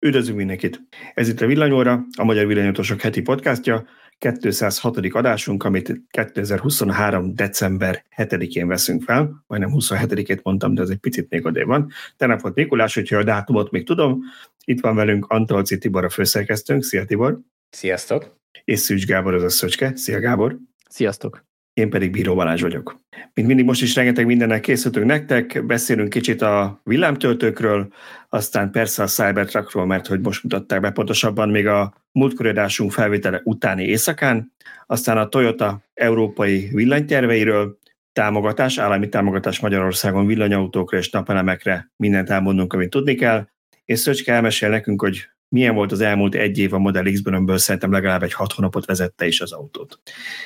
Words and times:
Üdvözlünk 0.00 0.38
mindenkit! 0.38 0.80
Ez 1.14 1.28
itt 1.28 1.40
a 1.40 1.46
Villanyóra, 1.46 2.06
a 2.16 2.24
Magyar 2.24 2.46
Villanyautósok 2.46 3.00
heti 3.00 3.20
podcastja, 3.20 3.86
206. 4.18 4.96
adásunk, 4.96 5.64
amit 5.64 6.02
2023. 6.10 7.34
december 7.34 8.04
7-én 8.16 8.66
veszünk 8.66 9.02
fel, 9.02 9.44
majdnem 9.46 9.70
27-ét 9.74 10.42
mondtam, 10.42 10.74
de 10.74 10.82
ez 10.82 10.88
egy 10.88 10.98
picit 10.98 11.30
még 11.30 11.46
odé 11.46 11.62
van. 11.62 11.90
Tegnap 12.16 12.40
volt 12.40 12.54
Mikulás, 12.54 12.96
úgyhogy 12.96 13.18
a 13.18 13.24
dátumot 13.24 13.70
még 13.70 13.86
tudom. 13.86 14.20
Itt 14.64 14.80
van 14.80 14.94
velünk 14.94 15.26
Antolci 15.26 15.78
Tibor, 15.78 16.04
a 16.04 16.08
főszerkesztőnk. 16.08 16.82
Szia 16.82 17.04
Tibor! 17.04 17.40
Sziasztok! 17.70 18.36
És 18.64 18.78
Szűcs 18.78 19.06
Gábor, 19.06 19.34
az 19.34 19.42
a 19.42 19.48
Szöcske. 19.48 19.96
Szia 19.96 20.20
Gábor! 20.20 20.58
Sziasztok! 20.88 21.47
Én 21.78 21.90
pedig 21.90 22.10
Bíró 22.10 22.34
Balázs 22.34 22.60
vagyok. 22.60 23.00
Mint 23.34 23.46
mindig 23.48 23.64
most 23.64 23.82
is 23.82 23.94
rengeteg 23.94 24.26
mindennek 24.26 24.60
készültünk 24.60 25.06
nektek, 25.06 25.66
beszélünk 25.66 26.08
kicsit 26.08 26.42
a 26.42 26.80
villámtöltőkről, 26.84 27.92
aztán 28.28 28.70
persze 28.70 29.02
a 29.02 29.06
Cybertruckról, 29.06 29.86
mert 29.86 30.06
hogy 30.06 30.20
most 30.20 30.42
mutatták 30.42 30.80
be 30.80 30.90
pontosabban 30.90 31.48
még 31.48 31.66
a 31.66 31.94
múltkori 32.12 32.48
adásunk 32.48 32.92
felvétele 32.92 33.40
utáni 33.44 33.84
éjszakán, 33.84 34.52
aztán 34.86 35.18
a 35.18 35.28
Toyota 35.28 35.82
európai 35.94 36.68
villanyterveiről, 36.72 37.78
támogatás, 38.12 38.78
állami 38.78 39.08
támogatás 39.08 39.60
Magyarországon 39.60 40.26
villanyautókra 40.26 40.98
és 40.98 41.10
napelemekre, 41.10 41.90
mindent 41.96 42.30
elmondunk, 42.30 42.72
amit 42.72 42.90
tudni 42.90 43.14
kell, 43.14 43.48
és 43.84 43.98
Szöcske 43.98 44.32
elmesél 44.32 44.68
nekünk, 44.68 45.00
hogy 45.00 45.28
milyen 45.48 45.74
volt 45.74 45.92
az 45.92 46.00
elmúlt 46.00 46.34
egy 46.34 46.58
év 46.58 46.74
a 46.74 46.78
Model 46.78 47.12
X-ből, 47.12 47.34
amiből 47.34 47.58
szerintem 47.58 47.92
legalább 47.92 48.22
egy 48.22 48.32
hat 48.32 48.52
hónapot 48.52 48.86
vezette 48.86 49.26
is 49.26 49.40
az 49.40 49.52
autót. 49.52 50.00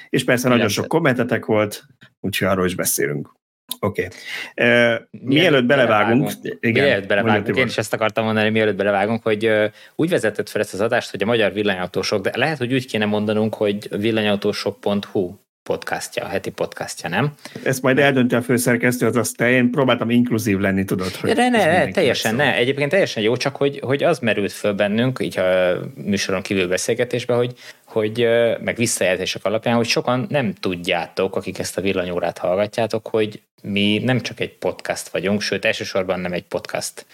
És 0.08 0.24
persze 0.24 0.48
nagyon 0.48 0.68
sok 0.68 0.88
kommentetek 0.88 1.44
volt, 1.44 1.84
úgyhogy 2.20 2.48
arról 2.48 2.66
is 2.66 2.74
beszélünk. 2.74 3.32
Oké. 3.80 4.08
Okay. 4.54 4.92
Uh, 4.92 5.00
mielőtt 5.10 5.64
belevágunk... 5.64 6.22
belevágunk 6.22 6.58
igen, 6.60 6.84
mielőtt 6.84 7.08
belevágunk, 7.08 7.56
én 7.56 7.66
is 7.66 7.78
ezt 7.78 7.92
akartam 7.92 8.24
mondani, 8.24 8.50
mielőtt 8.50 8.76
belevágunk, 8.76 9.22
hogy 9.22 9.46
uh, 9.46 9.64
úgy 9.96 10.08
vezetett 10.08 10.48
fel 10.48 10.60
ezt 10.60 10.74
az 10.74 10.80
adást, 10.80 11.10
hogy 11.10 11.22
a 11.22 11.26
magyar 11.26 11.52
villanyautósok, 11.52 12.22
de 12.22 12.32
lehet, 12.34 12.58
hogy 12.58 12.72
úgy 12.72 12.86
kéne 12.86 13.04
mondanunk, 13.04 13.54
hogy 13.54 13.88
villanyautósok.hu 14.00 15.34
podcastja, 15.62 16.24
a 16.24 16.28
heti 16.28 16.50
podcastja, 16.50 17.08
nem? 17.08 17.32
Ezt 17.64 17.82
majd 17.82 17.98
eldönti 17.98 18.34
a 18.34 18.42
főszerkesztő, 18.42 19.06
az 19.06 19.16
azt 19.16 19.40
én 19.40 19.70
próbáltam 19.70 20.10
inkluzív 20.10 20.58
lenni, 20.58 20.84
tudod? 20.84 21.14
Hogy 21.14 21.32
de 21.32 21.48
ne, 21.48 21.64
ne, 21.64 21.90
teljesen 21.90 22.34
ne. 22.34 22.54
Egyébként 22.54 22.90
teljesen 22.90 23.22
jó, 23.22 23.36
csak 23.36 23.56
hogy, 23.56 23.80
hogy 23.82 24.02
az 24.02 24.18
merült 24.18 24.52
föl 24.52 24.72
bennünk, 24.72 25.18
így 25.22 25.38
a 25.38 25.78
műsoron 25.94 26.42
kívül 26.42 26.68
beszélgetésben, 26.68 27.36
hogy, 27.36 27.54
hogy 27.84 28.26
meg 28.60 28.76
visszajelzések 28.76 29.44
alapján, 29.44 29.76
hogy 29.76 29.86
sokan 29.86 30.26
nem 30.28 30.52
tudjátok, 30.52 31.36
akik 31.36 31.58
ezt 31.58 31.78
a 31.78 31.80
villanyórát 31.80 32.38
hallgatjátok, 32.38 33.08
hogy 33.08 33.42
mi 33.62 33.98
nem 33.98 34.20
csak 34.20 34.40
egy 34.40 34.54
podcast 34.54 35.08
vagyunk, 35.08 35.40
sőt 35.40 35.64
elsősorban 35.64 36.20
nem 36.20 36.32
egy 36.32 36.44
podcast 36.44 37.06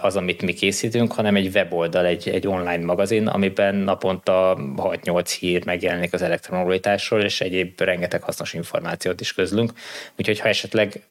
az, 0.00 0.16
amit 0.16 0.42
mi 0.42 0.52
készítünk, 0.52 1.12
hanem 1.12 1.36
egy 1.36 1.54
weboldal, 1.54 2.04
egy, 2.06 2.28
egy 2.28 2.46
online 2.46 2.84
magazin, 2.84 3.26
amiben 3.26 3.74
naponta 3.74 4.58
6-8 4.76 5.36
hír 5.38 5.64
megjelenik 5.64 6.12
az 6.12 6.22
elektromobilitásról, 6.22 7.20
és 7.20 7.40
egyéb 7.40 7.80
rengeteg 7.80 8.22
hasznos 8.22 8.54
információt 8.54 9.20
is 9.20 9.32
közlünk. 9.32 9.72
Úgyhogy 10.18 10.40
ha 10.40 10.48
esetleg 10.48 11.08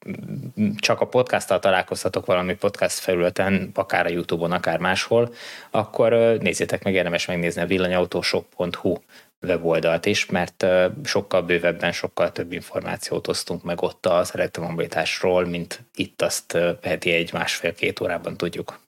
csak 0.75 1.01
a 1.01 1.07
podcasttal 1.07 1.59
találkoztatok 1.59 2.25
valami 2.25 2.55
podcast 2.55 2.99
felületen, 2.99 3.71
akár 3.73 4.05
a 4.05 4.09
YouTube-on, 4.09 4.51
akár 4.51 4.79
máshol, 4.79 5.33
akkor 5.69 6.37
nézzétek 6.39 6.83
meg, 6.83 6.93
érdemes 6.93 7.25
megnézni 7.25 7.61
a 7.61 7.65
villanyautósok.hu 7.65 8.95
weboldalt 9.41 10.05
is, 10.05 10.25
mert 10.25 10.65
sokkal 11.03 11.41
bővebben, 11.41 11.91
sokkal 11.91 12.31
több 12.31 12.51
információt 12.51 13.27
osztunk 13.27 13.63
meg 13.63 13.81
ott 13.81 14.05
az 14.05 14.31
elektromobilitásról, 14.33 15.45
mint 15.45 15.83
itt 15.95 16.21
azt 16.21 16.57
heti 16.81 17.11
egy 17.11 17.33
másfél-két 17.33 17.99
órában 17.99 18.37
tudjuk. 18.37 18.79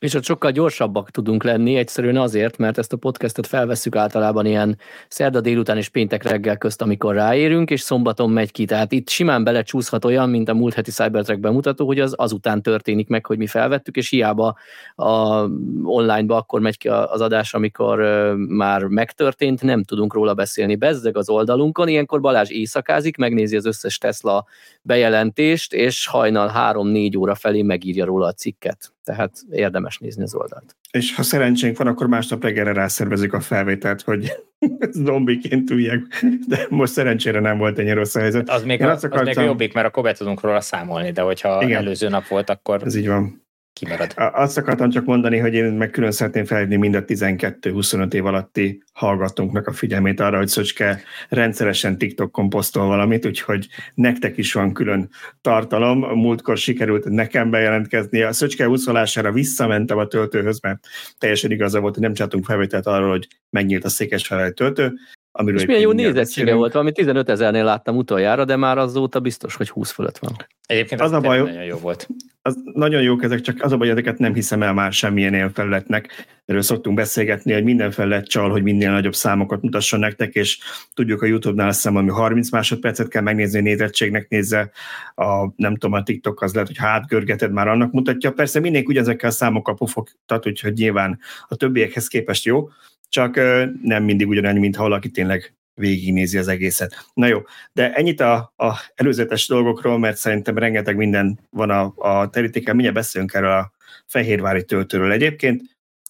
És 0.00 0.14
ott 0.14 0.24
sokkal 0.24 0.50
gyorsabbak 0.50 1.10
tudunk 1.10 1.44
lenni, 1.44 1.76
egyszerűen 1.76 2.16
azért, 2.16 2.56
mert 2.56 2.78
ezt 2.78 2.92
a 2.92 2.96
podcastot 2.96 3.46
felvesszük 3.46 3.96
általában 3.96 4.46
ilyen 4.46 4.78
szerda 5.08 5.40
délután 5.40 5.76
és 5.76 5.88
péntek 5.88 6.22
reggel 6.22 6.56
közt, 6.56 6.82
amikor 6.82 7.14
ráérünk, 7.14 7.70
és 7.70 7.80
szombaton 7.80 8.30
megy 8.30 8.52
ki. 8.52 8.64
Tehát 8.64 8.92
itt 8.92 9.08
simán 9.08 9.44
belecsúszhat 9.44 10.04
olyan, 10.04 10.30
mint 10.30 10.48
a 10.48 10.54
múlt 10.54 10.74
heti 10.74 10.90
Cybertrack 10.90 11.40
bemutató, 11.40 11.86
hogy 11.86 12.00
az 12.00 12.14
azután 12.16 12.62
történik 12.62 13.08
meg, 13.08 13.26
hogy 13.26 13.38
mi 13.38 13.46
felvettük, 13.46 13.96
és 13.96 14.08
hiába 14.08 14.56
a 14.94 15.44
online-ba 15.84 16.36
akkor 16.36 16.60
megy 16.60 16.78
ki 16.78 16.88
az 16.88 17.20
adás, 17.20 17.54
amikor 17.54 17.98
már 18.36 18.82
megtörtént, 18.82 19.62
nem 19.62 19.82
tudunk 19.82 20.14
róla 20.14 20.34
beszélni. 20.34 20.76
Bezzeg 20.76 21.16
az 21.16 21.28
oldalunkon, 21.28 21.88
ilyenkor 21.88 22.20
Balázs 22.20 22.50
éjszakázik, 22.50 23.16
megnézi 23.16 23.56
az 23.56 23.66
összes 23.66 23.98
Tesla 23.98 24.46
bejelentést, 24.82 25.72
és 25.72 26.06
hajnal 26.06 26.52
3-4 26.74 27.18
óra 27.18 27.34
felé 27.34 27.62
megírja 27.62 28.04
róla 28.04 28.26
a 28.26 28.32
cikket 28.32 28.95
tehát 29.06 29.32
érdemes 29.50 29.98
nézni 29.98 30.22
az 30.22 30.34
oldalt. 30.34 30.76
És 30.90 31.14
ha 31.14 31.22
szerencsénk 31.22 31.78
van, 31.78 31.86
akkor 31.86 32.06
másnap 32.06 32.42
reggelre 32.42 32.72
rászervezik 32.72 33.32
a 33.32 33.40
felvételt, 33.40 34.02
hogy 34.02 34.32
zombiként 35.04 35.70
üljek, 35.70 36.24
de 36.46 36.66
most 36.68 36.92
szerencsére 36.92 37.40
nem 37.40 37.58
volt 37.58 37.78
ennyi 37.78 37.92
rossz 37.92 38.14
a 38.14 38.20
helyzet. 38.20 38.48
Az 38.50 38.64
még, 38.64 38.82
a, 38.82 38.90
az 38.90 39.04
akartam... 39.04 39.34
még 39.36 39.44
jobbik, 39.46 39.74
mert 39.74 39.86
akkor 39.86 40.02
be 40.02 40.12
tudunk 40.12 40.40
róla 40.40 40.60
számolni, 40.60 41.10
de 41.10 41.20
hogyha 41.20 41.62
Igen. 41.62 41.76
előző 41.76 42.08
nap 42.08 42.26
volt, 42.26 42.50
akkor... 42.50 42.82
Ez 42.84 42.94
így 42.94 43.08
van 43.08 43.45
kimarad. 43.78 44.12
Azt 44.16 44.58
akartam 44.58 44.90
csak 44.90 45.04
mondani, 45.04 45.38
hogy 45.38 45.54
én 45.54 45.64
meg 45.64 45.90
külön 45.90 46.10
szeretném 46.10 46.44
felhívni 46.44 46.76
mind 46.76 46.94
a 46.94 47.04
12-25 47.04 48.12
év 48.12 48.26
alatti 48.26 48.82
hallgatónknak 48.92 49.66
a 49.66 49.72
figyelmét 49.72 50.20
arra, 50.20 50.36
hogy 50.36 50.48
Szöcske 50.48 51.02
rendszeresen 51.28 51.98
TikTokon 51.98 52.48
posztol 52.48 52.86
valamit, 52.86 53.26
úgyhogy 53.26 53.68
nektek 53.94 54.36
is 54.36 54.52
van 54.52 54.72
külön 54.72 55.08
tartalom. 55.40 55.98
Múltkor 55.98 56.56
sikerült 56.56 57.04
nekem 57.04 57.50
bejelentkezni. 57.50 58.22
A 58.22 58.32
Szöcske 58.32 58.68
úszolására 58.68 59.32
visszamentem 59.32 59.98
a 59.98 60.06
töltőhöz, 60.06 60.60
mert 60.60 60.86
teljesen 61.18 61.50
igaza 61.50 61.80
volt, 61.80 61.94
hogy 61.94 62.02
nem 62.02 62.14
csináltunk 62.14 62.44
felvételt 62.44 62.86
arról, 62.86 63.10
hogy 63.10 63.28
megnyílt 63.50 63.84
a 63.84 63.88
székesfehérvári 63.88 64.54
töltő, 64.54 64.92
Amiről 65.38 65.60
és 65.60 65.66
milyen 65.66 65.80
jó 65.80 65.92
nézettsége 65.92 66.54
volt, 66.54 66.72
valami 66.72 66.92
15 66.92 67.28
ezernél 67.28 67.64
láttam 67.64 67.96
utoljára, 67.96 68.44
de 68.44 68.56
már 68.56 68.78
azóta 68.78 69.20
biztos, 69.20 69.54
hogy 69.56 69.68
20 69.68 69.90
fölött 69.90 70.18
van. 70.18 70.36
Egyébként 70.66 71.00
az, 71.00 71.12
az 71.12 71.16
a 71.16 71.20
baj, 71.20 71.38
nagyon 71.38 71.64
jó 71.64 71.76
volt. 71.76 72.08
Az 72.42 72.58
nagyon 72.74 73.02
jók 73.02 73.22
ezek, 73.22 73.40
csak 73.40 73.62
az 73.62 73.72
a 73.72 73.76
baj, 73.76 73.90
ezeket 73.90 74.18
nem 74.18 74.34
hiszem 74.34 74.62
el 74.62 74.72
már 74.72 74.92
semmilyen 74.92 75.34
ilyen 75.34 75.52
felületnek. 75.52 76.26
Erről 76.44 76.62
szoktunk 76.62 76.96
beszélgetni, 76.96 77.52
hogy 77.52 77.64
minden 77.64 77.90
felület 77.90 78.28
csal, 78.28 78.50
hogy 78.50 78.62
minél 78.62 78.90
nagyobb 78.90 79.14
számokat 79.14 79.62
mutasson 79.62 80.00
nektek, 80.00 80.34
és 80.34 80.58
tudjuk 80.94 81.22
a 81.22 81.26
YouTube-nál 81.26 81.68
azt 81.68 81.76
hiszem, 81.76 81.96
ami 81.96 82.10
30 82.10 82.50
másodpercet 82.50 83.08
kell 83.08 83.22
megnézni, 83.22 83.60
nézettségnek 83.60 84.28
nézze, 84.28 84.70
a, 85.14 85.52
nem 85.56 85.76
tudom, 85.76 85.92
a 85.92 86.02
TikTok 86.02 86.42
az 86.42 86.52
lehet, 86.52 86.68
hogy 86.68 86.78
hátgörgeted 86.78 87.52
már 87.52 87.68
annak 87.68 87.92
mutatja. 87.92 88.30
Persze 88.30 88.60
mindenki 88.60 88.88
ugyanezekkel 88.88 89.28
a 89.28 89.32
számokkal 89.32 89.74
pufogtat, 89.74 90.46
úgyhogy 90.46 90.72
nyilván 90.72 91.18
a 91.48 91.56
többiekhez 91.56 92.08
képest 92.08 92.44
jó, 92.44 92.68
csak 93.08 93.36
nem 93.82 94.04
mindig 94.04 94.28
ugyanannyi, 94.28 94.58
mint 94.58 94.76
ha 94.76 94.82
valaki 94.82 95.10
tényleg 95.10 95.54
végignézi 95.74 96.38
az 96.38 96.48
egészet. 96.48 97.06
Na 97.14 97.26
jó, 97.26 97.42
de 97.72 97.92
ennyit 97.92 98.20
a, 98.20 98.52
a 98.56 98.80
előzetes 98.94 99.46
dolgokról, 99.46 99.98
mert 99.98 100.16
szerintem 100.16 100.58
rengeteg 100.58 100.96
minden 100.96 101.38
van 101.50 101.70
a, 101.70 101.92
a 101.96 102.30
terítéken, 102.30 102.74
mindjárt 102.74 102.96
beszélünk 102.96 103.34
erről 103.34 103.50
a 103.50 103.72
fehérvári 104.06 104.64
töltőről 104.64 105.12
egyébként, 105.12 105.62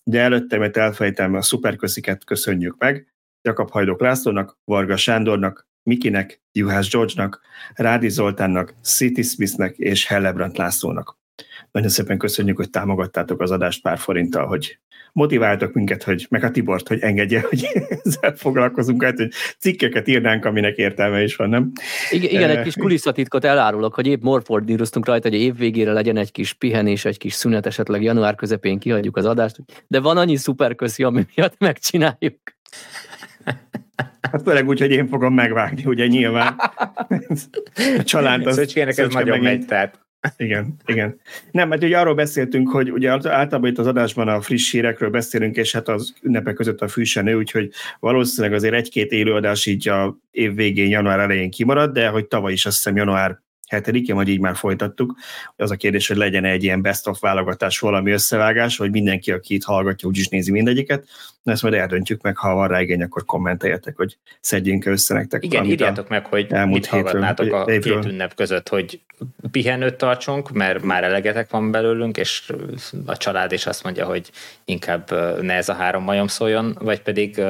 de 0.04 0.20
előtte, 0.20 0.58
mert 0.58 0.76
elfejtem, 0.76 1.34
a 1.34 1.42
szuperkösziket 1.42 2.24
köszönjük 2.24 2.76
meg, 2.78 3.14
Jakab 3.42 3.70
Hajdok 3.70 4.00
Lászlónak, 4.00 4.58
Varga 4.64 4.96
Sándornak, 4.96 5.66
Mikinek, 5.82 6.40
Juhász 6.52 6.90
George-nak, 6.90 7.40
Rádi 7.74 8.08
Zoltánnak, 8.08 8.74
City 8.82 9.22
Smithnek 9.22 9.76
és 9.76 10.06
Hellebrandt 10.06 10.56
Lászlónak. 10.56 11.18
Nagyon 11.70 11.88
szépen 11.88 12.18
köszönjük, 12.18 12.56
hogy 12.56 12.70
támogattátok 12.70 13.40
az 13.40 13.50
adást 13.50 13.82
pár 13.82 13.98
forinttal, 13.98 14.46
hogy 14.46 14.78
motiváltak 15.16 15.72
minket, 15.72 16.02
hogy, 16.02 16.26
meg 16.30 16.44
a 16.44 16.50
Tibort, 16.50 16.88
hogy 16.88 16.98
engedje, 17.00 17.40
hogy 17.48 17.68
ezzel 18.04 18.34
foglalkozunk, 18.34 19.02
hát, 19.02 19.16
hogy 19.16 19.30
cikkeket 19.58 20.08
írnánk, 20.08 20.44
aminek 20.44 20.76
értelme 20.76 21.22
is 21.22 21.36
van, 21.36 21.48
nem? 21.48 21.72
Igen, 22.10 22.30
igen 22.30 22.50
egy 22.50 22.62
kis 22.62 22.74
kulisszatitkot 22.74 23.44
elárulok, 23.44 23.94
hogy 23.94 24.06
épp 24.06 24.22
morfordíroztunk 24.22 25.06
rajta, 25.06 25.28
hogy 25.28 25.38
év 25.38 25.56
végére 25.56 25.92
legyen 25.92 26.16
egy 26.16 26.32
kis 26.32 26.52
pihenés, 26.52 27.04
egy 27.04 27.18
kis 27.18 27.32
szünet, 27.32 27.66
esetleg 27.66 28.02
január 28.02 28.34
közepén 28.34 28.78
kihagyjuk 28.78 29.16
az 29.16 29.24
adást, 29.24 29.56
de 29.86 30.00
van 30.00 30.16
annyi 30.16 30.36
szuperköszi, 30.36 31.02
ami 31.02 31.26
miatt 31.34 31.58
megcsináljuk. 31.68 32.36
Hát 34.20 34.42
főleg 34.44 34.68
úgy, 34.68 34.80
hogy 34.80 34.90
én 34.90 35.08
fogom 35.08 35.34
megvágni, 35.34 35.84
ugye 35.84 36.06
nyilván. 36.06 36.56
A 37.98 38.02
család 38.02 38.46
az... 38.46 38.54
Szöcskének 38.54 38.98
ez 38.98 39.12
nagyon 39.12 39.38
megy, 39.38 39.66
tehát 39.66 40.05
igen, 40.36 40.76
igen. 40.86 41.20
Nem, 41.50 41.68
mert 41.68 41.82
ugye 41.82 41.98
arról 41.98 42.14
beszéltünk, 42.14 42.70
hogy 42.70 42.92
ugye 42.92 43.10
általában 43.10 43.70
itt 43.70 43.78
az 43.78 43.86
adásban 43.86 44.28
a 44.28 44.40
friss 44.40 44.70
hírekről 44.70 45.10
beszélünk, 45.10 45.56
és 45.56 45.72
hát 45.72 45.88
az 45.88 46.14
ünnepek 46.22 46.54
között 46.54 46.80
a 46.80 46.88
fűsenő, 46.88 47.34
úgyhogy 47.34 47.70
valószínűleg 48.00 48.56
azért 48.56 48.74
egy-két 48.74 49.10
élőadás 49.10 49.66
így 49.66 49.88
a 49.88 50.18
év 50.30 50.54
végén, 50.54 50.88
január 50.88 51.18
elején 51.18 51.50
kimarad, 51.50 51.92
de 51.92 52.08
hogy 52.08 52.26
tavaly 52.26 52.52
is 52.52 52.66
azt 52.66 52.76
hiszem 52.76 52.96
január 52.96 53.44
hetedike, 53.66 54.14
vagy 54.14 54.28
így 54.28 54.40
már 54.40 54.56
folytattuk. 54.56 55.14
Az 55.56 55.70
a 55.70 55.76
kérdés, 55.76 56.08
hogy 56.08 56.16
legyen 56.16 56.44
egy 56.44 56.64
ilyen 56.64 56.82
best 56.82 57.06
of 57.06 57.20
válogatás, 57.20 57.78
valami 57.78 58.10
összevágás, 58.10 58.76
vagy 58.76 58.90
mindenki, 58.90 59.32
aki 59.32 59.54
itt 59.54 59.64
hallgatja, 59.64 60.08
úgyis 60.08 60.28
nézi 60.28 60.50
mindegyiket. 60.50 61.06
Na 61.42 61.52
ezt 61.52 61.62
majd 61.62 61.74
eldöntjük 61.74 62.22
meg, 62.22 62.36
ha 62.36 62.54
van 62.54 62.68
rá 62.68 62.80
igény, 62.80 63.02
akkor 63.02 63.24
kommenteljetek, 63.24 63.96
hogy 63.96 64.16
szedjünk 64.40 64.86
össze 64.86 65.14
nektek. 65.14 65.44
Igen, 65.44 65.64
írjátok 65.64 66.08
meg, 66.08 66.26
hogy 66.26 66.50
mit 66.50 66.86
hallgatnátok 66.86 67.52
a 67.52 67.64
két 67.64 67.86
ünnep 67.86 68.34
között, 68.34 68.68
hogy 68.68 69.00
pihenőt 69.50 69.94
tartsunk, 69.94 70.50
mert 70.50 70.82
már 70.82 71.04
elegetek 71.04 71.50
van 71.50 71.70
belőlünk, 71.70 72.16
és 72.16 72.52
a 73.06 73.16
család 73.16 73.52
is 73.52 73.66
azt 73.66 73.82
mondja, 73.82 74.06
hogy 74.06 74.30
inkább 74.64 75.10
ne 75.40 75.54
ez 75.54 75.68
a 75.68 75.74
három 75.74 76.02
majom 76.02 76.26
szóljon, 76.26 76.76
vagy 76.80 77.00
pedig 77.00 77.42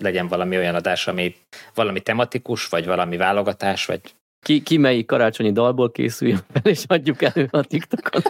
legyen 0.00 0.28
valami 0.28 0.56
olyan 0.56 0.74
adás, 0.74 1.06
ami 1.06 1.34
valami 1.74 2.00
tematikus, 2.00 2.66
vagy 2.66 2.86
valami 2.86 3.16
válogatás, 3.16 3.86
vagy 3.86 4.00
ki, 4.42 4.62
ki 4.62 4.76
melyik 4.76 5.06
karácsonyi 5.06 5.52
dalból 5.52 5.90
készüljön 5.90 6.40
fel, 6.52 6.72
és 6.72 6.84
adjuk 6.86 7.22
elő 7.22 7.48
a 7.50 7.62
TikTokon. 7.62 8.22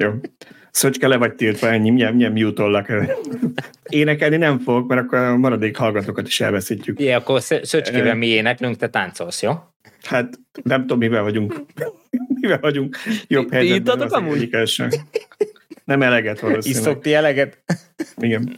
Jó. 0.00 0.10
Szöcske 0.70 1.08
le 1.08 1.16
vagy 1.16 1.34
tiltva, 1.34 1.68
ennyi, 1.68 1.90
nem, 1.90 2.16
nem 2.16 2.36
jutollak. 2.36 2.92
Énekelni 3.88 4.36
nem 4.36 4.58
fogok, 4.58 4.88
mert 4.88 5.00
akkor 5.00 5.18
a 5.18 5.36
maradék 5.36 5.76
hallgatókat 5.76 6.26
is 6.26 6.40
elveszítjük. 6.40 7.00
Igen, 7.00 7.18
akkor 7.18 7.42
Szöcskével 7.42 8.14
mi 8.14 8.26
éneklünk, 8.26 8.76
te 8.76 8.88
táncolsz, 8.88 9.42
jó? 9.42 9.52
Hát 10.02 10.38
nem 10.62 10.80
tudom, 10.80 10.98
mivel 10.98 11.22
vagyunk. 11.22 11.64
mivel 12.40 12.58
vagyunk 12.60 12.96
jobb 13.26 13.52
helyzetben. 13.52 13.98
Ti 13.98 14.14
amúgy? 14.14 14.50
Nem 15.88 16.02
eleget 16.02 16.40
valószínűleg. 16.40 16.82
Isztok 16.82 17.02
ti 17.02 17.14
eleget? 17.14 17.62
Igen. 18.16 18.56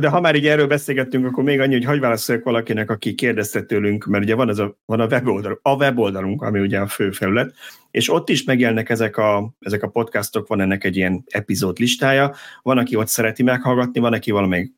De 0.00 0.08
ha 0.08 0.20
már 0.20 0.34
így 0.34 0.46
erről 0.46 0.66
beszélgettünk, 0.66 1.26
akkor 1.26 1.44
még 1.44 1.60
annyi, 1.60 1.72
hogy 1.72 1.84
hagyj 1.84 1.98
válaszoljak 1.98 2.44
valakinek, 2.44 2.90
aki 2.90 3.14
kérdezte 3.14 3.62
tőlünk, 3.62 4.04
mert 4.04 4.24
ugye 4.24 4.34
van, 4.34 4.48
ez 4.48 4.58
a, 4.58 4.78
van 4.84 5.00
a, 5.00 5.06
weboldal, 5.06 5.58
a 5.62 5.74
weboldalunk, 5.74 6.42
ami 6.42 6.60
ugye 6.60 6.78
a 6.78 6.86
fő 6.86 7.10
felület, 7.10 7.54
és 7.90 8.10
ott 8.10 8.28
is 8.28 8.44
megjelennek 8.44 8.90
ezek 8.90 9.16
a, 9.16 9.54
ezek 9.60 9.82
a 9.82 9.88
podcastok, 9.88 10.46
van 10.46 10.60
ennek 10.60 10.84
egy 10.84 10.96
ilyen 10.96 11.24
epizód 11.26 11.78
listája, 11.78 12.34
van, 12.62 12.78
aki 12.78 12.96
ott 12.96 13.08
szereti 13.08 13.42
meghallgatni, 13.42 14.00
van, 14.00 14.12
aki 14.12 14.30
valamelyik 14.30 14.72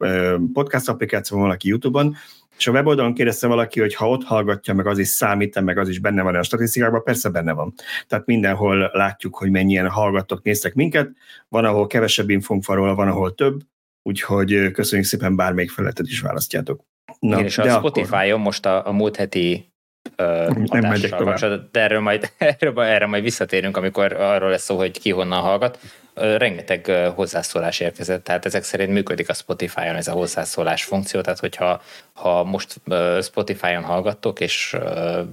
podcast 0.53 0.89
applikáció, 0.89 1.39
van, 1.39 1.51
aki 1.51 1.69
YouTube-on, 1.69 2.17
és 2.59 2.67
a 2.67 2.73
weboldalon 2.73 3.15
kérdezte 3.15 3.47
valaki, 3.47 3.81
hogy 3.81 3.95
ha 3.95 4.09
ott 4.09 4.25
hallgatja, 4.25 4.75
meg 4.75 4.87
az 4.87 4.99
is 4.99 5.09
számít, 5.09 5.61
meg 5.61 5.79
az 5.79 5.89
is 5.89 5.99
benne 5.99 6.23
van 6.23 6.35
a 6.35 6.43
statisztikákban, 6.43 7.03
persze 7.03 7.29
benne 7.29 7.53
van. 7.53 7.75
Tehát 8.07 8.27
mindenhol 8.27 8.91
látjuk, 8.93 9.37
hogy 9.37 9.51
mennyien 9.51 9.89
hallgattok, 9.89 10.43
néztek 10.43 10.75
minket, 10.75 11.11
van, 11.49 11.65
ahol 11.65 11.87
kevesebb 11.87 12.31
infónk 12.31 12.67
van 12.67 12.77
róla, 12.77 12.95
van, 12.95 13.09
ahol 13.09 13.35
több, 13.35 13.61
úgyhogy 14.03 14.71
köszönjük 14.71 15.07
szépen, 15.07 15.37
bármelyik 15.37 15.71
felületet 15.71 16.07
is 16.07 16.21
választjátok. 16.21 16.85
Na, 17.19 17.35
Igen, 17.37 17.45
és 17.45 17.59
a 17.59 17.69
Spotify-on 17.69 18.41
most 18.41 18.67
a, 18.67 18.87
a 18.87 18.93
múlt 18.93 19.17
heti 19.17 19.74
nem 20.17 20.89
megyek 20.89 21.11
tovább. 21.17 21.71
De 21.73 21.81
erről 21.81 22.01
majd, 22.01 22.31
erről, 22.39 22.83
erre 22.83 23.07
majd 23.07 23.23
visszatérünk, 23.23 23.77
amikor 23.77 24.13
arról 24.13 24.51
lesz 24.51 24.65
szó, 24.65 24.77
hogy 24.77 25.01
ki 25.01 25.11
honnan 25.11 25.41
hallgat. 25.41 25.79
Rengeteg 26.15 26.87
hozzászólás 27.15 27.81
érkezett, 27.81 28.25
tehát 28.25 28.45
ezek 28.47 28.63
szerint 28.63 28.93
működik 28.93 29.29
a 29.29 29.35
Spotify-on 29.35 29.95
ez 29.95 30.09
a 30.09 30.13
hozzászólás 30.13 30.85
funkció, 30.85 31.21
tehát 31.21 31.39
hogyha 31.39 31.83
ha 32.13 32.45
most 32.45 32.81
Spotify-on 33.23 33.83
hallgattok, 33.83 34.41
és 34.41 34.77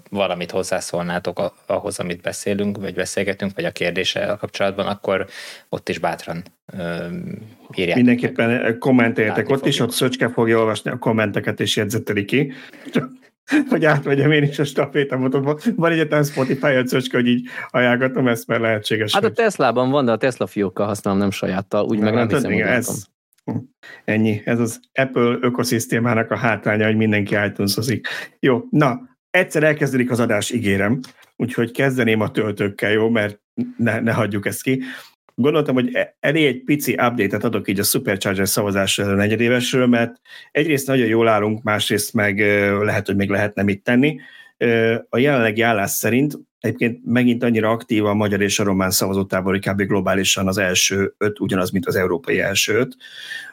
valamit 0.09 0.51
hozzászólnátok 0.51 1.53
ahhoz, 1.65 1.99
amit 1.99 2.21
beszélünk, 2.21 2.77
vagy 2.77 2.93
beszélgetünk, 2.93 3.51
vagy 3.55 3.65
a 3.65 3.71
kérdéssel 3.71 4.37
kapcsolatban, 4.37 4.87
akkor 4.87 5.27
ott 5.69 5.89
is 5.89 5.97
bátran 5.97 6.43
írják. 7.75 7.95
Mindenképpen 7.95 8.79
kommenteljetek 8.79 9.49
ott 9.49 9.65
is, 9.65 9.79
ott 9.79 9.91
Szöcske 9.91 10.29
fogja 10.29 10.59
olvasni 10.59 10.91
a 10.91 10.97
kommenteket, 10.97 11.59
és 11.59 11.75
jegyzeteli 11.75 12.25
ki 12.25 12.53
hogy 13.69 13.85
átvegyem 13.85 14.31
én 14.31 14.43
is 14.43 14.59
a 14.59 14.63
stafétamotot. 14.63 15.63
Van 15.75 15.91
egyetlen 15.91 16.23
Spotify 16.23 16.73
öcöcske, 16.73 17.17
hogy 17.17 17.27
így 17.27 17.47
ajánlgatom 17.69 18.27
ezt, 18.27 18.47
mert 18.47 18.61
lehetséges. 18.61 19.13
Hát 19.13 19.23
a 19.23 19.31
Teslában 19.31 19.89
van, 19.89 20.05
de 20.05 20.11
a 20.11 20.17
Tesla 20.17 20.47
fiókkal 20.47 20.87
használom, 20.87 21.19
nem 21.19 21.31
sajáttal, 21.31 21.85
úgy 21.85 21.97
Na, 21.97 22.03
meg 22.03 22.13
nem 22.13 22.21
hát, 22.21 22.31
hiszem, 22.31 22.51
igen, 22.51 22.67
ez, 22.67 23.09
Ennyi. 24.05 24.41
Ez 24.45 24.59
az 24.59 24.79
Apple 24.93 25.37
ökoszisztémának 25.41 26.31
a 26.31 26.37
hátránya, 26.37 26.85
hogy 26.85 26.95
mindenki 26.95 27.35
itunes 27.45 27.77
Jó, 28.39 28.67
na, 28.69 29.01
egyszer 29.29 29.63
elkezdődik 29.63 30.11
az 30.11 30.19
adás, 30.19 30.51
ígérem, 30.51 30.99
úgyhogy 31.35 31.71
kezdeném 31.71 32.21
a 32.21 32.31
töltőkkel, 32.31 32.91
jó, 32.91 33.09
mert 33.09 33.39
ne, 33.77 33.99
ne 33.99 34.11
hagyjuk 34.11 34.45
ezt 34.45 34.61
ki 34.61 34.83
gondoltam, 35.35 35.73
hogy 35.73 35.95
e- 35.95 36.15
elég 36.19 36.45
egy 36.45 36.63
pici 36.63 36.91
update-et 36.91 37.43
adok 37.43 37.67
így 37.67 37.79
a 37.79 37.83
Supercharger 37.83 38.47
szavazásra 38.47 39.05
a 39.05 39.15
negyedévesről, 39.15 39.87
mert 39.87 40.19
egyrészt 40.51 40.87
nagyon 40.87 41.07
jól 41.07 41.27
állunk, 41.27 41.63
másrészt 41.63 42.13
meg 42.13 42.39
lehet, 42.83 43.05
hogy 43.05 43.15
még 43.15 43.29
lehetne 43.29 43.63
mit 43.63 43.83
tenni. 43.83 44.19
A 45.09 45.17
jelenlegi 45.17 45.61
állás 45.61 45.91
szerint 45.91 46.37
egyébként 46.59 46.99
megint 47.05 47.43
annyira 47.43 47.69
aktív 47.69 48.05
a 48.05 48.13
magyar 48.13 48.41
és 48.41 48.59
a 48.59 48.63
román 48.63 48.91
szavazótábor, 48.91 49.51
hogy 49.51 49.69
kb. 49.69 49.81
globálisan 49.81 50.47
az 50.47 50.57
első 50.57 51.13
öt, 51.17 51.39
ugyanaz, 51.39 51.71
mint 51.71 51.85
az 51.85 51.95
európai 51.95 52.39
első 52.39 52.73
öt. 52.73 52.95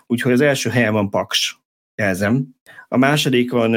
Úgyhogy 0.07 0.33
az 0.33 0.41
első 0.41 0.71
helyen 0.71 0.93
van 0.93 1.11
Paks, 1.11 1.59
jelzem. 1.95 2.47
A 2.89 2.97
másodikon 2.97 3.71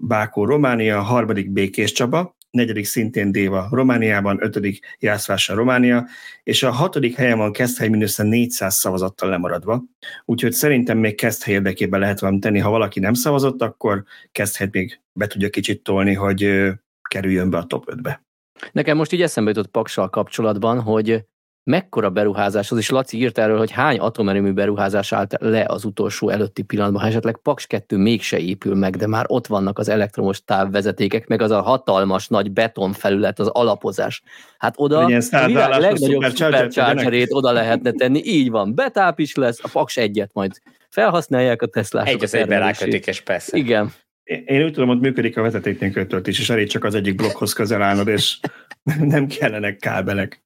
Bákó 0.00 0.44
Románia, 0.44 0.98
a 0.98 1.02
harmadik 1.02 1.50
Békés 1.50 1.92
Csaba, 1.92 2.35
negyedik 2.56 2.84
szintén 2.84 3.32
Déva 3.32 3.68
Romániában, 3.70 4.38
ötödik 4.42 4.96
Jászvása 4.98 5.54
Románia, 5.54 6.06
és 6.42 6.62
a 6.62 6.70
hatodik 6.70 7.16
helyen 7.16 7.38
van 7.38 7.52
Keszthely 7.52 7.88
mindössze 7.88 8.22
400 8.22 8.74
szavazattal 8.74 9.28
lemaradva, 9.28 9.82
úgyhogy 10.24 10.52
szerintem 10.52 10.98
még 10.98 11.14
Keszthely 11.14 11.54
érdekében 11.54 12.00
lehet 12.00 12.20
valamit 12.20 12.42
tenni, 12.42 12.58
ha 12.58 12.70
valaki 12.70 13.00
nem 13.00 13.14
szavazott, 13.14 13.62
akkor 13.62 14.04
Keszthelyt 14.32 14.72
még 14.72 15.00
be 15.12 15.26
tudja 15.26 15.48
kicsit 15.48 15.82
tolni, 15.82 16.14
hogy 16.14 16.72
kerüljön 17.08 17.50
be 17.50 17.58
a 17.58 17.64
top 17.64 17.84
5-be. 17.92 18.24
Nekem 18.72 18.96
most 18.96 19.12
így 19.12 19.22
eszembe 19.22 19.50
jutott 19.50 19.70
Paksal 19.70 20.10
kapcsolatban, 20.10 20.80
hogy 20.80 21.24
mekkora 21.66 22.10
beruházás 22.10 22.70
az, 22.70 22.78
és 22.78 22.90
Laci 22.90 23.18
írt 23.18 23.38
erről, 23.38 23.58
hogy 23.58 23.70
hány 23.70 23.98
atomerőmű 23.98 24.52
beruházás 24.52 25.12
állt 25.12 25.36
le 25.38 25.64
az 25.68 25.84
utolsó 25.84 26.28
előtti 26.28 26.62
pillanatban, 26.62 27.02
ha 27.02 27.08
esetleg 27.08 27.36
Paks 27.36 27.66
2 27.66 27.96
mégse 27.96 28.38
épül 28.38 28.74
meg, 28.74 28.96
de 28.96 29.06
már 29.06 29.24
ott 29.28 29.46
vannak 29.46 29.78
az 29.78 29.88
elektromos 29.88 30.44
távvezetékek, 30.44 31.26
meg 31.26 31.42
az 31.42 31.50
a 31.50 31.62
hatalmas 31.62 32.28
nagy 32.28 32.52
betonfelület, 32.52 33.38
az 33.38 33.46
alapozás. 33.46 34.22
Hát 34.58 34.74
oda 34.76 34.98
a 34.98 35.46
világ 35.46 35.80
legnagyobb 35.80 36.24
superchargerét 36.34 37.32
oda 37.32 37.52
lehetne 37.52 37.90
tenni, 37.90 38.20
így 38.24 38.50
van, 38.50 38.74
betáp 38.74 39.18
is 39.18 39.34
lesz, 39.34 39.58
a 39.62 39.68
Paks 39.72 39.96
egyet 39.96 40.30
majd 40.32 40.52
felhasználják 40.88 41.62
a 41.62 41.66
Teslások. 41.66 42.14
Egy 42.14 42.22
az 42.22 42.34
egyben 42.34 42.58
rákötik, 42.60 43.06
és 43.06 43.20
persze. 43.20 43.56
Igen. 43.56 43.92
Én 44.24 44.64
úgy 44.64 44.72
tudom, 44.72 44.88
hogy 44.88 45.00
működik 45.00 45.36
a 45.36 45.42
vezeték 45.42 45.80
nélkül 45.80 46.06
töltés, 46.06 46.38
és 46.38 46.50
elég 46.50 46.68
csak 46.68 46.84
az 46.84 46.94
egyik 46.94 47.14
blokkhoz 47.14 47.52
közel 47.52 47.82
állnod, 47.82 48.08
és 48.08 48.38
nem 49.00 49.26
kellenek 49.26 49.76
kábelek. 49.76 50.44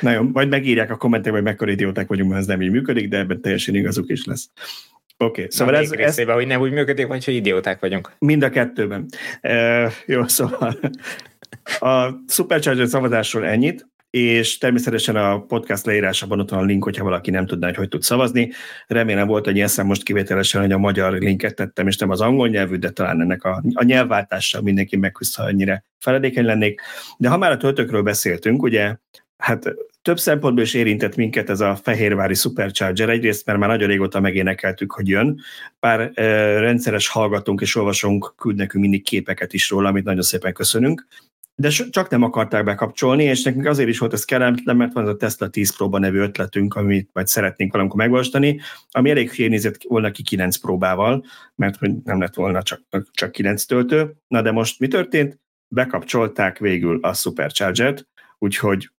Nagyon, 0.00 0.32
vagy 0.32 0.48
megírják 0.48 0.90
a 0.90 0.96
kommentek, 0.96 1.32
hogy 1.32 1.42
mekkora 1.42 1.70
idióták 1.70 2.08
vagyunk, 2.08 2.28
mert 2.28 2.40
ez 2.40 2.46
nem 2.46 2.62
így 2.62 2.70
működik, 2.70 3.08
de 3.08 3.18
ebben 3.18 3.40
teljesen 3.40 3.74
igazuk 3.74 4.10
is 4.10 4.24
lesz. 4.24 4.50
Oké, 5.16 5.40
okay, 5.40 5.46
szóval 5.50 5.76
ez, 5.76 5.92
részében, 5.94 6.34
ez... 6.34 6.40
hogy 6.40 6.46
nem 6.46 6.60
úgy 6.60 6.72
működik, 6.72 7.06
vagy 7.06 7.24
hogy 7.24 7.34
idióták 7.34 7.80
vagyunk. 7.80 8.12
Mind 8.18 8.42
a 8.42 8.50
kettőben. 8.50 9.06
E, 9.40 9.90
jó, 10.06 10.26
szóval 10.26 10.78
a 11.78 12.08
Supercharger 12.28 12.86
szavazásról 12.86 13.46
ennyit, 13.46 13.86
és 14.10 14.58
természetesen 14.58 15.16
a 15.16 15.40
podcast 15.40 15.86
leírásában 15.86 16.40
ott 16.40 16.50
van 16.50 16.58
a 16.58 16.64
link, 16.64 16.84
hogyha 16.84 17.04
valaki 17.04 17.30
nem 17.30 17.46
tudná, 17.46 17.66
hogy 17.66 17.76
hogy 17.76 17.88
tud 17.88 18.02
szavazni. 18.02 18.50
Remélem 18.86 19.26
volt 19.26 19.46
egy 19.46 19.60
eszem 19.60 19.86
most 19.86 20.02
kivételesen, 20.02 20.60
hogy 20.60 20.72
a 20.72 20.78
magyar 20.78 21.12
linket 21.12 21.54
tettem, 21.54 21.86
és 21.86 21.96
nem 21.96 22.10
az 22.10 22.20
angol 22.20 22.48
nyelvű, 22.48 22.76
de 22.76 22.90
talán 22.90 23.20
ennek 23.20 23.44
a, 23.44 23.62
a 23.74 23.84
nyelvváltással 23.84 24.62
mindenki 24.62 24.96
meghúzta, 24.96 25.42
annyira 25.42 25.82
feledékeny 25.98 26.44
lennék. 26.44 26.80
De 27.18 27.28
ha 27.28 27.38
már 27.38 27.50
a 27.50 27.56
töltőkről 27.56 28.02
beszéltünk, 28.02 28.62
ugye 28.62 28.96
Hát 29.38 29.74
több 30.02 30.18
szempontból 30.18 30.64
is 30.64 30.74
érintett 30.74 31.16
minket 31.16 31.50
ez 31.50 31.60
a 31.60 31.76
fehérvári 31.76 32.34
Supercharger. 32.34 33.08
Egyrészt, 33.08 33.46
mert 33.46 33.58
már 33.58 33.68
nagyon 33.68 33.88
régóta 33.88 34.20
megénekeltük, 34.20 34.92
hogy 34.92 35.08
jön. 35.08 35.40
Pár 35.80 36.10
e, 36.14 36.24
rendszeres 36.58 37.08
hallgatónk 37.08 37.60
és 37.60 37.76
olvasónk 37.76 38.34
küld 38.36 38.56
nekünk 38.56 38.82
mindig 38.82 39.02
képeket 39.02 39.52
is 39.52 39.70
róla, 39.70 39.88
amit 39.88 40.04
nagyon 40.04 40.22
szépen 40.22 40.52
köszönünk. 40.52 41.06
De 41.60 41.68
csak 41.68 42.08
nem 42.10 42.22
akarták 42.22 42.64
bekapcsolni, 42.64 43.24
és 43.24 43.42
nekünk 43.42 43.66
azért 43.66 43.88
is 43.88 43.98
volt 43.98 44.12
ez 44.12 44.24
kellemetlen, 44.24 44.76
mert 44.76 44.92
van 44.92 45.04
ez 45.04 45.10
a 45.10 45.16
Tesla 45.16 45.48
10 45.48 45.76
próba 45.76 45.98
nevű 45.98 46.18
ötletünk, 46.18 46.74
amit 46.74 47.10
majd 47.12 47.26
szeretnénk 47.26 47.72
valamikor 47.72 47.98
megvalósítani, 47.98 48.60
ami 48.90 49.10
elég 49.10 49.30
hülyén 49.30 49.50
nézett 49.50 49.82
volna 49.88 50.10
ki 50.10 50.22
9 50.22 50.56
próbával, 50.56 51.24
mert 51.54 51.80
nem 52.04 52.20
lett 52.20 52.34
volna 52.34 52.62
csak, 52.62 52.80
csak 53.12 53.32
9 53.32 53.64
töltő. 53.64 54.14
Na 54.28 54.42
de 54.42 54.50
most 54.50 54.80
mi 54.80 54.88
történt? 54.88 55.40
Bekapcsolták 55.68 56.58
végül 56.58 56.98
a 57.02 57.14
Supercharger-t, 57.14 58.08
úgyhogy 58.38 58.90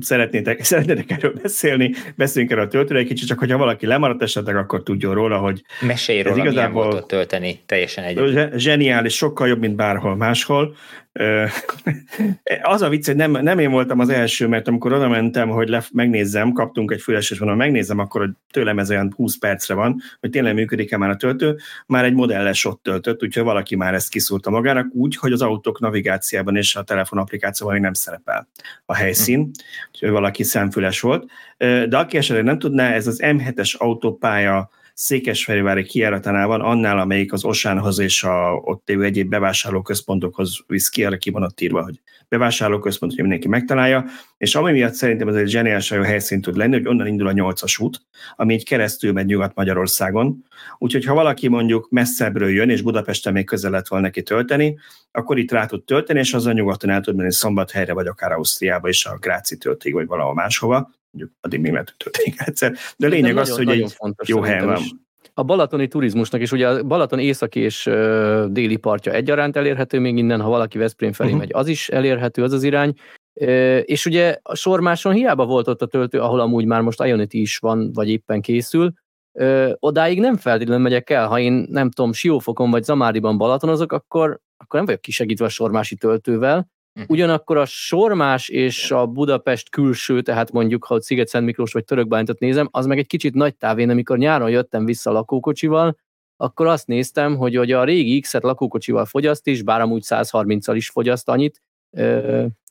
szeretnétek, 0.00 0.64
szeretnétek 0.64 1.10
erről 1.10 1.32
beszélni, 1.42 1.94
beszéljünk 2.16 2.52
erről 2.52 2.64
a 2.66 2.68
töltőre 2.68 2.98
egy 2.98 3.06
kicsit, 3.06 3.28
csak 3.28 3.38
hogyha 3.38 3.58
valaki 3.58 3.86
lemaradt 3.86 4.22
esetleg, 4.22 4.56
akkor 4.56 4.82
tudjon 4.82 5.14
róla, 5.14 5.38
hogy 5.38 5.62
Mesélj 5.80 6.22
róla, 6.22 6.36
igazából 6.36 6.84
volt 6.84 6.96
ott 6.96 7.08
tölteni, 7.08 7.60
teljesen 7.66 8.04
egy. 8.04 8.48
Zseniális, 8.56 9.14
sokkal 9.14 9.48
jobb, 9.48 9.60
mint 9.60 9.76
bárhol 9.76 10.16
máshol. 10.16 10.74
Az 12.62 12.82
a 12.82 12.88
vicc, 12.88 13.06
hogy 13.06 13.16
nem, 13.16 13.30
nem 13.30 13.58
én 13.58 13.70
voltam 13.70 13.98
az 13.98 14.08
első, 14.08 14.46
mert 14.46 14.68
amikor 14.68 14.92
oda 14.92 15.08
mentem, 15.08 15.48
hogy 15.48 15.68
le, 15.68 15.84
megnézzem, 15.92 16.52
kaptunk 16.52 16.90
egy 16.92 17.00
füleses 17.00 17.38
vonal, 17.38 17.54
megnézem, 17.54 17.98
akkor 17.98 18.20
hogy 18.20 18.30
tőlem 18.50 18.78
ez 18.78 18.90
olyan 18.90 19.12
20 19.16 19.38
percre 19.38 19.74
van, 19.74 20.00
hogy 20.20 20.30
tényleg 20.30 20.54
működik-e 20.54 20.96
már 20.96 21.10
a 21.10 21.16
töltő, 21.16 21.56
már 21.86 22.04
egy 22.04 22.14
modelles 22.14 22.64
ott 22.64 22.82
töltött, 22.82 23.22
úgyhogy 23.22 23.42
valaki 23.42 23.76
már 23.76 23.94
ezt 23.94 24.08
kiszúrta 24.08 24.50
magának 24.50 24.94
úgy, 24.94 25.16
hogy 25.16 25.32
az 25.32 25.42
autók 25.42 25.80
navigáciában 25.80 26.56
és 26.56 26.76
a 26.76 26.82
telefon 26.82 27.18
applikációban 27.18 27.74
még 27.74 27.84
nem 27.84 27.92
szerepel 27.92 28.48
a 28.86 28.94
helyszín, 28.94 29.50
úgyhogy 29.92 30.10
valaki 30.10 30.42
szemfüles 30.42 31.00
volt. 31.00 31.30
De 31.58 31.96
aki 31.96 32.16
esetleg 32.16 32.44
nem 32.44 32.58
tudná, 32.58 32.92
ez 32.92 33.06
az 33.06 33.20
M7-es 33.22 33.76
autópálya 33.76 34.70
Székesfehérvári 34.94 35.84
kiáratánál 35.84 36.46
van, 36.46 36.60
annál, 36.60 36.98
amelyik 36.98 37.32
az 37.32 37.44
Osánhoz 37.44 37.98
és 37.98 38.22
a 38.22 38.60
ott 38.64 38.88
lévő 38.88 39.04
egyéb 39.04 39.28
bevásárlóközpontokhoz 39.28 40.58
visz 40.66 40.88
ki, 40.88 41.04
arra 41.04 41.16
ki 41.16 41.30
van 41.30 41.42
ott 41.42 41.60
írva, 41.60 41.82
hogy 41.82 42.00
bevásárlóközpont, 42.28 43.12
hogy 43.12 43.20
mindenki 43.20 43.48
megtalálja, 43.48 44.04
és 44.36 44.54
ami 44.54 44.72
miatt 44.72 44.92
szerintem 44.92 45.28
ez 45.28 45.34
egy 45.34 45.48
zseniális 45.48 45.90
jó 45.90 46.02
helyszín 46.02 46.40
tud 46.40 46.56
lenni, 46.56 46.72
hogy 46.72 46.86
onnan 46.86 47.06
indul 47.06 47.26
a 47.26 47.32
nyolcas 47.32 47.78
út, 47.78 48.00
ami 48.36 48.54
így 48.54 48.64
keresztül 48.64 49.12
megy 49.12 49.26
Nyugat-Magyarországon. 49.26 50.44
Úgyhogy 50.78 51.04
ha 51.04 51.14
valaki 51.14 51.48
mondjuk 51.48 51.90
messzebbről 51.90 52.50
jön, 52.50 52.70
és 52.70 52.82
Budapesten 52.82 53.32
még 53.32 53.46
közel 53.46 53.70
lett 53.70 53.88
volna 53.88 54.04
neki 54.04 54.22
tölteni, 54.22 54.78
akkor 55.10 55.38
itt 55.38 55.50
rá 55.50 55.66
tud 55.66 55.84
tölteni, 55.84 56.18
és 56.18 56.34
az 56.34 56.46
a 56.46 56.52
nyugaton 56.52 56.90
el 56.90 57.00
tud 57.00 57.16
menni 57.16 57.32
Szombathelyre, 57.32 57.92
vagy 57.92 58.06
akár 58.06 58.32
Ausztriába 58.32 58.88
is 58.88 59.06
a 59.06 59.18
Gráci 59.20 59.56
töltig, 59.56 59.92
vagy 59.92 60.06
valahol 60.06 60.34
máshova 60.34 60.90
mondjuk 61.12 61.36
addig 61.40 61.60
még 61.60 61.72
lehet, 61.72 61.88
hogy 61.88 61.96
történik 61.96 62.40
egyszer. 62.40 62.76
De 62.96 63.06
a 63.06 63.10
lényeg 63.10 63.36
az, 63.36 63.56
hogy 63.56 63.68
egy 63.68 63.94
jó 64.26 64.40
hely 64.40 64.64
van. 64.64 64.80
A 65.34 65.42
balatoni 65.42 65.88
turizmusnak 65.88 66.40
is, 66.40 66.52
ugye 66.52 66.68
a 66.68 66.82
Balaton 66.82 67.18
északi 67.18 67.60
és 67.60 67.86
ö, 67.86 68.46
déli 68.50 68.76
partja 68.76 69.12
egyaránt 69.12 69.56
elérhető 69.56 69.98
még 69.98 70.16
innen, 70.16 70.40
ha 70.40 70.48
valaki 70.48 70.78
Veszprém 70.78 71.12
felé 71.12 71.28
uh-huh. 71.28 71.44
megy, 71.44 71.54
az 71.54 71.68
is 71.68 71.88
elérhető, 71.88 72.42
az 72.42 72.52
az 72.52 72.62
irány. 72.62 72.94
És 73.82 74.06
ugye 74.06 74.38
a 74.42 74.54
Sormáson 74.54 75.12
hiába 75.12 75.46
volt 75.46 75.68
ott 75.68 75.82
a 75.82 75.86
töltő, 75.86 76.20
ahol 76.20 76.40
amúgy 76.40 76.64
már 76.64 76.80
most 76.80 77.04
Ionity 77.04 77.34
is 77.34 77.58
van, 77.58 77.92
vagy 77.92 78.10
éppen 78.10 78.40
készül, 78.40 78.92
ö, 79.32 79.72
odáig 79.78 80.20
nem 80.20 80.36
feltétlenül 80.36 80.82
megyek 80.82 81.10
el, 81.10 81.28
ha 81.28 81.38
én 81.38 81.66
nem 81.70 81.90
tudom, 81.90 82.12
Siófokon 82.12 82.70
vagy 82.70 82.84
Zamáriban 82.84 83.38
Balatonozok, 83.38 83.92
akkor, 83.92 84.40
akkor 84.56 84.76
nem 84.78 84.84
vagyok 84.84 85.00
kisegítve 85.00 85.44
a 85.44 85.48
sormási 85.48 85.96
töltővel. 85.96 86.70
Ugyanakkor 87.08 87.56
a 87.56 87.64
Sormás 87.64 88.48
és 88.48 88.90
a 88.90 89.06
Budapest 89.06 89.70
külső, 89.70 90.22
tehát 90.22 90.52
mondjuk, 90.52 90.84
ha 90.84 91.00
Sziget 91.00 91.28
Szent 91.28 91.44
Miklós 91.44 91.72
vagy 91.72 91.84
Törökbántot 91.84 92.38
nézem, 92.38 92.68
az 92.70 92.86
meg 92.86 92.98
egy 92.98 93.06
kicsit 93.06 93.34
nagy 93.34 93.56
távén, 93.56 93.90
amikor 93.90 94.18
nyáron 94.18 94.50
jöttem 94.50 94.84
vissza 94.84 95.12
lakókocsival, 95.12 95.96
akkor 96.36 96.66
azt 96.66 96.86
néztem, 96.86 97.36
hogy, 97.36 97.56
hogy 97.56 97.72
a 97.72 97.84
régi 97.84 98.20
X-et 98.20 98.42
lakókocsival 98.42 99.04
fogyaszt 99.04 99.46
is, 99.46 99.62
bár 99.62 99.80
amúgy 99.80 100.02
130-al 100.06 100.72
is 100.74 100.88
fogyaszt 100.88 101.28
annyit, 101.28 101.62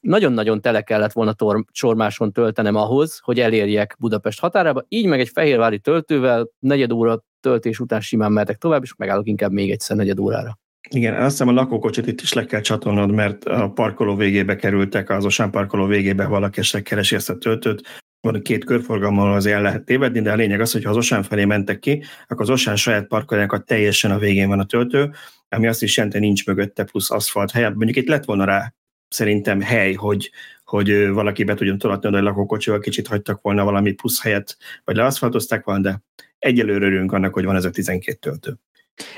nagyon-nagyon 0.02 0.62
tele 0.62 0.82
kellett 0.82 1.12
volna 1.12 1.34
tor- 1.34 1.66
Sormáson 1.72 2.32
töltenem 2.32 2.76
ahhoz, 2.76 3.20
hogy 3.20 3.40
elérjek 3.40 3.96
Budapest 4.00 4.40
határába, 4.40 4.86
így 4.88 5.06
meg 5.06 5.20
egy 5.20 5.30
fehérvári 5.30 5.80
töltővel 5.80 6.50
negyed 6.60 6.92
óra 6.92 7.24
töltés 7.40 7.80
után 7.80 8.02
simán 8.02 8.32
mehetek 8.32 8.58
tovább, 8.58 8.84
és 8.84 8.96
megállok 8.96 9.28
inkább 9.28 9.52
még 9.52 9.72
egyszer 9.72 9.98
negyed 9.98 10.20
órára. 10.20 10.60
Igen, 10.90 11.14
azt 11.14 11.30
hiszem 11.30 11.48
a 11.48 11.52
lakókocsit 11.52 12.08
itt 12.08 12.22
is 12.22 12.34
le 12.34 12.46
kell 12.46 12.62
csatolnod, 12.62 13.12
mert 13.12 13.46
a 13.46 13.72
parkoló 13.72 14.16
végébe 14.16 14.56
kerültek, 14.56 15.10
az 15.10 15.26
Osán 15.26 15.52
parkoló 15.52 15.86
végébe 15.86 16.26
valaki 16.26 16.60
esetleg 16.60 16.84
keresi 16.84 17.16
ezt 17.16 17.30
a 17.30 17.38
töltőt, 17.38 18.02
van 18.22 18.42
két 18.42 18.66
körforgalommal 18.66 19.34
az 19.34 19.46
el 19.46 19.62
lehet 19.62 19.84
tévedni, 19.84 20.22
de 20.22 20.32
a 20.32 20.36
lényeg 20.36 20.62
az, 20.62 20.72
hogy 20.72 20.84
ha 20.84 20.90
az 20.90 20.98
Osán 20.98 21.24
felé 21.24 21.46
mentek 21.46 21.80
ki, 21.80 22.04
akkor 22.28 22.42
az 22.42 22.50
Osán 22.50 22.76
saját 22.76 23.08
parkolójának 23.08 23.64
teljesen 23.64 24.12
a 24.12 24.18
végén 24.18 24.48
van 24.48 24.60
a 24.60 24.66
töltő, 24.66 25.12
ami 25.50 25.68
azt 25.68 25.84
is 25.84 25.98
jelenti, 25.98 26.20
nincs 26.20 26.46
mögötte 26.46 26.84
plusz 26.84 27.12
aszfalt 27.12 27.52
helyet. 27.52 27.76
Mondjuk 27.76 27.98
itt 27.98 28.08
lett 28.08 28.26
volna 28.26 28.44
rá 28.44 28.74
szerintem 29.08 29.62
hely, 29.62 29.94
hogy, 29.94 30.32
hogy 30.64 31.08
valaki 31.08 31.44
be 31.44 31.54
tudjon 31.54 31.78
tolatni 31.78 32.08
oda, 32.08 32.18
hogy 32.18 32.26
lakókocsival 32.26 32.80
kicsit 32.80 33.08
hagytak 33.08 33.42
volna 33.42 33.64
valami 33.64 33.92
plusz 33.92 34.22
helyet, 34.22 34.58
vagy 34.84 34.96
leaszfaltozták 34.96 35.64
volna, 35.64 35.82
de 35.82 36.02
egyelőre 36.40 36.86
örülünk 36.86 37.12
annak, 37.12 37.34
hogy 37.34 37.46
van 37.46 37.56
ez 37.56 37.66
a 37.66 37.70
12 37.70 38.18
töltő. 38.20 38.60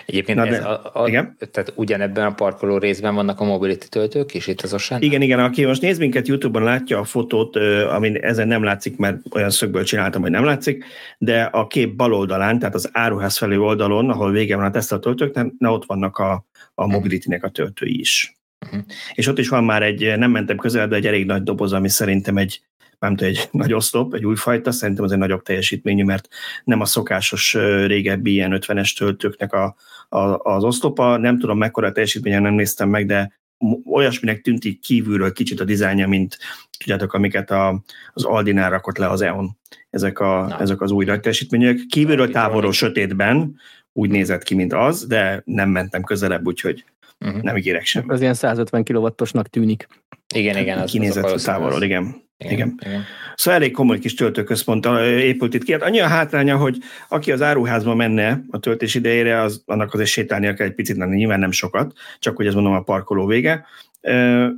Egyébként 0.06 0.38
Na, 0.38 0.48
ez 0.48 0.64
a, 0.64 0.92
a, 0.94 1.08
igen? 1.08 1.38
tehát 1.52 1.74
ugyanebben 1.76 2.26
a 2.26 2.34
parkoló 2.34 2.78
részben 2.78 3.16
vannak 3.16 3.40
a 3.40 3.44
mobility 3.44 3.86
töltők 3.90 4.34
is 4.34 4.48
itt 4.48 4.62
az 4.62 4.74
osán? 4.74 5.02
Igen, 5.02 5.22
igen, 5.22 5.40
aki 5.40 5.66
most 5.66 5.82
néz 5.82 5.98
minket 5.98 6.28
YouTube-on 6.28 6.64
látja 6.64 7.00
a 7.00 7.04
fotót, 7.04 7.56
ami 7.90 8.24
ezen 8.24 8.48
nem 8.48 8.64
látszik, 8.64 8.98
mert 8.98 9.18
olyan 9.32 9.50
szögből 9.50 9.84
csináltam, 9.84 10.22
hogy 10.22 10.32
nem 10.32 10.44
látszik, 10.44 10.86
de 11.18 11.42
a 11.42 11.68
kép 11.68 11.96
bal 11.96 12.14
oldalán, 12.14 12.60
tehát 12.60 12.76
az 12.76 12.90
áruház 12.92 13.38
felé 13.38 13.56
oldalon, 13.56 14.10
ahol 14.10 14.32
vége 14.32 14.56
van 14.56 14.66
a 14.66 14.72
Tesla 14.72 15.00
töltőknek, 15.00 15.52
na 15.58 15.72
ott 15.72 15.86
vannak 15.86 16.18
a, 16.18 16.46
a 16.76 16.88
mobility-nek 16.88 17.44
a 17.44 17.50
töltői 17.50 18.00
is. 18.00 18.38
Uh-huh. 18.66 18.82
És 19.14 19.28
ott 19.28 19.40
is 19.40 19.50
van 19.50 19.64
már 19.64 19.84
egy, 19.84 20.18
nem 20.18 20.32
mentem 20.32 20.58
közel, 20.58 20.88
de 20.88 20.96
egy 20.96 21.08
elég 21.08 21.26
nagy 21.26 21.44
doboz, 21.44 21.74
ami 21.74 21.90
szerintem 21.90 22.38
egy 22.38 22.62
nem 23.04 23.16
tudom, 23.16 23.34
egy 23.34 23.50
nagy 23.62 23.74
oszlop, 23.74 24.14
egy 24.14 24.26
újfajta, 24.26 24.72
szerintem 24.72 25.04
az 25.04 25.12
egy 25.12 25.18
nagyobb 25.18 25.44
teljesítményű, 25.44 26.04
mert 26.04 26.28
nem 26.64 26.82
a 26.82 26.86
szokásos 26.86 27.54
régebbi 27.86 28.32
ilyen 28.32 28.60
50-es 28.62 28.98
töltőknek 28.98 29.54
a, 29.54 29.76
a, 30.10 30.38
az 30.38 30.64
oszlopa, 30.64 31.18
nem 31.18 31.40
tudom 31.40 31.58
mekkora 31.58 31.92
teljesítményen 31.92 32.42
nem 32.42 32.54
néztem 32.54 32.90
meg, 32.90 33.06
de 33.06 33.42
olyasminek 33.86 34.42
tűnt 34.42 34.66
így 34.66 34.80
kívülről 34.80 35.32
kicsit 35.32 35.60
a 35.60 35.64
dizájnja, 35.64 36.08
mint 36.08 36.38
tudjátok, 36.78 37.14
amiket 37.14 37.52
a, 37.52 37.84
az 38.14 38.24
Aldinál 38.24 38.70
rakott 38.70 38.98
le 38.98 39.10
az 39.10 39.22
EON. 39.22 39.58
Ezek, 39.90 40.20
a, 40.20 40.58
ezek 40.60 40.82
az 40.82 40.92
új 40.92 41.06
teljesítmények. 41.06 41.80
Kívülről 41.90 42.32
távolról 42.32 42.72
sötétben 42.72 43.60
úgy 43.94 44.10
nézett 44.10 44.44
ki, 44.44 44.56
mint 44.56 44.74
az, 44.74 45.08
de 45.08 45.42
nem 45.46 45.70
mentem 45.70 46.04
közelebb, 46.04 46.48
úgyhogy 46.48 46.86
uh-huh. 47.20 47.42
nem 47.42 47.58
ígérek 47.58 47.86
sem. 47.86 48.04
Az 48.08 48.22
ilyen 48.22 48.34
150 48.34 48.84
kW-osnak 48.84 49.48
tűnik. 49.48 49.88
Igen, 50.36 50.58
igen. 50.58 50.78
Az, 50.78 50.92
Kinézett 50.92 51.24
az 51.24 51.44
távolról, 51.44 51.84
igen. 51.84 52.22
Igen. 52.44 52.54
igen. 52.54 52.80
igen. 52.86 53.04
Szóval 53.36 53.60
elég 53.60 53.72
komoly 53.72 54.00
kis 54.00 54.14
töltőközpont 54.14 54.86
épült 55.06 55.54
itt 55.54 55.64
ki. 55.64 55.72
Hát 55.72 55.82
annyi 55.82 56.00
a 56.00 56.08
hátránya, 56.08 56.58
hogy 56.58 56.78
aki 57.10 57.32
az 57.32 57.42
áruházba 57.42 57.96
menne 57.96 58.44
a 58.50 58.60
töltés 58.60 58.96
idejére, 58.96 59.42
az, 59.42 59.64
annak 59.66 59.94
azért 59.94 60.10
sétálnia 60.10 60.54
kell 60.54 60.68
egy 60.68 60.76
picit, 60.76 60.98
nem, 60.98 61.10
nyilván 61.10 61.40
nem 61.40 61.52
sokat, 61.52 61.94
csak 62.20 62.36
hogy 62.36 62.48
ez 62.48 62.54
mondom 62.54 62.74
a 62.74 62.82
parkoló 62.82 63.26
vége. 63.26 63.66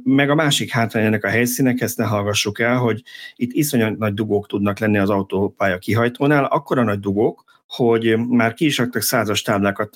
Meg 0.03 0.29
a 0.29 0.35
másik 0.35 0.71
hátrány 0.71 1.05
ennek 1.05 1.23
a 1.23 1.29
helyszínek, 1.29 1.81
ezt 1.81 1.97
ne 1.97 2.05
hallgassuk 2.05 2.59
el, 2.59 2.77
hogy 2.77 3.01
itt 3.35 3.51
iszonyat 3.53 3.97
nagy 3.97 4.13
dugók 4.13 4.47
tudnak 4.47 4.79
lenni 4.79 4.97
az 4.97 5.09
autópálya 5.09 5.77
kihajtónál, 5.77 6.43
akkora 6.43 6.83
nagy 6.83 6.99
dugók, 6.99 7.43
hogy 7.67 8.17
már 8.17 8.53
ki 8.53 8.65
is 8.65 8.77
raktak 8.77 9.01
százas 9.01 9.41
táblákat 9.41 9.93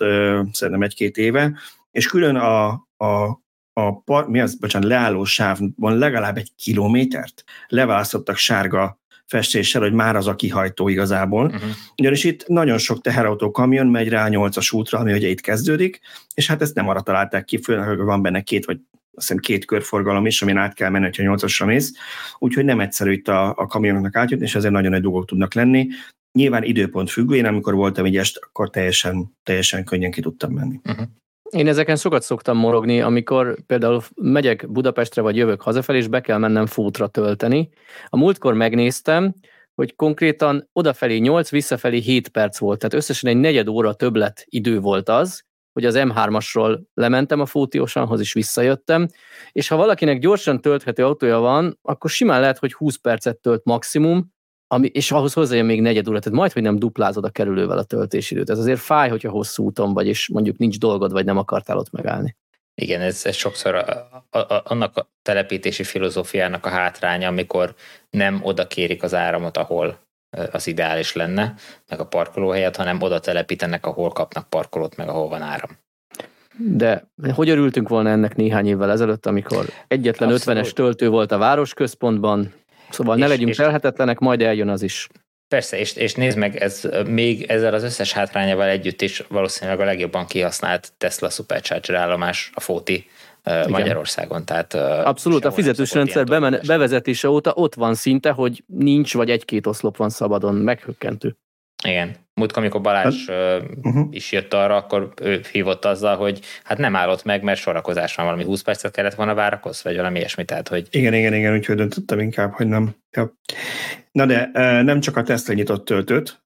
szerintem 0.52 0.82
egy-két 0.82 1.18
éve, 1.18 1.58
és 1.92 2.08
külön 2.08 2.36
a, 2.36 2.68
a 2.98 3.40
a 3.74 4.02
par, 4.02 4.28
mi 4.28 4.40
az, 4.40 4.56
bocsánat, 4.56 4.90
leálló 4.90 5.24
sávban 5.24 5.98
legalább 5.98 6.38
egy 6.38 6.52
kilométert 6.56 7.44
leválasztottak 7.68 8.36
sárga 8.36 9.00
festéssel, 9.26 9.82
hogy 9.82 9.94
már 9.94 10.16
az 10.16 10.28
a 10.28 10.36
kihajtó 10.36 10.88
igazából. 10.88 11.46
Uh-huh. 11.46 11.70
Ugyanis 11.98 12.24
itt 12.24 12.48
nagyon 12.48 12.78
sok 12.78 13.02
teherautó 13.02 13.52
kamion 13.52 13.88
megy 13.88 14.10
rá 14.10 14.26
a 14.26 14.30
8-as 14.30 14.76
útra, 14.76 15.00
ami 15.00 15.14
ugye 15.14 15.28
itt 15.28 15.42
kezdődik, 15.42 16.00
és 16.34 16.48
hát 16.48 16.62
ezt 16.62 16.76
nem 16.76 16.90
arra 16.90 17.02
találták 17.02 17.46
ki, 17.46 17.58
főleg, 17.58 17.88
hogy 17.88 17.98
van 17.98 18.22
benne 18.22 18.42
két 18.42 18.66
vagy 18.66 18.80
azt 19.20 19.28
hiszem 19.28 19.38
két 19.38 19.66
körforgalom 19.66 20.26
is, 20.26 20.42
amin 20.42 20.58
át 20.58 20.74
kell 20.74 20.90
menni, 20.90 21.06
ha 21.06 21.12
8-asra 21.36 21.66
mész, 21.66 21.94
úgyhogy 22.38 22.66
nem 22.66 22.80
egyszerű 22.80 23.12
itt 23.12 23.28
a, 23.28 23.50
a 23.58 23.68
kamionoknak 23.68 24.16
átjutni, 24.16 24.46
és 24.46 24.56
ezért 24.56 24.74
nagyon 24.74 24.92
nagy 24.92 25.02
dolgok 25.02 25.26
tudnak 25.26 25.54
lenni. 25.54 25.88
Nyilván 26.32 26.64
időpont 26.64 27.10
függő, 27.10 27.36
én 27.36 27.46
amikor 27.46 27.74
voltam 27.74 28.06
így 28.06 28.18
est, 28.18 28.40
akkor 28.42 28.70
teljesen, 28.70 29.36
teljesen 29.44 29.84
könnyen 29.84 30.12
ki 30.12 30.22
tudtam 30.22 30.52
menni. 30.52 30.80
Uh-huh. 30.84 31.08
Én 31.50 31.68
ezeken 31.68 31.96
sokat 31.96 32.22
szoktam 32.22 32.58
morogni, 32.58 33.02
amikor 33.02 33.58
például 33.66 34.02
megyek 34.16 34.72
Budapestre, 34.72 35.22
vagy 35.22 35.36
jövök 35.36 35.62
hazafelé, 35.62 35.98
és 35.98 36.08
be 36.08 36.22
kell 36.22 36.38
mennem 36.38 36.66
fútra 36.66 37.08
tölteni. 37.08 37.70
A 38.08 38.18
múltkor 38.18 38.54
megnéztem, 38.54 39.34
hogy 39.76 39.96
konkrétan 39.96 40.70
odafelé 40.74 41.18
8, 41.18 41.50
visszafelé 41.50 41.98
7 41.98 42.28
perc 42.28 42.58
volt, 42.58 42.80
tehát 42.80 42.94
összesen 42.94 43.30
egy 43.30 43.38
negyed 43.38 43.68
óra 43.68 43.94
többlet 43.94 44.46
idő 44.46 44.80
volt 44.80 45.10
az, 45.10 45.44
hogy 45.74 45.86
az 45.86 45.96
M3-asról 45.98 46.80
lementem 46.94 47.40
a 47.40 47.46
Fótiósanhoz, 47.46 48.20
és 48.20 48.34
visszajöttem, 48.34 49.08
és 49.52 49.68
ha 49.68 49.76
valakinek 49.76 50.20
gyorsan 50.20 50.62
tölthető 50.62 51.06
autója 51.06 51.40
van, 51.40 51.80
akkor 51.82 52.10
simán 52.10 52.40
lehet, 52.40 52.58
hogy 52.58 52.74
20 52.74 52.96
percet 52.96 53.38
tölt 53.38 53.66
maximum, 53.66 54.34
ami, 54.72 54.88
és 54.88 55.12
ahhoz 55.12 55.34
hozzájön 55.34 55.66
még 55.66 55.82
negyed 55.82 56.08
óra, 56.08 56.20
tehát 56.20 56.38
majd, 56.40 56.52
hogy 56.52 56.62
nem 56.62 56.80
duplázod 56.80 57.24
a 57.24 57.30
kerülővel 57.30 57.78
a 57.78 57.84
töltésidőt. 57.84 58.50
Ez 58.50 58.60
azért 58.60 58.80
fáj, 58.80 59.10
hogyha 59.10 59.30
hosszú 59.30 59.64
úton 59.64 59.94
vagy, 59.94 60.08
és 60.08 60.30
mondjuk 60.34 60.58
nincs 60.58 60.78
dolgod, 60.78 61.12
vagy 61.12 61.26
nem 61.26 61.38
akartál 61.38 61.78
ott 61.78 61.92
megállni. 61.92 62.36
Igen, 62.76 63.02
ez, 63.02 63.26
ez 63.26 63.36
sokszor 63.36 63.76
a, 63.76 64.10
a, 64.30 64.38
a, 64.38 64.62
annak 64.66 64.98
a 64.98 65.10
telepítési 65.22 65.84
filozófiának 65.84 66.66
a 66.66 66.70
hátránya, 66.70 67.28
amikor 67.28 67.76
nem 68.10 68.40
oda 68.44 68.68
kérik 68.68 69.04
az 69.04 69.14
áramot, 69.14 69.58
ahol 69.58 70.00
az 70.52 70.68
ideális 70.68 71.14
lenne, 71.14 71.54
meg 71.90 72.00
a 72.00 72.06
parkolóhelyet, 72.06 72.76
hanem 72.76 73.02
oda 73.02 73.20
telepítenek, 73.20 73.86
ahol 73.86 74.10
kapnak 74.10 74.50
parkolót, 74.50 74.96
meg 74.96 75.08
ahol 75.08 75.30
van 75.30 75.42
áram. 75.42 75.78
De 76.58 77.10
hogy 77.34 77.50
örültünk 77.50 77.90
volna 77.90 78.10
ennek 78.10 78.36
néhány 78.36 78.68
évvel 78.68 78.92
ezelőtt, 78.92 79.26
amikor 79.26 79.66
egyetlen 79.88 80.30
Abszolút. 80.30 80.60
50-es 80.60 80.72
töltő 80.72 81.10
volt 81.10 81.32
a 81.32 81.38
városközpontban, 81.38 82.54
Szóval 82.90 83.16
és, 83.16 83.22
ne 83.22 83.28
legyünk 83.28 83.54
felhetetlenek, 83.54 84.20
majd 84.20 84.42
eljön 84.42 84.70
az 84.70 84.82
is. 84.82 85.08
Persze, 85.48 85.80
és, 85.80 85.96
és 85.96 86.14
nézd 86.14 86.38
meg, 86.38 86.56
ez 86.56 86.90
még 87.08 87.44
ezzel 87.44 87.74
az 87.74 87.84
összes 87.84 88.12
hátrányával 88.12 88.68
együtt 88.68 89.02
is 89.02 89.24
valószínűleg 89.28 89.80
a 89.80 89.84
legjobban 89.84 90.26
kihasznált 90.26 90.92
Tesla 90.98 91.30
Supercharger 91.30 91.96
állomás 91.96 92.52
a 92.54 92.60
Fóti 92.60 93.10
igen. 93.46 93.70
Magyarországon. 93.70 94.46
Tehát, 94.46 94.74
Abszolút, 94.74 95.46
a 95.46 95.52
fizetős 95.52 95.94
rendszer 95.94 96.26
bevezetése 96.66 97.30
óta 97.30 97.54
ott 97.54 97.76
van 97.76 97.96
szinte, 97.96 98.32
hogy 98.32 98.64
nincs 98.66 99.14
vagy 99.14 99.30
egy-két 99.30 99.68
oszlop 99.68 99.98
van 99.98 100.10
szabadon, 100.10 100.56
meghökkentő. 100.56 101.38
Igen. 101.84 102.16
Múlt, 102.40 102.52
amikor 102.52 102.82
Balázs 102.82 103.30
hát, 103.30 103.62
uh-huh. 103.84 104.08
is 104.12 104.32
jött 104.32 104.54
arra, 104.54 104.76
akkor 104.76 105.14
ő 105.22 105.42
hívott 105.52 105.86
azzal, 105.86 106.18
hogy 106.18 106.40
hát 106.64 106.78
nem 106.78 106.96
állott 106.96 107.24
meg, 107.24 107.44
mert 107.44 107.60
sorakozás 107.60 108.16
van, 108.16 108.26
valami 108.26 108.44
20 108.44 108.62
percet 108.62 108.92
kellett 108.92 109.16
volna 109.16 109.34
várakozni, 109.34 109.90
vagy 109.90 109.96
valami 110.00 110.18
ilyesmi. 110.18 110.46
Tehát, 110.46 110.68
hogy... 110.68 110.88
Igen, 110.92 111.14
igen, 111.14 111.34
igen, 111.34 111.54
úgyhogy 111.54 111.76
döntöttem 111.76 112.20
inkább, 112.20 112.54
hogy 112.54 112.68
nem. 112.68 112.96
Ja. 113.12 113.38
Na 114.12 114.26
de 114.26 114.50
nem 114.82 115.00
csak 115.00 115.18
a 115.18 115.24
Tesla 115.24 115.54
nyitott 115.54 115.86
töltőt, 115.86 116.42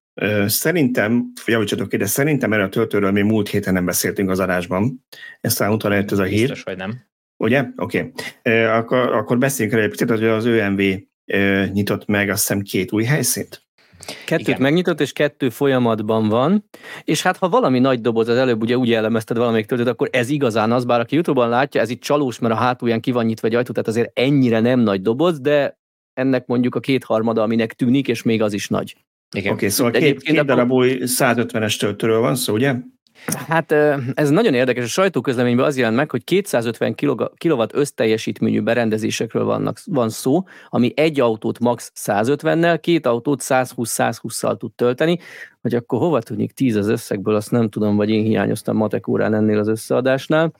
Szerintem, 0.46 1.32
javítsatok 1.46 1.90
ki, 1.90 1.98
de 1.98 2.06
szerintem 2.06 2.54
erről 2.54 2.66
a 2.66 2.70
töltőről 2.70 3.12
mi 3.12 3.22
múlt 3.22 3.50
héten 3.50 3.74
nem 3.74 3.86
beszéltünk 3.86 4.30
az 4.30 4.40
adásban. 4.40 5.06
Ezt 5.42 5.62
utána 5.62 5.96
jött 5.96 6.12
ez 6.12 6.20
a 6.20 6.24
hír. 6.24 6.40
Biztos, 6.40 6.64
hogy 6.64 6.78
nem. 6.78 7.02
Ugye? 7.38 7.66
Oké. 7.76 8.12
Okay. 8.42 8.64
Akkor, 8.64 8.98
akkor 8.98 9.38
beszéljünk 9.38 9.78
erről 9.78 9.92
egy 9.92 9.98
picit, 9.98 10.10
hogy 10.10 10.24
az 10.24 10.46
ÖMV 10.46 10.82
nyitott 11.72 12.06
meg 12.06 12.30
azt 12.30 12.48
hiszem 12.48 12.62
két 12.62 12.92
új 12.92 13.04
helyszínt. 13.04 13.63
Kettőt 14.26 14.48
Igen. 14.48 14.62
megnyitott, 14.62 15.02
és 15.02 15.12
kettő 15.12 15.50
folyamatban 15.50 16.30
van, 16.30 16.70
és 17.04 17.22
hát 17.22 17.38
ha 17.38 17.50
valami 17.50 17.80
nagy 17.80 18.02
doboz, 18.02 18.28
az 18.28 18.38
előbb 18.38 18.62
ugye 18.62 18.78
úgy 18.78 18.88
jellemezted 18.88 19.38
valamelyik 19.38 19.66
töltőt, 19.66 19.88
akkor 19.88 20.10
ez 20.12 20.30
igazán 20.30 20.72
az, 20.72 20.86
bár 20.86 21.00
aki 21.00 21.14
Youtube-on 21.14 21.50
látja, 21.50 21.82
ez 21.82 21.90
itt 21.90 22.02
csalós, 22.02 22.40
mert 22.40 22.54
a 22.54 22.58
hátulján 22.58 23.00
ki 23.00 23.12
van 23.12 23.26
nyitva 23.26 23.48
egy 23.48 23.56
ajtó, 23.56 23.72
tehát 23.72 23.88
azért 23.90 24.20
ennyire 24.20 24.60
nem 24.60 24.80
nagy 24.80 25.02
doboz, 25.02 25.40
de 25.40 25.80
ennek 26.14 26.46
mondjuk 26.46 26.76
a 26.76 26.80
kétharmada, 26.80 27.42
aminek 27.42 27.74
tűnik, 27.74 28.08
és 28.08 28.24
még 28.24 28.42
az 28.42 28.54
is 28.54 28.68
nagy. 28.68 28.96
Oké, 29.38 29.50
okay, 29.50 29.70
szóval 29.70 29.92
két, 29.92 30.22
két 30.22 30.46
darab 30.46 30.72
új 30.72 30.98
150-es 31.02 31.80
töltőről 31.80 32.20
van 32.20 32.36
szó, 32.36 32.54
ugye? 32.54 32.76
Hát 33.26 33.72
ez 34.14 34.30
nagyon 34.30 34.54
érdekes. 34.54 34.84
A 34.84 34.88
sajtóközleményben 34.88 35.66
az 35.66 35.78
jelent 35.78 35.96
meg, 35.96 36.12
hogy 36.12 36.24
250 36.24 36.96
kW 37.38 37.64
összteljesítményű 37.72 38.62
berendezésekről 38.62 39.44
vannak, 39.44 39.80
van 39.86 40.10
szó, 40.10 40.44
ami 40.70 40.94
egy 40.96 41.20
autót 41.20 41.60
max 41.60 41.92
150-nel, 41.96 42.78
két 42.82 43.06
autót 43.06 43.42
120-120-szal 43.44 44.58
tud 44.58 44.72
tölteni, 44.72 45.20
hogy 45.62 45.76
akkor 45.76 46.00
hova 46.00 46.22
tudnék 46.22 46.52
10 46.52 46.76
az 46.76 46.88
összegből, 46.88 47.36
azt 47.36 47.52
nem 47.52 47.70
tudom, 47.70 47.96
vagy 47.96 48.10
én 48.10 48.24
hiányoztam 48.24 48.76
matek 48.76 49.08
órán 49.08 49.34
ennél 49.34 49.60
az 49.60 49.68
összeadásnál. 49.68 50.52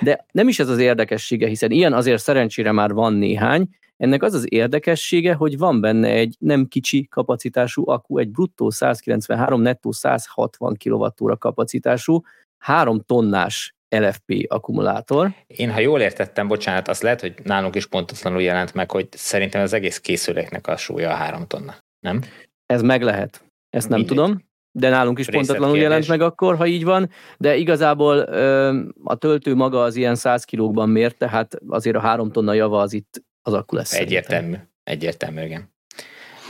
De 0.00 0.26
nem 0.32 0.48
is 0.48 0.58
ez 0.58 0.68
az 0.68 0.78
érdekessége, 0.78 1.48
hiszen 1.48 1.70
ilyen 1.70 1.92
azért 1.92 2.22
szerencsére 2.22 2.72
már 2.72 2.92
van 2.92 3.12
néhány, 3.12 3.68
ennek 4.04 4.22
az 4.22 4.34
az 4.34 4.52
érdekessége, 4.52 5.34
hogy 5.34 5.58
van 5.58 5.80
benne 5.80 6.08
egy 6.08 6.36
nem 6.38 6.66
kicsi 6.66 7.08
kapacitású 7.10 7.88
akku, 7.88 8.18
egy 8.18 8.30
bruttó 8.30 8.70
193, 8.70 9.60
nettó 9.60 9.92
160 9.92 10.76
kWh 10.84 11.38
kapacitású, 11.38 12.20
3 12.58 13.00
tonnás 13.00 13.74
LFP 13.88 14.44
akkumulátor. 14.48 15.30
Én, 15.46 15.72
ha 15.72 15.80
jól 15.80 16.00
értettem, 16.00 16.48
bocsánat, 16.48 16.88
azt 16.88 17.02
lehet, 17.02 17.20
hogy 17.20 17.34
nálunk 17.44 17.74
is 17.74 17.86
pontatlanul 17.86 18.42
jelent 18.42 18.74
meg, 18.74 18.90
hogy 18.90 19.08
szerintem 19.10 19.62
az 19.62 19.72
egész 19.72 20.00
készüléknek 20.00 20.66
a 20.66 20.76
súlya 20.76 21.10
a 21.10 21.14
3 21.14 21.46
tonna, 21.46 21.74
nem? 22.00 22.20
Ez 22.66 22.82
meg 22.82 23.02
lehet. 23.02 23.44
Ezt 23.70 23.88
nem 23.88 23.98
Mindegy. 23.98 24.16
tudom, 24.16 24.44
de 24.72 24.88
nálunk 24.88 25.18
is 25.18 25.28
pontatlanul 25.28 25.78
jelent 25.78 26.08
meg 26.08 26.20
akkor, 26.20 26.56
ha 26.56 26.66
így 26.66 26.84
van, 26.84 27.10
de 27.38 27.56
igazából 27.56 28.18
a 29.04 29.14
töltő 29.14 29.54
maga 29.54 29.82
az 29.82 29.96
ilyen 29.96 30.14
100 30.14 30.44
kilókban 30.44 30.88
mért, 30.88 31.18
tehát 31.18 31.56
azért 31.68 31.96
a 31.96 32.00
3 32.00 32.30
tonna 32.30 32.52
java 32.52 32.80
az 32.80 32.92
itt 32.92 33.22
az 33.46 33.52
akkor 33.52 33.78
lesz. 33.78 33.92
Egyértelmű. 33.92 34.46
Szerintem. 34.46 34.68
Egyértelmű, 34.84 35.42
igen. 35.42 35.72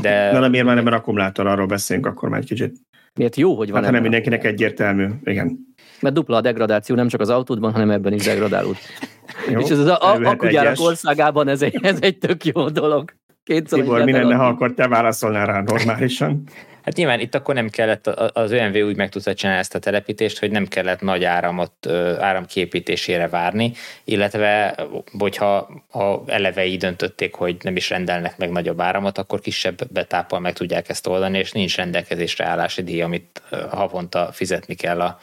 De... 0.01 0.33
Na, 0.33 0.41
de 0.41 0.49
miért 0.49 0.67
már 0.67 0.75
nem 0.75 0.87
akkumulátor, 0.87 1.47
arról 1.47 1.67
beszélünk 1.67 2.07
akkor 2.07 2.29
már 2.29 2.41
egy 2.41 2.47
kicsit. 2.47 2.77
Miért 3.15 3.37
jó, 3.37 3.57
hogy 3.57 3.71
van 3.71 3.83
hát, 3.83 3.93
nem 3.93 4.03
mindenkinek 4.03 4.45
egyértelmű, 4.45 5.07
igen. 5.25 5.59
Mert 6.01 6.15
dupla 6.15 6.37
a 6.37 6.41
degradáció 6.41 6.97
nem 6.97 7.09
csak 7.09 7.21
az 7.21 7.29
autódban, 7.29 7.73
hanem 7.73 7.91
ebben 7.91 8.13
is 8.13 8.25
degradálód. 8.25 8.77
Jó, 9.51 9.61
És 9.61 9.71
ez 9.71 9.79
az 9.79 9.89
akkugyárak 9.89 10.81
országában 10.81 11.49
ez 11.49 11.63
egy, 11.63 11.79
ez 11.83 11.99
egy 12.01 12.19
tök 12.19 12.45
jó 12.45 12.69
dolog. 12.69 13.13
Kétszer 13.45 13.79
Tibor, 13.79 14.05
mi 14.05 14.13
lenne, 14.13 14.35
ha 14.35 14.47
akkor 14.47 14.75
te 14.75 14.89
válaszolnál 14.89 15.47
rá 15.47 15.61
normálisan? 15.61 16.43
Hát 16.85 16.97
nyilván 16.97 17.21
itt 17.21 17.35
akkor 17.35 17.55
nem 17.55 17.69
kellett, 17.69 18.07
az 18.07 18.51
ÖMV 18.51 18.75
úgy 18.75 18.97
meg 18.97 19.09
tudta 19.09 19.35
csinálni 19.35 19.61
ezt 19.61 19.75
a 19.75 19.79
telepítést, 19.79 20.39
hogy 20.39 20.51
nem 20.51 20.67
kellett 20.67 21.01
nagy 21.01 21.25
áramot, 21.25 21.87
áramképítésére 22.19 23.29
várni, 23.29 23.73
illetve 24.05 24.75
hogyha 25.19 25.71
ha 25.91 26.25
eleve 26.27 26.65
így 26.65 26.79
döntötték, 26.79 27.35
hogy 27.35 27.57
nem 27.63 27.77
is 27.77 27.91
rendelnek 27.91 28.37
meg 28.37 28.51
nagyobb 28.51 28.81
áramot, 28.81 29.19
akkor 29.19 29.41
kisebb 29.41 29.93
betáppal 29.93 30.41
meg 30.41 30.53
tudják 30.53 30.89
ezt 30.89 31.07
oldani, 31.07 31.39
és 31.39 31.53
nincs 31.53 31.77
rendelkezésre 31.77 32.45
állási 32.45 32.83
díj, 32.83 33.03
amit 33.03 33.43
havonta 33.71 34.29
fizetni 34.33 34.75
kell 34.75 35.01
a, 35.01 35.19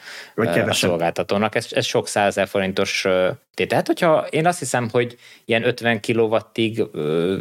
a 0.68 0.72
szolgáltatónak. 0.72 1.54
Ez, 1.54 1.66
ez 1.70 1.84
sok 1.84 2.08
százezer 2.08 2.48
forintos 2.48 3.06
tehát, 3.54 3.86
hogyha 3.86 4.26
én 4.30 4.46
azt 4.46 4.58
hiszem, 4.58 4.88
hogy 4.92 5.16
ilyen 5.44 5.66
50 5.66 6.00
kilowattig 6.00 6.82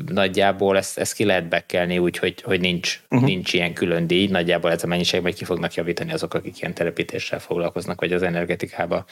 nagyjából 0.07 0.77
ezt, 0.77 0.97
ezt 0.97 1.13
ki 1.13 1.25
lehet 1.25 1.47
bekelni 1.47 1.97
úgy, 1.97 2.17
hogy, 2.17 2.41
hogy 2.41 2.59
nincs, 2.59 3.01
uh-huh. 3.09 3.27
nincs 3.27 3.53
ilyen 3.53 3.73
külön 3.73 4.07
díj, 4.11 4.27
nagyjából 4.27 4.71
ez 4.71 4.83
a 4.83 4.87
mennyiség 4.87 5.21
majd 5.21 5.35
ki 5.35 5.43
fognak 5.43 5.73
javítani 5.73 6.11
azok, 6.11 6.33
akik 6.33 6.61
ilyen 6.61 6.73
telepítéssel 6.73 7.39
foglalkoznak, 7.39 7.99
vagy 7.99 8.13
az 8.13 8.23
energetikába 8.23 9.05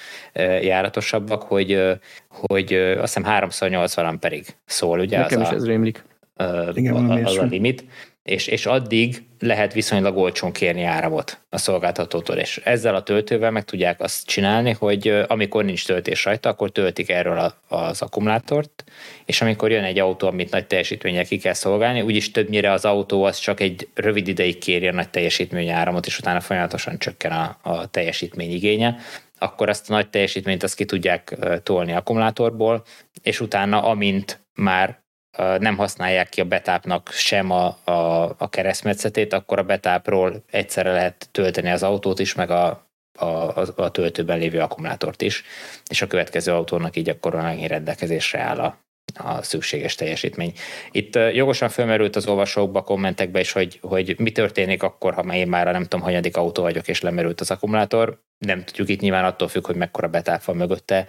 járatosabbak, 0.62 1.44
hogy, 1.44 1.82
hogy 2.28 2.74
azt 2.74 3.16
hiszem 3.16 3.24
380 3.24 4.06
amperig 4.06 4.46
szól, 4.66 5.00
ugye? 5.00 5.18
Nekem 5.18 5.42
az 5.42 5.48
is 5.48 5.54
a, 5.54 5.56
ez 5.56 5.66
rémlik. 5.66 6.04
Igen, 6.74 6.96
az 6.96 7.38
a 7.38 7.44
limit 7.44 7.86
és, 8.30 8.48
és 8.48 8.66
addig 8.66 9.24
lehet 9.40 9.74
viszonylag 9.74 10.18
olcsón 10.18 10.52
kérni 10.52 10.84
áramot 10.84 11.42
a 11.50 11.58
szolgáltatótól, 11.58 12.36
és 12.36 12.62
ezzel 12.64 12.96
a 12.96 13.04
töltővel 13.04 13.52
meg 13.52 13.66
tudják 13.66 14.02
azt 14.02 14.28
csinálni, 14.28 14.72
hogy 14.72 15.24
amikor 15.28 15.66
nincs 15.66 15.86
töltés 15.86 16.26
rajta, 16.26 16.50
akkor 16.50 16.72
töltik 16.72 17.10
erről 17.10 17.38
a, 17.38 17.76
az 17.76 18.02
akkumulátort, 18.02 18.84
és 19.26 19.42
amikor 19.42 19.72
jön 19.72 19.84
egy 19.84 20.00
autó, 20.00 20.28
amit 20.28 20.52
nagy 20.52 20.68
teljesítménnyel 20.68 21.26
ki 21.26 21.38
kell 21.38 21.54
szolgálni, 21.54 22.02
úgyis 22.02 22.32
többnyire 22.32 22.72
az 22.72 22.86
autó 22.86 23.24
az 23.24 23.38
csak 23.38 23.60
egy 23.60 23.88
rövid 23.94 24.28
ideig 24.28 24.58
kéri 24.58 24.88
a 24.88 24.94
nagy 24.94 25.10
teljesítményű 25.10 25.72
áramot, 25.72 26.06
és 26.06 26.20
utána 26.20 26.40
folyamatosan 26.40 26.98
csökken 26.98 27.32
a, 27.32 27.58
a 27.62 27.88
teljesítmény 27.88 28.52
igénye, 28.52 28.98
akkor 29.40 29.70
azt 29.70 29.90
a 29.90 29.94
nagy 29.94 30.10
teljesítményt 30.10 30.64
azt 30.64 30.76
ki 30.76 30.86
tudják 30.86 31.38
tolni 31.64 31.94
akkumulátorból, 31.94 32.84
és 33.22 33.40
utána 33.40 33.84
amint 33.84 34.40
már 34.54 34.99
nem 35.38 35.78
használják 35.78 36.30
ki 36.30 36.42
a 36.42 36.46
betápnak 36.46 37.12
sem 37.12 37.52
a, 37.52 37.78
a, 37.84 38.24
a 38.38 38.50
keresztmetszetét, 38.50 39.34
akkor 39.34 39.60
a 39.60 39.64
betápról 39.64 40.44
egyszerre 40.52 40.92
lehet 40.92 41.30
tölteni 41.32 41.70
az 41.70 41.84
autót 41.84 42.20
is, 42.20 42.34
meg 42.34 42.50
a, 42.50 42.88
a, 43.14 43.26
a 43.76 43.92
töltőben 43.92 44.38
lévő 44.40 44.60
akkumulátort 44.60 45.22
is, 45.22 45.44
és 45.90 46.02
a 46.02 46.08
következő 46.08 46.52
autónak 46.52 46.96
így 46.96 47.10
akkor 47.10 47.36
megint 47.36 47.70
rendelkezésre 47.70 48.40
áll 48.40 48.60
a, 48.60 48.78
a 49.14 49.44
szükséges 49.44 49.96
teljesítmény. 49.96 50.54
Itt 50.92 51.16
jogosan 51.34 51.70
felmerült 51.70 52.16
az 52.16 52.28
olvasókba, 52.28 52.82
kommentekbe 52.82 53.40
is, 53.40 53.52
hogy, 53.52 53.80
hogy 53.82 54.16
mi 54.20 54.32
történik 54.32 54.84
akkor, 54.84 55.14
ha 55.14 55.36
én 55.36 55.48
már 55.48 55.68
a 55.68 55.72
nem 55.72 55.84
tudom, 55.84 56.02
hanyadik 56.02 56.38
autó 56.38 56.62
vagyok, 56.62 56.88
és 56.88 57.02
lemerült 57.02 57.42
az 57.42 57.52
akkumulátor. 57.52 58.20
Nem 58.38 58.64
tudjuk 58.64 58.90
itt 58.90 59.00
nyilván 59.00 59.26
attól 59.26 59.48
függ, 59.48 59.66
hogy 59.66 59.76
mekkora 59.76 60.08
betáp 60.08 60.44
van 60.44 60.56
mögötte. 60.56 61.08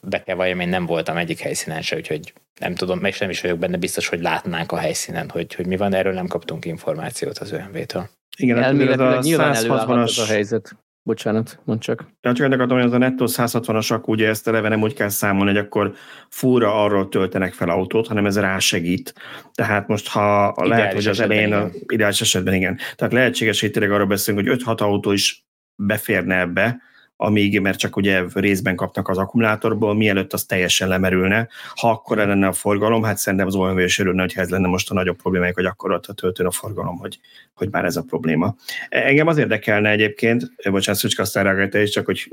Be 0.00 0.22
kell 0.24 0.36
valljam, 0.36 0.60
én 0.60 0.68
nem 0.68 0.86
voltam 0.86 1.16
egyik 1.16 1.40
helyszínen 1.40 1.82
se, 1.82 1.96
úgyhogy 1.96 2.32
nem 2.60 2.74
tudom, 2.74 3.04
és 3.04 3.18
nem 3.18 3.30
is 3.30 3.40
vagyok 3.40 3.58
benne 3.58 3.76
biztos, 3.76 4.08
hogy 4.08 4.20
látnánk 4.20 4.72
a 4.72 4.76
helyszínen, 4.76 5.28
hogy, 5.28 5.54
hogy 5.54 5.66
mi 5.66 5.76
van, 5.76 5.94
erről 5.94 6.12
nem 6.12 6.26
kaptunk 6.26 6.64
információt 6.64 7.38
az 7.38 7.52
ÖMV-től. 7.52 8.08
Igen, 8.36 8.62
elméletileg 8.62 9.16
a 9.16 9.20
nyilván 9.20 9.54
előállhat 9.54 10.18
a 10.18 10.24
helyzet. 10.26 10.76
Bocsánat, 11.08 11.58
mondd 11.64 11.78
csak. 11.78 12.06
Ja, 12.20 12.32
csak 12.32 12.46
ennek 12.46 12.60
adom, 12.60 12.78
hogy 12.78 12.86
az 12.86 12.92
a 12.92 12.98
nettó 12.98 13.24
160-as 13.28 13.92
akku, 13.92 14.12
ugye 14.12 14.28
ezt 14.28 14.48
eleve 14.48 14.68
nem 14.68 14.82
úgy 14.82 14.94
kell 14.94 15.08
számolni, 15.08 15.50
hogy 15.50 15.60
akkor 15.60 15.94
fúra 16.28 16.82
arról 16.82 17.08
töltenek 17.08 17.52
fel 17.52 17.68
autót, 17.68 18.06
hanem 18.06 18.26
ez 18.26 18.38
rásegít. 18.38 19.14
Tehát 19.54 19.88
most, 19.88 20.08
ha 20.08 20.54
ideális 20.56 20.76
lehet, 20.76 20.94
hogy 20.94 21.06
az 21.06 21.20
elején, 21.20 21.52
a, 21.52 21.68
ideális 21.86 22.20
esetben 22.20 22.54
igen. 22.54 22.78
Tehát 22.96 23.12
lehetséges, 23.12 23.60
hogy 23.60 23.70
tényleg 23.70 23.92
arról 23.92 24.06
beszélünk, 24.06 24.48
hogy 24.48 24.62
5-6 24.64 24.80
autó 24.80 25.12
is 25.12 25.44
beférne 25.74 26.38
ebbe, 26.38 26.80
amíg, 27.20 27.60
mert 27.60 27.78
csak 27.78 27.96
ugye 27.96 28.22
részben 28.34 28.76
kapnak 28.76 29.08
az 29.08 29.18
akkumulátorból, 29.18 29.94
mielőtt 29.94 30.32
az 30.32 30.44
teljesen 30.44 30.88
lemerülne. 30.88 31.48
Ha 31.74 31.90
akkor 31.90 32.16
lenne 32.16 32.46
a 32.46 32.52
forgalom, 32.52 33.02
hát 33.02 33.18
szerintem 33.18 33.46
az 33.46 33.54
olyan 33.54 33.80
is 33.80 33.98
örülne, 33.98 34.20
hogyha 34.20 34.40
ez 34.40 34.48
lenne 34.48 34.68
most 34.68 34.90
a 34.90 34.94
nagyobb 34.94 35.16
problémájuk, 35.16 35.54
hogy 35.56 35.64
akkor 35.64 35.92
ott 35.92 36.06
a 36.06 36.12
töltőn 36.12 36.46
a 36.46 36.50
forgalom, 36.50 36.98
hogy, 36.98 37.18
hogy 37.54 37.68
már 37.70 37.84
ez 37.84 37.96
a 37.96 38.02
probléma. 38.02 38.56
Engem 38.88 39.26
az 39.26 39.38
érdekelne 39.38 39.90
egyébként, 39.90 40.52
bocsánat, 40.70 41.00
Szücska, 41.00 41.22
aztán 41.22 41.72
is, 41.72 41.90
csak 41.90 42.06
hogy 42.06 42.32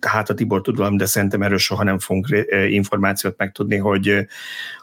hát 0.00 0.30
a 0.30 0.34
Tibor 0.34 0.60
tud 0.60 0.76
valami, 0.76 0.96
de 0.96 1.06
szerintem 1.06 1.42
erről 1.42 1.58
soha 1.58 1.84
nem 1.84 1.98
fogunk 1.98 2.46
információt 2.68 3.36
megtudni, 3.36 3.76
hogy, 3.76 4.26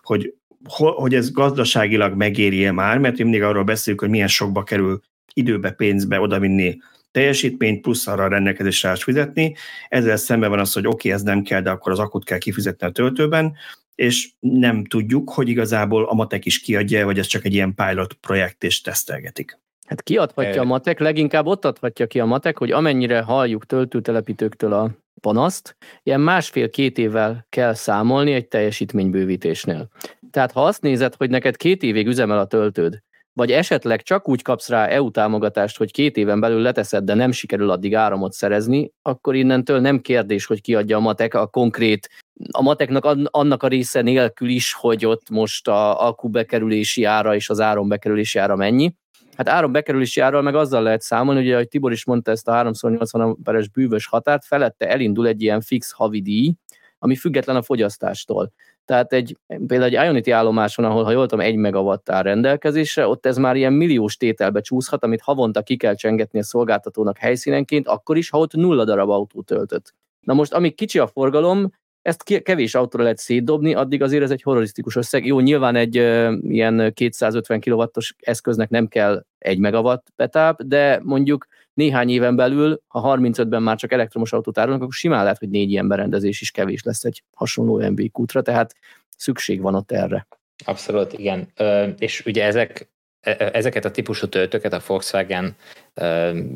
hogy, 0.01 0.33
hogy 0.69 1.15
ez 1.15 1.31
gazdaságilag 1.31 2.15
megéri 2.15 2.69
már, 2.69 2.97
mert 2.97 3.17
mindig 3.17 3.43
arról 3.43 3.63
beszélünk, 3.63 4.01
hogy 4.01 4.09
milyen 4.09 4.27
sokba 4.27 4.63
kerül 4.63 5.01
időbe, 5.33 5.71
pénzbe 5.71 6.19
odavinni 6.19 6.77
teljesítményt, 7.11 7.81
plusz 7.81 8.07
arra 8.07 8.23
a 8.23 8.27
rendelkezésre 8.27 8.95
fizetni. 8.95 9.55
Ezzel 9.89 10.17
szemben 10.17 10.49
van 10.49 10.59
az, 10.59 10.73
hogy 10.73 10.85
oké, 10.85 10.95
okay, 10.95 11.11
ez 11.11 11.21
nem 11.21 11.41
kell, 11.41 11.61
de 11.61 11.69
akkor 11.69 11.91
az 11.91 11.99
akut 11.99 12.25
kell 12.25 12.37
kifizetni 12.37 12.87
a 12.87 12.91
töltőben, 12.91 13.53
és 13.95 14.29
nem 14.39 14.85
tudjuk, 14.85 15.29
hogy 15.29 15.49
igazából 15.49 16.05
a 16.05 16.13
matek 16.13 16.45
is 16.45 16.59
kiadja, 16.59 17.05
vagy 17.05 17.19
ez 17.19 17.25
csak 17.25 17.45
egy 17.45 17.53
ilyen 17.53 17.75
pilot 17.75 18.13
projekt, 18.13 18.63
és 18.63 18.81
tesztelgetik. 18.81 19.59
Hát 19.85 20.01
kiadhatja 20.01 20.61
a 20.61 20.65
matek, 20.65 20.99
leginkább 20.99 21.45
ott 21.45 21.65
adhatja 21.65 22.07
ki 22.07 22.19
a 22.19 22.25
matek, 22.25 22.57
hogy 22.57 22.71
amennyire 22.71 23.21
halljuk 23.21 23.65
töltőtelepítőktől 23.65 24.73
a 24.73 24.91
panaszt, 25.21 25.75
ilyen 26.03 26.21
másfél-két 26.21 26.97
évvel 26.97 27.45
kell 27.49 27.73
számolni 27.73 28.33
egy 28.33 28.47
teljesítménybővítésnél. 28.47 29.89
Tehát 30.31 30.51
ha 30.51 30.65
azt 30.65 30.81
nézed, 30.81 31.15
hogy 31.15 31.29
neked 31.29 31.57
két 31.57 31.83
évig 31.83 32.07
üzemel 32.07 32.39
a 32.39 32.47
töltőd, 32.47 33.01
vagy 33.33 33.51
esetleg 33.51 34.01
csak 34.01 34.29
úgy 34.29 34.41
kapsz 34.41 34.69
rá 34.69 34.85
EU 34.85 35.11
támogatást, 35.11 35.77
hogy 35.77 35.91
két 35.91 36.17
éven 36.17 36.39
belül 36.39 36.61
leteszed, 36.61 37.03
de 37.03 37.13
nem 37.13 37.31
sikerül 37.31 37.69
addig 37.69 37.95
áramot 37.95 38.33
szerezni, 38.33 38.91
akkor 39.01 39.35
innentől 39.35 39.79
nem 39.79 39.99
kérdés, 39.99 40.45
hogy 40.45 40.61
kiadja 40.61 40.97
a 40.97 40.99
matek 40.99 41.33
a 41.33 41.47
konkrét, 41.47 42.09
a 42.51 42.61
mateknak 42.61 43.05
annak 43.25 43.63
a 43.63 43.67
része 43.67 44.01
nélkül 44.01 44.49
is, 44.49 44.73
hogy 44.73 45.05
ott 45.05 45.29
most 45.29 45.67
a 45.67 46.03
alkú 46.05 46.29
bekerülési 46.29 47.03
ára 47.03 47.35
és 47.35 47.49
az 47.49 47.59
áram 47.59 47.87
bekerülési 47.87 48.39
ára 48.39 48.55
mennyi. 48.55 48.95
Hát 49.35 49.49
áram 49.49 49.71
bekerülési 49.71 50.19
árral 50.19 50.41
meg 50.41 50.55
azzal 50.55 50.83
lehet 50.83 51.01
számolni, 51.01 51.41
ugye, 51.41 51.53
ahogy 51.53 51.67
Tibor 51.67 51.91
is 51.91 52.05
mondta 52.05 52.31
ezt 52.31 52.47
a 52.47 52.51
380 52.51 53.21
amperes 53.21 53.69
bűvös 53.69 54.07
határt, 54.07 54.45
felette 54.45 54.89
elindul 54.89 55.27
egy 55.27 55.41
ilyen 55.41 55.61
fix 55.61 55.91
havi 55.91 56.21
díj, 56.21 56.53
ami 56.99 57.15
független 57.15 57.55
a 57.55 57.61
fogyasztástól. 57.61 58.51
Tehát 58.85 59.13
egy, 59.13 59.37
például 59.47 59.83
egy 59.83 60.05
Ionity 60.05 60.31
állomáson, 60.31 60.85
ahol, 60.85 61.03
ha 61.03 61.11
jól 61.11 61.27
tudom, 61.27 61.45
egy 61.45 61.55
megawatt 61.55 62.09
áll 62.09 62.21
rendelkezésre, 62.21 63.07
ott 63.07 63.25
ez 63.25 63.37
már 63.37 63.55
ilyen 63.55 63.73
milliós 63.73 64.17
tételbe 64.17 64.61
csúszhat, 64.61 65.03
amit 65.03 65.21
havonta 65.21 65.61
ki 65.61 65.77
kell 65.77 65.95
csengetni 65.95 66.39
a 66.39 66.43
szolgáltatónak 66.43 67.17
helyszínenként, 67.17 67.87
akkor 67.87 68.17
is, 68.17 68.29
ha 68.29 68.37
ott 68.37 68.53
nulla 68.53 68.83
darab 68.83 69.09
autó 69.09 69.41
töltött. 69.41 69.93
Na 70.21 70.33
most, 70.33 70.53
amíg 70.53 70.75
kicsi 70.75 70.99
a 70.99 71.07
forgalom, 71.07 71.71
ezt 72.01 72.41
kevés 72.43 72.75
autóra 72.75 73.03
lehet 73.03 73.17
szétdobni, 73.17 73.73
addig 73.73 74.01
azért 74.01 74.23
ez 74.23 74.31
egy 74.31 74.41
horrorisztikus 74.41 74.95
összeg. 74.95 75.25
Jó, 75.25 75.39
nyilván 75.39 75.75
egy 75.75 75.99
uh, 75.99 76.33
ilyen 76.41 76.93
250 76.93 77.61
kW-os 77.61 78.15
eszköznek 78.19 78.69
nem 78.69 78.87
kell 78.87 79.25
egy 79.37 79.59
megawatt 79.59 80.07
betáp, 80.15 80.63
de 80.63 80.99
mondjuk 81.03 81.47
néhány 81.73 82.09
éven 82.09 82.35
belül, 82.35 82.81
ha 82.87 83.17
35-ben 83.17 83.63
már 83.63 83.77
csak 83.77 83.91
elektromos 83.91 84.33
autót 84.33 84.57
árulnak, 84.57 84.81
akkor 84.81 84.93
simán 84.93 85.23
lehet, 85.23 85.37
hogy 85.37 85.49
négy 85.49 85.71
ilyen 85.71 85.87
berendezés 85.87 86.41
is 86.41 86.51
kevés 86.51 86.83
lesz 86.83 87.03
egy 87.03 87.23
hasonló 87.33 87.89
MB 87.89 88.11
kútra, 88.11 88.41
tehát 88.41 88.75
szükség 89.17 89.61
van 89.61 89.75
ott 89.75 89.91
erre. 89.91 90.27
Abszolút, 90.65 91.13
igen. 91.13 91.47
Ö, 91.55 91.87
és 91.97 92.25
ugye 92.25 92.43
ezek 92.43 92.89
ezeket 93.51 93.85
a 93.85 93.91
típusú 93.91 94.27
töltőket 94.27 94.73
a 94.73 94.81
Volkswagen 94.87 95.55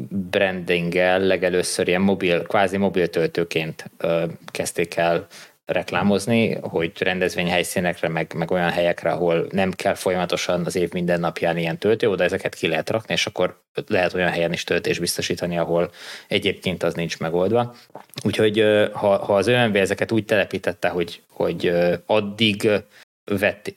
brandinggel 0.10 1.20
legelőször 1.20 1.88
ilyen 1.88 2.02
mobil, 2.02 2.44
kvázi 2.44 2.78
mobil 2.78 3.10
töltőként 3.10 3.92
kezdték 4.52 4.96
el 4.96 5.28
reklámozni, 5.66 6.58
hogy 6.62 6.92
rendezvényhelyszínekre, 7.00 8.08
meg, 8.08 8.34
meg 8.36 8.52
olyan 8.52 8.70
helyekre, 8.70 9.10
ahol 9.10 9.48
nem 9.52 9.72
kell 9.72 9.94
folyamatosan 9.94 10.66
az 10.66 10.76
év 10.76 10.92
minden 10.92 11.20
napján 11.20 11.58
ilyen 11.58 11.78
töltő, 11.78 12.10
oda 12.10 12.24
ezeket 12.24 12.56
ki 12.56 12.68
lehet 12.68 12.90
rakni, 12.90 13.14
és 13.14 13.26
akkor 13.26 13.62
lehet 13.88 14.14
olyan 14.14 14.30
helyen 14.30 14.54
is 14.54 14.64
töltés 14.64 15.00
biztosítani, 15.00 15.58
ahol 15.58 15.92
egyébként 16.28 16.84
az 16.84 16.94
nincs 16.94 17.20
megoldva. 17.20 17.76
Úgyhogy 18.24 18.60
ha, 18.92 19.26
ha 19.26 19.36
az 19.36 19.48
ÖMV 19.48 19.76
ezeket 19.76 20.12
úgy 20.12 20.26
telepítette, 20.26 20.90
hogy, 20.90 21.22
hogy 21.30 21.72
addig 22.06 22.70
vett 23.24 23.74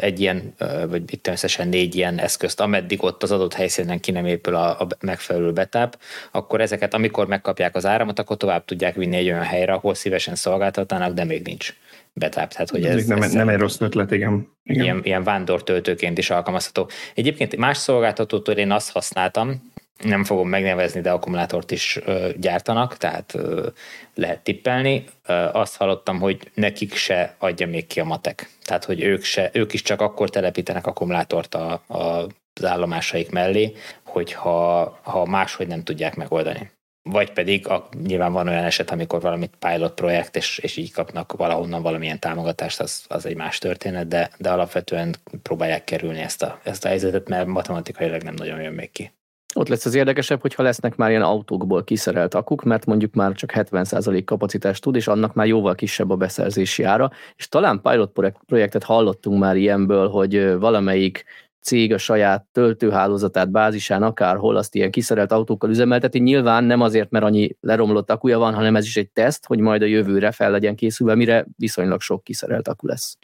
egy 0.00 0.20
ilyen, 0.20 0.54
vagy 0.88 1.12
itt 1.12 1.26
összesen 1.26 1.68
négy 1.68 1.94
ilyen 1.94 2.18
eszközt, 2.18 2.60
ameddig 2.60 3.02
ott 3.02 3.22
az 3.22 3.32
adott 3.32 3.54
helyszínen 3.54 4.00
ki 4.00 4.10
nem 4.10 4.26
épül 4.26 4.54
a, 4.54 4.80
a 4.80 4.86
megfelelő 5.00 5.52
betáp, 5.52 5.98
akkor 6.32 6.60
ezeket, 6.60 6.94
amikor 6.94 7.26
megkapják 7.26 7.74
az 7.74 7.86
áramot, 7.86 8.18
akkor 8.18 8.36
tovább 8.36 8.64
tudják 8.64 8.94
vinni 8.94 9.16
egy 9.16 9.26
olyan 9.26 9.42
helyre, 9.42 9.72
ahol 9.72 9.94
szívesen 9.94 10.34
szolgáltatnának, 10.34 11.12
de 11.12 11.24
még 11.24 11.46
nincs 11.46 11.74
betáp. 12.12 12.52
Tehát, 12.52 12.70
hogy 12.70 12.84
ez, 12.84 12.96
ez 12.96 13.06
nem, 13.06 13.22
ez 13.22 13.32
nem 13.32 13.48
egy 13.48 13.58
rossz 13.58 13.80
ötlet, 13.80 14.10
igen. 14.10 14.48
igen. 14.64 14.84
Ilyen, 14.84 15.00
ilyen 15.02 15.22
vándortöltőként 15.22 16.18
is 16.18 16.30
alkalmazható. 16.30 16.90
Egyébként 17.14 17.56
más 17.56 17.76
szolgáltatótól 17.76 18.54
én 18.54 18.70
azt 18.70 18.92
használtam, 18.92 19.72
nem 20.04 20.24
fogom 20.24 20.48
megnevezni, 20.48 21.00
de 21.00 21.10
akkumulátort 21.10 21.70
is 21.70 21.98
ö, 22.04 22.28
gyártanak, 22.36 22.96
tehát 22.96 23.34
ö, 23.34 23.66
lehet 24.14 24.40
tippelni. 24.40 25.04
Ö, 25.26 25.32
azt 25.32 25.76
hallottam, 25.76 26.20
hogy 26.20 26.50
nekik 26.54 26.94
se 26.94 27.34
adja 27.38 27.66
még 27.66 27.86
ki 27.86 28.00
a 28.00 28.04
matek. 28.04 28.50
Tehát, 28.64 28.84
hogy 28.84 29.02
ők, 29.02 29.22
se, 29.22 29.50
ők 29.52 29.72
is 29.72 29.82
csak 29.82 30.00
akkor 30.00 30.30
telepítenek 30.30 30.86
akkumulátort 30.86 31.54
a, 31.54 31.82
a, 31.86 32.26
az 32.54 32.64
állomásaik 32.64 33.30
mellé, 33.30 33.72
hogyha 34.04 34.98
ha 35.02 35.24
máshogy 35.24 35.66
nem 35.66 35.82
tudják 35.82 36.14
megoldani. 36.14 36.70
Vagy 37.02 37.32
pedig 37.32 37.68
a, 37.68 37.88
nyilván 38.02 38.32
van 38.32 38.48
olyan 38.48 38.64
eset, 38.64 38.90
amikor 38.90 39.20
valamit 39.20 39.56
pilot 39.58 39.94
projekt, 39.94 40.36
és, 40.36 40.58
és 40.58 40.76
így 40.76 40.92
kapnak 40.92 41.32
valahonnan 41.32 41.82
valamilyen 41.82 42.18
támogatást, 42.18 42.80
az, 42.80 43.04
az 43.08 43.26
egy 43.26 43.36
más 43.36 43.58
történet, 43.58 44.08
de, 44.08 44.30
de 44.38 44.50
alapvetően 44.50 45.14
próbálják 45.42 45.84
kerülni 45.84 46.20
ezt 46.20 46.42
a, 46.42 46.60
ezt 46.62 46.84
a 46.84 46.88
helyzetet, 46.88 47.28
mert 47.28 47.46
matematikailag 47.46 48.22
nem 48.22 48.34
nagyon 48.34 48.60
jön 48.60 48.72
még 48.72 48.90
ki. 48.90 49.10
Ott 49.56 49.68
lesz 49.68 49.84
az 49.86 49.94
érdekesebb, 49.94 50.40
hogyha 50.40 50.62
lesznek 50.62 50.96
már 50.96 51.10
ilyen 51.10 51.22
autókból 51.22 51.84
kiszerelt 51.84 52.34
akuk, 52.34 52.62
mert 52.62 52.86
mondjuk 52.86 53.14
már 53.14 53.32
csak 53.32 53.52
70% 53.54 54.22
kapacitást 54.24 54.82
tud, 54.82 54.96
és 54.96 55.08
annak 55.08 55.34
már 55.34 55.46
jóval 55.46 55.74
kisebb 55.74 56.10
a 56.10 56.16
beszerzési 56.16 56.82
ára. 56.82 57.10
És 57.36 57.48
talán 57.48 57.80
pilot 57.80 58.20
projektet 58.46 58.84
hallottunk 58.84 59.40
már 59.40 59.56
ilyenből, 59.56 60.08
hogy 60.08 60.58
valamelyik 60.58 61.24
cég 61.60 61.92
a 61.92 61.98
saját 61.98 62.46
töltőhálózatát 62.52 63.50
bázisán 63.50 64.02
akárhol 64.02 64.56
azt 64.56 64.74
ilyen 64.74 64.90
kiszerelt 64.90 65.32
autókkal 65.32 65.70
üzemelteti. 65.70 66.18
Nyilván 66.18 66.64
nem 66.64 66.80
azért, 66.80 67.10
mert 67.10 67.24
annyi 67.24 67.56
leromlott 67.60 68.10
akuja 68.10 68.38
van, 68.38 68.54
hanem 68.54 68.76
ez 68.76 68.84
is 68.84 68.96
egy 68.96 69.10
teszt, 69.10 69.46
hogy 69.46 69.58
majd 69.58 69.82
a 69.82 69.86
jövőre 69.86 70.30
fel 70.30 70.50
legyen 70.50 70.74
készülve, 70.74 71.14
mire 71.14 71.46
viszonylag 71.56 72.00
sok 72.00 72.24
kiszerelt 72.24 72.68
akku 72.68 72.86
lesz. 72.86 73.18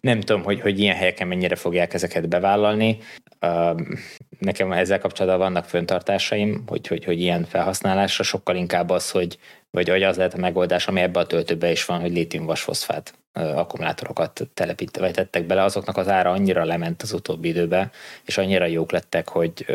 Nem 0.00 0.20
tudom, 0.20 0.42
hogy, 0.42 0.60
hogy 0.60 0.78
ilyen 0.78 0.96
helyeken 0.96 1.28
mennyire 1.28 1.56
fogják 1.56 1.94
ezeket 1.94 2.28
bevállalni. 2.28 2.98
Nekem 4.38 4.72
ezzel 4.72 4.98
kapcsolatban 4.98 5.40
vannak 5.40 5.64
föntartásaim, 5.64 6.62
hogy, 6.66 6.86
hogy, 6.86 7.04
hogy 7.04 7.20
ilyen 7.20 7.44
felhasználásra 7.44 8.24
sokkal 8.24 8.56
inkább 8.56 8.90
az, 8.90 9.10
hogy 9.10 9.38
vagy, 9.70 9.88
vagy 9.88 10.02
az 10.02 10.16
lehet 10.16 10.34
a 10.34 10.38
megoldás, 10.38 10.86
ami 10.86 11.00
ebbe 11.00 11.20
a 11.20 11.26
töltőbe 11.26 11.70
is 11.70 11.84
van, 11.84 12.00
hogy 12.00 12.12
lítium-vasfoszfát 12.12 13.14
akkumulátorokat 13.32 14.48
telepít, 14.54 14.96
vagy 14.96 15.12
tettek 15.12 15.46
bele, 15.46 15.62
azoknak 15.62 15.96
az 15.96 16.08
ára 16.08 16.30
annyira 16.30 16.64
lement 16.64 17.02
az 17.02 17.12
utóbbi 17.12 17.48
időben, 17.48 17.90
és 18.24 18.38
annyira 18.38 18.66
jók 18.66 18.92
lettek, 18.92 19.28
hogy 19.28 19.66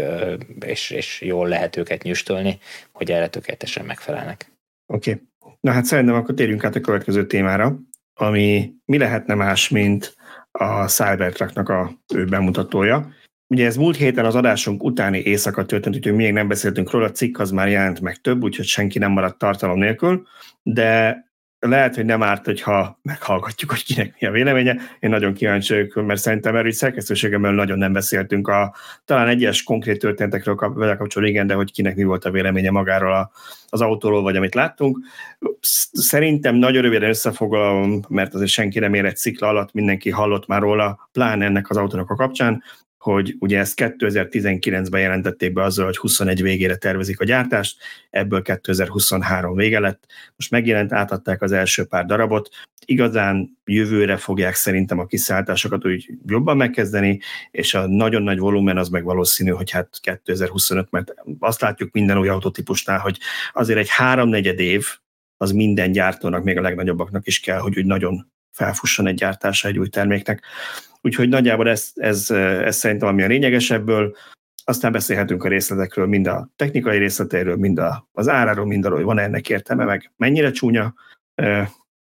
és, 0.65 0.89
és 0.89 1.21
jól 1.21 1.47
lehet 1.47 1.75
őket 1.75 2.03
nyüstölni, 2.03 2.59
hogy 2.91 3.11
erre 3.11 3.27
tökéletesen 3.27 3.85
megfelelnek. 3.85 4.51
Oké. 4.93 5.11
Okay. 5.11 5.55
Na 5.59 5.71
hát 5.71 5.85
szerintem 5.85 6.15
akkor 6.15 6.35
térjünk 6.35 6.63
át 6.63 6.75
a 6.75 6.79
következő 6.79 7.25
témára, 7.25 7.75
ami 8.13 8.73
mi 8.85 8.97
lehetne 8.97 9.33
más, 9.33 9.69
mint 9.69 10.15
a 10.51 10.85
Cybertrucknak 10.87 11.69
a 11.69 11.91
ő 12.13 12.25
bemutatója. 12.25 13.09
Ugye 13.47 13.65
ez 13.65 13.75
múlt 13.75 13.95
héten 13.95 14.25
az 14.25 14.35
adásunk 14.35 14.83
utáni 14.83 15.19
éjszaka 15.19 15.65
történt, 15.65 15.95
úgyhogy 15.95 16.13
még 16.13 16.33
nem 16.33 16.47
beszéltünk 16.47 16.91
róla, 16.91 17.05
a 17.05 17.11
cikk 17.11 17.39
az 17.39 17.51
már 17.51 17.67
jelent 17.67 18.01
meg 18.01 18.15
több, 18.15 18.43
úgyhogy 18.43 18.65
senki 18.65 18.99
nem 18.99 19.11
maradt 19.11 19.37
tartalom 19.37 19.79
nélkül, 19.79 20.27
de 20.63 21.23
lehet, 21.69 21.95
hogy 21.95 22.05
nem 22.05 22.23
árt, 22.23 22.45
hogyha 22.45 22.99
meghallgatjuk, 23.01 23.69
hogy 23.69 23.83
kinek 23.83 24.15
mi 24.19 24.27
a 24.27 24.31
véleménye. 24.31 24.77
Én 24.99 25.09
nagyon 25.09 25.33
kíváncsi 25.33 25.73
vagyok, 25.73 26.05
mert 26.05 26.19
szerintem 26.19 26.55
erről 26.55 26.71
szerkesztőségemmel 26.71 27.51
nagyon 27.51 27.77
nem 27.77 27.93
beszéltünk. 27.93 28.47
A, 28.47 28.75
talán 29.05 29.27
egyes 29.27 29.63
konkrét 29.63 29.99
történetekről 29.99 30.55
kap, 30.55 30.75
vele 30.75 30.95
kapcsolatban 30.95 31.35
igen, 31.35 31.47
de 31.47 31.53
hogy 31.53 31.71
kinek 31.71 31.95
mi 31.95 32.03
volt 32.03 32.25
a 32.25 32.31
véleménye 32.31 32.71
magáról 32.71 33.13
a, 33.13 33.31
az 33.69 33.81
autóról, 33.81 34.21
vagy 34.21 34.35
amit 34.35 34.55
láttunk. 34.55 34.97
Szerintem 35.91 36.55
nagyon 36.55 36.81
röviden 36.81 37.09
összefoglalom, 37.09 37.99
mert 38.07 38.33
azért 38.33 38.49
senki 38.49 38.79
nem 38.79 38.93
ér 38.93 39.05
egy 39.05 39.15
szikla 39.15 39.47
alatt, 39.47 39.73
mindenki 39.73 40.09
hallott 40.09 40.47
már 40.47 40.61
róla, 40.61 41.09
pláne 41.11 41.45
ennek 41.45 41.69
az 41.69 41.77
autónak 41.77 42.09
a 42.09 42.15
kapcsán 42.15 42.63
hogy 43.01 43.35
ugye 43.39 43.59
ezt 43.59 43.73
2019-ben 43.75 45.01
jelentették 45.01 45.53
be 45.53 45.63
azzal, 45.63 45.85
hogy 45.85 45.97
21 45.97 46.41
végére 46.41 46.75
tervezik 46.75 47.19
a 47.19 47.23
gyártást, 47.23 47.77
ebből 48.09 48.41
2023 48.41 49.55
vége 49.55 49.79
lett. 49.79 50.03
Most 50.35 50.51
megjelent, 50.51 50.93
átadták 50.93 51.41
az 51.41 51.51
első 51.51 51.85
pár 51.85 52.05
darabot. 52.05 52.49
Igazán 52.85 53.57
jövőre 53.65 54.17
fogják 54.17 54.53
szerintem 54.53 54.99
a 54.99 55.05
kiszállításokat 55.05 55.85
úgy 55.85 56.09
jobban 56.25 56.57
megkezdeni, 56.57 57.19
és 57.51 57.73
a 57.73 57.87
nagyon 57.87 58.21
nagy 58.21 58.39
volumen 58.39 58.77
az 58.77 58.89
meg 58.89 59.03
valószínű, 59.03 59.51
hogy 59.51 59.71
hát 59.71 59.99
2025, 60.01 60.91
mert 60.91 61.13
azt 61.39 61.61
látjuk 61.61 61.91
minden 61.91 62.17
új 62.17 62.27
autótípusnál, 62.27 62.99
hogy 62.99 63.17
azért 63.53 63.79
egy 63.79 63.89
háromnegyed 63.89 64.59
év 64.59 64.87
az 65.37 65.51
minden 65.51 65.91
gyártónak, 65.91 66.43
még 66.43 66.57
a 66.57 66.61
legnagyobbaknak 66.61 67.27
is 67.27 67.39
kell, 67.39 67.59
hogy 67.59 67.77
úgy 67.77 67.85
nagyon 67.85 68.31
felfusson 68.51 69.07
egy 69.07 69.15
gyártása 69.15 69.67
egy 69.67 69.79
új 69.79 69.87
terméknek. 69.87 70.41
Úgyhogy 71.01 71.29
nagyjából 71.29 71.69
ez, 71.69 71.91
ez, 71.95 72.31
ez 72.31 72.75
szerintem 72.75 73.07
ami 73.07 73.23
a 73.23 73.27
lényegesebből. 73.27 74.15
Aztán 74.63 74.91
beszélhetünk 74.91 75.43
a 75.43 75.47
részletekről, 75.47 76.07
mind 76.07 76.27
a 76.27 76.49
technikai 76.55 76.97
részleteiről, 76.97 77.55
mind 77.55 77.79
a, 77.79 78.09
az 78.11 78.27
áráról, 78.27 78.65
mind 78.65 78.85
arról, 78.85 78.97
hogy 78.97 79.05
van 79.05 79.19
ennek 79.19 79.49
értelme, 79.49 79.83
meg 79.83 80.11
mennyire 80.17 80.51
csúnya. 80.51 80.93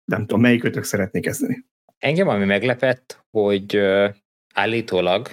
Nem 0.04 0.20
tudom, 0.20 0.40
melyikötök 0.40 0.84
szeretnék 0.84 1.22
kezdeni. 1.22 1.64
Engem 1.98 2.28
ami 2.28 2.44
meglepett, 2.44 3.24
hogy 3.30 3.80
állítólag, 4.54 5.28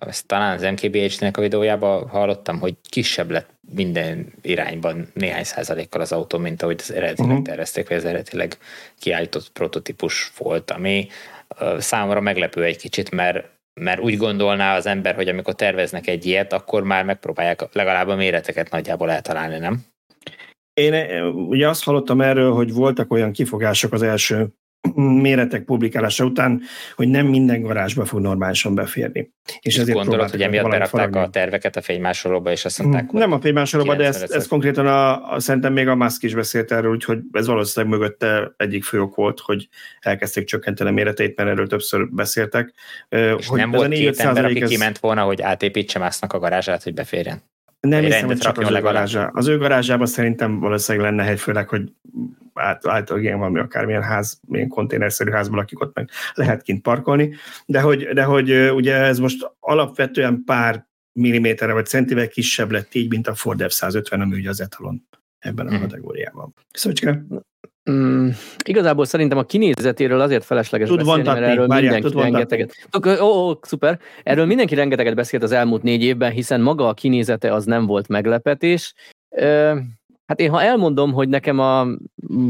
ezt 0.00 0.26
talán 0.26 0.54
az 0.54 0.62
MKBH-nek 0.62 1.36
a 1.36 1.40
videójában 1.40 2.08
hallottam, 2.08 2.58
hogy 2.58 2.74
kisebb 2.88 3.30
lett 3.30 3.50
minden 3.74 4.32
irányban 4.42 5.08
néhány 5.14 5.44
százalékkal 5.44 6.00
az 6.00 6.12
autó, 6.12 6.38
mint 6.38 6.62
ahogy 6.62 6.76
az 6.78 6.92
eredetileg 6.92 7.30
uh-huh. 7.30 7.46
tervezték, 7.46 7.88
vagy 7.88 7.96
az 7.96 8.04
eredetileg 8.04 8.56
kiállított 8.98 9.50
prototípus 9.52 10.32
volt, 10.38 10.70
ami 10.70 11.08
számomra 11.78 12.20
meglepő 12.20 12.64
egy 12.64 12.76
kicsit, 12.76 13.10
mert, 13.10 13.50
mert 13.80 14.00
úgy 14.00 14.16
gondolná 14.16 14.76
az 14.76 14.86
ember, 14.86 15.14
hogy 15.14 15.28
amikor 15.28 15.54
terveznek 15.54 16.06
egy 16.06 16.26
ilyet, 16.26 16.52
akkor 16.52 16.82
már 16.82 17.04
megpróbálják 17.04 17.68
legalább 17.72 18.08
a 18.08 18.16
méreteket 18.16 18.70
nagyjából 18.70 19.10
eltalálni, 19.10 19.58
nem? 19.58 19.84
Én 20.74 21.22
ugye 21.24 21.68
azt 21.68 21.84
hallottam 21.84 22.20
erről, 22.20 22.52
hogy 22.52 22.72
voltak 22.72 23.12
olyan 23.12 23.32
kifogások 23.32 23.92
az 23.92 24.02
első 24.02 24.48
méretek 24.94 25.64
publikálása 25.64 26.24
után, 26.24 26.60
hogy 26.96 27.08
nem 27.08 27.26
minden 27.26 27.62
garázsba 27.62 28.04
fog 28.04 28.20
normálisan 28.20 28.74
beférni. 28.74 29.32
És 29.60 29.78
ezért 29.78 29.96
gondolod, 29.96 30.30
hogy 30.30 30.42
emiatt 30.42 30.70
berakták 30.70 31.16
a 31.16 31.28
terveket 31.28 31.76
a 31.76 31.82
fénymásolóba, 31.82 32.50
és 32.50 32.64
azt 32.64 32.78
mondták, 32.78 33.10
hogy 33.10 33.20
Nem 33.20 33.32
a 33.32 33.40
fénymásolóba, 33.40 33.94
de 33.94 34.04
ezt, 34.04 34.32
ezt 34.32 34.48
konkrétan 34.48 34.86
a, 34.86 35.32
a, 35.32 35.40
szerintem 35.40 35.72
még 35.72 35.88
a 35.88 35.94
Musk 35.94 36.22
is 36.22 36.34
beszélt 36.34 36.72
erről, 36.72 36.90
úgyhogy 36.90 37.18
ez 37.32 37.46
valószínűleg 37.46 37.98
mögötte 37.98 38.54
egyik 38.56 38.84
fő 38.84 39.00
ok 39.00 39.14
volt, 39.14 39.40
hogy 39.40 39.68
elkezdték 40.00 40.44
csökkenteni 40.44 40.90
a 40.90 40.92
méreteit, 40.92 41.36
mert 41.36 41.48
erről 41.48 41.66
többször 41.66 42.08
beszéltek. 42.10 42.72
És 43.08 43.46
hogy 43.46 43.58
nem 43.58 43.70
volt 43.70 43.92
két 43.92 44.18
ember, 44.18 44.44
aki 44.44 44.62
ez... 44.62 44.68
kiment 44.68 44.98
volna, 44.98 45.22
hogy 45.22 45.42
átépítse 45.42 45.98
Musknak 45.98 46.32
a 46.32 46.38
garázsát, 46.38 46.82
hogy 46.82 46.94
beférjen? 46.94 47.42
Nem 47.80 48.02
hiszem, 48.02 48.26
hogy 48.26 48.38
csak 48.38 48.58
az 48.58 48.70
ő, 48.70 48.80
garázsá. 48.80 49.30
az 49.32 49.46
ő 49.46 49.58
garázsában 49.58 50.06
szerintem 50.06 50.60
valószínűleg 50.60 51.10
lenne 51.10 51.22
hely, 51.22 51.36
főleg, 51.36 51.68
hogy 51.68 51.82
át, 52.54 52.86
általában 52.86 53.24
ilyen 53.24 53.38
valami 53.38 53.58
akármilyen 53.58 54.02
ház, 54.02 54.40
milyen 54.48 54.68
konténerszerű 54.68 55.30
házban 55.30 55.58
lakik 55.58 55.80
ott 55.80 55.94
meg 55.94 56.10
lehet 56.34 56.62
kint 56.62 56.82
parkolni, 56.82 57.34
de 57.66 57.80
hogy, 57.80 58.06
de 58.06 58.22
hogy 58.22 58.70
ugye 58.70 58.94
ez 58.94 59.18
most 59.18 59.50
alapvetően 59.60 60.42
pár 60.44 60.86
milliméterre 61.12 61.72
vagy 61.72 61.86
centivel 61.86 62.28
kisebb 62.28 62.70
lett 62.70 62.94
így, 62.94 63.10
mint 63.10 63.26
a 63.26 63.34
Ford 63.34 63.60
F-150, 63.62 64.20
ami 64.20 64.36
ugye 64.36 64.48
az 64.48 64.60
etalon 64.60 65.08
ebben 65.38 65.66
a 65.66 65.70
hmm. 65.70 65.80
kategóriában. 65.80 66.54
Szöcske? 66.72 67.24
Mm, 67.90 68.28
igazából 68.64 69.04
szerintem 69.04 69.38
a 69.38 69.42
kinézetéről 69.42 70.20
azért 70.20 70.44
felesleges 70.44 70.88
tud 70.88 70.98
beszélni, 70.98 71.22
mert 71.22 71.40
erről 71.40 71.66
várjál, 71.66 71.92
mindenki 71.92 72.20
rengeteget... 72.20 72.88
Ó, 73.06 73.10
ó, 73.20 73.50
ó, 73.50 73.58
szuper. 73.62 74.00
Erről 74.22 74.46
mindenki 74.46 74.74
rengeteget 74.74 75.14
beszélt 75.14 75.42
az 75.42 75.52
elmúlt 75.52 75.82
négy 75.82 76.02
évben, 76.02 76.32
hiszen 76.32 76.60
maga 76.60 76.88
a 76.88 76.94
kinézete 76.94 77.52
az 77.54 77.64
nem 77.64 77.86
volt 77.86 78.08
meglepetés. 78.08 78.94
Hát 80.26 80.40
én 80.40 80.50
ha 80.50 80.62
elmondom, 80.62 81.12
hogy 81.12 81.28
nekem 81.28 81.58
a 81.58 81.86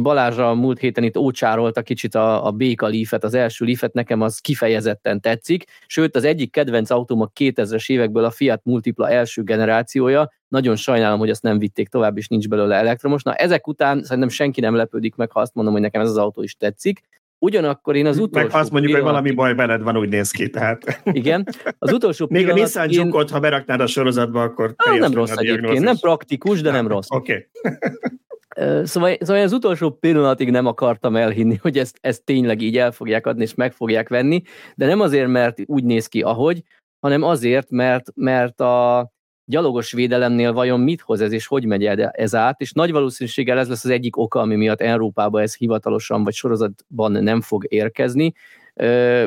Balázsra 0.03 0.55
múlt 0.55 0.79
héten 0.79 1.05
itt 1.05 1.17
ócsárolta 1.17 1.83
kicsit 1.83 2.15
a, 2.15 2.47
a 2.47 2.51
Béka 2.51 2.89
Leafet, 2.89 3.25
az 3.25 3.35
első 3.35 3.65
Leafet, 3.65 3.93
nekem 3.93 4.21
az 4.21 4.39
kifejezetten 4.39 5.21
tetszik, 5.21 5.65
sőt 5.87 6.17
az 6.17 6.25
egyik 6.25 6.53
kedvenc 6.53 6.91
autóm 6.91 7.21
a 7.21 7.31
2000-es 7.41 7.91
évekből 7.91 8.25
a 8.25 8.31
Fiat 8.31 8.61
Multipla 8.65 9.11
első 9.11 9.43
generációja, 9.43 10.31
nagyon 10.49 10.77
sajnálom, 10.77 11.19
hogy 11.19 11.31
azt 11.31 11.43
nem 11.43 11.59
vitték 11.59 11.89
tovább, 11.89 12.17
és 12.17 12.29
nincs 12.29 12.49
belőle 12.49 12.77
elektromos. 12.77 13.23
Na 13.23 13.35
ezek 13.35 13.67
után 13.67 14.03
szerintem 14.03 14.29
senki 14.29 14.61
nem 14.61 14.75
lepődik 14.75 15.15
meg, 15.15 15.31
ha 15.31 15.41
azt 15.41 15.55
mondom, 15.55 15.73
hogy 15.73 15.83
nekem 15.83 16.01
ez 16.01 16.09
az 16.09 16.17
autó 16.17 16.43
is 16.43 16.57
tetszik. 16.57 17.03
Ugyanakkor 17.43 17.97
én 17.97 18.07
az 18.07 18.19
utolsó 18.19 18.47
Meg 18.47 18.61
azt 18.61 18.71
mondjuk, 18.71 18.93
pillanat... 18.93 19.15
hogy 19.15 19.35
valami 19.35 19.55
baj 19.55 19.67
veled 19.67 19.83
van, 19.83 19.97
úgy 19.97 20.09
néz 20.09 20.31
ki. 20.31 20.51
Tehát. 20.51 21.01
Igen. 21.05 21.47
Az 21.79 21.93
utolsó 21.93 22.27
Még 22.31 22.49
a 22.49 22.55
Nissan 22.55 22.91
én... 22.91 23.05
Jukot, 23.05 23.31
ha 23.31 23.41
beraknád 23.41 23.81
a 23.81 23.87
sorozatba, 23.87 24.43
akkor 24.43 24.75
ah, 24.77 24.99
nem 24.99 25.13
rossz 25.13 25.37
egyébként. 25.37 25.85
Nem 25.85 25.97
praktikus, 25.97 26.61
de 26.61 26.71
nem 26.71 26.89
rossz. 26.89 27.07
Oké. 27.11 27.49
Okay. 27.63 28.85
Szóval, 28.85 29.17
szóval 29.21 29.43
az 29.43 29.53
utolsó 29.53 29.91
pillanatig 29.91 30.51
nem 30.51 30.67
akartam 30.67 31.17
elhinni, 31.17 31.57
hogy 31.63 31.79
ezt, 31.79 31.99
ezt 32.01 32.25
tényleg 32.25 32.61
így 32.61 32.77
el 32.77 32.93
fogják 32.93 33.27
adni, 33.27 33.43
és 33.43 33.55
meg 33.55 33.73
fogják 33.73 34.09
venni, 34.09 34.43
de 34.75 34.87
nem 34.87 35.01
azért, 35.01 35.29
mert 35.29 35.59
úgy 35.67 35.85
néz 35.85 36.07
ki, 36.07 36.23
ahogy, 36.23 36.63
hanem 37.01 37.23
azért, 37.23 37.71
mert, 37.71 38.07
mert 38.15 38.61
a, 38.61 38.99
gyalogos 39.45 39.93
védelemnél 39.93 40.53
vajon 40.53 40.81
mit 40.81 41.01
hoz 41.01 41.21
ez, 41.21 41.33
és 41.33 41.47
hogy 41.47 41.65
megy 41.65 41.85
ez 41.85 42.35
át, 42.35 42.61
és 42.61 42.73
nagy 42.73 42.93
valószínűséggel 42.93 43.59
ez 43.59 43.69
lesz 43.69 43.85
az 43.85 43.91
egyik 43.91 44.17
oka, 44.17 44.41
ami 44.41 44.57
miatt 44.57 44.81
Európába 44.81 45.41
ez 45.41 45.57
hivatalosan 45.57 46.25
vagy 46.25 46.35
sorozatban 46.35 47.13
nem 47.13 47.41
fog 47.41 47.65
érkezni. 47.69 48.33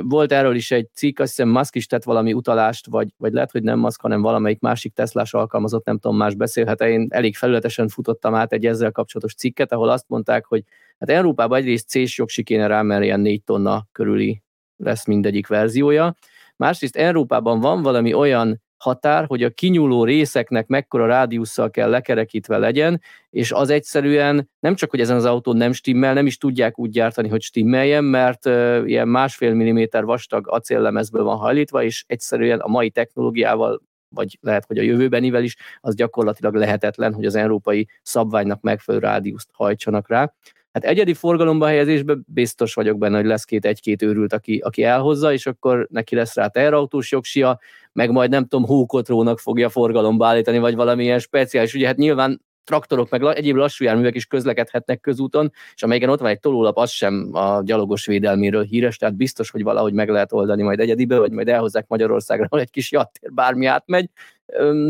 Volt 0.02 0.32
erről 0.32 0.56
is 0.56 0.72
egy 0.72 0.88
cikk, 0.94 1.20
azt 1.20 1.30
hiszem 1.30 1.50
Musk 1.50 1.76
is 1.76 1.88
tett 1.88 2.04
valami 2.04 2.34
utalást, 2.34 2.88
vagy, 2.88 3.14
vagy 3.18 3.34
lehet, 3.34 3.52
hogy 3.52 3.64
nem 3.64 3.80
Musk, 3.80 4.02
hanem 4.02 4.22
valamelyik 4.22 4.60
másik 4.60 4.94
Teslás 4.94 5.34
alkalmazott, 5.34 5.86
nem 5.86 5.98
tudom, 5.98 6.18
más 6.18 6.36
beszélhet 6.36 6.82
Én 6.82 7.08
elég 7.10 7.36
felületesen 7.36 7.88
futottam 7.88 8.36
át 8.36 8.54
egy 8.54 8.66
ezzel 8.66 8.92
kapcsolatos 8.92 9.36
cikket, 9.36 9.72
ahol 9.72 9.90
azt 9.90 10.06
mondták, 10.08 10.46
hogy 10.46 10.64
hát 11.00 11.10
Európában 11.10 11.58
egyrészt 11.58 11.88
C-s 11.88 12.18
jogsi 12.18 12.44
kéne 12.44 12.68
rá, 12.68 12.82
mert 12.82 13.04
ilyen 13.04 13.20
4 13.20 13.44
tonna 13.44 13.88
körüli 13.92 14.42
lesz 14.78 15.06
mindegyik 15.06 15.48
verziója. 15.48 16.16
Másrészt 16.56 16.96
Európában 16.96 17.60
van 17.60 17.82
valami 17.82 18.14
olyan 18.14 18.64
határ, 18.78 19.26
hogy 19.28 19.44
a 19.44 19.50
kinyúló 19.50 20.04
részeknek 20.04 20.68
mekkora 20.68 21.06
rádiusszal 21.06 21.70
kell 21.70 21.90
lekerekítve 21.90 22.58
legyen, 22.58 23.02
és 23.30 23.52
az 23.52 23.70
egyszerűen 23.70 24.50
nem 24.60 24.76
csak, 24.76 24.90
hogy 24.90 25.00
ezen 25.00 25.16
az 25.16 25.26
autón 25.26 25.58
nem 25.58 25.72
stimmel, 25.72 26.14
nem 26.14 26.26
is 26.26 26.38
tudják 26.38 26.80
úgy 26.80 26.90
gyártani, 26.90 27.28
hogy 27.28 27.42
stimmeljen, 27.42 28.04
mert 28.04 28.46
uh, 28.46 28.82
ilyen 28.86 29.08
másfél 29.08 29.54
milliméter 29.54 30.04
vastag 30.04 30.48
acéllemezből 30.50 31.24
van 31.24 31.38
hajlítva, 31.38 31.84
és 31.84 32.04
egyszerűen 32.08 32.60
a 32.60 32.68
mai 32.68 32.90
technológiával 32.90 33.82
vagy 34.10 34.38
lehet, 34.42 34.66
hogy 34.66 34.78
a 34.78 34.82
jövőbenivel 34.82 35.44
is, 35.44 35.56
az 35.80 35.96
gyakorlatilag 35.96 36.56
lehetetlen, 36.56 37.14
hogy 37.14 37.26
az 37.26 37.36
európai 37.36 37.88
szabványnak 38.02 38.62
megfelelő 38.62 39.04
rádiuszt 39.04 39.50
hajtsanak 39.54 40.10
rá. 40.10 40.34
Hát 40.76 40.84
egyedi 40.84 41.14
forgalomba 41.14 41.66
helyezésben 41.66 42.26
biztos 42.28 42.74
vagyok 42.74 42.98
benne, 42.98 43.18
hogy 43.18 43.26
lesz 43.26 43.44
két 43.44 43.66
egy-két 43.66 44.02
őrült, 44.02 44.34
aki, 44.34 44.58
aki 44.58 44.84
elhozza, 44.84 45.34
és 45.34 45.46
akkor 45.46 45.88
neki 45.92 46.16
lesz 46.16 46.36
rá 46.36 46.48
teherautós 46.48 47.12
jogsia, 47.12 47.60
meg 47.94 48.12
majd 48.12 48.30
nem 48.30 48.46
tudom, 48.46 48.66
hókotrónak 48.66 49.40
fogja 49.40 49.70
forgalomba 49.70 50.28
állítani, 50.28 50.58
vagy 50.58 50.76
valamilyen 50.76 51.20
speciális. 51.20 51.74
Ugye 51.74 51.88
hát 51.88 51.98
nyilván 51.98 52.42
traktorok, 52.64 53.10
meg 53.10 53.24
egyéb 53.24 53.56
lassú 53.56 53.84
járművek 53.84 54.16
is 54.16 54.26
közlekedhetnek 54.26 55.00
közúton, 55.00 55.52
és 55.76 55.84
amelyiken 55.84 56.10
ott 56.10 56.20
van 56.20 56.30
egy 56.30 56.40
tolólap, 56.40 56.78
az 56.78 56.90
sem 56.90 57.30
a 57.32 57.62
gyalogos 57.64 58.06
védelméről 58.06 58.64
híres, 58.64 58.98
tehát 58.98 59.16
biztos, 59.16 59.50
hogy 59.50 59.64
valahogy 59.64 59.94
meg 59.94 60.10
lehet 60.10 60.34
oldani 60.34 60.64
majd 60.64 60.80
egyedibe, 60.80 61.18
vagy 61.20 61.32
majd 61.32 61.48
elhozzák 61.48 61.88
Magyarországra, 61.88 62.46
ahol 62.46 62.60
egy 62.60 62.72
kis 62.72 62.92
jattér 62.92 63.34
bármi 63.34 63.66
átmegy. 63.66 64.10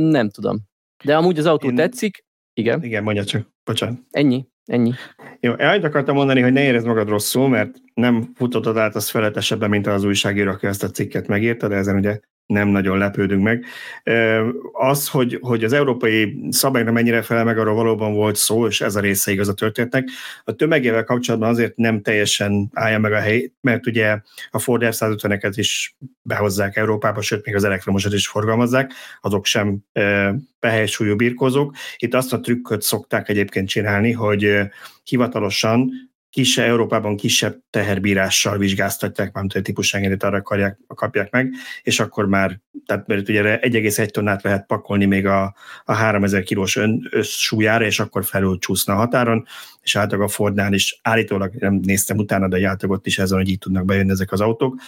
Nem 0.09 0.29
tudom. 0.29 0.59
De 1.03 1.17
amúgy 1.17 1.39
az 1.39 1.45
autó 1.45 1.67
Én... 1.67 1.75
tetszik. 1.75 2.25
Igen. 2.53 2.83
Igen, 2.83 3.03
mondja 3.03 3.23
csak. 3.23 3.47
Bocsánat. 3.63 3.99
Ennyi. 4.11 4.45
Ennyi. 4.65 4.93
Jó, 5.39 5.53
annyit 5.57 5.83
akartam 5.83 6.15
mondani, 6.15 6.41
hogy 6.41 6.53
ne 6.53 6.63
érezd 6.63 6.85
magad 6.85 7.09
rosszul, 7.09 7.49
mert 7.49 7.75
nem 7.93 8.31
futottad 8.35 8.77
át 8.77 8.95
az 8.95 9.09
feletesebben, 9.09 9.69
mint 9.69 9.87
az 9.87 10.03
újságíró, 10.03 10.51
aki 10.51 10.67
ezt 10.67 10.83
a 10.83 10.89
cikket 10.89 11.27
megírta, 11.27 11.67
de 11.67 11.75
ezen 11.75 11.95
ugye 11.95 12.19
nem 12.45 12.67
nagyon 12.67 12.97
lepődünk 12.97 13.43
meg. 13.43 13.65
Az, 14.71 15.09
hogy, 15.09 15.37
hogy 15.41 15.63
az 15.63 15.73
európai 15.73 16.47
szabályra 16.49 16.91
mennyire 16.91 17.21
fel 17.21 17.43
meg, 17.43 17.57
arról 17.57 17.75
valóban 17.75 18.13
volt 18.13 18.35
szó, 18.35 18.67
és 18.67 18.81
ez 18.81 18.95
a 18.95 18.99
része 18.99 19.31
igaz 19.31 19.47
a 19.47 19.53
történetnek. 19.53 20.09
A 20.43 20.51
tömegével 20.51 21.03
kapcsolatban 21.03 21.49
azért 21.49 21.75
nem 21.75 22.01
teljesen 22.01 22.69
állja 22.73 22.99
meg 22.99 23.13
a 23.13 23.19
hely, 23.19 23.51
mert 23.61 23.87
ugye 23.87 24.19
a 24.49 24.59
Ford 24.59 24.81
F-150-eket 24.85 25.53
is 25.55 25.95
behozzák 26.21 26.75
Európába, 26.75 27.21
sőt, 27.21 27.45
még 27.45 27.55
az 27.55 27.63
elektromosat 27.63 28.13
is 28.13 28.27
forgalmazzák, 28.27 28.91
azok 29.21 29.45
sem 29.45 29.77
behelysúlyú 30.59 31.15
birkózók. 31.15 31.75
Itt 31.97 32.13
azt 32.13 32.33
a 32.33 32.39
trükköt 32.39 32.81
szokták 32.81 33.29
egyébként 33.29 33.67
csinálni, 33.67 34.11
hogy 34.11 34.57
hivatalosan 35.03 35.91
kisebb, 36.35 36.65
Európában 36.65 37.15
kisebb 37.15 37.59
teherbírással 37.69 38.57
vizsgáztatják, 38.57 39.33
mármint 39.33 39.53
hogy 39.53 39.61
típusengedélyt 39.61 40.23
arra 40.23 40.37
akarják, 40.37 40.79
kapják 40.87 41.31
meg, 41.31 41.53
és 41.83 41.99
akkor 41.99 42.27
már, 42.27 42.59
tehát 42.85 43.07
mert 43.07 43.29
ugye 43.29 43.59
1,1 43.61 44.09
tonnát 44.09 44.43
lehet 44.43 44.65
pakolni 44.65 45.05
még 45.05 45.25
a, 45.25 45.55
a 45.85 45.93
3000 45.93 46.43
kilós 46.43 46.75
ön, 46.75 47.07
összsúlyára, 47.11 47.85
és 47.85 47.99
akkor 47.99 48.25
felül 48.25 48.59
csúszna 48.59 48.93
a 48.93 48.97
határon, 48.97 49.45
és 49.81 49.95
általában 49.95 50.27
a 50.27 50.31
Fordnál 50.31 50.73
is 50.73 50.99
állítólag, 51.01 51.53
nem 51.53 51.73
néztem 51.73 52.17
utána, 52.17 52.47
de 52.47 52.55
általában 52.55 52.97
ott 52.97 53.07
is 53.07 53.19
ezen, 53.19 53.37
hogy 53.37 53.49
így 53.49 53.59
tudnak 53.59 53.85
bejönni 53.85 54.11
ezek 54.11 54.31
az 54.31 54.41
autók. 54.41 54.79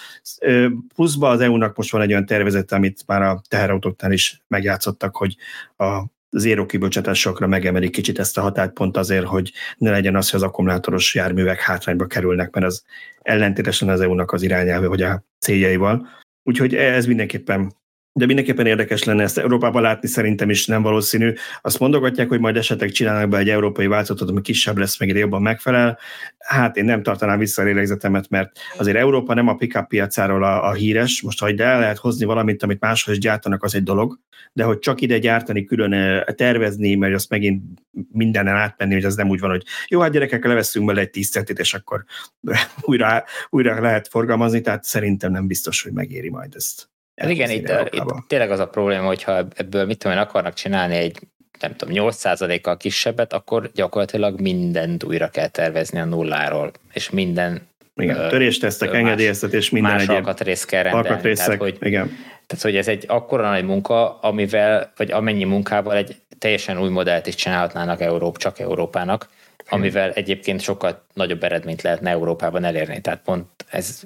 Pluszban 0.96 1.32
az 1.32 1.42
EU-nak 1.42 1.78
most 1.78 1.92
van 1.92 2.02
egy 2.02 2.12
olyan 2.12 2.26
tervezet, 2.26 2.72
amit 2.72 3.04
már 3.06 3.22
a 3.22 3.42
teherautóknál 3.48 4.12
is 4.12 4.42
megjátszottak, 4.48 5.16
hogy 5.16 5.36
a 5.78 6.04
zéró 6.30 6.66
kibocsátásokra 6.66 7.48
megemelik 7.48 7.92
kicsit 7.92 8.20
ezt 8.20 8.38
a 8.38 8.42
határt 8.42 8.74
pont 8.74 8.98
azért, 8.98 9.26
hogy 9.26 9.52
ne 9.78 9.90
legyen 9.92 10.16
az, 10.16 10.30
hogy 10.30 10.40
az 10.42 10.46
akkumulátoros 10.46 11.16
járművek 11.16 11.60
hátrányba 11.60 12.06
kerülnek, 12.06 12.54
mert 12.54 12.66
az 12.66 12.84
ellentétesen 13.22 13.90
az 13.90 14.02
EU-nak 14.02 14.32
az 14.32 14.42
irányelve, 14.42 14.88
hogy 14.88 15.02
a 15.02 15.24
céljaival. 15.40 16.08
Úgyhogy 16.44 16.76
ez 16.76 17.06
mindenképpen 17.06 17.76
de 18.18 18.26
mindenképpen 18.26 18.66
érdekes 18.66 19.04
lenne 19.04 19.24
ezt 19.24 19.38
Európában 19.38 19.82
látni, 19.82 20.08
szerintem 20.08 20.50
is 20.50 20.66
nem 20.66 20.82
valószínű. 20.82 21.34
Azt 21.62 21.80
mondogatják, 21.80 22.28
hogy 22.28 22.40
majd 22.40 22.58
esetleg 22.58 22.90
csinálnak 22.90 23.30
be 23.30 23.38
egy 23.38 23.50
európai 23.50 23.88
változatot, 23.88 24.30
ami 24.30 24.42
kisebb 24.42 24.78
lesz, 24.78 25.00
meg 25.00 25.10
jobban 25.10 25.42
megfelel. 25.42 25.98
Hát 26.38 26.78
én 26.78 26.86
nem 26.86 27.04
tartanám 27.04 27.40
vissza 27.40 27.62
a 27.62 27.66
lélegzetemet, 27.66 28.30
mert 28.30 28.60
azért 28.78 28.98
Európa 28.98 29.34
nem 29.34 29.48
a 29.48 29.56
pickup 29.56 29.88
piacáról 29.88 30.44
a, 30.44 30.70
a 30.70 30.74
híres. 30.74 31.22
Most, 31.22 31.40
ha 31.40 31.48
el 31.48 31.80
lehet 31.80 31.98
hozni 31.98 32.26
valamit, 32.26 32.64
amit 32.64 32.80
máshol 32.80 33.14
is 33.14 33.20
gyártanak, 33.20 33.64
az 33.64 33.76
egy 33.76 33.84
dolog, 33.84 34.20
de 34.54 34.64
hogy 34.64 34.80
csak 34.80 35.02
ide 35.02 35.18
gyártani, 35.18 35.64
külön 35.64 36.24
tervezni, 36.36 36.96
mert 36.96 37.14
azt 37.14 37.30
megint 37.30 37.64
mindenen 38.12 38.56
átmenni, 38.56 38.94
hogy 38.94 39.06
az 39.06 39.16
nem 39.16 39.30
úgy 39.30 39.40
van, 39.40 39.50
hogy 39.50 39.64
jó, 39.88 40.00
hát 40.00 40.12
gyerekek, 40.12 40.46
leveszünk 40.46 40.86
bele 40.86 41.02
egy 41.02 41.10
tíz 41.10 41.30
centit, 41.30 41.60
és 41.60 41.74
akkor 41.74 42.04
újra, 42.82 43.24
újra 43.50 43.82
lehet 43.82 44.08
forgalmazni, 44.08 44.62
tehát 44.62 44.84
szerintem 44.84 45.32
nem 45.32 45.48
biztos, 45.48 45.82
hogy 45.82 45.92
megéri 45.92 46.30
majd 46.30 46.56
ezt. 46.56 46.90
Hát 47.18 47.30
igen, 47.30 47.50
itt, 47.50 47.70
itt 47.90 48.04
tényleg 48.28 48.52
az 48.52 48.60
a 48.60 48.68
probléma, 48.68 49.06
hogyha 49.06 49.48
ebből 49.56 49.86
mit 49.86 49.98
tudom 49.98 50.18
én, 50.18 50.24
akarnak 50.24 50.54
csinálni 50.54 50.96
egy 50.96 51.20
nem 51.60 51.76
tudom, 51.76 52.10
8%-kal 52.10 52.78
kisebbet, 52.78 53.34
akkor 53.34 53.72
gyakorlatilag 53.74 54.40
mindent 54.40 55.04
újra 55.04 55.28
kell 55.28 55.48
tervezni 55.48 56.00
a 56.00 56.06
nulláról, 56.06 56.72
és 56.94 57.10
minden 57.10 57.68
Igen, 57.96 58.30
töréstesztek, 58.30 58.94
engedélyeztetés, 58.94 59.70
minden 59.70 59.92
más 59.92 60.02
egyéb. 60.02 60.16
alkatrész 60.16 60.66
kell 60.66 60.84
rendelni. 60.84 61.08
Alkatrészek, 61.08 61.46
tehát, 61.46 61.60
hogy, 61.62 61.78
igen. 61.80 62.18
Tehát, 62.48 62.64
hogy 62.64 62.76
ez 62.76 62.88
egy 62.88 63.06
akkora 63.08 63.50
nagy 63.50 63.64
munka, 63.64 64.20
amivel, 64.20 64.92
vagy 64.96 65.12
amennyi 65.12 65.44
munkával 65.44 65.96
egy 65.96 66.16
teljesen 66.38 66.82
új 66.82 66.90
modellt 66.90 67.28
is 67.28 67.36
csinálhatnának 67.36 68.02
Európ, 68.02 68.38
csak 68.38 68.60
Európának, 68.60 69.30
amivel 69.70 70.12
egyébként 70.12 70.62
sokkal 70.62 71.06
nagyobb 71.14 71.44
eredményt 71.44 71.82
lehetne 71.82 72.10
Európában 72.10 72.64
elérni. 72.64 73.02
Tehát 73.02 73.22
pont 73.24 73.48
ez, 73.70 74.04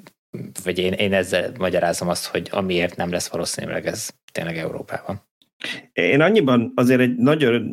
vagy 0.64 0.78
én, 0.78 0.92
én 0.92 1.12
ezzel 1.12 1.52
magyarázom 1.58 2.08
azt, 2.08 2.26
hogy 2.26 2.48
amiért 2.50 2.96
nem 2.96 3.10
lesz 3.10 3.28
valószínűleg 3.28 3.86
ez 3.86 4.10
tényleg 4.32 4.56
Európában. 4.56 5.22
Én 5.92 6.20
annyiban 6.20 6.72
azért 6.74 7.00
egy 7.00 7.16
nagyon 7.16 7.64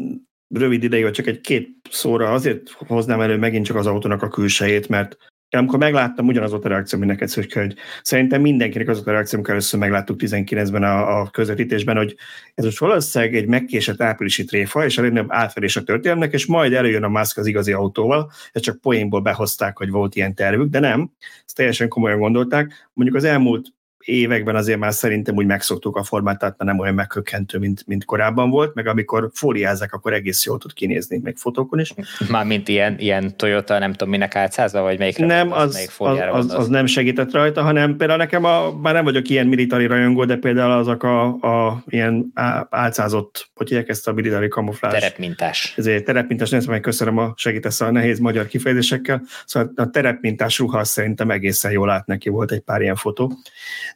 rövid 0.48 0.84
ideig, 0.84 1.04
vagy 1.04 1.13
csak 1.13 1.28
egy 1.28 1.41
két 1.41 1.69
szóra 1.89 2.32
azért 2.32 2.69
hoznám 2.69 3.22
elő 3.22 3.38
megint 3.38 3.65
csak 3.65 3.76
az 3.76 3.88
autónak 3.88 4.22
a 4.22 4.28
külsejét, 4.28 4.88
mert 4.89 5.17
amikor 5.57 5.79
megláttam, 5.79 6.27
ugyanaz 6.27 6.51
volt 6.51 6.65
a 6.65 6.67
reakció, 6.67 6.99
mint 6.99 7.12
neked, 7.12 7.33
hogy 7.33 7.75
szerintem 8.01 8.41
mindenkinek 8.41 8.88
az 8.88 8.95
volt 8.95 9.07
a 9.07 9.12
reakció, 9.12 9.38
amikor 9.38 9.53
először 9.53 9.79
megláttuk 9.79 10.19
19-ben 10.23 10.83
a, 10.83 11.19
a 11.19 11.29
közvetítésben, 11.29 11.97
hogy 11.97 12.15
ez 12.55 12.63
most 12.63 12.79
valószínűleg 12.79 13.35
egy 13.35 13.47
megkésett 13.47 14.01
áprilisi 14.01 14.43
tréfa, 14.43 14.85
és 14.85 14.97
a 14.97 15.01
legnagyobb 15.01 15.31
átfedés 15.31 15.75
a 15.75 15.83
történelmnek, 15.83 16.33
és 16.33 16.45
majd 16.45 16.73
előjön 16.73 17.03
a 17.03 17.07
Musk 17.07 17.38
az 17.38 17.45
igazi 17.45 17.71
autóval, 17.71 18.31
ezt 18.51 18.63
csak 18.63 18.81
poénból 18.81 19.21
behozták, 19.21 19.77
hogy 19.77 19.89
volt 19.89 20.15
ilyen 20.15 20.35
tervük, 20.35 20.69
de 20.69 20.79
nem, 20.79 21.12
ezt 21.45 21.55
teljesen 21.55 21.88
komolyan 21.88 22.19
gondolták. 22.19 22.89
Mondjuk 22.93 23.17
az 23.17 23.23
elmúlt 23.23 23.67
években 24.10 24.56
azért 24.56 24.80
már 24.80 24.93
szerintem 24.93 25.36
úgy 25.36 25.45
megszoktuk 25.45 25.95
a 25.95 26.04
formát, 26.04 26.39
tehát 26.39 26.56
már 26.58 26.67
nem 26.67 26.80
olyan 26.80 26.93
meghökkentő, 26.93 27.58
mint, 27.58 27.84
mint 27.88 28.06
korábban 28.06 28.50
volt, 28.50 28.74
meg 28.74 28.88
amikor 28.88 29.30
fóliázzák, 29.34 29.93
akkor 29.93 30.13
egész 30.13 30.45
jól 30.45 30.58
tud 30.58 30.74
kinézni, 30.74 31.19
meg 31.24 31.36
fotókon 31.38 31.80
is. 31.80 31.93
Már 32.30 32.45
mint 32.45 32.67
ilyen, 32.67 32.95
ilyen 33.00 33.38
Toyota, 33.38 33.80
nem 33.80 33.91
tudom 33.91 34.10
minek 34.10 34.36
átszázva, 34.36 34.82
vagy 34.82 34.98
melyik 34.98 35.17
Nem, 35.17 35.52
az, 35.52 35.74
melyik 35.74 35.89
az, 35.98 36.19
az, 36.32 36.54
az, 36.54 36.67
nem 36.67 36.86
segített 36.86 37.32
rajta, 37.32 37.62
hanem 37.62 37.95
például 37.98 38.19
nekem, 38.19 38.43
a, 38.43 38.78
már 38.78 38.93
nem 38.93 39.04
vagyok 39.04 39.30
ilyen 39.30 39.48
militári 39.48 39.86
rajongó, 39.86 40.26
de 40.26 40.36
például 40.36 40.72
azok 40.72 41.04
a, 41.04 41.26
a 41.26 41.84
ilyen 41.88 42.32
álcázott, 42.69 43.50
hogy 43.54 43.67
hívják 43.67 43.89
ezt 43.89 44.08
a 44.08 44.12
militári 44.12 44.48
kamuflás. 44.48 44.93
Terepmintás. 44.93 45.74
Ezért 45.78 46.04
terepmintás, 46.04 46.50
nem 46.50 46.62
meg 46.67 46.82
köszönöm, 46.82 47.17
a 47.17 47.34
segítesz 47.36 47.82
a 47.82 47.91
nehéz 47.91 48.19
magyar 48.19 48.48
kifejezésekkel. 48.48 49.22
Szóval 49.45 49.72
a 49.76 49.89
terepmintás 49.89 50.60
ruha 50.60 50.84
szerintem 50.84 51.32
egészen 51.32 51.72
jól 51.72 51.89
át 51.89 52.06
neki 52.06 52.30
volt 52.30 52.52
egy 52.52 52.60
pár 52.60 52.82
ilyen 52.82 52.95
fotó. 52.95 53.34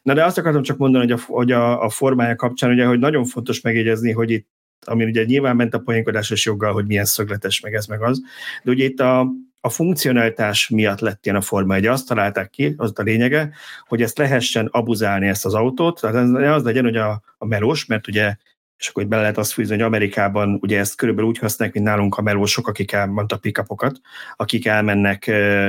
Na 0.04 0.14
de 0.14 0.24
azt 0.24 0.38
akartam 0.38 0.62
csak 0.62 0.76
mondani, 0.76 1.04
hogy 1.04 1.20
a, 1.20 1.32
hogy 1.32 1.52
a, 1.52 1.82
a 1.82 1.88
formája 1.88 2.36
kapcsán, 2.36 2.70
ugye, 2.70 2.86
hogy 2.86 2.98
nagyon 2.98 3.24
fontos 3.24 3.60
megjegyezni, 3.60 4.12
hogy 4.12 4.30
itt 4.30 4.48
ami 4.86 5.04
ugye 5.04 5.24
nyilván 5.24 5.56
ment 5.56 5.74
a 5.74 5.78
poénkodásos 5.78 6.44
joggal, 6.44 6.72
hogy 6.72 6.86
milyen 6.86 7.04
szögletes, 7.04 7.60
meg 7.60 7.74
ez, 7.74 7.86
meg 7.86 8.02
az, 8.02 8.22
de 8.62 8.70
ugye 8.70 8.84
itt 8.84 9.00
a, 9.00 9.20
a 9.60 9.68
funkcionalitás 9.68 10.68
miatt 10.68 11.00
lett 11.00 11.24
ilyen 11.24 11.36
a 11.36 11.40
forma. 11.40 11.76
Ugye 11.76 11.90
azt 11.90 12.06
találták 12.06 12.50
ki, 12.50 12.74
az 12.76 12.92
a 12.94 13.02
lényege, 13.02 13.50
hogy 13.86 14.02
ezt 14.02 14.18
lehessen 14.18 14.66
abuzálni 14.66 15.28
ezt 15.28 15.44
az 15.44 15.54
autót, 15.54 16.00
tehát 16.00 16.16
az 16.56 16.62
legyen, 16.62 16.84
hogy 16.84 16.96
a, 16.96 17.22
a 17.38 17.46
melós, 17.46 17.86
mert 17.86 18.08
ugye 18.08 18.36
és 18.78 18.88
akkor 18.88 19.06
bele 19.06 19.20
lehet 19.20 19.38
azt 19.38 19.52
fűzni, 19.52 19.74
hogy 19.74 19.84
Amerikában 19.84 20.58
ugye 20.60 20.78
ezt 20.78 20.96
körülbelül 20.96 21.30
úgy 21.30 21.38
használják, 21.38 21.76
mint 21.76 21.88
nálunk 21.88 22.16
a 22.16 22.22
melósok, 22.22 22.68
akik 22.68 22.92
elmondta 22.92 23.36
pikapokat, 23.36 24.00
akik 24.36 24.66
elmennek, 24.66 25.26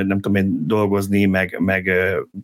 nem 0.08 0.20
tudom 0.20 0.36
én, 0.36 0.68
dolgozni, 0.68 1.26
meg, 1.26 1.60
meg 1.60 1.92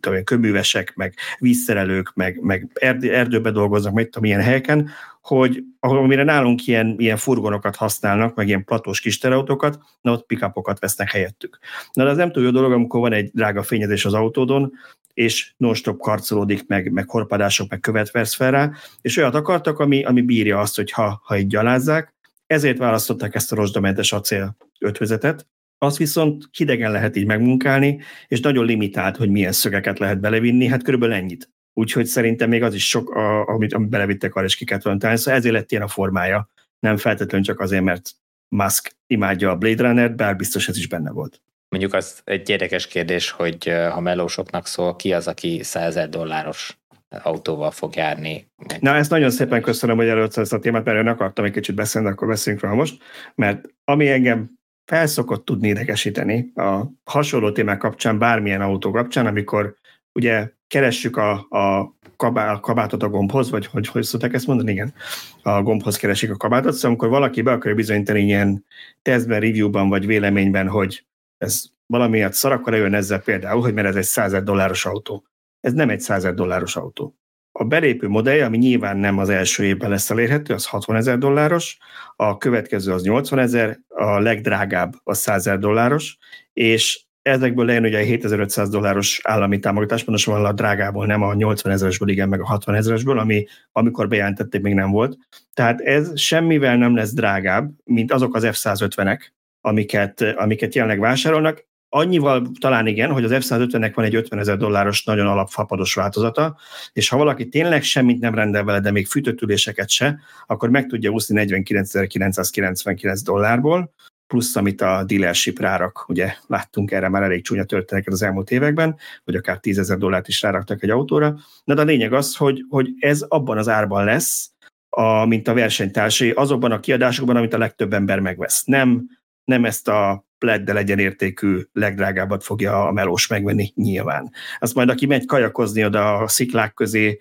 tudom 0.00 0.18
én, 0.18 0.24
köművesek, 0.24 0.92
meg 0.94 1.14
vízszerelők, 1.38 2.12
meg, 2.14 2.38
meg 2.40 2.68
erdőbe 3.02 3.50
dolgoznak, 3.50 3.92
meg 3.92 4.04
tudom, 4.04 4.24
ilyen 4.24 4.42
helyeken, 4.42 4.90
hogy 5.22 5.64
amire 5.78 6.24
nálunk 6.24 6.66
ilyen, 6.66 6.94
ilyen 6.98 7.16
furgonokat 7.16 7.76
használnak, 7.76 8.34
meg 8.34 8.48
ilyen 8.48 8.64
platós 8.64 9.00
kis 9.00 9.18
terautókat, 9.18 9.78
na 10.00 10.12
ott 10.12 10.26
pikapokat 10.26 10.78
vesznek 10.78 11.10
helyettük. 11.10 11.58
Na 11.92 12.04
de 12.04 12.10
az 12.10 12.16
nem 12.16 12.32
túl 12.32 12.42
jó 12.44 12.50
dolog, 12.50 12.72
amikor 12.72 13.00
van 13.00 13.12
egy 13.12 13.30
drága 13.32 13.62
fényezés 13.62 14.04
az 14.04 14.14
autódon, 14.14 14.72
és 15.14 15.52
non-stop 15.56 16.00
karcolódik, 16.00 16.66
meg, 16.66 16.92
meg 16.92 17.10
horpadások, 17.10 17.70
meg 17.70 17.80
követ 17.80 18.10
vesz 18.10 18.34
fel 18.34 18.50
rá, 18.50 18.72
és 19.00 19.16
olyat 19.16 19.34
akartak, 19.34 19.78
ami, 19.78 20.04
ami 20.04 20.22
bírja 20.22 20.58
azt, 20.58 20.76
hogy 20.76 20.90
ha, 20.90 21.20
ha 21.24 21.38
így 21.38 21.46
gyalázzák, 21.46 22.14
ezért 22.46 22.78
választották 22.78 23.34
ezt 23.34 23.52
a 23.52 23.56
rozsdamentes 23.56 24.12
acél 24.12 24.56
ötvözetet, 24.78 25.46
azt 25.78 25.96
viszont 25.96 26.50
kidegen 26.50 26.92
lehet 26.92 27.16
így 27.16 27.26
megmunkálni, 27.26 28.00
és 28.28 28.40
nagyon 28.40 28.64
limitált, 28.64 29.16
hogy 29.16 29.30
milyen 29.30 29.52
szögeket 29.52 29.98
lehet 29.98 30.20
belevinni, 30.20 30.66
hát 30.66 30.82
körülbelül 30.82 31.14
ennyit. 31.14 31.50
Úgyhogy 31.74 32.06
szerintem 32.06 32.48
még 32.48 32.62
az 32.62 32.74
is 32.74 32.88
sok, 32.88 33.10
a, 33.10 33.46
amit, 33.46 33.72
amit 33.72 33.88
belevittek 33.88 34.34
arra, 34.34 34.46
és 34.46 34.56
ki 34.56 34.64
kellett 34.64 34.82
volna. 34.82 35.16
Szóval 35.16 35.38
ezért 35.38 35.54
lett 35.54 35.70
ilyen 35.70 35.82
a 35.82 35.88
formája, 35.88 36.48
nem 36.78 36.96
feltétlenül 36.96 37.46
csak 37.46 37.60
azért, 37.60 37.82
mert 37.82 38.10
Musk 38.48 38.96
imádja 39.06 39.50
a 39.50 39.56
Blade 39.56 39.82
Runner-t, 39.82 40.16
bár 40.16 40.36
biztos 40.36 40.68
ez 40.68 40.76
is 40.76 40.88
benne 40.88 41.10
volt. 41.10 41.42
Mondjuk 41.72 41.94
az 41.94 42.20
egy 42.24 42.48
érdekes 42.48 42.86
kérdés, 42.86 43.30
hogy 43.30 43.72
ha 43.90 44.00
melósoknak 44.00 44.66
szól, 44.66 44.96
ki 44.96 45.12
az, 45.12 45.28
aki 45.28 45.62
100 45.62 46.08
dolláros 46.08 46.78
autóval 47.22 47.70
fog 47.70 47.94
járni. 47.94 48.50
Na, 48.80 48.94
ezt 48.94 49.10
nagyon 49.10 49.30
szépen 49.30 49.62
köszönöm, 49.62 49.96
hogy 49.96 50.08
először 50.08 50.42
ezt 50.42 50.52
a 50.52 50.58
témát, 50.58 50.84
mert 50.84 50.98
én 50.98 51.06
akartam 51.06 51.44
egy 51.44 51.52
kicsit 51.52 51.74
beszélni, 51.74 52.08
akkor 52.08 52.28
beszéljünk 52.28 52.64
rá 52.64 52.72
most, 52.72 53.02
mert 53.34 53.64
ami 53.84 54.08
engem 54.08 54.50
felszokott 54.84 55.44
tudni 55.44 55.68
idegesíteni 55.68 56.52
a 56.54 56.82
hasonló 57.04 57.52
témák 57.52 57.78
kapcsán, 57.78 58.18
bármilyen 58.18 58.60
autó 58.60 58.90
kapcsán, 58.90 59.26
amikor 59.26 59.74
ugye 60.12 60.50
keressük 60.66 61.16
a, 61.16 61.32
a, 61.48 61.96
kabá, 62.16 62.52
a 62.52 62.60
kabátot 62.60 63.02
a 63.02 63.08
gombhoz, 63.08 63.50
vagy 63.50 63.66
hogy, 63.66 63.86
hogy 63.86 64.02
szokták 64.02 64.32
ezt 64.32 64.46
mondani? 64.46 64.72
Igen, 64.72 64.94
a 65.42 65.62
gombhoz 65.62 65.96
keresik 65.96 66.30
a 66.30 66.36
kabátot, 66.36 66.72
szóval 66.72 66.90
amikor 66.90 67.08
valaki 67.08 67.42
be 67.42 67.52
akarja 67.52 67.76
bizonyítani 67.76 68.20
ilyen 68.20 68.64
tesztben, 69.02 69.40
reviewban, 69.40 69.88
vagy 69.88 70.06
véleményben, 70.06 70.68
hogy 70.68 71.04
ez 71.42 71.62
valamiért 71.86 72.32
szar, 72.32 72.52
akkor 72.52 72.74
jön 72.74 72.94
ezzel 72.94 73.20
például, 73.20 73.60
hogy 73.60 73.74
mert 73.74 73.88
ez 73.88 73.96
egy 73.96 74.04
100 74.04 74.42
dolláros 74.42 74.86
autó. 74.86 75.24
Ez 75.60 75.72
nem 75.72 75.88
egy 75.88 76.00
100 76.00 76.34
dolláros 76.34 76.76
autó. 76.76 77.16
A 77.52 77.64
belépő 77.64 78.08
modellje, 78.08 78.44
ami 78.44 78.56
nyilván 78.56 78.96
nem 78.96 79.18
az 79.18 79.28
első 79.28 79.64
évben 79.64 79.90
lesz 79.90 80.10
elérhető, 80.10 80.54
az 80.54 80.66
60 80.66 80.96
ezer 80.96 81.18
dolláros, 81.18 81.78
a 82.16 82.36
következő 82.36 82.92
az 82.92 83.02
80 83.02 83.38
ezer, 83.38 83.78
a 83.88 84.18
legdrágább 84.18 84.92
az 85.02 85.18
100 85.18 85.36
ezer 85.36 85.58
dolláros, 85.58 86.18
és 86.52 87.04
ezekből 87.22 87.64
lejön 87.64 87.84
ugye 87.84 87.98
a 87.98 88.04
7500 88.04 88.68
dolláros 88.68 89.20
állami 89.22 89.58
támogatás, 89.58 90.04
pontosan 90.04 90.44
a 90.44 90.52
drágából, 90.52 91.06
nem 91.06 91.22
a 91.22 91.34
80 91.34 91.72
ezeresből, 91.72 92.08
igen, 92.08 92.28
meg 92.28 92.40
a 92.40 92.46
60 92.46 92.74
ezeresből, 92.74 93.18
ami 93.18 93.46
amikor 93.72 94.08
bejelentették, 94.08 94.60
még 94.60 94.74
nem 94.74 94.90
volt. 94.90 95.16
Tehát 95.54 95.80
ez 95.80 96.20
semmivel 96.20 96.76
nem 96.76 96.96
lesz 96.96 97.12
drágább, 97.12 97.70
mint 97.84 98.12
azok 98.12 98.34
az 98.34 98.46
F-150-ek, 98.46 99.20
amiket, 99.62 100.20
amiket 100.20 100.74
jelenleg 100.74 101.00
vásárolnak. 101.00 101.70
Annyival 101.88 102.50
talán 102.60 102.86
igen, 102.86 103.10
hogy 103.10 103.24
az 103.24 103.30
F-150-nek 103.30 103.92
van 103.94 104.04
egy 104.04 104.14
50 104.14 104.38
ezer 104.38 104.56
dolláros 104.56 105.04
nagyon 105.04 105.26
alapfapados 105.26 105.94
változata, 105.94 106.56
és 106.92 107.08
ha 107.08 107.16
valaki 107.16 107.48
tényleg 107.48 107.82
semmit 107.82 108.20
nem 108.20 108.34
rendel 108.34 108.64
vele, 108.64 108.80
de 108.80 108.90
még 108.90 109.06
fűtőtüléseket 109.06 109.88
se, 109.88 110.18
akkor 110.46 110.70
meg 110.70 110.86
tudja 110.86 111.10
úszni 111.10 111.44
49.999 111.46 113.20
dollárból, 113.24 113.92
plusz 114.26 114.56
amit 114.56 114.80
a 114.80 115.04
dealership 115.06 115.58
rárak, 115.58 116.08
ugye 116.08 116.34
láttunk 116.46 116.90
erre 116.90 117.08
már 117.08 117.22
elég 117.22 117.44
csúnya 117.44 117.64
történeteket 117.64 118.12
az 118.12 118.22
elmúlt 118.22 118.50
években, 118.50 118.96
hogy 119.24 119.34
akár 119.34 119.58
10 119.58 119.78
ezer 119.78 119.98
dollárt 119.98 120.28
is 120.28 120.42
ráraktak 120.42 120.82
egy 120.82 120.90
autóra, 120.90 121.38
de 121.64 121.80
a 121.80 121.84
lényeg 121.84 122.12
az, 122.12 122.36
hogy, 122.36 122.64
hogy 122.68 122.88
ez 122.98 123.22
abban 123.28 123.58
az 123.58 123.68
árban 123.68 124.04
lesz, 124.04 124.50
a, 124.96 125.24
mint 125.24 125.48
a 125.48 125.54
versenytársai, 125.54 126.30
azokban 126.30 126.72
a 126.72 126.80
kiadásokban, 126.80 127.36
amit 127.36 127.54
a 127.54 127.58
legtöbb 127.58 127.92
ember 127.92 128.20
megvesz. 128.20 128.64
Nem, 128.64 129.08
nem 129.52 129.64
ezt 129.64 129.88
a 129.88 130.26
pleddel 130.38 130.76
egyenértékű 130.76 131.60
legdrágábbat 131.72 132.44
fogja 132.44 132.86
a 132.86 132.92
melós 132.92 133.26
megvenni 133.26 133.72
nyilván. 133.74 134.30
Azt 134.58 134.74
majd 134.74 134.88
aki 134.88 135.06
megy 135.06 135.26
kajakozni 135.26 135.84
oda 135.84 136.16
a 136.16 136.28
sziklák 136.28 136.74
közé, 136.74 137.18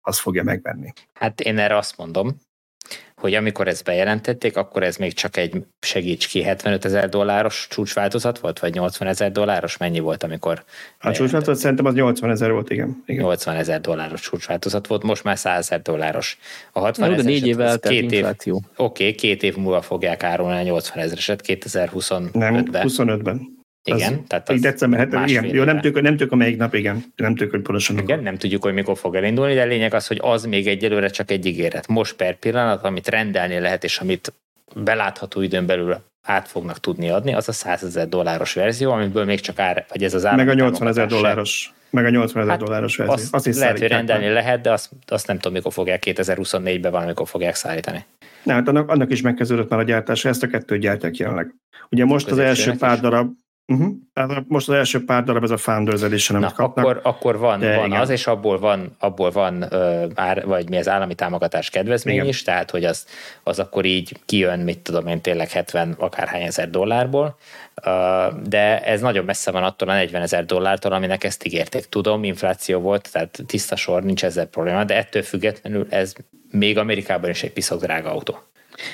az 0.00 0.18
fogja 0.18 0.42
megvenni. 0.42 0.92
Hát 1.14 1.40
én 1.40 1.58
erre 1.58 1.76
azt 1.76 1.96
mondom, 1.96 2.36
hogy 3.22 3.34
amikor 3.34 3.68
ezt 3.68 3.84
bejelentették, 3.84 4.56
akkor 4.56 4.82
ez 4.82 4.96
még 4.96 5.12
csak 5.12 5.36
egy 5.36 5.64
segíts 5.80 6.28
ki 6.28 6.42
75 6.42 6.84
ezer 6.84 7.08
dolláros 7.08 7.66
csúcsváltozat 7.70 8.38
volt, 8.38 8.58
vagy 8.58 8.74
80 8.74 9.08
ezer 9.08 9.32
dolláros? 9.32 9.76
Mennyi 9.76 10.00
volt, 10.00 10.22
amikor 10.22 10.64
A 11.00 11.10
csúcsváltozat 11.10 11.60
szerintem 11.60 11.86
az 11.86 11.94
80 11.94 12.30
ezer 12.30 12.52
volt, 12.52 12.70
igen. 12.70 13.02
igen. 13.06 13.22
80 13.22 13.56
ezer 13.56 13.80
dolláros 13.80 14.20
csúcsváltozat 14.20 14.86
volt, 14.86 15.02
most 15.02 15.24
már 15.24 15.38
100 15.38 15.58
ezer 15.58 15.82
dolláros. 15.82 16.38
A 16.72 16.80
60 16.80 17.12
ezer 17.12 17.24
négy 17.24 17.46
évvel 17.46 17.78
két 17.78 18.12
év, 18.12 18.26
Oké, 18.26 18.60
okay, 18.76 19.14
két 19.14 19.42
év 19.42 19.56
múlva 19.56 19.82
fogják 19.82 20.22
árulni 20.22 20.58
a 20.58 20.62
80 20.62 21.04
ezereset, 21.04 21.42
2025-ben. 21.46 22.30
Nem, 22.32 22.64
25-ben. 22.72 23.61
Igen, 23.84 24.12
az, 24.12 24.18
tehát 24.26 24.48
az 24.48 24.60
december, 24.60 25.08
hát, 25.12 25.28
igen. 25.28 25.44
Jó, 25.44 25.64
nem 25.64 25.74
tudjuk, 25.74 26.02
nem 26.02 26.16
tudjuk, 26.16 26.38
melyik 26.38 26.56
nap, 26.56 26.74
igen. 26.74 27.04
Nem 27.16 27.30
tudjuk, 27.30 27.50
hogy 27.50 27.60
pontosan. 27.60 27.98
Igen, 27.98 28.22
nem 28.22 28.36
tudjuk, 28.36 28.62
hogy 28.62 28.72
mikor 28.72 28.98
fog 28.98 29.14
elindulni, 29.14 29.54
de 29.54 29.62
a 29.62 29.66
lényeg 29.66 29.94
az, 29.94 30.06
hogy 30.06 30.18
az 30.22 30.44
még 30.44 30.66
egyelőre 30.66 31.08
csak 31.08 31.30
egy 31.30 31.46
ígéret. 31.46 31.86
Most 31.86 32.16
per 32.16 32.36
pillanat, 32.36 32.84
amit 32.84 33.08
rendelni 33.08 33.58
lehet, 33.58 33.84
és 33.84 33.98
amit 33.98 34.32
belátható 34.74 35.40
időn 35.40 35.66
belül 35.66 35.96
át 36.22 36.48
fognak 36.48 36.80
tudni 36.80 37.10
adni, 37.10 37.34
az 37.34 37.48
a 37.48 37.52
100 37.52 37.84
ezer 37.84 38.08
dolláros 38.08 38.52
verzió, 38.52 38.90
amiből 38.90 39.24
még 39.24 39.40
csak 39.40 39.58
ár, 39.58 39.86
vagy 39.88 40.04
ez 40.04 40.14
az 40.14 40.26
ár. 40.26 40.36
Meg 40.36 40.48
a 40.48 40.54
80 40.54 40.88
ezer 40.88 41.06
dolláros. 41.06 41.72
Meg 41.90 42.04
a 42.04 42.10
80 42.10 42.42
ezer 42.42 42.54
hát 42.54 42.64
dolláros 42.64 42.96
verzió. 42.96 43.14
Azt, 43.14 43.34
azt 43.34 43.46
is 43.46 43.56
lehet, 43.56 43.78
hogy 43.78 43.88
rendelni 43.88 44.24
meg. 44.24 44.32
lehet, 44.32 44.60
de 44.60 44.72
azt, 44.72 44.90
azt 45.06 45.26
nem 45.26 45.36
tudom, 45.36 45.52
mikor 45.52 45.72
fogják 45.72 46.02
2024-ben 46.06 46.90
valamikor 46.90 47.28
fogják 47.28 47.54
szállítani. 47.54 48.04
Nem, 48.42 48.56
hát 48.56 48.68
annak, 48.68 48.90
annak 48.90 49.10
is 49.10 49.20
megkezdődött 49.20 49.68
már 49.68 49.80
a 49.80 49.82
gyártása, 49.82 50.28
ezt 50.28 50.42
a 50.42 50.46
kettőt 50.46 50.80
gyártják 50.80 51.16
jelenleg. 51.16 51.54
Ugye 51.90 52.04
most 52.04 52.30
az 52.30 52.38
első 52.38 52.72
pár 52.78 53.00
darab, 53.00 53.30
Uh-huh. 53.72 53.94
Tehát 54.12 54.44
most 54.48 54.68
az 54.68 54.74
első 54.74 55.04
pár 55.04 55.24
darab 55.24 55.42
ez 55.42 55.50
a 55.50 55.56
Founders 55.56 56.02
Edition, 56.02 56.40
Na, 56.40 56.52
kapnak. 56.52 56.84
Akkor, 56.84 57.00
akkor 57.02 57.38
van, 57.38 57.60
van 57.60 57.92
az, 57.92 58.08
és 58.08 58.26
abból 58.26 58.58
van, 58.58 58.96
abból 58.98 59.30
van 59.30 59.62
uh, 59.70 60.02
ár, 60.14 60.46
vagy 60.46 60.68
mi 60.68 60.76
az 60.76 60.88
állami 60.88 61.14
támogatás 61.14 61.70
kedvezmény 61.70 62.14
igen. 62.14 62.26
is, 62.26 62.42
tehát 62.42 62.70
hogy 62.70 62.84
az, 62.84 63.06
az 63.42 63.58
akkor 63.58 63.84
így 63.84 64.16
kijön, 64.26 64.58
mit 64.58 64.78
tudom 64.78 65.06
én, 65.06 65.20
tényleg 65.20 65.50
70 65.50 65.94
akárhány 65.98 66.42
ezer 66.42 66.70
dollárból, 66.70 67.36
de 68.44 68.82
ez 68.84 69.00
nagyon 69.00 69.24
messze 69.24 69.50
van 69.50 69.62
attól 69.62 69.88
a 69.88 69.92
40 69.92 70.22
ezer 70.22 70.44
dollártól, 70.44 70.92
aminek 70.92 71.24
ezt 71.24 71.46
ígérték. 71.46 71.84
Tudom, 71.84 72.24
infláció 72.24 72.80
volt, 72.80 73.08
tehát 73.12 73.38
tiszta 73.46 73.76
sor, 73.76 74.02
nincs 74.02 74.24
ezzel 74.24 74.46
probléma, 74.46 74.84
de 74.84 74.96
ettől 74.96 75.22
függetlenül 75.22 75.86
ez 75.90 76.14
még 76.50 76.78
Amerikában 76.78 77.30
is 77.30 77.42
egy 77.42 77.52
piszok 77.52 77.80
drága 77.80 78.10
autó. 78.10 78.38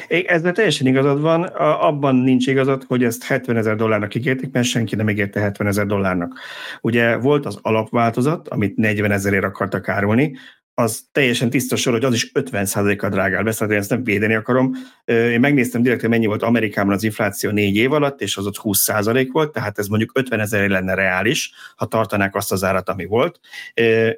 Ezzel 0.08 0.52
teljesen 0.52 0.86
igazad 0.86 1.20
van, 1.20 1.42
abban 1.42 2.14
nincs 2.14 2.46
igazad, 2.46 2.84
hogy 2.86 3.04
ezt 3.04 3.24
70 3.24 3.56
ezer 3.56 3.76
dollárnak 3.76 4.14
ígérték, 4.14 4.52
mert 4.52 4.66
senki 4.66 4.96
nem 4.96 5.08
ígérte 5.08 5.40
70 5.40 5.66
ezer 5.66 5.86
dollárnak. 5.86 6.38
Ugye 6.80 7.16
volt 7.16 7.46
az 7.46 7.58
alapváltozat, 7.62 8.48
amit 8.48 8.76
40 8.76 9.10
ezerért 9.10 9.44
akartak 9.44 9.88
árulni, 9.88 10.36
az 10.74 11.02
teljesen 11.12 11.50
tiszta 11.50 11.76
sor, 11.76 11.92
hogy 11.92 12.04
az 12.04 12.14
is 12.14 12.30
50%-kal 12.34 13.10
drágál 13.10 13.42
lesz, 13.42 13.56
tehát 13.56 13.72
én 13.72 13.78
ezt 13.78 13.90
nem 13.90 14.04
védeni 14.04 14.34
akarom. 14.34 14.72
Én 15.04 15.40
megnéztem 15.40 15.82
direkt, 15.82 16.00
hogy 16.00 16.10
mennyi 16.10 16.26
volt 16.26 16.42
Amerikában 16.42 16.92
az 16.92 17.02
infláció 17.02 17.50
négy 17.50 17.76
év 17.76 17.92
alatt, 17.92 18.20
és 18.20 18.36
az 18.36 18.46
ott 18.46 18.60
20% 18.62 19.28
volt, 19.32 19.52
tehát 19.52 19.78
ez 19.78 19.86
mondjuk 19.86 20.10
50 20.14 20.40
ezer 20.40 20.68
lenne 20.68 20.94
reális, 20.94 21.52
ha 21.76 21.86
tartanák 21.86 22.34
azt 22.34 22.52
az 22.52 22.64
árat, 22.64 22.88
ami 22.88 23.04
volt. 23.04 23.40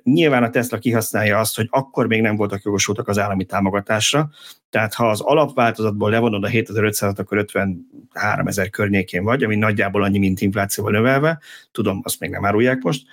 Nyilván 0.03 0.43
a 0.43 0.51
Tesla 0.51 0.79
kihasználja 0.79 1.39
azt, 1.39 1.57
hogy 1.57 1.67
akkor 1.71 2.07
még 2.07 2.21
nem 2.21 2.37
voltak 2.37 2.63
jogosultak 2.63 3.09
az 3.09 3.19
állami 3.19 3.45
támogatásra, 3.45 4.31
tehát 4.71 4.95
ha 4.95 5.09
az 5.09 5.21
alapváltozatból 5.21 6.11
levonod 6.11 6.45
a 6.45 6.49
7500-at, 6.49 7.19
akkor 7.19 7.39
53 7.39 8.47
ezer 8.47 8.71
környékén 8.71 9.25
vagy, 9.25 9.43
ami 9.43 9.57
nagyjából 9.57 10.03
annyi, 10.03 10.19
mint 10.19 10.41
inflációval 10.41 10.93
növelve. 10.93 11.39
Tudom, 11.73 12.01
azt 12.03 12.21
még 12.21 12.31
nem 12.31 12.47
árulják 12.47 12.83
most. 12.83 13.07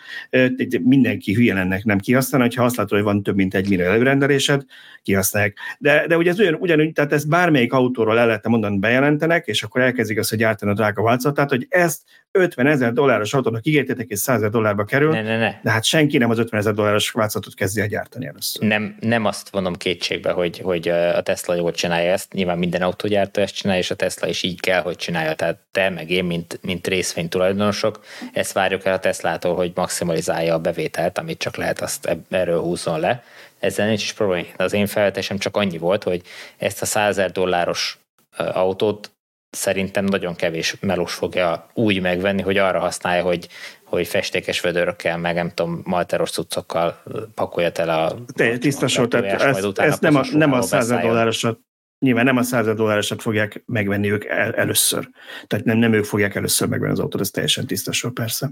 Mindenki 0.84 1.34
hülye 1.34 1.54
lenne 1.54 1.80
nem 1.84 1.98
kihasználni, 1.98 2.56
ha 2.56 2.64
azt 2.64 2.76
látod, 2.76 2.92
hogy 2.92 3.02
van 3.02 3.24
több 3.24 3.36
mint 3.36 3.56
egy 3.56 3.70
millió 3.70 3.86
előrendelésed, 3.86 4.66
kihasználják. 5.04 5.58
De, 5.80 6.08
de 6.08 6.18
ugye 6.18 6.30
ez 6.30 6.40
ugyan, 6.40 6.54
ugyanúgy, 6.54 6.94
tehát 6.94 7.14
ezt 7.14 7.30
bármelyik 7.30 7.74
autóról 7.74 8.20
el 8.20 8.28
lehet 8.28 8.48
mondani, 8.48 8.78
bejelentenek, 8.78 9.48
és 9.48 9.64
akkor 9.64 9.82
elkezdik 9.82 10.20
azt, 10.20 10.30
hogy 10.30 10.40
gyártani 10.40 10.72
a 10.72 10.74
drága 10.74 11.02
változatát, 11.02 11.50
hogy 11.50 11.66
ezt 11.70 12.02
50 12.32 12.68
ezer 12.68 12.94
dolláros 12.94 13.34
autónak 13.34 13.66
ígértétek, 13.66 14.10
és 14.10 14.20
100 14.20 14.36
ezer 14.36 14.50
dollárba 14.50 14.84
kerül, 14.84 15.12
ne, 15.12 15.22
ne, 15.22 15.38
ne. 15.38 15.60
de 15.64 15.72
hát 15.72 15.84
senki 15.84 16.18
nem 16.18 16.30
az 16.30 16.38
50 16.40 16.60
ezer 16.60 16.74
dolláros 16.74 17.12
változatot 17.12 17.54
kezdi 17.54 17.82
el 17.82 17.88
gyártani 17.88 18.28
először. 18.28 18.68
Nem, 18.68 18.96
nem 19.00 19.26
azt 19.26 19.50
vonom 19.50 19.76
kétségbe, 19.76 20.32
hogy, 20.32 20.60
hogy 20.60 20.88
a 20.88 21.22
Tesla 21.22 21.47
jól 21.56 21.72
csinálja 21.72 22.12
ezt, 22.12 22.34
nyilván 22.34 22.58
minden 22.58 22.82
autógyártó 22.82 23.42
ezt 23.42 23.56
csinálja, 23.56 23.82
és 23.82 23.92
a 23.92 23.96
Tesla 23.96 24.28
is 24.28 24.44
így 24.44 24.60
kell, 24.60 24.82
hogy 24.82 24.96
csinálja. 24.96 25.36
Tehát 25.36 25.58
te, 25.72 25.90
meg 25.90 26.10
én, 26.10 26.26
mint, 26.26 26.60
mint 26.62 26.88
részvény 26.88 27.30
tulajdonosok, 27.30 28.06
ezt 28.34 28.52
várjuk 28.52 28.86
el 28.86 28.94
a 28.94 29.00
Teslától, 29.00 29.56
hogy 29.56 29.72
maximalizálja 29.76 30.54
a 30.54 30.60
bevételt, 30.60 31.18
amit 31.18 31.38
csak 31.38 31.56
lehet, 31.56 31.82
azt 31.82 32.18
erről 32.30 32.62
húzzon 32.62 33.00
le. 33.00 33.24
Ezzel 33.60 33.88
nincs 33.88 34.04
is 34.04 34.14
probléma. 34.14 34.48
Az 34.58 34.74
én 34.74 34.88
felvetésem 34.88 35.38
csak 35.38 35.58
annyi 35.58 35.78
volt, 35.78 36.04
hogy 36.04 36.22
ezt 36.58 36.82
a 36.82 36.86
100 36.86 37.22
dolláros 37.32 38.00
autót 38.38 39.12
szerintem 39.50 40.06
nagyon 40.06 40.36
kevés 40.36 40.76
melós 40.80 41.14
fogja 41.14 41.70
úgy 41.74 42.02
megvenni, 42.02 42.42
hogy 42.42 42.58
arra 42.58 42.80
használja, 42.80 43.24
hogy, 43.24 43.48
hogy 43.84 44.08
festékes 44.08 44.62
vödörökkel, 44.62 45.18
meg 45.18 45.36
nem 45.36 45.52
tudom, 45.54 45.82
malteros 45.84 46.32
cuccokkal 46.32 47.04
pakolja 47.34 47.72
tele 47.72 47.94
a... 47.94 48.16
Te, 48.34 48.58
tiszta 48.58 48.88
sor, 48.88 49.08
tehát 49.08 49.42
ezt, 49.42 49.80
ezt 49.80 50.02
nem 50.02 50.16
a, 50.16 50.26
nem 50.32 50.54
a 50.54 50.62
100 50.62 50.88
dollárosat 50.88 51.60
nyilván 52.00 52.26
nem 52.26 52.38
a 52.38 52.44
100 52.44 52.76
dollárosat 52.76 53.22
fogják 53.22 53.64
megvenni 53.66 54.12
ők 54.12 54.26
el, 54.26 54.54
először. 54.54 55.10
Tehát 55.48 55.66
nem, 55.66 55.78
nem 55.78 55.94
ők 55.94 56.04
fogják 56.04 56.36
először 56.36 56.68
megvenni 56.68 56.92
az 56.92 57.00
autót, 57.00 57.22
ez 57.22 57.30
teljesen 57.30 57.68
tiszta 57.68 57.92
sor, 57.92 58.14
persze. 58.14 58.52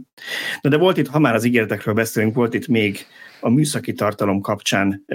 Na 0.62 0.70
de 0.70 0.78
volt 0.78 0.98
itt, 0.98 1.08
ha 1.08 1.20
már 1.20 1.36
az 1.36 1.44
ígéretekről 1.44 1.94
beszélünk, 1.94 2.36
volt 2.36 2.54
itt 2.54 2.68
még 2.68 3.06
a 3.40 3.50
műszaki 3.50 3.94
tartalom 3.94 4.42
kapcsán 4.42 5.06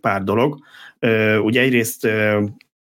pár 0.00 0.22
dolog. 0.22 0.58
Ugye 1.42 1.60
egyrészt 1.60 2.08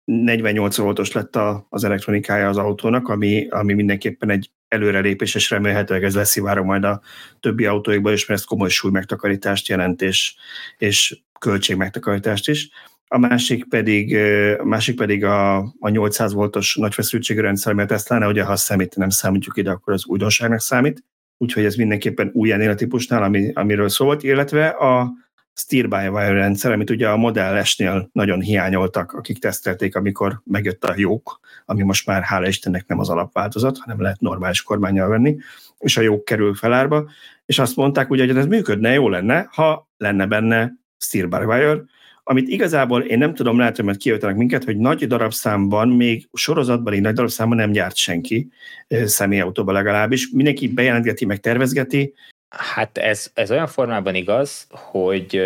48 0.08 0.76
voltos 0.76 1.12
lett 1.12 1.36
a, 1.36 1.66
az 1.68 1.84
elektronikája 1.84 2.48
az 2.48 2.56
autónak, 2.56 3.08
ami, 3.08 3.46
ami 3.48 3.72
mindenképpen 3.72 4.30
egy 4.30 4.50
előrelépés, 4.68 5.34
és 5.34 5.50
remélhetőleg 5.50 6.04
ez 6.04 6.14
leszivárog 6.14 6.64
majd 6.64 6.84
a 6.84 7.00
többi 7.40 7.66
autóikba 7.66 8.12
is, 8.12 8.26
mert 8.26 8.40
ez 8.40 8.46
komoly 8.46 8.68
súlymegtakarítást 8.68 9.68
jelent, 9.68 10.02
és, 10.02 10.34
és 10.78 11.20
költségmegtakarítást 11.38 12.48
is. 12.48 12.68
A 13.06 13.18
másik 13.18 13.68
pedig, 13.68 14.16
a 14.58 14.64
másik 14.64 14.96
pedig 14.96 15.24
a, 15.24 15.56
a 15.58 15.88
800 15.88 16.32
voltos 16.32 16.76
nagy 16.76 16.94
feszültségű 16.94 17.40
rendszer, 17.40 17.72
mert 17.72 17.92
ezt 17.92 18.08
lenne, 18.08 18.26
ugye 18.26 18.42
ha 18.42 18.52
a 18.52 18.56
szemét 18.56 18.96
nem 18.96 19.08
számítjuk 19.08 19.56
ide, 19.56 19.70
akkor 19.70 19.92
az 19.92 20.06
újdonságnak 20.06 20.60
számít. 20.60 21.04
Úgyhogy 21.38 21.64
ez 21.64 21.74
mindenképpen 21.74 22.30
új 22.32 22.52
ennél 22.52 22.70
a 22.70 22.74
típusnál, 22.74 23.22
ami, 23.22 23.50
amiről 23.54 23.88
szólt, 23.88 24.22
illetve 24.22 24.68
a, 24.68 25.12
steer-by-wire 25.58 26.32
rendszer, 26.32 26.72
amit 26.72 26.90
ugye 26.90 27.08
a 27.08 27.16
Model 27.16 27.64
S-nél 27.64 28.08
nagyon 28.12 28.40
hiányoltak, 28.40 29.12
akik 29.12 29.38
tesztelték, 29.38 29.96
amikor 29.96 30.40
megjött 30.44 30.84
a 30.84 30.94
jók, 30.96 31.40
ami 31.64 31.82
most 31.82 32.06
már 32.06 32.22
hála 32.22 32.48
Istennek 32.48 32.86
nem 32.86 32.98
az 32.98 33.08
alapváltozat, 33.08 33.78
hanem 33.78 34.00
lehet 34.00 34.20
normális 34.20 34.62
kormányjal 34.62 35.08
venni, 35.08 35.36
és 35.78 35.96
a 35.96 36.00
jók 36.00 36.24
kerül 36.24 36.54
felárba, 36.54 37.10
és 37.46 37.58
azt 37.58 37.76
mondták 37.76 38.10
ugye, 38.10 38.26
hogy 38.26 38.36
ez 38.36 38.46
működne, 38.46 38.92
jó 38.92 39.08
lenne, 39.08 39.48
ha 39.52 39.88
lenne 39.96 40.26
benne 40.26 40.72
steer-by-wire, 40.98 41.84
amit 42.22 42.48
igazából 42.48 43.02
én 43.02 43.18
nem 43.18 43.34
tudom, 43.34 43.60
hogy 43.60 43.84
majd 43.84 43.96
kijöttenek 43.96 44.36
minket, 44.36 44.64
hogy 44.64 44.76
nagy 44.76 45.06
darabszámban, 45.06 45.88
még 45.88 46.28
sorozatban, 46.32 46.94
így 46.94 47.00
nagy 47.00 47.14
darabszámban 47.14 47.56
nem 47.56 47.70
gyárt 47.70 47.96
senki, 47.96 48.48
személyautóban 48.88 49.74
legalábbis. 49.74 50.30
Mindenki 50.32 50.68
bejelentgeti, 50.68 51.24
meg 51.24 51.40
tervezgeti, 51.40 52.14
Hát 52.48 52.98
ez, 52.98 53.30
ez 53.34 53.50
olyan 53.50 53.66
formában 53.66 54.14
igaz, 54.14 54.66
hogy 54.70 55.40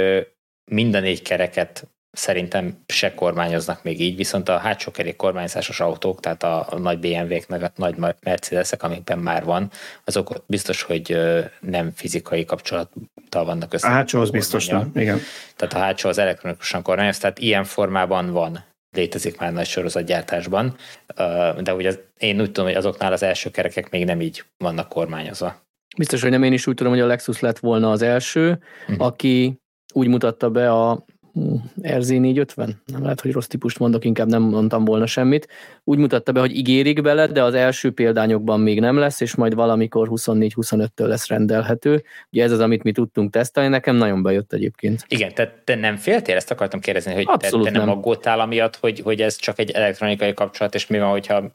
mind 0.71 0.95
a 0.95 1.01
négy 1.01 1.23
kereket 1.23 1.87
szerintem 2.13 2.83
se 2.87 3.15
kormányoznak 3.15 3.83
még 3.83 4.01
így, 4.01 4.17
viszont 4.17 4.49
a 4.49 4.59
hátsó 4.59 4.91
kerék 4.91 5.17
kormányzásos 5.17 5.81
autók, 5.81 6.21
tehát 6.21 6.43
a, 6.43 6.67
a 6.71 6.79
nagy 6.79 6.99
BMW-k, 6.99 7.49
meg 7.49 7.63
a 7.63 7.73
nagy 7.77 7.95
Mercedesek, 8.23 8.83
amikben 8.83 9.19
már 9.19 9.45
van, 9.45 9.71
azok 10.05 10.45
biztos, 10.47 10.83
hogy 10.83 11.19
nem 11.61 11.93
fizikai 11.95 12.45
kapcsolattal 12.45 13.45
vannak 13.45 13.75
össze. 13.75 13.87
A 13.87 13.91
hátsó 13.91 14.21
az 14.21 14.31
biztos 14.31 14.67
nem, 14.67 14.91
igen. 14.95 15.19
Tehát 15.57 15.75
a 15.75 15.79
hátsó 15.79 16.09
az 16.09 16.19
elektronikusan 16.19 16.83
kormányoz, 16.83 17.19
tehát 17.19 17.39
ilyen 17.39 17.65
formában 17.65 18.31
van 18.31 18.65
létezik 18.97 19.39
már 19.39 19.53
nagy 19.53 19.67
sorozatgyártásban, 19.67 20.77
de 21.61 21.75
ugye 21.75 21.93
én 22.19 22.41
úgy 22.41 22.47
tudom, 22.47 22.65
hogy 22.65 22.77
azoknál 22.77 23.13
az 23.13 23.23
első 23.23 23.51
kerekek 23.51 23.91
még 23.91 24.05
nem 24.05 24.21
így 24.21 24.45
vannak 24.57 24.89
kormányozva. 24.89 25.61
Biztos, 25.97 26.23
hogy 26.23 26.31
nem 26.31 26.43
én 26.43 26.53
is 26.53 26.67
úgy 26.67 26.75
tudom, 26.75 26.93
hogy 26.93 27.03
a 27.03 27.07
Lexus 27.07 27.41
lett 27.41 27.59
volna 27.59 27.91
az 27.91 28.03
első, 28.03 28.59
uh-huh. 28.89 29.07
aki 29.07 29.61
úgy 29.93 30.09
mutatta 30.09 30.51
be 30.51 30.71
a 30.71 31.05
RZ450, 31.83 32.57
nem 32.87 33.03
lehet, 33.03 33.21
hogy 33.21 33.33
rossz 33.33 33.47
típust 33.47 33.79
mondok, 33.79 34.05
inkább 34.05 34.29
nem 34.29 34.43
mondtam 34.43 34.85
volna 34.85 35.07
semmit. 35.07 35.49
Úgy 35.85 35.99
mutatta 35.99 36.33
be, 36.33 36.41
hogy 36.41 36.57
ígérik 36.57 37.03
bele, 37.03 37.27
de 37.27 37.43
az 37.43 37.55
első 37.55 37.91
példányokban 37.91 38.61
még 38.61 38.81
nem 38.81 38.97
lesz, 38.97 39.21
és 39.21 39.35
majd 39.35 39.55
valamikor 39.55 40.09
24-25-től 40.11 41.07
lesz 41.07 41.29
rendelhető. 41.29 42.05
Ugye 42.31 42.43
ez 42.43 42.53
az, 42.53 42.61
amit 42.61 42.83
mi 42.83 42.93
tudtunk 42.93 43.31
tesztelni, 43.31 43.69
nekem 43.69 43.97
nagyon 43.97 44.23
bejött 44.23 44.53
egyébként. 44.53 45.05
Igen, 45.09 45.35
tehát 45.35 45.55
te 45.65 45.75
nem 45.75 45.97
féltél, 45.97 46.37
ezt 46.37 46.51
akartam 46.51 46.81
kérdezni, 46.81 47.13
hogy 47.13 47.25
Abszolút 47.27 47.67
te, 47.67 47.73
te 47.73 47.79
nem, 47.79 47.87
nem 47.87 47.97
aggódtál 47.97 48.41
amiatt, 48.41 48.77
hogy, 48.77 49.01
hogy 49.01 49.21
ez 49.21 49.37
csak 49.37 49.59
egy 49.59 49.71
elektronikai 49.71 50.35
kapcsolat, 50.35 50.75
és 50.75 50.87
mi 50.87 50.99
van, 50.99 51.11
hogyha 51.11 51.53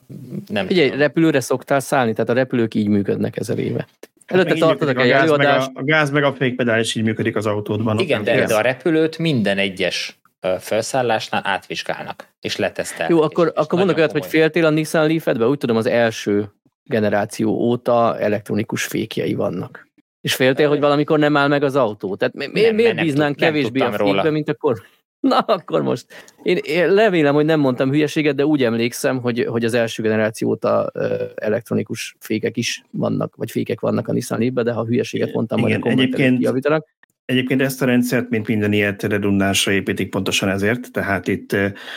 nem 0.48 0.68
Ugye, 0.70 0.96
repülőre 0.96 1.40
szoktál 1.40 1.80
szállni, 1.80 2.14
tehát 2.14 2.30
a 2.30 2.34
repülők 2.34 2.74
így 2.74 2.88
működnek 2.88 3.38
ezer 3.38 3.60
éve. 3.60 3.88
Előtte 4.28 4.54
tartottak 4.54 5.00
egy 5.00 5.10
előadást. 5.10 5.72
A, 5.74 5.80
a 5.80 5.84
gáz 5.84 6.10
meg 6.10 6.24
a 6.24 6.34
fékpedál 6.34 6.80
is 6.80 6.96
így 6.96 7.04
működik 7.04 7.36
az 7.36 7.46
autódban. 7.46 8.00
Igen, 8.00 8.24
de, 8.24 8.46
de 8.46 8.56
a 8.56 8.62
repülőt 8.62 9.18
minden 9.18 9.58
egyes 9.58 10.20
felszállásnál 10.60 11.42
átvizsgálnak, 11.46 12.28
és 12.42 12.56
letesztelnek. 12.56 13.10
Jó, 13.10 13.22
akkor, 13.22 13.46
és, 13.46 13.52
akkor 13.56 13.78
mondok 13.80 13.98
olyat, 13.98 14.12
hogy 14.12 14.26
féltél 14.26 14.66
a 14.66 14.70
Nissan 14.70 15.08
leaf 15.08 15.28
úgy 15.28 15.58
tudom 15.58 15.78
az 15.78 15.86
első 15.86 16.52
generáció 16.84 17.50
óta 17.50 18.20
elektronikus 18.20 18.84
fékjei 18.84 19.34
vannak. 19.34 19.88
És 20.22 20.36
féltél, 20.36 20.70
hogy 20.70 20.80
valamikor 20.80 21.20
nem 21.20 21.38
áll 21.38 21.48
meg 21.48 21.64
az 21.64 21.76
autó. 21.76 22.16
Tehát 22.16 22.34
mi, 22.34 22.62
nem, 22.62 22.76
miért 22.76 22.96
nem, 22.96 23.06
bíznánk 23.06 23.40
nem, 23.40 23.50
kevésbé 23.50 23.80
a 23.80 23.84
fékbe, 23.84 23.98
róla. 23.98 24.32
mint 24.32 24.50
akkor? 24.50 24.82
Na, 25.20 25.38
akkor 25.40 25.82
most. 25.82 26.06
Én, 26.44 26.58
én 26.64 26.94
levélem, 26.94 27.34
hogy 27.34 27.46
nem 27.46 27.60
mondtam 27.60 27.90
hülyeséget, 27.90 28.36
de 28.36 28.46
úgy 28.46 28.64
emlékszem, 28.64 29.22
hogy, 29.22 29.46
hogy 29.50 29.66
az 29.66 29.74
első 29.74 30.04
generáció 30.04 30.50
óta 30.50 30.92
elektronikus 31.36 32.16
fékek 32.20 32.58
is 32.58 32.84
vannak, 32.92 33.36
vagy 33.36 33.52
fékek 33.52 33.80
vannak 33.80 34.08
a 34.08 34.12
Nissan 34.12 34.40
leaf 34.40 34.54
de 34.54 34.72
ha 34.72 34.86
hülyeséget 34.86 35.34
mondtam, 35.34 35.60
Igen, 35.60 35.80
majd 35.80 36.00
egyébként, 36.00 36.42
javítanak. 36.42 36.88
Egyébként 37.28 37.62
ezt 37.62 37.82
a 37.82 37.86
rendszert, 37.86 38.30
mint 38.30 38.48
minden 38.48 38.74
ilyet 38.74 39.04
redundánsra 39.04 39.72
építik 39.72 40.10
pontosan 40.10 40.50
ezért, 40.50 40.92
tehát 40.92 41.28
itt, 41.28 41.56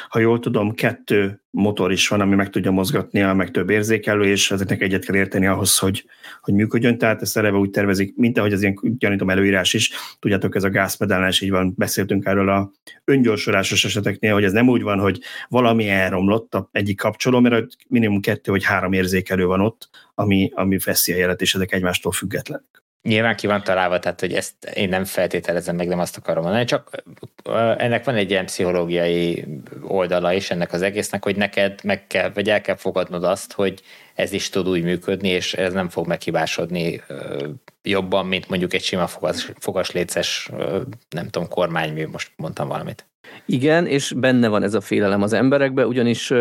ha 0.08 0.18
jól 0.18 0.38
tudom, 0.38 0.74
kettő 0.74 1.42
motor 1.50 1.92
is 1.92 2.08
van, 2.08 2.20
ami 2.20 2.34
meg 2.34 2.50
tudja 2.50 2.70
mozgatni, 2.70 3.20
meg 3.20 3.50
több 3.50 3.70
érzékelő, 3.70 4.24
és 4.24 4.50
ezeknek 4.50 4.80
egyet 4.80 5.04
kell 5.04 5.16
érteni 5.16 5.46
ahhoz, 5.46 5.78
hogy, 5.78 6.04
hogy 6.40 6.54
működjön. 6.54 6.98
Tehát 6.98 7.22
ezt 7.22 7.36
eleve 7.36 7.56
úgy 7.56 7.70
tervezik, 7.70 8.16
mint 8.16 8.38
ahogy 8.38 8.52
az 8.52 8.62
ilyen 8.62 8.78
gyanítom 8.82 9.30
előírás 9.30 9.74
is. 9.74 9.92
Tudjátok, 10.18 10.54
ez 10.54 10.64
a 10.64 10.70
gázpedálnál 10.70 11.28
is 11.28 11.40
így 11.40 11.50
van, 11.50 11.74
beszéltünk 11.76 12.24
erről 12.24 12.48
a 12.48 12.70
öngyorsulásos 13.04 13.84
eseteknél, 13.84 14.32
hogy 14.32 14.44
ez 14.44 14.52
nem 14.52 14.68
úgy 14.68 14.82
van, 14.82 14.98
hogy 14.98 15.20
valami 15.48 15.88
elromlott 15.88 16.54
a 16.54 16.68
egyik 16.72 16.98
kapcsoló, 16.98 17.40
mert 17.40 17.66
minimum 17.88 18.20
kettő 18.20 18.50
vagy 18.50 18.64
három 18.64 18.92
érzékelő 18.92 19.44
van 19.46 19.60
ott, 19.60 19.88
ami, 20.14 20.50
ami 20.54 20.78
veszi 20.84 21.12
a 21.12 21.16
jelet, 21.16 21.40
és 21.40 21.54
ezek 21.54 21.72
egymástól 21.72 22.12
függetlenek. 22.12 22.80
Nyilván 23.02 23.36
ki 23.36 23.46
van 23.46 23.62
találva, 23.62 23.98
tehát 23.98 24.20
hogy 24.20 24.32
ezt 24.32 24.64
én 24.64 24.88
nem 24.88 25.04
feltételezem, 25.04 25.76
meg 25.76 25.88
nem 25.88 25.98
azt 25.98 26.16
akarom 26.16 26.42
mondani, 26.42 26.64
csak 26.64 27.02
ennek 27.78 28.04
van 28.04 28.14
egy 28.14 28.30
ilyen 28.30 28.44
pszichológiai 28.44 29.44
oldala 29.82 30.32
is 30.32 30.50
ennek 30.50 30.72
az 30.72 30.82
egésznek, 30.82 31.24
hogy 31.24 31.36
neked 31.36 31.80
meg 31.84 32.06
kell, 32.06 32.30
vagy 32.30 32.50
el 32.50 32.60
kell 32.60 32.76
fogadnod 32.76 33.24
azt, 33.24 33.52
hogy 33.52 33.82
ez 34.14 34.32
is 34.32 34.48
tud 34.48 34.68
úgy 34.68 34.82
működni, 34.82 35.28
és 35.28 35.54
ez 35.54 35.72
nem 35.72 35.88
fog 35.88 36.06
meghibásodni 36.06 37.02
jobban, 37.82 38.26
mint 38.26 38.48
mondjuk 38.48 38.74
egy 38.74 38.82
sima 38.82 39.06
fogas, 39.06 39.52
fogasléces, 39.58 40.50
nem 41.08 41.28
tudom, 41.28 41.48
kormánymű, 41.48 42.06
most 42.06 42.32
mondtam 42.36 42.68
valamit. 42.68 43.06
Igen, 43.46 43.86
és 43.86 44.12
benne 44.16 44.48
van 44.48 44.62
ez 44.62 44.74
a 44.74 44.80
félelem 44.80 45.22
az 45.22 45.32
emberekbe, 45.32 45.86
ugyanis 45.86 46.32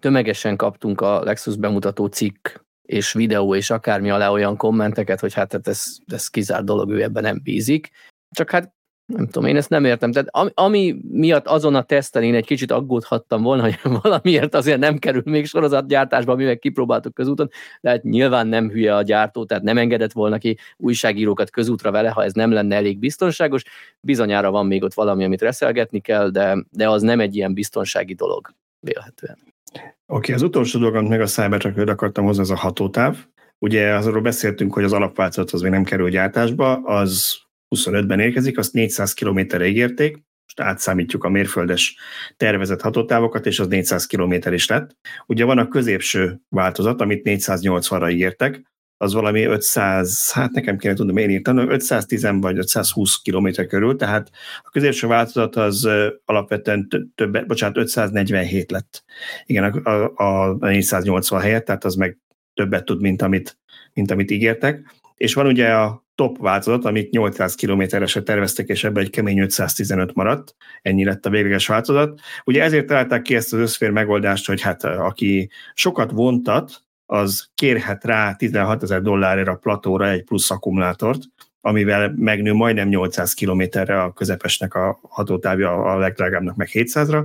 tömegesen 0.00 0.56
kaptunk 0.56 1.00
a 1.00 1.22
Lexus 1.22 1.56
bemutató 1.56 2.06
cikk 2.06 2.48
és 2.90 3.12
videó 3.12 3.54
és 3.54 3.70
akármi 3.70 4.10
alá 4.10 4.30
olyan 4.30 4.56
kommenteket, 4.56 5.20
hogy 5.20 5.34
hát, 5.34 5.52
hát 5.52 5.68
ez, 5.68 5.84
ez 6.06 6.28
kizárt 6.28 6.64
dolog, 6.64 6.90
ő 6.90 7.02
ebben 7.02 7.22
nem 7.22 7.40
bízik. 7.42 7.90
Csak 8.30 8.50
hát 8.50 8.72
nem 9.06 9.26
tudom, 9.26 9.48
én 9.48 9.56
ezt 9.56 9.68
nem 9.68 9.84
értem. 9.84 10.12
Tehát 10.12 10.28
ami, 10.30 10.50
ami 10.54 10.96
miatt 11.10 11.46
azon 11.46 11.74
a 11.74 11.82
teszten 11.82 12.22
én 12.22 12.34
egy 12.34 12.46
kicsit 12.46 12.70
aggódhattam 12.70 13.42
volna, 13.42 13.62
hogy 13.62 13.78
valamiért 14.02 14.54
azért 14.54 14.78
nem 14.78 14.98
kerül 14.98 15.22
még 15.24 15.46
sorozatgyártásba, 15.46 16.34
mi 16.34 16.44
meg 16.44 16.58
kipróbáltuk 16.58 17.14
közúton, 17.14 17.48
de 17.80 17.90
hát 17.90 18.02
nyilván 18.02 18.46
nem 18.46 18.70
hülye 18.70 18.96
a 18.96 19.02
gyártó, 19.02 19.44
tehát 19.44 19.62
nem 19.62 19.78
engedett 19.78 20.12
volna 20.12 20.38
ki 20.38 20.58
újságírókat 20.76 21.50
közútra 21.50 21.90
vele, 21.90 22.08
ha 22.08 22.24
ez 22.24 22.32
nem 22.32 22.52
lenne 22.52 22.76
elég 22.76 22.98
biztonságos. 22.98 23.62
Bizonyára 24.00 24.50
van 24.50 24.66
még 24.66 24.82
ott 24.82 24.94
valami, 24.94 25.24
amit 25.24 25.42
reszelgetni 25.42 26.00
kell, 26.00 26.28
de, 26.30 26.64
de 26.70 26.88
az 26.88 27.02
nem 27.02 27.20
egy 27.20 27.36
ilyen 27.36 27.54
biztonsági 27.54 28.14
dolog 28.14 28.54
vélhetően. 28.80 29.49
Oké, 29.72 29.82
okay, 30.06 30.34
az 30.34 30.42
utolsó 30.42 30.78
dolog, 30.78 30.94
amit 30.94 31.10
meg 31.10 31.20
a 31.20 31.26
cybertruck 31.26 31.90
akartam 31.90 32.24
hozni, 32.24 32.42
az 32.42 32.50
a 32.50 32.56
hatótáv. 32.56 33.16
Ugye 33.58 33.94
azról 33.94 34.20
beszéltünk, 34.20 34.72
hogy 34.72 34.84
az 34.84 34.92
alapváltozat 34.92 35.50
az 35.50 35.60
még 35.60 35.70
nem 35.70 35.84
kerül 35.84 36.10
gyártásba, 36.10 36.76
az 36.76 37.38
25-ben 37.76 38.20
érkezik, 38.20 38.58
azt 38.58 38.72
400 38.72 39.12
km-re 39.12 39.66
ígérték, 39.66 40.12
most 40.42 40.60
átszámítjuk 40.60 41.24
a 41.24 41.28
mérföldes 41.28 41.96
tervezett 42.36 42.80
hatótávokat, 42.80 43.46
és 43.46 43.60
az 43.60 43.66
400 43.66 44.06
km 44.06 44.52
is 44.52 44.68
lett. 44.68 44.96
Ugye 45.26 45.44
van 45.44 45.58
a 45.58 45.68
középső 45.68 46.40
változat, 46.48 47.00
amit 47.00 47.22
480-ra 47.24 48.10
ígértek, 48.12 48.62
az 49.02 49.12
valami 49.12 49.44
500, 49.44 50.32
hát 50.32 50.50
nekem 50.50 50.78
kéne 50.78 50.94
tudnom, 50.94 51.16
én 51.16 51.30
írtam, 51.30 51.58
510 51.58 52.28
vagy 52.40 52.58
520 52.58 53.16
km 53.22 53.48
körül, 53.68 53.96
tehát 53.96 54.30
a 54.62 54.70
középső 54.70 55.06
változat 55.06 55.56
az 55.56 55.88
alapvetően 56.24 56.88
több, 57.14 57.46
bocsánat, 57.46 57.76
547 57.76 58.70
lett. 58.70 59.04
Igen, 59.44 59.64
a, 59.64 60.04
a, 60.14 60.54
a 60.54 60.56
480 60.60 61.40
helyett, 61.40 61.64
tehát 61.64 61.84
az 61.84 61.94
meg 61.94 62.18
többet 62.54 62.84
tud, 62.84 63.00
mint 63.00 63.22
amit, 63.22 63.58
mint 63.92 64.10
amit 64.10 64.30
ígértek. 64.30 64.94
És 65.16 65.34
van 65.34 65.46
ugye 65.46 65.74
a 65.74 66.04
top 66.14 66.38
változat, 66.38 66.84
amit 66.84 67.10
800 67.10 67.54
kilométeresre 67.54 68.22
terveztek, 68.22 68.68
és 68.68 68.84
ebbe 68.84 69.00
egy 69.00 69.10
kemény 69.10 69.38
515 69.38 70.14
maradt, 70.14 70.54
ennyi 70.82 71.04
lett 71.04 71.26
a 71.26 71.30
végleges 71.30 71.66
változat. 71.66 72.20
Ugye 72.44 72.62
ezért 72.62 72.86
találták 72.86 73.22
ki 73.22 73.34
ezt 73.34 73.52
az 73.52 73.58
összfér 73.58 73.90
megoldást, 73.90 74.46
hogy 74.46 74.60
hát 74.60 74.84
aki 74.84 75.50
sokat 75.74 76.10
vontat, 76.10 76.88
az 77.10 77.48
kérhet 77.54 78.04
rá 78.04 78.34
16 78.34 78.82
ezer 78.82 79.02
dollárért 79.02 79.48
a 79.48 79.54
platóra 79.54 80.08
egy 80.08 80.24
plusz 80.24 80.50
akkumulátort, 80.50 81.22
amivel 81.60 82.14
megnő 82.16 82.52
majdnem 82.52 82.88
800 82.88 83.34
kilométerre 83.34 84.02
a 84.02 84.12
közepesnek 84.12 84.74
a 84.74 85.00
hatótávja, 85.02 85.82
a 85.82 85.98
legdrágábbnak 85.98 86.56
meg 86.56 86.68
700-ra. 86.72 87.24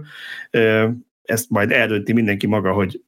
Ezt 1.24 1.50
majd 1.50 1.72
eldönti 1.72 2.14
mindenki 2.14 2.48
maga, 2.48 2.72
hogy 2.72 3.02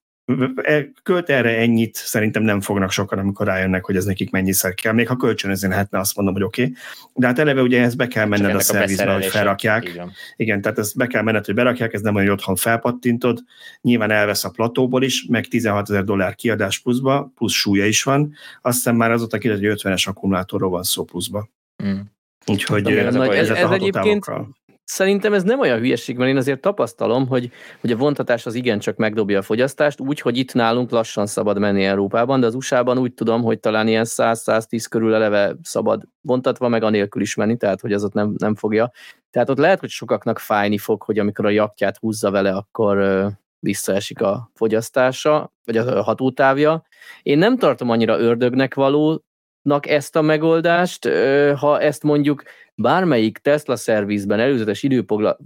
költ 1.03 1.29
erre 1.29 1.57
ennyit, 1.57 1.95
szerintem 1.95 2.43
nem 2.43 2.61
fognak 2.61 2.91
sokan, 2.91 3.19
amikor 3.19 3.45
rájönnek, 3.45 3.85
hogy 3.85 3.95
ez 3.95 4.05
nekik 4.05 4.31
mennyiszer 4.31 4.73
kell. 4.73 4.93
Még 4.93 5.07
ha 5.07 5.15
kölcsönözni 5.15 5.67
lehetne, 5.67 5.99
azt 5.99 6.15
mondom, 6.15 6.33
hogy 6.33 6.43
oké. 6.43 6.61
Okay. 6.61 6.75
De 7.13 7.27
hát 7.27 7.39
eleve 7.39 7.61
ugye 7.61 7.81
ezt 7.81 7.97
be 7.97 8.07
kell 8.07 8.25
menned 8.25 8.55
a 8.55 8.59
szervizbe, 8.59 9.13
hogy 9.13 9.25
felrakják. 9.25 9.89
Igen. 9.89 10.11
Igen, 10.35 10.61
tehát 10.61 10.77
ezt 10.77 10.97
be 10.97 11.07
kell 11.07 11.21
menned, 11.21 11.45
hogy 11.45 11.55
berakják, 11.55 11.93
ez 11.93 12.01
nem 12.01 12.15
olyan, 12.15 12.27
hogy 12.27 12.37
otthon 12.37 12.55
felpattintod. 12.55 13.43
Nyilván 13.81 14.11
elvesz 14.11 14.43
a 14.43 14.49
platóból 14.49 15.03
is, 15.03 15.25
meg 15.29 15.45
16 15.45 15.89
ezer 15.89 16.03
dollár 16.03 16.35
kiadás 16.35 16.79
pluszba, 16.79 17.31
plusz 17.35 17.53
súlya 17.53 17.85
is 17.85 18.03
van. 18.03 18.33
Azt 18.61 18.75
hiszem 18.75 18.95
már 18.95 19.11
azóta 19.11 19.37
ki, 19.37 19.49
hogy 19.49 19.59
50-es 19.61 20.07
akkumulátorról 20.07 20.69
van 20.69 20.83
szó 20.83 21.03
pluszba. 21.03 21.49
Mm. 21.83 21.99
Úgyhogy 22.45 22.91
ez, 22.91 23.15
ez, 23.15 23.49
ez 23.49 23.69
egyébként 23.69 24.25
Szerintem 24.89 25.33
ez 25.33 25.43
nem 25.43 25.59
olyan 25.59 25.79
hülyeség, 25.79 26.17
mert 26.17 26.29
én 26.29 26.37
azért 26.37 26.61
tapasztalom, 26.61 27.27
hogy, 27.27 27.51
hogy 27.81 27.91
a 27.91 27.95
vontatás 27.95 28.45
az 28.45 28.53
igencsak 28.53 28.97
megdobja 28.97 29.39
a 29.39 29.41
fogyasztást, 29.41 29.99
úgy, 29.99 30.19
hogy 30.19 30.37
itt 30.37 30.53
nálunk 30.53 30.89
lassan 30.89 31.25
szabad 31.25 31.59
menni 31.59 31.83
Európában, 31.83 32.39
de 32.39 32.45
az 32.45 32.55
USA-ban 32.55 32.97
úgy 32.97 33.13
tudom, 33.13 33.41
hogy 33.43 33.59
talán 33.59 33.87
ilyen 33.87 34.05
100-110 34.07 34.85
körül 34.89 35.13
eleve 35.13 35.55
szabad 35.61 36.03
vontatva, 36.21 36.67
meg 36.67 36.83
anélkül 36.83 37.21
is 37.21 37.35
menni, 37.35 37.57
tehát 37.57 37.81
hogy 37.81 37.93
az 37.93 38.03
ott 38.03 38.13
nem, 38.13 38.33
nem 38.37 38.55
fogja. 38.55 38.91
Tehát 39.31 39.49
ott 39.49 39.57
lehet, 39.57 39.79
hogy 39.79 39.89
sokaknak 39.89 40.39
fájni 40.39 40.77
fog, 40.77 41.03
hogy 41.03 41.19
amikor 41.19 41.45
a 41.45 41.49
jakját 41.49 41.97
húzza 41.97 42.31
vele, 42.31 42.51
akkor 42.51 43.27
visszaesik 43.59 44.21
a 44.21 44.51
fogyasztása, 44.53 45.53
vagy 45.63 45.77
a 45.77 46.03
hatótávja. 46.03 46.83
Én 47.21 47.37
nem 47.37 47.57
tartom 47.57 47.89
annyira 47.89 48.19
ördögnek 48.19 48.73
való, 48.73 49.23
ezt 49.85 50.15
a 50.15 50.21
megoldást, 50.21 51.09
ha 51.55 51.79
ezt 51.81 52.03
mondjuk 52.03 52.43
bármelyik 52.75 53.37
Tesla 53.37 53.75
szervizben 53.75 54.39
előzetes 54.39 54.83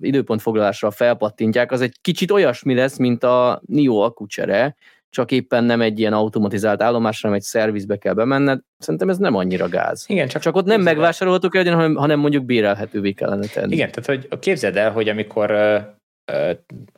időpontfoglalásra 0.01 0.91
felpattintják, 0.91 1.72
az 1.72 1.82
egy 1.82 1.95
kicsit 2.01 2.32
olyasmi 2.32 2.74
lesz, 2.74 2.97
mint 2.97 3.24
a 3.24 3.61
NIO 3.65 3.97
akucsere, 3.97 4.76
csak 5.09 5.32
éppen 5.32 5.63
nem 5.63 5.82
egy 5.82 5.99
ilyen 5.99 6.13
automatizált 6.13 6.82
állomásra, 6.82 7.28
hanem 7.28 7.41
egy 7.43 7.47
szervizbe 7.47 7.97
kell 7.97 8.13
bemenned. 8.13 8.59
Szerintem 8.78 9.09
ez 9.09 9.17
nem 9.17 9.36
annyira 9.36 9.67
gáz. 9.69 10.05
Igen, 10.07 10.28
csak, 10.28 10.41
csak 10.41 10.55
ott 10.55 10.65
nem 10.65 10.82
megvásárolható 10.82 11.49
kell, 11.49 11.65
hanem, 11.65 11.95
hanem 11.95 12.19
mondjuk 12.19 12.45
bérelhetővé 12.45 13.11
kellene 13.11 13.45
tenni. 13.45 13.74
Igen, 13.74 13.91
tehát 13.91 14.05
hogy 14.30 14.39
képzeld 14.39 14.78
el, 14.78 14.91
hogy 14.91 15.09
amikor 15.09 15.51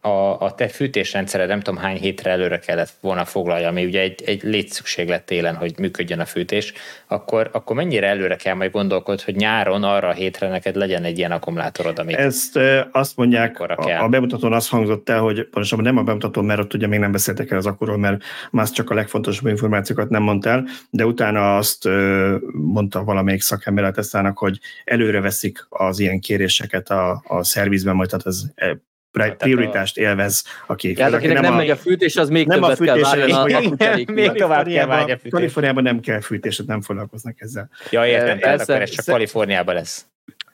a, 0.01 0.39
a 0.39 0.55
te 0.55 0.67
fűtésrendszered 0.67 1.47
nem 1.47 1.59
tudom 1.59 1.79
hány 1.79 1.97
hétre 1.97 2.31
előre 2.31 2.59
kellett 2.59 2.93
volna 3.01 3.25
foglalja, 3.25 3.67
ami 3.67 3.85
ugye 3.85 4.01
egy, 4.01 4.21
egy 4.25 4.43
létszükséglet 4.43 5.23
télen, 5.23 5.55
hogy 5.55 5.73
működjön 5.79 6.19
a 6.19 6.25
fűtés, 6.25 6.73
akkor, 7.07 7.49
akkor 7.51 7.75
mennyire 7.75 8.07
előre 8.07 8.35
kell 8.35 8.53
majd 8.53 8.71
gondolkod, 8.71 9.21
hogy 9.21 9.35
nyáron 9.35 9.83
arra 9.83 10.07
a 10.07 10.13
hétre 10.13 10.47
neked 10.47 10.75
legyen 10.75 11.03
egy 11.03 11.17
ilyen 11.17 11.31
akkumulátorod, 11.31 11.99
amit 11.99 12.15
Ezt 12.15 12.57
e, 12.57 12.89
azt 12.91 13.17
mondják, 13.17 13.59
a, 13.59 14.03
a 14.03 14.07
bemutatón 14.07 14.53
azt 14.53 14.69
hangzott 14.69 15.09
el, 15.09 15.19
hogy 15.19 15.43
pontosabban 15.43 15.85
nem 15.85 15.97
a 15.97 16.03
bemutatón, 16.03 16.45
mert 16.45 16.59
ott 16.59 16.73
ugye 16.73 16.87
még 16.87 16.99
nem 16.99 17.11
beszéltek 17.11 17.51
el 17.51 17.57
az 17.57 17.65
akkuról, 17.65 17.97
mert 17.97 18.23
más 18.51 18.71
csak 18.71 18.89
a 18.89 18.93
legfontosabb 18.93 19.47
információkat 19.47 20.09
nem 20.09 20.23
mondta 20.23 20.49
el, 20.49 20.67
de 20.89 21.05
utána 21.05 21.57
azt 21.57 21.85
e, 21.85 21.89
mondta 22.51 23.03
valamelyik 23.03 23.41
szakember 23.41 23.83
a 23.83 24.31
hogy 24.35 24.59
előre 24.83 25.21
veszik 25.21 25.65
az 25.69 25.99
ilyen 25.99 26.19
kéréseket 26.19 26.89
a, 26.89 27.23
a 27.27 27.43
szervizben, 27.43 27.95
majd 27.95 28.09
tehát 28.09 28.25
ez 28.25 28.43
prioritást 29.37 29.97
élvez, 29.97 30.43
aki... 30.67 30.93
Ja, 30.97 31.05
akinek 31.05 31.33
nem, 31.33 31.43
nem 31.43 31.53
a, 31.53 31.55
megy 31.55 31.69
a 31.69 31.75
fűtés, 31.75 32.15
az 32.15 32.29
még 32.29 32.47
nem 32.47 32.61
többet 32.61 32.71
a 32.71 32.75
fűtés, 32.75 33.09
kell 33.09 33.45
várni 33.45 34.05
a, 34.05 34.11
Még 34.11 34.31
tovább 34.41 34.67
kell 34.67 34.85
várni 34.85 35.11
a 35.11 35.15
fűtés. 35.15 35.31
Kaliforniában 35.31 35.83
nem 35.83 35.99
kell 35.99 36.19
fűtés, 36.19 36.61
nem 36.65 36.81
foglalkoznak 36.81 37.41
ezzel. 37.41 37.69
Ja, 37.89 38.05
értem, 38.05 38.39
tehát 38.39 38.61
akkor 38.61 38.81
ez 38.81 38.89
csak 38.89 39.05
Kaliforniában 39.05 39.75
lesz. 39.75 40.05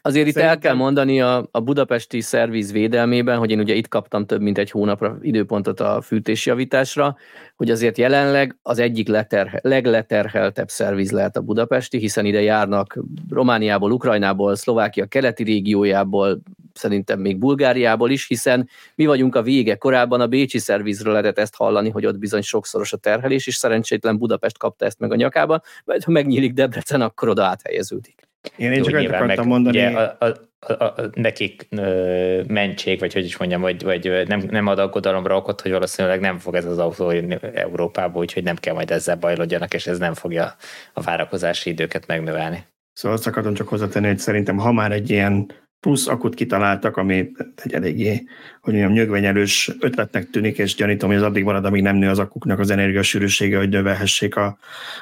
Azért 0.01 0.27
itt 0.27 0.37
el 0.37 0.57
kell 0.57 0.73
mondani 0.73 1.21
a, 1.21 1.47
a 1.51 1.59
budapesti 1.59 2.21
szerviz 2.21 2.71
védelmében, 2.71 3.37
hogy 3.37 3.51
én 3.51 3.59
ugye 3.59 3.73
itt 3.73 3.87
kaptam 3.87 4.25
több 4.25 4.41
mint 4.41 4.57
egy 4.57 4.71
hónapra 4.71 5.17
időpontot 5.21 5.79
a 5.79 6.01
fűtésjavításra, 6.01 7.17
hogy 7.55 7.71
azért 7.71 7.97
jelenleg 7.97 8.57
az 8.61 8.79
egyik 8.79 9.07
leterhe, 9.07 9.59
legleterheltebb 9.63 10.69
szerviz 10.69 11.11
lehet 11.11 11.37
a 11.37 11.41
budapesti, 11.41 11.97
hiszen 11.97 12.25
ide 12.25 12.41
járnak 12.41 12.99
Romániából, 13.29 13.91
Ukrajnából, 13.91 14.55
Szlovákia 14.55 15.05
keleti 15.05 15.43
régiójából, 15.43 16.41
szerintem 16.73 17.19
még 17.19 17.37
Bulgáriából 17.37 18.09
is, 18.09 18.27
hiszen 18.27 18.69
mi 18.95 19.05
vagyunk 19.05 19.35
a 19.35 19.41
vége. 19.41 19.75
Korábban 19.75 20.21
a 20.21 20.27
Bécsi 20.27 20.57
szervizről 20.57 21.11
lehetett 21.11 21.39
ezt 21.39 21.55
hallani, 21.55 21.89
hogy 21.89 22.05
ott 22.05 22.17
bizony 22.17 22.41
sokszoros 22.41 22.93
a 22.93 22.97
terhelés, 22.97 23.47
és 23.47 23.55
szerencsétlen 23.55 24.17
Budapest 24.17 24.57
kapta 24.57 24.85
ezt 24.85 24.99
meg 24.99 25.11
a 25.11 25.15
nyakába, 25.15 25.61
majd 25.85 26.03
ha 26.03 26.11
megnyílik 26.11 26.53
Debrecen, 26.53 27.01
akkor 27.01 27.29
oda 27.29 27.43
áthelyeződik. 27.43 28.28
Én, 28.55 28.71
én 28.71 28.83
csak 28.83 28.93
ezt 28.93 29.05
akartam 29.05 29.27
meg, 29.27 29.45
mondani. 29.45 29.77
Ugye, 29.77 29.89
a, 29.89 30.17
a, 30.19 30.47
a, 30.59 30.83
a, 30.83 30.95
nekik 31.13 31.67
ö, 31.69 32.41
mentség, 32.47 32.99
vagy 32.99 33.13
hogy 33.13 33.25
is 33.25 33.37
mondjam, 33.37 33.61
vagy, 33.61 33.83
vagy 33.83 34.27
nem, 34.27 34.43
nem 34.49 34.67
ad 34.67 34.79
aggodalomra 34.79 35.35
okot, 35.35 35.61
hogy 35.61 35.71
valószínűleg 35.71 36.19
nem 36.19 36.37
fog 36.37 36.55
ez 36.55 36.65
az 36.65 36.77
autó 36.77 37.11
jönni 37.11 37.37
Európába, 37.53 38.19
úgyhogy 38.19 38.43
nem 38.43 38.55
kell 38.55 38.73
majd 38.73 38.91
ezzel 38.91 39.15
bajlodjanak, 39.15 39.73
és 39.73 39.87
ez 39.87 39.97
nem 39.97 40.13
fogja 40.13 40.55
a 40.93 41.01
várakozási 41.01 41.69
időket 41.69 42.07
megnövelni. 42.07 42.65
Szóval 42.93 43.17
azt 43.17 43.27
akartam 43.27 43.53
csak 43.53 43.67
hozzátenni, 43.67 44.07
hogy 44.07 44.19
szerintem 44.19 44.57
ha 44.57 44.71
már 44.71 44.91
egy 44.91 45.09
ilyen 45.09 45.51
plusz 45.79 46.07
akut 46.07 46.35
kitaláltak, 46.35 46.97
ami 46.97 47.31
egy 47.55 47.73
eléggé, 47.73 48.23
hogy 48.61 48.73
mondjam, 48.73 48.91
nyögvenyelős 48.91 49.71
ötletnek 49.79 50.29
tűnik, 50.29 50.57
és 50.57 50.75
gyanítom, 50.75 51.09
hogy 51.09 51.17
az 51.17 51.23
addig 51.23 51.43
marad, 51.43 51.65
amíg 51.65 51.81
nem 51.81 51.95
nő 51.95 52.09
az 52.09 52.19
akuknak 52.19 52.59
az 52.59 52.69
energiasűrűsége, 52.69 53.57
hogy 53.57 53.69
növelhessék 53.69 54.35
a, 54.35 54.57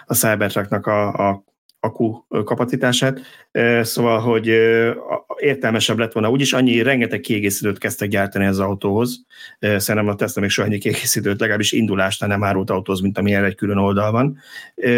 a 0.06 0.14
Cybertrucknak 0.14 0.86
a, 0.86 1.30
a 1.30 1.44
akku 1.88 2.26
kapacitását, 2.44 3.20
szóval, 3.82 4.20
hogy 4.20 4.48
értelmesebb 5.38 5.98
lett 5.98 6.12
volna. 6.12 6.30
Úgyis 6.30 6.54
annyi, 6.54 6.82
rengeteg 6.82 7.20
kiegészítőt 7.20 7.78
kezdtek 7.78 8.10
gyártani 8.10 8.46
az 8.46 8.60
autóhoz. 8.60 9.26
Szerintem 9.60 10.08
a 10.08 10.16
Tesla 10.16 10.42
még 10.42 10.50
soha 10.50 10.68
annyi 10.68 10.78
kiegészítőt, 10.78 11.40
legalábbis 11.40 11.72
indulásnál 11.72 12.30
nem 12.30 12.44
árult 12.44 12.70
autóz, 12.70 13.00
mint 13.00 13.18
amilyen 13.18 13.44
egy 13.44 13.56
külön 13.56 13.78
oldal 13.78 14.12
van. 14.12 14.38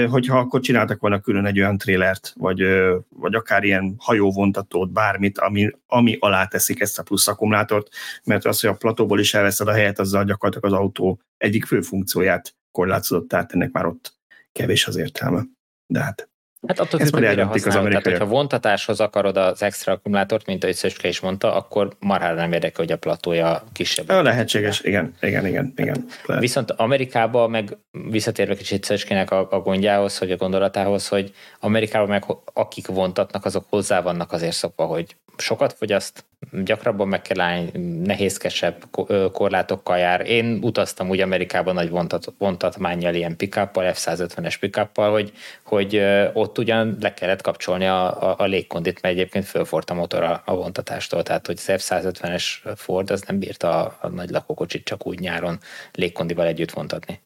Hogyha 0.10 0.38
akkor 0.38 0.60
csináltak 0.60 1.00
volna 1.00 1.20
külön 1.20 1.46
egy 1.46 1.60
olyan 1.60 1.78
trélert, 1.78 2.34
vagy, 2.38 2.64
vagy 3.10 3.36
akár 3.36 3.64
ilyen 3.64 3.96
hajóvontatót, 3.98 4.92
bármit, 4.92 5.38
ami, 5.38 5.70
ami 5.88 6.18
alá 6.20 6.46
teszik 6.46 6.80
ezt 6.80 7.00
a 7.00 7.04
plusz 7.04 7.28
akkumulátort, 7.28 7.88
mert 8.24 8.46
az, 8.46 8.60
hogy 8.60 8.70
a 8.70 8.74
platóból 8.74 9.20
is 9.20 9.34
elveszed 9.34 9.68
a 9.68 9.74
helyet, 9.74 10.00
azzal 10.00 10.24
gyakorlatilag 10.24 10.74
az 10.74 10.80
autó 10.80 11.20
egyik 11.38 11.66
fő 11.66 11.82
funkcióját 11.82 12.56
korlátozott, 12.72 13.28
tehát 13.28 13.54
ennek 13.54 13.72
már 13.72 13.86
ott 13.86 14.14
kevés 14.52 14.88
az 14.88 14.96
értelme. 14.96 15.44
De 15.88 16.00
hát 16.00 16.30
Hát 16.68 16.80
attól 16.80 17.00
függ, 17.00 17.14
hogy 17.14 17.22
mire 17.22 17.44
használod. 17.44 17.88
Tehát, 17.90 18.04
hogyha 18.04 18.26
vontatáshoz 18.26 19.00
akarod 19.00 19.38
az 19.38 19.62
extra 19.62 19.94
akkumulátort, 19.94 20.46
mint 20.46 20.64
ahogy 20.64 20.76
Szöcske 20.76 21.08
is 21.08 21.20
mondta, 21.20 21.56
akkor 21.56 21.96
marhára 22.00 22.36
nem 22.36 22.54
érdekel, 22.54 22.86
hogy 22.86 22.92
a 22.92 22.98
platója 22.98 23.64
kisebb. 23.74 24.10
A 24.10 24.22
lehetséges, 24.22 24.82
igen, 24.82 25.14
igen, 25.22 25.46
igen. 25.46 25.74
igen 25.76 26.06
lehet. 26.26 26.42
Viszont 26.42 26.72
Amerikában 26.72 27.50
meg 27.50 27.78
visszatérve 27.92 28.56
kicsit 28.56 28.84
Szöcskének 28.84 29.32
a, 29.32 29.48
a 29.52 29.60
gondjához, 29.60 30.18
hogy 30.18 30.32
a 30.32 30.36
gondolatához, 30.36 31.08
hogy 31.08 31.34
Amerikában 31.60 32.08
meg 32.08 32.26
akik 32.54 32.88
vontatnak, 32.88 33.46
azok 33.46 33.66
hozzá 33.70 34.02
vannak 34.02 34.32
azért 34.32 34.56
szokva, 34.56 34.86
hogy 34.86 35.16
sokat 35.38 35.74
fogyaszt, 35.74 36.26
gyakrabban 36.64 37.08
meg 37.08 37.22
kell 37.22 37.40
állni, 37.40 37.72
nehézkesebb 38.04 38.86
korlátokkal 39.32 39.98
jár. 39.98 40.28
Én 40.28 40.60
utaztam 40.62 41.10
úgy 41.10 41.20
Amerikában 41.20 41.74
nagy 41.74 41.90
vontat, 41.90 42.34
vontatmányjal, 42.38 43.14
ilyen 43.14 43.38
pick-uppal, 43.38 43.92
F-150-es 43.94 44.56
pick 44.60 44.90
hogy, 44.94 45.32
hogy 45.64 46.02
ott 46.34 46.58
ugyan 46.58 46.98
le 47.00 47.14
kellett 47.14 47.42
kapcsolni 47.42 47.86
a, 47.86 48.30
a, 48.30 48.36
a 48.38 48.46
légkondit, 48.46 49.02
mert 49.02 49.16
egyébként 49.16 49.46
fölfort 49.46 49.90
a 49.90 49.94
motor 49.94 50.24
a, 50.24 50.42
a 50.46 50.56
vontatástól, 50.56 51.24
tehát 51.24 51.46
hogy 51.46 51.58
az 51.58 51.82
F-150-es 51.82 52.44
Ford 52.76 53.12
az 53.12 53.22
nem 53.22 53.40
bírta 53.40 53.86
a, 53.86 53.98
a 54.02 54.08
nagy 54.08 54.30
lakókocsit 54.30 54.84
csak 54.84 55.08
úgy 55.08 55.20
nyáron 55.20 55.60
légkondival 55.94 56.46
együtt 56.46 56.72
vontatni. 56.72 57.20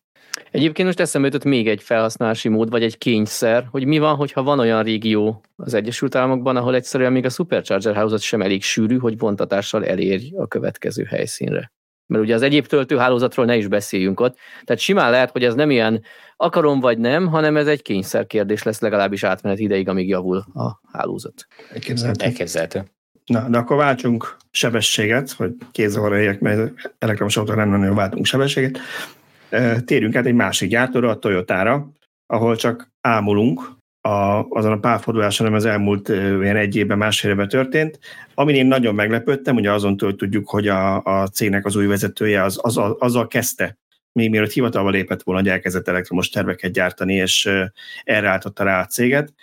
Egyébként 0.51 0.87
most 0.87 0.99
eszembe 0.99 1.27
jutott 1.27 1.43
még 1.43 1.67
egy 1.67 1.83
felhasználási 1.83 2.49
mód, 2.49 2.69
vagy 2.69 2.83
egy 2.83 2.97
kényszer, 2.97 3.67
hogy 3.71 3.85
mi 3.85 3.99
van, 3.99 4.15
hogyha 4.15 4.43
van 4.43 4.59
olyan 4.59 4.83
régió 4.83 5.43
az 5.55 5.73
Egyesült 5.73 6.15
Államokban, 6.15 6.55
ahol 6.55 6.75
egyszerűen 6.75 7.11
még 7.11 7.25
a 7.25 7.29
Supercharger 7.29 7.95
hálózat 7.95 8.21
sem 8.21 8.41
elég 8.41 8.63
sűrű, 8.63 8.97
hogy 8.97 9.17
vontatással 9.17 9.85
elérj 9.85 10.31
a 10.35 10.47
következő 10.47 11.03
helyszínre. 11.03 11.71
Mert 12.05 12.23
ugye 12.23 12.35
az 12.35 12.41
egyéb 12.41 12.65
töltőhálózatról 12.65 13.45
ne 13.45 13.55
is 13.55 13.67
beszéljünk 13.67 14.19
ott. 14.19 14.37
Tehát 14.63 14.81
simán 14.81 15.11
lehet, 15.11 15.31
hogy 15.31 15.43
ez 15.43 15.55
nem 15.55 15.71
ilyen 15.71 16.03
akarom 16.35 16.79
vagy 16.79 16.97
nem, 16.97 17.27
hanem 17.27 17.57
ez 17.57 17.67
egy 17.67 17.81
kényszer 17.81 18.27
kérdés 18.27 18.63
lesz 18.63 18.79
legalábbis 18.79 19.23
átmenet 19.23 19.59
ideig, 19.59 19.87
amíg 19.89 20.07
javul 20.07 20.37
a 20.53 20.79
hálózat. 20.91 21.47
Elképzelhető. 21.73 22.25
Elképzelhető. 22.25 22.83
Na, 23.25 23.49
de 23.49 23.57
akkor 23.57 23.77
váltsunk 23.77 24.37
sebességet, 24.51 25.31
hogy 25.31 25.51
kézzavaraiak, 25.71 26.39
mert 26.39 26.71
elektromos 26.99 27.37
autó 27.37 27.53
nem 27.53 27.69
nagyon 27.69 27.95
váltunk 27.95 28.25
sebességet 28.25 28.79
térjünk 29.85 30.15
át 30.15 30.25
egy 30.25 30.33
másik 30.33 30.69
gyártóra, 30.69 31.09
a 31.09 31.19
Toyotára, 31.19 31.91
ahol 32.25 32.55
csak 32.55 32.91
ámulunk, 33.01 33.81
a, 34.01 34.45
azon 34.49 34.71
a 34.71 34.79
párforduláson, 34.79 35.47
ami 35.47 35.55
az 35.55 35.65
elmúlt 35.65 36.09
ilyen 36.09 36.55
egy 36.55 36.75
évben, 36.75 36.97
másfél 36.97 37.31
évben 37.31 37.47
történt. 37.47 37.99
Amin 38.33 38.55
én 38.55 38.65
nagyon 38.65 38.95
meglepődtem, 38.95 39.55
ugye 39.55 39.71
azon 39.71 39.95
hogy 39.99 40.15
tudjuk, 40.15 40.49
hogy 40.49 40.67
a, 40.67 41.03
a 41.03 41.27
cégnek 41.27 41.65
az 41.65 41.75
új 41.75 41.85
vezetője 41.85 42.43
az, 42.43 42.59
az, 42.61 42.77
az, 42.77 42.95
azzal 42.99 43.27
kezdte, 43.27 43.77
még 44.11 44.29
mielőtt 44.29 44.51
hivatalba 44.51 44.89
lépett 44.89 45.23
volna, 45.23 45.41
hogy 45.41 45.49
elkezdett 45.49 45.87
elektromos 45.87 46.29
terveket 46.29 46.71
gyártani, 46.71 47.13
és 47.13 47.45
erre 48.03 48.27
állította 48.27 48.63
rá 48.63 48.81
a 48.81 48.85
céget, 48.85 49.33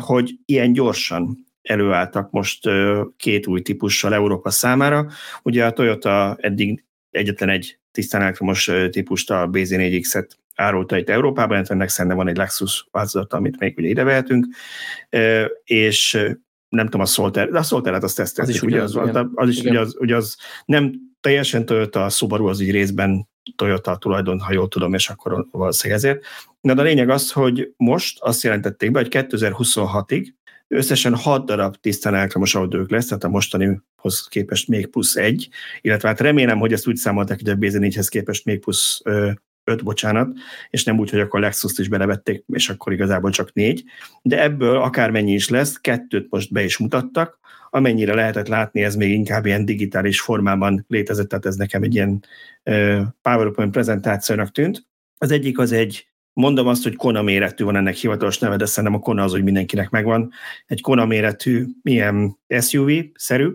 hogy 0.00 0.34
ilyen 0.44 0.72
gyorsan 0.72 1.46
előálltak 1.62 2.30
most 2.30 2.68
két 3.16 3.46
új 3.46 3.62
típussal 3.62 4.14
Európa 4.14 4.50
számára. 4.50 5.08
Ugye 5.42 5.64
a 5.64 5.72
Toyota 5.72 6.36
eddig 6.40 6.84
egyetlen 7.10 7.48
egy 7.48 7.79
tisztán 7.92 8.22
elektromos 8.22 8.70
típust, 8.90 9.30
a 9.30 9.48
BZ4X-et 9.52 10.28
árulta 10.54 10.98
itt 10.98 11.08
Európában, 11.08 11.56
illetve 11.56 11.74
ennek 11.74 11.88
szerintem 11.88 12.16
van 12.16 12.28
egy 12.28 12.36
Lexus 12.36 12.88
változat, 12.90 13.32
amit 13.32 13.58
még 13.58 13.78
ugye 13.78 13.88
ide 13.88 14.04
vehetünk, 14.04 14.46
és 15.64 16.12
nem 16.68 16.84
tudom, 16.84 17.00
a 17.00 17.06
Solter, 17.06 17.48
de 17.48 17.58
a 17.58 17.62
Solter-et 17.62 18.02
azt 18.02 18.16
teszteltük, 18.16 18.54
az 18.54 18.62
ugye 18.62 18.82
az, 18.82 18.96
az, 18.96 19.26
az, 19.34 19.48
is 19.48 19.60
ugye 19.60 19.80
az, 19.80 19.96
ugye 19.98 20.16
az 20.16 20.36
nem 20.64 20.92
teljesen 21.20 21.66
Toyota, 21.66 22.04
a 22.04 22.08
Subaru 22.08 22.46
az 22.46 22.60
így 22.60 22.70
részben 22.70 23.28
Toyota 23.56 23.96
tulajdon, 23.96 24.40
ha 24.40 24.52
jól 24.52 24.68
tudom, 24.68 24.94
és 24.94 25.08
akkor 25.08 25.46
valószínűleg 25.50 26.02
ezért. 26.02 26.24
De 26.60 26.72
a 26.72 26.82
lényeg 26.82 27.10
az, 27.10 27.32
hogy 27.32 27.72
most 27.76 28.18
azt 28.20 28.42
jelentették 28.42 28.90
be, 28.90 28.98
hogy 28.98 29.08
2026-ig 29.10 30.26
Összesen 30.72 31.14
6 31.14 31.46
darab 31.46 31.76
tisztán 31.76 32.14
elektromos 32.14 32.54
autók 32.54 32.90
lesz, 32.90 33.06
tehát 33.06 33.24
a 33.24 33.28
mostanihoz 33.28 34.28
képest 34.28 34.68
még 34.68 34.86
plusz 34.86 35.16
egy, 35.16 35.48
illetve 35.80 36.08
hát 36.08 36.20
remélem, 36.20 36.58
hogy 36.58 36.72
ezt 36.72 36.88
úgy 36.88 36.96
számolták, 36.96 37.38
hogy 37.38 37.48
a 37.48 37.54
BZ4-hez 37.54 38.06
képest 38.08 38.44
még 38.44 38.60
plusz 38.60 39.00
5, 39.64 39.84
bocsánat, 39.84 40.32
és 40.70 40.84
nem 40.84 40.98
úgy, 40.98 41.10
hogy 41.10 41.20
akkor 41.20 41.40
Lexus-t 41.40 41.78
is 41.78 41.88
belevették, 41.88 42.44
és 42.46 42.68
akkor 42.68 42.92
igazából 42.92 43.30
csak 43.30 43.52
négy, 43.52 43.84
de 44.22 44.42
ebből 44.42 44.76
akármennyi 44.76 45.32
is 45.32 45.48
lesz, 45.48 45.76
kettőt 45.76 46.26
most 46.30 46.52
be 46.52 46.64
is 46.64 46.78
mutattak, 46.78 47.38
amennyire 47.70 48.14
lehetett 48.14 48.48
látni, 48.48 48.82
ez 48.82 48.94
még 48.94 49.10
inkább 49.10 49.46
ilyen 49.46 49.64
digitális 49.64 50.20
formában 50.20 50.84
létezett, 50.88 51.28
tehát 51.28 51.46
ez 51.46 51.56
nekem 51.56 51.82
egy 51.82 51.94
ilyen 51.94 52.24
PowerPoint 53.22 53.72
prezentációnak 53.72 54.50
tűnt. 54.50 54.86
Az 55.18 55.30
egyik 55.30 55.58
az 55.58 55.72
egy 55.72 56.09
Mondom 56.32 56.66
azt, 56.66 56.82
hogy 56.82 56.96
Kona 56.96 57.22
méretű 57.22 57.64
van 57.64 57.76
ennek 57.76 57.94
hivatalos 57.94 58.38
neve, 58.38 58.56
de 58.56 58.66
szerintem 58.66 59.00
a 59.00 59.02
Kona 59.02 59.22
az, 59.22 59.30
hogy 59.30 59.42
mindenkinek 59.42 59.90
megvan. 59.90 60.32
Egy 60.66 60.80
Kona 60.80 61.04
méretű, 61.06 61.66
milyen 61.82 62.38
SUV-szerű, 62.60 63.48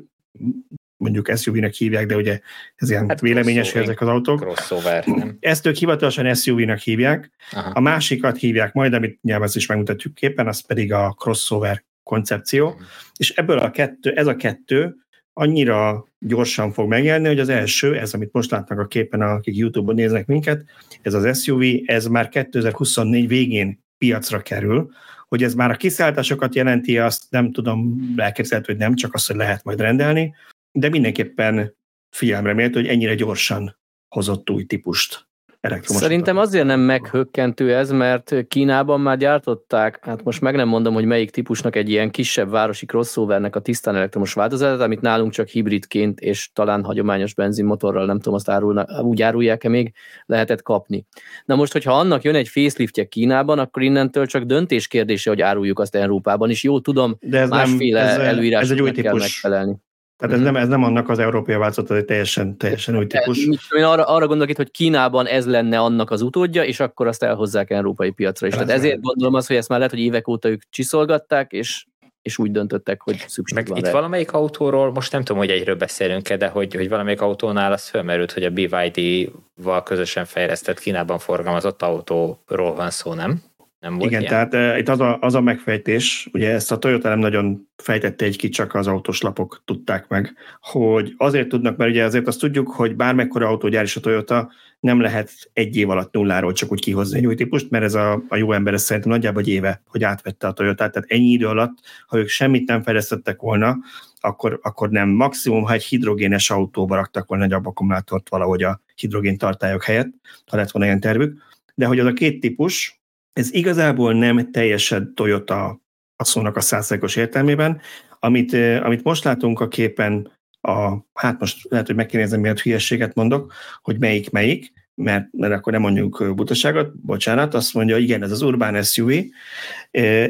mondjuk 0.98 1.38
SUV-nek 1.38 1.74
hívják, 1.74 2.06
de 2.06 2.16
ugye 2.16 2.40
ez 2.76 2.90
ilyen 2.90 3.10
hát 3.10 3.20
véleményes, 3.20 3.72
hogy 3.72 3.82
ezek 3.82 4.02
az 4.02 4.08
autók. 4.08 4.40
Crossover, 4.40 5.06
nem? 5.06 5.38
Ezt 5.40 5.66
ők 5.66 5.76
hivatalosan 5.76 6.34
SUV-nak 6.34 6.80
hívják. 6.80 7.32
Aha. 7.52 7.70
A 7.70 7.80
másikat 7.80 8.38
hívják 8.38 8.74
majd, 8.74 8.94
amit 8.94 9.22
nyilván 9.22 9.44
ezt 9.44 9.56
is 9.56 9.66
megmutatjuk 9.66 10.14
képen, 10.14 10.48
az 10.48 10.60
pedig 10.60 10.94
a 10.94 11.16
crossover 11.20 11.84
koncepció. 12.04 12.70
Hmm. 12.70 12.86
És 13.18 13.30
ebből 13.30 13.58
a 13.58 13.72
kettő, 13.72 14.12
ez 14.12 14.28
a 14.28 14.36
kettő 14.36 14.96
annyira 15.38 16.08
gyorsan 16.20 16.72
fog 16.72 16.90
megjelenni, 16.90 17.28
hogy 17.28 17.40
az 17.40 17.50
első, 17.50 17.98
ez 17.98 18.14
amit 18.14 18.34
most 18.34 18.52
látnak 18.52 18.80
a 18.80 18.88
képen, 18.88 19.22
akik 19.22 19.56
YouTube-on 19.56 19.96
néznek 19.96 20.26
minket, 20.26 20.66
ez 21.02 21.14
az 21.14 21.42
SUV, 21.42 21.62
ez 21.86 22.06
már 22.08 22.30
2024 22.30 23.28
végén 23.28 23.84
piacra 23.98 24.42
kerül, 24.42 24.90
hogy 25.28 25.44
ez 25.44 25.54
már 25.54 25.72
a 25.72 25.76
kiszállításokat 25.76 26.56
jelenti, 26.56 26.98
azt 26.98 27.24
nem 27.30 27.52
tudom, 27.52 27.98
elképzelhető, 28.16 28.72
hogy 28.72 28.82
nem 28.82 28.96
csak 28.96 29.14
azt, 29.14 29.28
hogy 29.28 29.36
lehet 29.36 29.64
majd 29.64 29.80
rendelni, 29.80 30.34
de 30.72 30.90
mindenképpen 30.90 31.76
figyelemre 32.10 32.54
méltó, 32.54 32.80
hogy 32.80 32.88
ennyire 32.88 33.16
gyorsan 33.16 33.78
hozott 34.08 34.50
új 34.50 34.64
típust 34.64 35.25
elektromos. 35.66 36.02
Szerintem 36.02 36.38
azért 36.38 36.66
nem 36.66 36.80
meghökkentő 36.80 37.76
ez, 37.76 37.92
mert 37.92 38.36
Kínában 38.48 39.02
már 39.02 39.18
gyártották, 39.18 40.00
hát 40.02 40.24
most 40.24 40.42
meg 40.42 40.56
nem 40.56 40.68
mondom, 40.68 40.94
hogy 40.94 41.06
melyik 41.06 41.32
típusnak 41.32 41.76
egy 41.76 41.90
ilyen 41.90 42.12
kisebb 42.12 42.50
városi 42.50 42.86
crossovernek 42.86 43.56
a 43.56 43.60
tisztán 43.60 43.96
elektromos 43.96 44.34
változatát, 44.34 44.82
amit 44.82 45.02
nálunk 45.02 45.32
csak 45.32 45.48
hibridként 45.48 46.20
és 46.20 46.50
talán 46.54 46.84
hagyományos 46.84 47.34
benzinmotorral, 47.34 48.06
nem 48.06 48.18
tudom, 48.18 48.34
azt 48.34 48.50
árulna, 48.50 49.02
úgy 49.02 49.22
árulják-e 49.22 49.70
még, 49.70 49.94
lehetett 50.26 50.62
kapni. 50.62 51.06
Na 51.46 51.56
most, 51.56 51.72
hogyha 51.72 51.94
annak 52.00 52.24
jön 52.24 52.36
egy 52.36 52.48
faceliftje 52.48 53.06
Kínában, 53.06 53.60
akkor 53.60 53.84
innentől 53.84 54.26
csak 54.26 54.44
döntés 54.44 54.88
kérdése, 54.88 55.30
hogy 55.30 55.42
áruljuk 55.42 55.80
azt 55.80 55.96
Európában 55.96 56.50
is. 56.50 56.64
Jó, 56.64 56.80
tudom, 56.80 57.18
De 57.20 57.40
ez 57.40 57.50
másféle 57.50 58.04
nem, 58.04 58.20
ez, 58.20 58.28
előírásoknak 58.28 58.72
ez 58.72 58.72
egy 58.72 58.82
új 58.82 58.92
típus. 58.92 59.04
kell 59.04 59.20
megfelelni. 59.20 59.76
Tehát 60.18 60.36
ez, 60.36 60.42
mm. 60.42 60.44
nem, 60.44 60.56
ez 60.56 60.68
nem 60.68 60.84
annak 60.84 61.10
az 61.10 61.20
európai 61.20 61.56
változat, 61.56 61.92
ez 61.92 61.98
egy 61.98 62.06
teljesen, 62.06 62.58
teljesen 62.58 62.98
új 62.98 63.08
típus. 63.08 63.46
Én 63.46 63.84
arra, 63.84 64.04
arra 64.04 64.28
gondolok 64.28 64.50
itt, 64.50 64.58
hogy 64.58 64.72
Kínában 64.72 65.26
ez 65.28 65.48
lenne 65.48 65.80
annak 65.80 66.12
az 66.12 66.22
utódja, 66.22 66.64
és 66.64 66.80
akkor 66.80 67.08
azt 67.08 67.24
elhozzák 67.24 67.70
európai 67.70 68.12
piacra 68.12 68.48
is. 68.48 68.54
Ez 68.54 68.60
Tehát 68.60 68.76
ezért 68.76 69.02
gondolom 69.02 69.34
azt, 69.34 69.48
hogy 69.48 69.56
ezt 69.56 69.70
már 69.70 69.78
lehet, 69.78 69.94
hogy 69.94 70.04
évek 70.04 70.28
óta 70.28 70.50
ők 70.50 70.62
csiszolgatták, 70.70 71.52
és 71.52 71.86
és 72.26 72.38
úgy 72.38 72.52
döntöttek, 72.52 73.02
hogy 73.02 73.26
szükség 73.28 73.58
Meg 73.58 73.68
van 73.68 73.78
itt 73.78 73.86
rá. 73.86 73.92
valamelyik 73.92 74.32
autóról, 74.32 74.92
most 74.92 75.12
nem 75.12 75.24
tudom, 75.24 75.42
hogy 75.42 75.50
egyről 75.50 75.76
beszélünk 75.76 76.34
de 76.34 76.48
hogy, 76.48 76.76
hogy 76.76 76.90
valamelyik 76.90 77.22
autónál 77.22 77.72
az 77.72 77.90
felmerült, 77.90 78.32
hogy 78.32 78.44
a 78.44 78.50
BYD-val 78.50 79.84
közösen 79.84 80.26
fejlesztett 80.26 80.80
Kínában 80.80 81.20
forgalmazott 81.20 81.82
autóról 81.82 82.76
van 82.76 82.90
szó, 82.90 83.14
nem? 83.14 83.42
Nem 83.86 83.98
volt 83.98 84.10
Igen, 84.10 84.22
ilyen? 84.22 84.34
tehát 84.34 84.74
uh, 84.74 84.80
itt 84.80 84.90
az 84.90 85.00
a, 85.00 85.18
az 85.22 85.36
a 85.36 85.42
megfejtés, 85.42 86.30
ugye 86.34 86.52
ezt 86.52 86.72
a 86.72 86.78
Toyota 86.78 87.10
nem 87.10 87.20
nagyon 87.20 87.68
fejtette 87.76 88.26
egy 88.26 88.38
ki, 88.38 88.50
csak 88.50 88.74
az 88.76 88.88
autós 88.88 89.22
lapok 89.22 89.62
tudták 89.66 90.08
meg, 90.08 90.34
hogy 90.62 91.14
azért 91.18 91.48
tudnak, 91.48 91.78
mert 91.78 91.92
ugye 91.92 92.04
azért 92.04 92.28
azt 92.28 92.40
tudjuk, 92.40 92.68
hogy 92.68 92.96
bármekkora 92.96 93.48
autógyár 93.48 93.84
is 93.84 93.96
a 93.96 94.00
Toyota 94.00 94.52
nem 94.80 95.02
lehet 95.02 95.32
egy 95.54 95.78
év 95.78 95.90
alatt 95.90 96.14
nulláról 96.14 96.54
csak 96.54 96.72
úgy 96.72 96.82
kihozni 96.82 97.18
egy 97.18 97.26
új 97.26 97.36
típust, 97.36 97.70
mert 97.70 97.84
ez 97.84 97.94
a, 97.94 98.24
a 98.28 98.36
jó 98.36 98.52
ember 98.52 98.74
ez 98.74 98.84
szerintem 98.84 99.12
nagyjából 99.12 99.42
egy 99.42 99.48
éve, 99.48 99.82
hogy 99.88 100.04
átvette 100.04 100.48
a 100.48 100.52
Toyota, 100.52 100.90
tehát 100.90 101.12
ennyi 101.12 101.30
idő 101.30 101.48
alatt, 101.48 101.78
ha 102.08 102.18
ők 102.18 102.28
semmit 102.28 102.68
nem 102.68 102.82
fejlesztettek 102.82 103.42
volna, 103.42 103.78
akkor, 104.20 104.60
akkor 104.62 104.90
nem. 104.90 105.10
Maximum, 105.10 105.64
ha 105.64 105.74
egy 105.74 105.84
hidrogénes 105.84 106.50
autóba 106.50 106.96
raktak 106.96 107.28
volna 107.28 107.44
egy 107.44 107.54
abakkumulátort 107.54 108.30
valahogy 108.30 108.64
a 108.64 108.82
hidrogén 108.96 109.38
tartályok 109.38 109.84
helyett, 109.84 110.10
ha 110.46 110.58
lett 110.58 110.72
volna 110.72 110.88
ilyen 110.88 111.00
tervük. 111.00 111.42
De 111.76 111.86
hogy 111.86 112.00
az 112.00 112.06
a 112.06 112.14
két 112.14 112.40
típus, 112.40 113.04
ez 113.36 113.54
igazából 113.54 114.14
nem 114.14 114.52
teljesen 114.52 115.14
Toyota 115.14 115.82
a 116.16 116.24
szónak 116.24 116.56
a 116.56 116.62
százszerkos 116.62 117.16
értelmében. 117.16 117.82
Amit, 118.20 118.54
amit 118.84 119.04
most 119.04 119.24
látunk 119.24 119.60
a 119.60 119.68
képen, 119.68 120.32
a, 120.62 120.98
hát 121.14 121.40
most 121.40 121.70
lehet, 121.70 121.86
hogy 121.86 121.96
meg 121.96 122.06
kéne 122.06 122.22
nézni, 122.22 122.38
miért 122.38 122.60
hülyességet 122.60 123.16
mondok, 123.16 123.54
hogy 123.82 124.00
melyik 124.00 124.30
melyik, 124.30 124.74
mert, 124.96 125.28
mert 125.32 125.54
akkor 125.54 125.74
nem 125.74 125.82
mondjuk 125.82 126.36
butaságot, 126.36 127.02
bocsánat, 127.02 127.54
azt 127.54 127.74
mondja, 127.74 127.98
igen, 127.98 128.24
ez 128.24 128.32
az 128.32 128.42
Urban 128.42 128.84
SUV, 128.84 129.12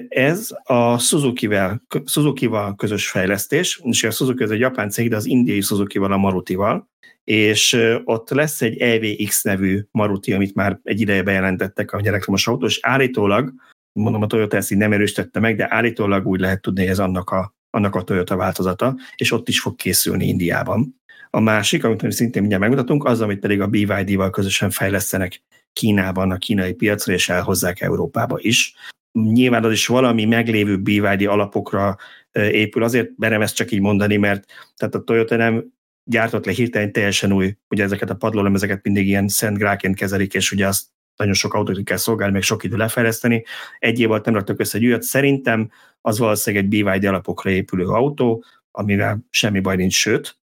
ez 0.07 0.49
a 0.63 0.97
Suzuki-vel, 0.97 1.81
Suzuki-val 2.05 2.75
közös 2.75 3.09
fejlesztés, 3.09 3.81
és 3.83 4.03
a 4.03 4.11
Suzuki 4.11 4.43
ez 4.43 4.49
egy 4.49 4.59
japán 4.59 4.89
cég, 4.89 5.09
de 5.09 5.15
az 5.15 5.25
indiai 5.25 5.61
Suzuki-val, 5.61 6.11
a 6.11 6.17
Marutival, 6.17 6.89
és 7.23 7.77
ott 8.03 8.29
lesz 8.29 8.61
egy 8.61 8.77
EVX 8.77 9.43
nevű 9.43 9.81
Maruti, 9.91 10.33
amit 10.33 10.55
már 10.55 10.79
egy 10.83 11.01
ideje 11.01 11.23
bejelentettek 11.23 11.91
a 11.91 12.01
elektromos 12.03 12.47
autó, 12.47 12.65
és 12.65 12.79
állítólag, 12.81 13.53
mondom, 13.91 14.21
a 14.21 14.27
Toyota 14.27 14.57
ezt 14.57 14.71
így 14.71 14.77
nem 14.77 14.93
erősítette 14.93 15.39
meg, 15.39 15.55
de 15.55 15.67
állítólag 15.69 16.27
úgy 16.27 16.39
lehet 16.39 16.61
tudni, 16.61 16.81
hogy 16.81 16.89
ez 16.89 16.99
annak 16.99 17.29
a, 17.29 17.55
annak 17.69 17.95
a 17.95 18.03
Toyota 18.03 18.35
változata, 18.35 18.95
és 19.15 19.31
ott 19.31 19.47
is 19.47 19.59
fog 19.59 19.75
készülni 19.75 20.27
Indiában. 20.27 21.01
A 21.35 21.39
másik, 21.39 21.83
amit 21.83 22.11
szintén 22.11 22.41
mindjárt 22.41 22.63
megmutatunk, 22.63 23.05
az, 23.05 23.21
amit 23.21 23.39
pedig 23.39 23.61
a 23.61 23.67
BYD-val 23.67 24.29
közösen 24.29 24.69
fejlesztenek 24.69 25.41
Kínában, 25.73 26.31
a 26.31 26.37
kínai 26.37 26.73
piacra, 26.73 27.13
és 27.13 27.29
elhozzák 27.29 27.81
Európába 27.81 28.37
is. 28.39 28.75
Nyilván 29.11 29.63
az 29.63 29.71
is 29.71 29.87
valami 29.87 30.25
meglévő 30.25 30.77
BYD 30.77 31.25
alapokra 31.25 31.97
épül, 32.31 32.83
azért 32.83 33.09
merem 33.17 33.41
ezt 33.41 33.55
csak 33.55 33.71
így 33.71 33.79
mondani, 33.79 34.17
mert 34.17 34.45
tehát 34.75 34.95
a 34.95 35.03
Toyota 35.03 35.35
nem 35.35 35.65
gyártott 36.03 36.45
le 36.45 36.51
hirtelen 36.51 36.91
teljesen 36.91 37.31
új, 37.31 37.55
ugye 37.69 37.83
ezeket 37.83 38.09
a 38.09 38.15
padlólemezeket 38.15 38.83
mindig 38.83 39.07
ilyen 39.07 39.27
szent 39.27 39.57
gráként 39.57 39.95
kezelik, 39.95 40.33
és 40.33 40.51
ugye 40.51 40.67
azt 40.67 40.85
nagyon 41.15 41.33
sok 41.33 41.53
autót 41.53 41.83
kell 41.83 41.97
szolgálni, 41.97 42.33
még 42.33 42.43
sok 42.43 42.63
idő 42.63 42.75
lefejleszteni. 42.75 43.43
Egy 43.79 43.99
év 43.99 44.11
alatt 44.11 44.25
nem 44.25 44.33
raktak 44.33 44.59
össze 44.59 44.77
egy 44.77 44.85
újat. 44.85 45.01
Szerintem 45.01 45.69
az 46.01 46.19
valószínűleg 46.19 46.65
egy 46.65 46.69
BYD 46.69 47.05
alapokra 47.05 47.49
épülő 47.49 47.85
autó, 47.85 48.43
amivel 48.71 49.25
semmi 49.29 49.59
baj 49.59 49.75
nincs, 49.75 49.95
sőt, 49.95 50.37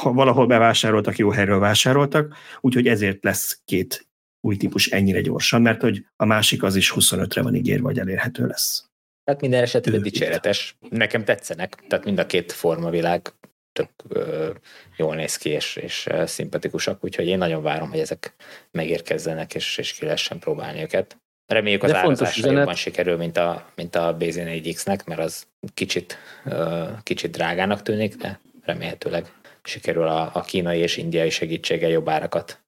ha 0.00 0.12
valahol 0.12 0.46
bevásároltak, 0.46 1.16
jó 1.16 1.30
helyről 1.30 1.58
vásároltak, 1.58 2.34
úgyhogy 2.60 2.86
ezért 2.86 3.24
lesz 3.24 3.60
két 3.64 4.06
új 4.40 4.56
típus 4.56 4.86
ennyire 4.86 5.20
gyorsan, 5.20 5.62
mert 5.62 5.80
hogy 5.80 6.06
a 6.16 6.24
másik 6.24 6.62
az 6.62 6.76
is 6.76 6.92
25-re 6.96 7.42
van 7.42 7.54
ígérve, 7.54 7.82
vagy 7.82 7.98
elérhető 7.98 8.46
lesz. 8.46 8.84
Hát 9.24 9.40
minden 9.40 9.62
esetre 9.62 9.98
dicséretes. 9.98 10.76
Nekem 10.90 11.24
tetszenek, 11.24 11.84
tehát 11.88 12.04
mind 12.04 12.18
a 12.18 12.26
két 12.26 12.52
formavilág 12.52 13.32
tök 13.72 13.90
ö, 14.08 14.50
jól 14.96 15.14
néz 15.14 15.36
ki, 15.36 15.48
és, 15.48 15.76
és 15.76 16.08
szimpatikusak, 16.24 17.04
úgyhogy 17.04 17.26
én 17.26 17.38
nagyon 17.38 17.62
várom, 17.62 17.90
hogy 17.90 17.98
ezek 17.98 18.34
megérkezzenek, 18.70 19.54
és, 19.54 19.78
és 19.78 19.92
ki 19.92 20.04
lehessen 20.04 20.38
próbálni 20.38 20.82
őket. 20.82 21.16
Reméljük 21.46 21.82
az 21.82 21.94
árazásra 21.94 22.50
jobban 22.50 22.74
sikerül, 22.74 23.16
mint 23.16 23.36
a, 23.36 23.70
mint 23.74 23.94
a 23.94 24.16
BZ4X-nek, 24.18 25.06
mert 25.06 25.20
az 25.20 25.46
kicsit, 25.74 26.16
ö, 26.44 26.84
kicsit 27.02 27.30
drágának 27.30 27.82
tűnik, 27.82 28.16
de 28.16 28.40
remélhetőleg 28.64 29.32
sikerül 29.62 30.06
a, 30.06 30.30
a 30.34 30.40
kínai 30.40 30.78
és 30.78 30.96
indiai 30.96 31.30
segítséggel 31.30 31.90
jobb 31.90 32.08
árakat 32.08 32.62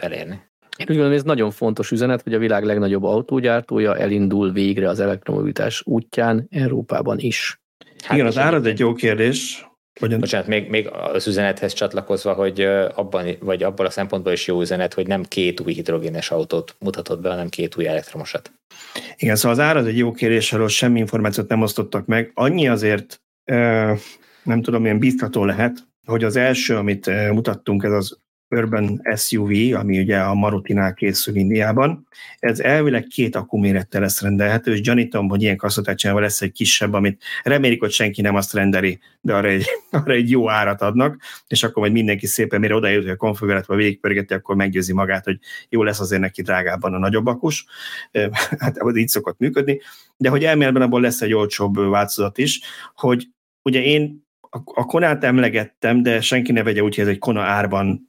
elérni. 0.00 0.46
Én 0.76 0.86
úgy 0.88 0.96
gondolom, 0.96 1.12
ez 1.12 1.22
nagyon 1.22 1.50
fontos 1.50 1.90
üzenet, 1.90 2.22
hogy 2.22 2.34
a 2.34 2.38
világ 2.38 2.64
legnagyobb 2.64 3.04
autógyártója 3.04 3.96
elindul 3.96 4.52
végre 4.52 4.88
az 4.88 5.00
elektromobilitás 5.00 5.82
útján 5.84 6.46
Európában 6.50 7.18
is. 7.18 7.60
Hát 8.02 8.16
Igen, 8.16 8.26
az 8.26 8.38
árad 8.38 8.66
egy 8.66 8.78
jó 8.78 8.92
kérdés, 8.92 9.68
Hogyan? 9.98 10.20
Bocsánat, 10.20 10.46
még, 10.46 10.68
még 10.68 10.88
az 10.88 11.26
üzenethez 11.26 11.72
csatlakozva, 11.72 12.32
hogy 12.32 12.60
abban, 12.94 13.36
vagy 13.40 13.62
abban 13.62 13.86
a 13.86 13.90
szempontból 13.90 14.32
is 14.32 14.46
jó 14.46 14.60
üzenet, 14.60 14.94
hogy 14.94 15.06
nem 15.06 15.22
két 15.22 15.60
új 15.60 15.72
hidrogénes 15.72 16.30
autót 16.30 16.76
mutatott 16.78 17.20
be, 17.20 17.28
hanem 17.28 17.48
két 17.48 17.76
új 17.76 17.86
elektromosat. 17.86 18.52
Igen, 19.16 19.36
szóval 19.36 19.50
az 19.50 19.64
árad 19.64 19.86
egy 19.86 19.98
jó 19.98 20.12
kérdés, 20.12 20.52
arról 20.52 20.68
semmi 20.68 20.98
információt 20.98 21.48
nem 21.48 21.62
osztottak 21.62 22.06
meg. 22.06 22.30
Annyi 22.34 22.68
azért, 22.68 23.22
nem 24.42 24.62
tudom, 24.62 24.82
milyen 24.82 24.98
biztató 24.98 25.44
lehet, 25.44 25.86
hogy 26.06 26.24
az 26.24 26.36
első, 26.36 26.76
amit 26.76 27.06
mutattunk, 27.32 27.82
ez 27.82 27.92
az 27.92 28.18
Urban 28.50 29.02
SUV, 29.16 29.50
ami 29.74 30.00
ugye 30.00 30.18
a 30.18 30.34
Marutinál 30.34 30.94
készül 30.94 31.36
Indiában. 31.36 32.08
Ez 32.38 32.60
elvileg 32.60 33.06
két 33.06 33.36
akkumérettel 33.36 34.00
lesz 34.00 34.22
rendelhető, 34.22 34.72
és 34.72 34.80
gyanítom, 34.80 35.28
hogy 35.28 35.42
ilyen 35.42 35.56
kasszatácsával 35.56 36.20
lesz 36.20 36.42
egy 36.42 36.52
kisebb, 36.52 36.92
amit 36.92 37.22
remélik, 37.42 37.80
hogy 37.80 37.90
senki 37.90 38.20
nem 38.20 38.34
azt 38.34 38.52
rendeli, 38.52 38.98
de 39.20 39.34
arra 39.34 39.48
egy, 39.48 39.64
arra 39.90 40.12
egy 40.12 40.30
jó 40.30 40.50
árat 40.50 40.82
adnak, 40.82 41.22
és 41.46 41.62
akkor 41.62 41.82
majd 41.82 41.92
mindenki 41.92 42.26
szépen, 42.26 42.60
mire 42.60 42.74
oda 42.74 42.88
jut, 42.88 43.02
hogy 43.02 43.12
a 43.12 43.16
konfigurátorba 43.16 43.82
végigpörgeti, 43.82 44.34
akkor 44.34 44.56
meggyőzi 44.56 44.92
magát, 44.92 45.24
hogy 45.24 45.38
jó 45.68 45.82
lesz 45.82 46.00
azért 46.00 46.20
neki 46.20 46.42
drágábban 46.42 46.94
a 46.94 46.98
nagyobb 46.98 47.26
akus. 47.26 47.66
Hát 48.58 48.76
így 48.94 49.08
szokott 49.08 49.38
működni, 49.38 49.80
de 50.16 50.28
hogy 50.28 50.44
elméletben 50.44 50.82
abból 50.82 51.00
lesz 51.00 51.20
egy 51.20 51.32
olcsóbb 51.32 51.76
változat 51.76 52.38
is, 52.38 52.60
hogy 52.94 53.28
ugye 53.62 53.82
én 53.82 54.27
a 54.50 54.84
Konát 54.84 55.24
emlegettem, 55.24 56.02
de 56.02 56.20
senki 56.20 56.52
ne 56.52 56.62
vegye 56.62 56.82
úgy, 56.82 56.94
hogy 56.94 57.04
ez 57.04 57.10
egy 57.10 57.18
Kona 57.18 57.42
árban 57.42 58.08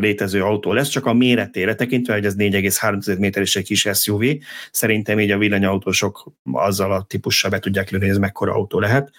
létező 0.00 0.42
autó 0.42 0.72
lesz, 0.72 0.88
csak 0.88 1.06
a 1.06 1.12
méretére 1.12 1.74
tekintve, 1.74 2.12
hogy 2.12 2.24
ez 2.24 2.34
4,3 2.38 3.18
méter 3.18 3.42
és 3.42 3.56
egy 3.56 3.64
kis 3.64 3.88
SUV, 3.92 4.22
szerintem 4.70 5.20
így 5.20 5.30
a 5.30 5.38
villanyautósok 5.38 6.32
azzal 6.52 6.92
a 6.92 7.02
típussal 7.02 7.50
be 7.50 7.58
tudják 7.58 7.90
lőni, 7.90 8.04
hogy 8.04 8.12
ez 8.12 8.20
mekkora 8.20 8.52
autó 8.52 8.78
lehet. 8.78 9.10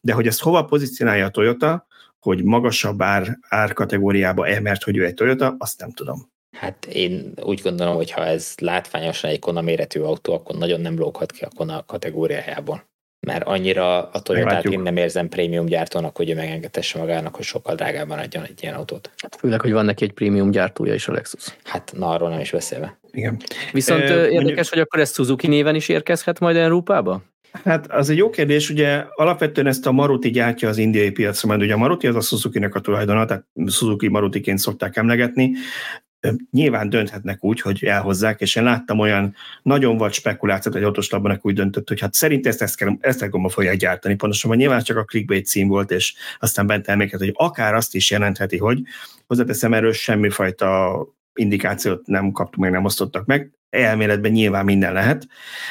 De 0.00 0.12
hogy 0.12 0.26
ezt 0.26 0.40
hova 0.40 0.64
pozícionálja 0.64 1.26
a 1.26 1.30
Toyota, 1.30 1.86
hogy 2.18 2.44
magasabb 2.44 3.02
ár, 3.02 3.38
árkategóriába 3.48 4.46
emert, 4.46 4.82
hogy 4.82 4.96
ő 4.96 5.04
egy 5.04 5.14
Toyota, 5.14 5.54
azt 5.58 5.80
nem 5.80 5.90
tudom. 5.90 6.30
Hát 6.56 6.86
én 6.86 7.32
úgy 7.42 7.60
gondolom, 7.62 7.94
hogy 7.94 8.10
ha 8.10 8.24
ez 8.24 8.54
látványosan 8.60 9.30
egy 9.30 9.38
Kona 9.38 9.60
méretű 9.60 10.00
autó, 10.00 10.32
akkor 10.34 10.56
nagyon 10.56 10.80
nem 10.80 10.98
lóghat 10.98 11.32
ki 11.32 11.44
a 11.44 11.48
Kona 11.56 11.84
kategóriájából 11.86 12.87
mert 13.20 13.44
annyira 13.44 14.10
a 14.10 14.20
toyota 14.20 14.58
én 14.58 14.80
nem 14.80 14.96
érzem 14.96 15.28
prémium 15.28 15.66
gyártónak, 15.66 16.16
hogy 16.16 16.30
ő 16.30 16.34
megengedhesse 16.34 16.98
magának, 16.98 17.36
hogy 17.36 17.44
sokkal 17.44 17.74
drágában 17.74 18.18
adjon 18.18 18.44
egy 18.44 18.62
ilyen 18.62 18.74
autót. 18.74 19.10
Hát 19.16 19.36
főleg, 19.36 19.60
hogy 19.60 19.72
van 19.72 19.84
neki 19.84 20.04
egy 20.04 20.12
prémium 20.12 20.50
gyártója 20.50 20.94
is 20.94 21.08
a 21.08 21.12
Lexus. 21.12 21.56
Hát 21.64 21.92
na, 21.96 22.08
arról 22.08 22.28
nem 22.28 22.40
is 22.40 22.50
beszélve. 22.50 22.98
Igen. 23.10 23.36
Viszont 23.72 24.02
e, 24.02 24.04
érdekes, 24.04 24.32
mondjuk... 24.32 24.68
hogy 24.68 24.78
akkor 24.78 25.00
ez 25.00 25.14
Suzuki 25.14 25.46
néven 25.46 25.74
is 25.74 25.88
érkezhet 25.88 26.38
majd 26.38 26.56
Európába? 26.56 27.22
Hát 27.64 27.92
az 27.92 28.10
egy 28.10 28.16
jó 28.16 28.30
kérdés, 28.30 28.70
ugye 28.70 29.04
alapvetően 29.14 29.66
ezt 29.66 29.86
a 29.86 29.92
Maruti 29.92 30.30
gyártja 30.30 30.68
az 30.68 30.78
indiai 30.78 31.10
piacra, 31.10 31.48
mert 31.48 31.60
ugye 31.60 31.74
a 31.74 31.76
Maruti 31.76 32.06
az 32.06 32.16
a 32.16 32.20
Suzuki-nek 32.20 32.74
a 32.74 32.80
tulajdona, 32.80 33.24
tehát 33.24 33.46
Suzuki 33.66 34.08
Marutiként 34.08 34.58
szokták 34.58 34.96
emlegetni 34.96 35.52
nyilván 36.50 36.90
dönthetnek 36.90 37.44
úgy, 37.44 37.60
hogy 37.60 37.84
elhozzák, 37.84 38.40
és 38.40 38.56
én 38.56 38.62
láttam 38.62 38.98
olyan 38.98 39.34
nagyon 39.62 39.96
vagy 39.96 40.12
spekulációt, 40.12 40.74
hogy 40.74 40.82
autós 40.82 41.10
labbanak 41.10 41.46
úgy 41.46 41.54
döntött, 41.54 41.88
hogy 41.88 42.00
hát 42.00 42.14
szerint 42.14 42.46
ezt, 42.46 42.62
ezt, 42.62 42.76
kell, 42.76 42.96
kell 43.00 43.48
fogják 43.48 43.76
gyártani. 43.76 44.14
Pontosan, 44.14 44.50
hogy 44.50 44.58
nyilván 44.58 44.82
csak 44.82 44.96
a 44.96 45.04
clickbait 45.04 45.46
cím 45.46 45.68
volt, 45.68 45.90
és 45.90 46.14
aztán 46.38 46.66
bent 46.66 46.88
elméket, 46.88 47.20
hogy 47.20 47.32
akár 47.34 47.74
azt 47.74 47.94
is 47.94 48.10
jelentheti, 48.10 48.56
hogy 48.56 48.82
hozzáteszem 49.26 49.74
erről 49.74 49.92
semmifajta 49.92 51.02
indikációt 51.34 52.06
nem 52.06 52.32
kaptunk 52.32 52.62
meg, 52.62 52.70
nem 52.70 52.84
osztottak 52.84 53.26
meg. 53.26 53.52
Elméletben 53.70 54.30
nyilván 54.30 54.64
minden 54.64 54.92
lehet. 54.92 55.26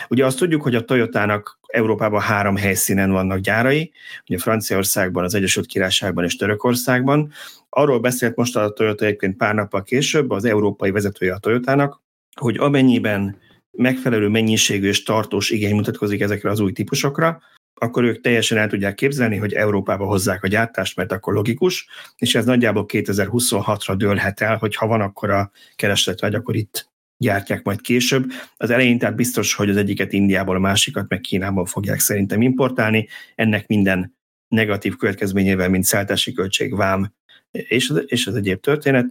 Ugye 0.08 0.26
azt 0.26 0.38
tudjuk, 0.38 0.62
hogy 0.62 0.76
a 0.76 0.86
Toyotának 0.86 1.60
Európában 1.68 2.22
három 2.22 2.56
helyszínen 2.56 3.12
vannak 3.12 3.40
gyárai, 3.40 3.92
ugye 4.28 4.38
Franciaországban, 4.38 5.24
az 5.24 5.34
Egyesült 5.34 5.66
Királyságban 5.66 6.24
és 6.24 6.36
Törökországban. 6.36 7.32
Arról 7.70 8.00
beszélt 8.00 8.36
most 8.36 8.56
a 8.56 8.70
Toyota 8.70 9.06
egyébként 9.06 9.38
pár 9.38 9.56
nappal 9.56 9.84
később, 9.84 10.30
az 10.30 10.46
európai 10.46 10.92
vezetője 10.92 11.34
a 11.34 11.38
Toyotának, 11.38 12.02
hogy 12.40 12.58
amennyiben 12.58 13.40
megfelelő 13.72 14.28
mennyiségű 14.28 14.88
és 14.88 15.04
tartós 15.04 15.50
igény 15.50 15.76
mutatkozik 15.76 16.22
ezekre 16.22 16.50
az 16.50 16.60
új 16.60 16.72
típusokra, 16.72 17.42
akkor 17.80 18.04
ők 18.04 18.22
teljesen 18.22 18.58
el 18.58 18.68
tudják 18.68 18.96
képzelni, 18.96 19.38
hogy 19.38 19.54
Európába 19.54 20.06
hozzák 20.06 20.44
a 20.44 20.48
gyártást, 20.48 20.96
mert 20.96 21.12
akkor 21.12 21.34
logikus, 21.34 21.88
és 22.16 22.36
ez 22.36 22.46
nagyjából 22.46 22.86
2026-ra 22.88 23.94
dőlhet 23.98 24.42
el, 24.42 24.58
hogy 24.58 24.76
ha 24.76 24.88
van 24.88 25.02
akkor 25.02 25.30
a 25.30 25.52
kereslet 25.76 26.22
vagy, 26.22 26.36
akkor 26.36 26.56
itt 26.56 26.90
gyártják 27.18 27.64
majd 27.64 27.82
később. 27.82 28.32
Az 28.58 28.70
elején 28.70 28.98
tehát 28.98 29.16
biztos, 29.16 29.54
hogy 29.54 29.70
az 29.70 29.78
egyiket 29.78 30.14
Indiából, 30.14 30.56
a 30.56 30.60
másikat 30.60 31.10
meg 31.10 31.20
Kínából 31.20 31.66
fogják 31.66 32.00
szerintem 32.00 32.42
importálni. 32.42 33.08
Ennek 33.36 33.68
minden 33.68 34.16
negatív 34.48 34.96
következményével, 34.96 35.70
mint 35.70 35.84
szálltási 35.84 36.34
költség, 36.34 36.76
vám 36.76 37.16
és 37.52 37.90
az, 37.90 38.04
és 38.06 38.28
az 38.28 38.36
egyéb 38.36 38.60
történet. 38.60 39.06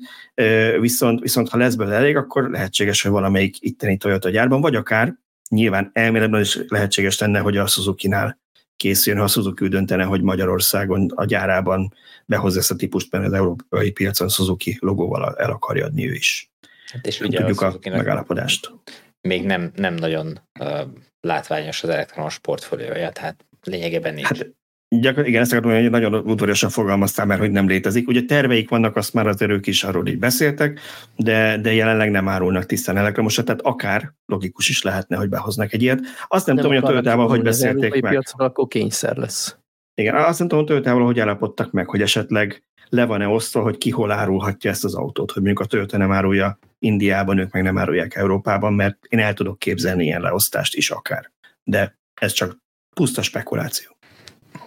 Viszont, 0.80 1.20
viszont 1.20 1.48
ha 1.48 1.56
lesz 1.56 1.74
belőle 1.74 1.96
elég, 1.96 2.16
akkor 2.16 2.50
lehetséges, 2.50 3.02
hogy 3.02 3.10
valamelyik 3.10 3.56
itteni 3.60 3.96
Toyota 3.96 4.30
gyárban, 4.30 4.60
vagy 4.60 4.74
akár 4.74 5.14
nyilván 5.48 5.90
elméletben 5.92 6.40
is 6.40 6.58
lehetséges 6.68 7.18
lenne, 7.18 7.38
hogy 7.38 7.56
a 7.56 7.66
Suzuki-nál 7.66 8.38
készüljön, 8.76 9.20
ha 9.20 9.26
a 9.26 9.30
Suzuki 9.30 9.68
döntene, 9.68 10.04
hogy 10.04 10.22
Magyarországon 10.22 11.10
a 11.14 11.24
gyárában 11.24 11.94
behoz 12.26 12.56
ezt 12.56 12.70
a 12.70 12.76
típust, 12.76 13.12
mert 13.12 13.24
az 13.24 13.32
európai 13.32 13.90
piacon 13.90 14.28
Suzuki 14.28 14.76
logóval 14.80 15.36
el 15.36 15.50
akarja 15.50 15.84
adni 15.84 16.08
ő 16.08 16.12
is. 16.12 16.50
Hát 16.92 17.06
és 17.06 17.20
ugye 17.20 17.38
tudjuk 17.38 17.60
a, 17.60 17.66
a 17.82 17.88
megállapodást. 17.90 18.72
Még 19.20 19.44
nem, 19.44 19.72
nem 19.74 19.94
nagyon 19.94 20.40
uh, 20.60 20.80
látványos 21.20 21.82
az 21.82 21.88
elektromos 21.88 22.38
portfóliója, 22.38 23.10
tehát 23.10 23.44
lényegében 23.62 24.14
nincs. 24.14 24.26
Hát 24.26 24.54
Gyakor, 24.88 25.26
igen, 25.26 25.42
ezt 25.42 25.52
akartam 25.52 25.72
mondani, 25.72 25.94
hogy 25.94 26.02
nagyon 26.02 26.30
udvariasan 26.30 26.70
fogalmaztál, 26.70 27.26
mert 27.26 27.40
hogy 27.40 27.50
nem 27.50 27.68
létezik. 27.68 28.08
Ugye 28.08 28.22
terveik 28.22 28.68
vannak, 28.68 28.96
azt 28.96 29.14
már 29.14 29.26
az 29.26 29.42
erők 29.42 29.66
is 29.66 29.84
arról 29.84 30.06
így 30.06 30.18
beszéltek, 30.18 30.80
de, 31.16 31.58
de 31.58 31.74
jelenleg 31.74 32.10
nem 32.10 32.28
árulnak 32.28 32.66
tisztán 32.66 32.96
elektromosat, 32.96 33.44
tehát 33.44 33.60
akár 33.60 34.12
logikus 34.26 34.68
is 34.68 34.82
lehetne, 34.82 35.16
hogy 35.16 35.28
behoznak 35.28 35.72
egy 35.72 35.82
ilyet. 35.82 36.00
Azt 36.28 36.46
nem, 36.46 36.54
nem 36.54 36.64
tudom, 36.64 36.80
hogy 36.80 36.88
a 36.88 36.92
Toyotával 36.92 37.28
hogy 37.28 37.42
beszélték 37.42 38.02
meg. 38.02 38.10
Piacra, 38.10 38.44
akkor 38.44 38.68
kényszer 38.68 39.16
lesz. 39.16 39.56
Igen, 39.94 40.14
azt 40.14 40.38
nem 40.38 40.48
tudom, 40.48 40.64
hogy 40.64 40.72
Toyotával 40.72 41.04
hogy 41.04 41.20
állapodtak 41.20 41.72
meg, 41.72 41.88
hogy 41.88 42.02
esetleg 42.02 42.64
le 42.88 43.04
van-e 43.04 43.28
osztva, 43.28 43.62
hogy 43.62 43.78
ki 43.78 43.90
hol 43.90 44.10
árulhatja 44.10 44.70
ezt 44.70 44.84
az 44.84 44.94
autót, 44.94 45.30
hogy 45.30 45.42
mondjuk 45.42 45.64
a 45.66 45.68
Toyota 45.68 45.96
nem 45.96 46.12
árulja 46.12 46.58
Indiában, 46.78 47.38
ők 47.38 47.52
meg 47.52 47.62
nem 47.62 47.78
árulják 47.78 48.14
Európában, 48.14 48.72
mert 48.72 48.98
én 49.08 49.18
el 49.18 49.34
tudok 49.34 49.58
képzelni 49.58 50.04
ilyen 50.04 50.20
leosztást 50.20 50.74
is 50.74 50.90
akár. 50.90 51.32
De 51.64 51.98
ez 52.20 52.32
csak 52.32 52.56
puszta 52.94 53.22
spekuláció. 53.22 53.95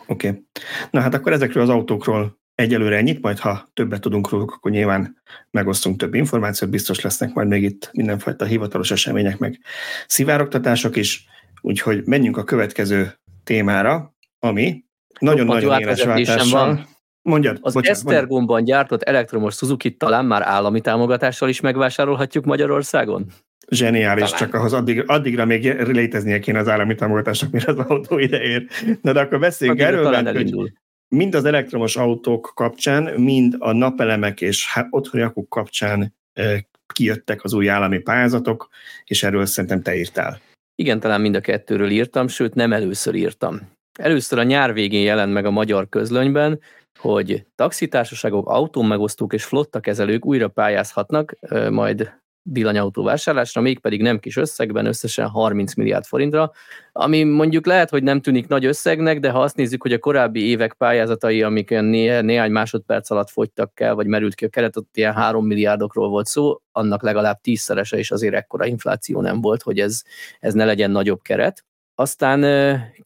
Oké. 0.10 0.28
Okay. 0.28 0.46
Na 0.90 1.00
hát 1.00 1.14
akkor 1.14 1.32
ezekről 1.32 1.64
az 1.64 1.70
autókról 1.70 2.40
egyelőre 2.56 2.98
ennyit, 2.98 3.22
majd 3.22 3.40
ha 3.40 3.70
többet 3.74 4.02
tudunk 4.02 4.30
róluk, 4.30 4.52
akkor 4.52 4.72
nyilván 4.72 5.22
megosztunk 5.52 6.00
több 6.00 6.14
információt, 6.14 6.72
biztos 6.72 7.02
lesznek 7.02 7.34
majd 7.34 7.48
még 7.48 7.64
itt 7.64 7.90
mindenfajta 7.94 8.46
hivatalos 8.46 8.92
események, 8.92 9.38
meg 9.38 9.60
szivárogtatások 10.08 10.96
is, 10.96 11.26
úgyhogy 11.62 12.06
menjünk 12.06 12.38
a 12.38 12.44
következő 12.44 13.20
témára, 13.44 14.16
ami 14.40 14.84
nagyon-nagyon 15.20 15.80
éles 15.80 16.04
váltással. 16.04 16.66
Van. 16.66 16.88
Mondjad, 17.22 17.58
az 17.62 17.74
bocsánat, 17.74 17.98
Esztergomban 17.98 18.64
gyártott 18.64 19.02
elektromos 19.02 19.56
Suzuki 19.56 19.96
talán 19.96 20.26
már 20.26 20.42
állami 20.42 20.82
támogatással 20.82 21.50
is 21.50 21.60
megvásárolhatjuk 21.60 22.46
Magyarországon? 22.46 23.32
Zseniális, 23.70 24.24
Talán. 24.24 24.38
csak 24.38 24.54
ahhoz 24.54 24.74
addig, 24.74 25.04
addigra 25.06 25.46
még 25.46 25.74
léteznie 25.74 26.40
kéne 26.40 26.60
az 26.60 26.68
állami 26.68 26.96
támogatásnak, 26.96 27.52
mire 27.52 27.72
az 27.72 27.78
autó 27.78 28.18
ide 28.18 28.42
ér. 28.42 28.68
Na 29.02 29.12
de 29.12 29.20
akkor 29.20 29.40
beszéljünk 29.40 29.80
erről, 29.80 30.10
mert 30.10 30.38
hogy 30.38 30.74
mind 31.16 31.36
az 31.36 31.46
elektromos 31.46 31.96
autók 31.96 32.52
kapcsán, 32.56 33.04
mind 33.22 33.56
a 33.60 33.72
napelemek 33.72 34.42
és 34.42 34.68
hát 34.68 34.88
otthoni 34.90 35.24
akuk 35.24 35.50
kapcsán 35.50 36.16
e, 36.34 36.68
kijöttek 36.94 37.44
az 37.44 37.54
új 37.54 37.70
állami 37.70 38.00
pályázatok, 38.00 38.70
és 39.04 39.24
erről 39.24 39.46
szerintem 39.46 39.82
te 39.82 39.96
írtál. 39.96 40.40
Igen, 40.76 41.00
talán 41.00 41.22
mind 41.22 41.36
a 41.36 41.42
kettőről 41.42 41.90
írtam, 41.90 42.28
sőt 42.28 42.54
nem 42.54 42.74
először 42.74 43.16
írtam. 43.16 43.60
Először 44.00 44.40
a 44.40 44.44
nyár 44.44 44.74
végén 44.74 45.04
jelent 45.04 45.34
meg 45.34 45.46
a 45.46 45.52
magyar 45.52 45.90
közlönyben, 45.90 46.60
hogy 47.00 47.46
taxitársaságok, 47.56 48.48
autómegosztók 48.48 49.34
és 49.34 49.44
flottakezelők 49.44 50.26
újra 50.26 50.48
pályázhatnak, 50.48 51.36
majd 51.70 52.19
villanyautó 52.44 53.04
vásárlásra, 53.04 53.62
mégpedig 53.62 54.02
nem 54.02 54.20
kis 54.20 54.38
összegben, 54.38 54.86
összesen 54.86 55.28
30 55.28 55.76
milliárd 55.76 56.06
forintra, 56.06 56.52
ami 56.92 57.24
mondjuk 57.24 57.66
lehet, 57.66 57.90
hogy 57.90 58.04
nem 58.04 58.22
tűnik 58.22 58.48
nagy 58.48 58.66
összegnek, 58.66 59.20
de 59.20 59.30
ha 59.30 59.42
azt 59.42 59.56
nézzük, 59.56 59.82
hogy 59.82 59.94
a 59.94 60.00
korábbi 60.00 60.48
évek 60.48 60.74
pályázatai, 60.74 61.44
amik 61.44 61.70
né- 61.70 62.22
néhány 62.22 62.52
másodperc 62.52 63.10
alatt 63.10 63.30
fogytak 63.30 63.80
el, 63.80 63.96
vagy 63.96 64.08
merült 64.08 64.36
ki 64.36 64.46
a 64.46 64.50
keret, 64.50 64.78
ott 64.78 64.98
ilyen 64.98 65.14
3 65.14 65.46
milliárdokról 65.46 66.10
volt 66.10 66.26
szó, 66.26 66.62
annak 66.72 67.04
legalább 67.04 67.42
tízszerese, 67.42 67.98
és 67.98 68.12
azért 68.12 68.34
ekkora 68.34 68.66
infláció 68.66 69.22
nem 69.22 69.42
volt, 69.42 69.62
hogy 69.62 69.80
ez, 69.80 70.02
ez 70.40 70.54
ne 70.54 70.66
legyen 70.66 70.92
nagyobb 70.92 71.22
keret. 71.22 71.66
Aztán 71.96 72.42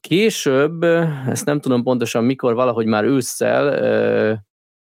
később, 0.00 0.82
ezt 1.28 1.44
nem 1.44 1.60
tudom 1.60 1.82
pontosan 1.82 2.24
mikor, 2.24 2.54
valahogy 2.54 2.86
már 2.86 3.04
ősszel 3.04 3.68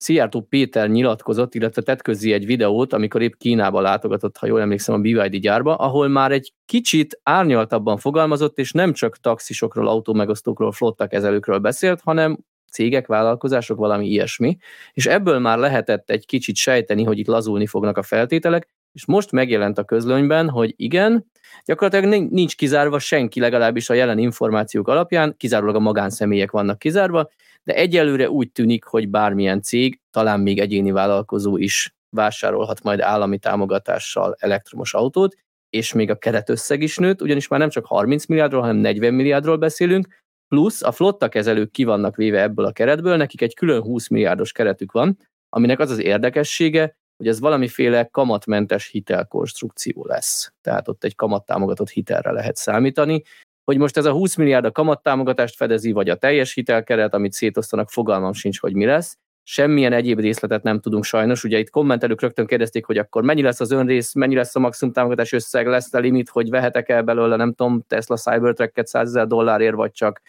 Szijjártó 0.02 0.40
Péter 0.40 0.88
nyilatkozott, 0.88 1.54
illetve 1.54 1.82
tett 1.82 2.02
közé 2.02 2.32
egy 2.32 2.46
videót, 2.46 2.92
amikor 2.92 3.22
épp 3.22 3.32
Kínába 3.38 3.80
látogatott, 3.80 4.36
ha 4.36 4.46
jól 4.46 4.60
emlékszem, 4.60 4.94
a 4.94 4.98
BYD 4.98 5.36
gyárba, 5.36 5.74
ahol 5.74 6.08
már 6.08 6.32
egy 6.32 6.52
kicsit 6.66 7.20
árnyaltabban 7.22 7.96
fogalmazott, 7.96 8.58
és 8.58 8.72
nem 8.72 8.92
csak 8.92 9.16
taxisokról, 9.16 9.88
autómegosztókról, 9.88 10.72
flottakezelőkről 10.72 11.58
beszélt, 11.58 12.00
hanem 12.00 12.38
cégek, 12.70 13.06
vállalkozások, 13.06 13.78
valami 13.78 14.06
ilyesmi, 14.06 14.56
és 14.92 15.06
ebből 15.06 15.38
már 15.38 15.58
lehetett 15.58 16.10
egy 16.10 16.26
kicsit 16.26 16.56
sejteni, 16.56 17.04
hogy 17.04 17.18
itt 17.18 17.26
lazulni 17.26 17.66
fognak 17.66 17.96
a 17.96 18.02
feltételek, 18.02 18.68
és 18.92 19.06
most 19.06 19.32
megjelent 19.32 19.78
a 19.78 19.84
közlönyben, 19.84 20.48
hogy 20.48 20.74
igen, 20.76 21.30
gyakorlatilag 21.64 22.30
nincs 22.30 22.56
kizárva 22.56 22.98
senki, 22.98 23.40
legalábbis 23.40 23.90
a 23.90 23.94
jelen 23.94 24.18
információk 24.18 24.88
alapján, 24.88 25.34
kizárólag 25.36 25.74
a 25.74 25.78
magánszemélyek 25.78 26.50
vannak 26.50 26.78
kizárva, 26.78 27.30
de 27.64 27.74
egyelőre 27.74 28.30
úgy 28.30 28.52
tűnik, 28.52 28.84
hogy 28.84 29.08
bármilyen 29.08 29.62
cég, 29.62 30.00
talán 30.10 30.40
még 30.40 30.58
egyéni 30.58 30.90
vállalkozó 30.90 31.56
is 31.56 31.94
vásárolhat 32.16 32.82
majd 32.82 33.00
állami 33.00 33.38
támogatással 33.38 34.36
elektromos 34.38 34.94
autót, 34.94 35.36
és 35.70 35.92
még 35.92 36.10
a 36.10 36.18
keretösszeg 36.18 36.82
is 36.82 36.96
nőtt, 36.96 37.22
ugyanis 37.22 37.48
már 37.48 37.60
nem 37.60 37.68
csak 37.68 37.86
30 37.86 38.26
milliárdról, 38.26 38.60
hanem 38.60 38.76
40 38.76 39.14
milliárdról 39.14 39.56
beszélünk, 39.56 40.22
plusz 40.48 40.82
a 40.82 40.92
flotta 40.92 41.28
kezelők 41.28 41.70
ki 41.70 41.84
vannak 41.84 42.16
véve 42.16 42.42
ebből 42.42 42.64
a 42.64 42.72
keretből, 42.72 43.16
nekik 43.16 43.42
egy 43.42 43.54
külön 43.54 43.82
20 43.82 44.08
milliárdos 44.08 44.52
keretük 44.52 44.92
van, 44.92 45.18
aminek 45.48 45.78
az 45.78 45.90
az 45.90 45.98
érdekessége, 45.98 46.96
hogy 47.16 47.28
ez 47.28 47.40
valamiféle 47.40 48.04
kamatmentes 48.04 48.88
hitelkonstrukció 48.88 50.04
lesz. 50.06 50.52
Tehát 50.60 50.88
ott 50.88 51.04
egy 51.04 51.14
kamattámogatott 51.14 51.90
hitelre 51.90 52.30
lehet 52.30 52.56
számítani, 52.56 53.22
hogy 53.64 53.78
most 53.78 53.96
ez 53.96 54.04
a 54.04 54.12
20 54.12 54.36
milliárd 54.36 54.64
a 54.64 54.72
kamattámogatást 54.72 55.56
fedezi, 55.56 55.92
vagy 55.92 56.08
a 56.08 56.16
teljes 56.16 56.54
hitelkeret, 56.54 57.14
amit 57.14 57.32
szétosztanak, 57.32 57.90
fogalmam 57.90 58.32
sincs, 58.32 58.60
hogy 58.60 58.74
mi 58.74 58.84
lesz. 58.84 59.16
Semmilyen 59.44 59.92
egyéb 59.92 60.20
részletet 60.20 60.62
nem 60.62 60.80
tudunk 60.80 61.04
sajnos. 61.04 61.44
Ugye 61.44 61.58
itt 61.58 61.70
kommentelők 61.70 62.20
rögtön 62.20 62.46
kérdezték, 62.46 62.84
hogy 62.84 62.98
akkor 62.98 63.22
mennyi 63.22 63.42
lesz 63.42 63.60
az 63.60 63.70
önrész, 63.70 64.14
mennyi 64.14 64.34
lesz 64.34 64.56
a 64.56 64.58
maximum 64.58 64.94
támogatás 64.94 65.32
összeg, 65.32 65.66
lesz 65.66 65.94
a 65.94 65.98
limit, 65.98 66.28
hogy 66.28 66.50
vehetek 66.50 66.88
el 66.88 67.02
belőle, 67.02 67.36
nem 67.36 67.52
tudom, 67.52 67.84
Tesla 67.86 68.16
Cybertruck-et 68.16 68.86
100 68.86 69.08
ezer 69.08 69.26
dollárért, 69.26 69.74
vagy 69.74 69.92
csak 69.92 70.20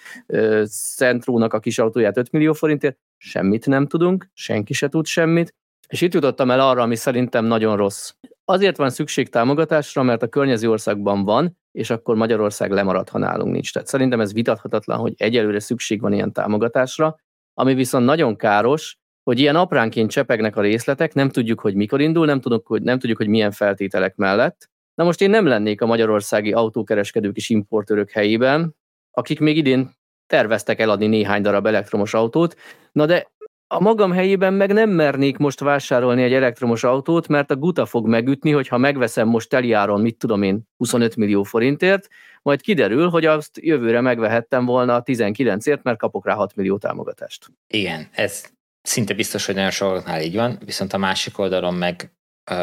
Centrónak 0.95 1.53
a 1.53 1.59
kis 1.59 1.79
autóját 1.79 2.17
5 2.17 2.31
millió 2.31 2.53
forintért. 2.53 2.97
Semmit 3.17 3.65
nem 3.65 3.87
tudunk, 3.87 4.29
senki 4.33 4.73
se 4.73 4.87
tud 4.87 5.05
semmit. 5.05 5.55
És 5.87 6.01
itt 6.01 6.13
jutottam 6.13 6.51
el 6.51 6.59
arra, 6.59 6.81
ami 6.81 6.95
szerintem 6.95 7.45
nagyon 7.45 7.77
rossz. 7.77 8.13
Azért 8.45 8.77
van 8.77 8.89
szükség 8.89 9.29
támogatásra, 9.29 10.03
mert 10.03 10.23
a 10.23 10.27
környező 10.27 10.69
országban 10.69 11.23
van, 11.23 11.57
és 11.73 11.89
akkor 11.89 12.15
Magyarország 12.15 12.71
lemarad, 12.71 13.09
ha 13.09 13.17
nálunk 13.17 13.51
nincs. 13.51 13.73
Tehát 13.73 13.87
szerintem 13.87 14.19
ez 14.21 14.33
vitathatatlan, 14.33 14.97
hogy 14.97 15.13
egyelőre 15.17 15.59
szükség 15.59 16.01
van 16.01 16.13
ilyen 16.13 16.31
támogatásra, 16.31 17.15
ami 17.53 17.73
viszont 17.73 18.05
nagyon 18.05 18.35
káros, 18.35 18.97
hogy 19.23 19.39
ilyen 19.39 19.55
apránként 19.55 20.11
csepegnek 20.11 20.55
a 20.55 20.61
részletek, 20.61 21.13
nem 21.13 21.29
tudjuk, 21.29 21.59
hogy 21.59 21.75
mikor 21.75 22.01
indul, 22.01 22.25
nem, 22.25 22.39
tudjuk, 22.39 22.67
hogy, 22.67 22.81
nem 22.81 22.99
tudjuk, 22.99 23.17
hogy 23.17 23.27
milyen 23.27 23.51
feltételek 23.51 24.15
mellett. 24.15 24.69
Na 24.95 25.03
most 25.03 25.21
én 25.21 25.29
nem 25.29 25.45
lennék 25.45 25.81
a 25.81 25.85
magyarországi 25.85 26.51
autókereskedők 26.51 27.35
és 27.35 27.49
importőrök 27.49 28.09
helyében, 28.11 28.75
akik 29.11 29.39
még 29.39 29.57
idén 29.57 29.91
terveztek 30.27 30.79
eladni 30.79 31.07
néhány 31.07 31.41
darab 31.41 31.65
elektromos 31.65 32.13
autót, 32.13 32.55
na 32.91 33.05
de 33.05 33.31
a 33.73 33.79
magam 33.79 34.11
helyében 34.11 34.53
meg 34.53 34.73
nem 34.73 34.89
mernék 34.89 35.37
most 35.37 35.59
vásárolni 35.59 36.23
egy 36.23 36.33
elektromos 36.33 36.83
autót, 36.83 37.27
mert 37.27 37.51
a 37.51 37.55
guta 37.55 37.85
fog 37.85 38.07
megütni, 38.07 38.51
hogy 38.51 38.67
ha 38.67 38.77
megveszem 38.77 39.27
most 39.27 39.49
teliáron, 39.49 40.01
mit 40.01 40.17
tudom 40.17 40.41
én, 40.41 40.61
25 40.77 41.15
millió 41.15 41.43
forintért, 41.43 42.07
majd 42.41 42.61
kiderül, 42.61 43.09
hogy 43.09 43.25
azt 43.25 43.59
jövőre 43.61 44.01
megvehettem 44.01 44.65
volna 44.65 44.95
a 44.95 45.03
19ért, 45.03 45.83
mert 45.83 45.97
kapok 45.97 46.25
rá 46.25 46.33
6 46.33 46.55
millió 46.55 46.77
támogatást. 46.77 47.47
Igen, 47.67 48.07
ez 48.11 48.51
szinte 48.81 49.13
biztos, 49.13 49.45
hogy 49.45 49.55
nagyon 49.55 49.71
sokaknál 49.71 50.21
így 50.21 50.35
van, 50.35 50.59
viszont 50.65 50.93
a 50.93 50.97
másik 50.97 51.39
oldalon 51.39 51.73
meg 51.73 52.13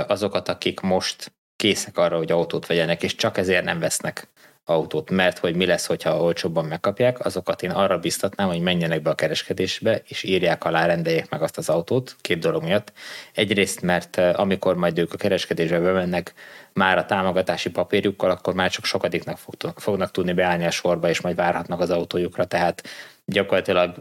azokat, 0.06 0.48
akik 0.48 0.80
most 0.80 1.32
készek 1.56 1.98
arra, 1.98 2.16
hogy 2.16 2.32
autót 2.32 2.66
vegyenek, 2.66 3.02
és 3.02 3.14
csak 3.14 3.38
ezért 3.38 3.64
nem 3.64 3.78
vesznek 3.78 4.28
autót, 4.70 5.10
mert 5.10 5.38
hogy 5.38 5.54
mi 5.54 5.66
lesz, 5.66 5.86
hogyha 5.86 6.22
olcsóbban 6.22 6.64
megkapják, 6.64 7.24
azokat 7.24 7.62
én 7.62 7.70
arra 7.70 7.98
biztatnám, 7.98 8.48
hogy 8.48 8.60
menjenek 8.60 9.02
be 9.02 9.10
a 9.10 9.14
kereskedésbe, 9.14 10.02
és 10.06 10.22
írják 10.22 10.64
alá, 10.64 10.86
rendeljék 10.86 11.28
meg 11.30 11.42
azt 11.42 11.58
az 11.58 11.68
autót, 11.68 12.16
két 12.20 12.38
dolog 12.38 12.62
miatt. 12.62 12.92
Egyrészt, 13.34 13.82
mert 13.82 14.18
eh, 14.18 14.40
amikor 14.40 14.76
majd 14.76 14.98
ők 14.98 15.12
a 15.12 15.16
kereskedésbe 15.16 15.78
bemennek, 15.78 16.34
már 16.72 16.98
a 16.98 17.06
támogatási 17.06 17.70
papírjukkal, 17.70 18.30
akkor 18.30 18.54
már 18.54 18.70
csak 18.70 18.84
sokadiknak 18.84 19.38
fognak 19.76 20.10
tudni 20.10 20.32
beállni 20.32 20.66
a 20.66 20.70
sorba, 20.70 21.08
és 21.08 21.20
majd 21.20 21.36
várhatnak 21.36 21.80
az 21.80 21.90
autójukra, 21.90 22.44
tehát 22.44 22.82
gyakorlatilag 23.30 23.94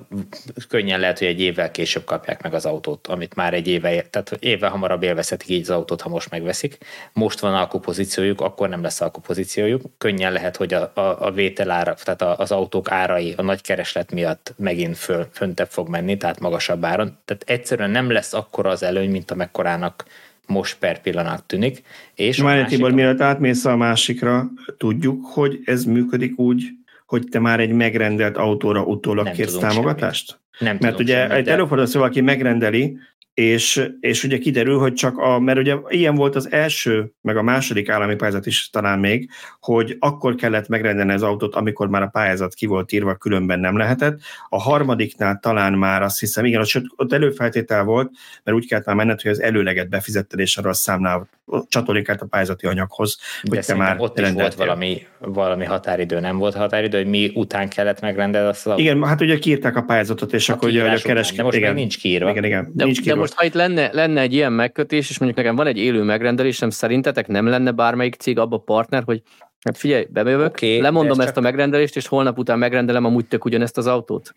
könnyen 0.67 0.99
lehet, 0.99 1.19
hogy 1.19 1.27
egy 1.27 1.41
évvel 1.41 1.71
később 1.71 2.03
kapják 2.03 2.43
meg 2.43 2.53
az 2.53 2.65
autót, 2.65 3.07
amit 3.07 3.35
már 3.35 3.53
egy 3.53 3.67
éve, 3.67 4.01
tehát 4.01 4.37
évvel 4.39 4.69
hamarabb 4.69 5.03
élvezhetik 5.03 5.49
így 5.49 5.61
az 5.61 5.69
autót, 5.69 6.01
ha 6.01 6.09
most 6.09 6.29
megveszik. 6.29 6.77
Most 7.13 7.39
van 7.39 7.53
alkupozíciójuk, 7.53 8.41
akkor 8.41 8.69
nem 8.69 8.81
lesz 8.81 9.01
alkupozíciójuk. 9.01 9.81
Könnyen 9.97 10.31
lehet, 10.31 10.57
hogy 10.57 10.73
a, 10.73 10.91
a, 10.93 11.25
a 11.25 11.31
vételára, 11.31 11.93
tehát 12.03 12.39
az 12.39 12.51
autók 12.51 12.91
árai 12.91 13.33
a 13.37 13.41
nagy 13.41 13.61
kereslet 13.61 14.11
miatt 14.11 14.53
megint 14.57 14.97
föl, 14.97 15.27
föntebb 15.31 15.69
fog 15.69 15.89
menni, 15.89 16.17
tehát 16.17 16.39
magasabb 16.39 16.85
áron. 16.85 17.17
Tehát 17.25 17.43
egyszerűen 17.45 17.89
nem 17.89 18.11
lesz 18.11 18.33
akkora 18.33 18.69
az 18.69 18.83
előny, 18.83 19.09
mint 19.09 19.31
amekkorának 19.31 20.05
most 20.49 20.77
per 20.79 21.01
pillanat 21.01 21.43
tűnik. 21.43 21.83
És 22.15 22.41
Már 22.41 22.67
Tibor, 22.67 22.91
mielőtt 22.91 23.21
átmész 23.21 23.65
a 23.65 23.75
másikra, 23.75 24.49
tudjuk, 24.77 25.25
hogy 25.25 25.59
ez 25.65 25.83
működik 25.83 26.39
úgy, 26.39 26.63
hogy 27.09 27.27
te 27.29 27.39
már 27.39 27.59
egy 27.59 27.71
megrendelt 27.71 28.37
autóra 28.37 28.83
utólag 28.83 29.31
kérsz 29.31 29.57
támogatást? 29.57 30.27
Semmit. 30.27 30.79
Nem 30.79 30.89
Mert 30.89 30.99
ugye 30.99 31.17
semmit, 31.17 31.35
egy 31.35 31.47
előfordul, 31.47 31.85
hogy 31.85 31.93
valaki 31.93 32.21
megrendeli, 32.21 32.97
és, 33.33 33.89
és 33.99 34.23
ugye 34.23 34.37
kiderül, 34.37 34.79
hogy 34.79 34.93
csak 34.93 35.17
a, 35.17 35.39
mert 35.39 35.59
ugye 35.59 35.75
ilyen 35.87 36.15
volt 36.15 36.35
az 36.35 36.51
első, 36.51 37.11
meg 37.21 37.37
a 37.37 37.41
második 37.41 37.89
állami 37.89 38.15
pályázat 38.15 38.45
is 38.45 38.69
talán 38.69 38.99
még, 38.99 39.29
hogy 39.59 39.95
akkor 39.99 40.35
kellett 40.35 40.67
megrendelni 40.67 41.13
az 41.13 41.23
autót, 41.23 41.55
amikor 41.55 41.87
már 41.87 42.01
a 42.01 42.07
pályázat 42.07 42.53
ki 42.53 42.65
volt 42.65 42.91
írva, 42.91 43.15
különben 43.15 43.59
nem 43.59 43.77
lehetett. 43.77 44.19
A 44.49 44.61
harmadiknál 44.61 45.39
talán 45.41 45.73
már 45.73 46.01
azt 46.01 46.19
hiszem, 46.19 46.45
igen, 46.45 46.61
ott, 46.61 46.83
ott 46.95 47.13
előfeltétel 47.13 47.83
volt, 47.83 48.11
mert 48.43 48.57
úgy 48.57 48.67
kellett 48.67 48.85
már 48.85 48.95
menned, 48.95 49.21
hogy 49.21 49.31
az 49.31 49.41
előleget 49.41 49.89
befizetted, 49.89 50.39
és 50.39 50.57
arra 50.57 50.69
a 50.69 50.73
számnál 50.73 51.29
csatolik 51.67 52.09
át 52.09 52.21
a 52.21 52.25
pályázati 52.25 52.67
anyaghoz, 52.67 53.17
De 53.43 53.55
hogy 53.55 53.65
te 53.65 53.75
már 53.75 53.95
ott 53.99 54.19
is 54.19 54.31
volt 54.31 54.53
valami, 54.53 55.05
valami 55.19 55.65
határidő, 55.65 56.19
nem 56.19 56.37
volt 56.37 56.55
határidő, 56.55 56.97
hogy 56.97 57.07
mi 57.07 57.31
után 57.33 57.69
kellett 57.69 58.01
megrendelni 58.01 58.47
azt 58.47 58.67
a... 58.67 58.73
Igen, 58.77 59.03
hát 59.03 59.21
ugye 59.21 59.37
kiírták 59.37 59.75
a 59.75 59.81
pályázatot, 59.81 60.33
és 60.33 60.49
a 60.49 60.53
akkor 60.53 60.69
ugye 60.69 60.91
a 60.91 60.97
keres... 60.97 61.31
De 61.31 61.43
most 61.43 61.57
igen, 61.57 61.73
még 61.73 61.79
nincs 61.79 61.97
kiírva. 61.97 62.29
Igen, 62.29 62.43
igen, 62.43 62.71
de, 62.73 62.83
nincs 62.83 62.97
kiírva. 62.97 63.15
de 63.15 63.19
most 63.19 63.33
ha 63.33 63.45
itt 63.45 63.53
lenne, 63.53 63.89
lenne 63.93 64.21
egy 64.21 64.33
ilyen 64.33 64.53
megkötés, 64.53 65.09
és 65.09 65.19
mondjuk 65.19 65.41
nekem 65.41 65.55
van 65.55 65.67
egy 65.67 65.77
élő 65.77 66.03
megrendelésem, 66.03 66.69
szerintetek 66.69 67.27
nem 67.27 67.47
lenne 67.47 67.71
bármelyik 67.71 68.15
cég 68.15 68.39
abba 68.39 68.57
partner, 68.57 69.03
hogy 69.05 69.21
Hát 69.63 69.77
figyelj, 69.77 70.07
bebejövök, 70.09 70.47
okay, 70.47 70.81
lemondom 70.81 71.19
ezt 71.19 71.27
csak... 71.27 71.37
a 71.37 71.41
megrendelést, 71.41 71.95
és 71.95 72.07
holnap 72.07 72.37
után 72.37 72.59
megrendelem 72.59 73.05
amúgy 73.05 73.25
tök 73.25 73.45
ugyanezt 73.45 73.77
az 73.77 73.87
autót. 73.87 74.35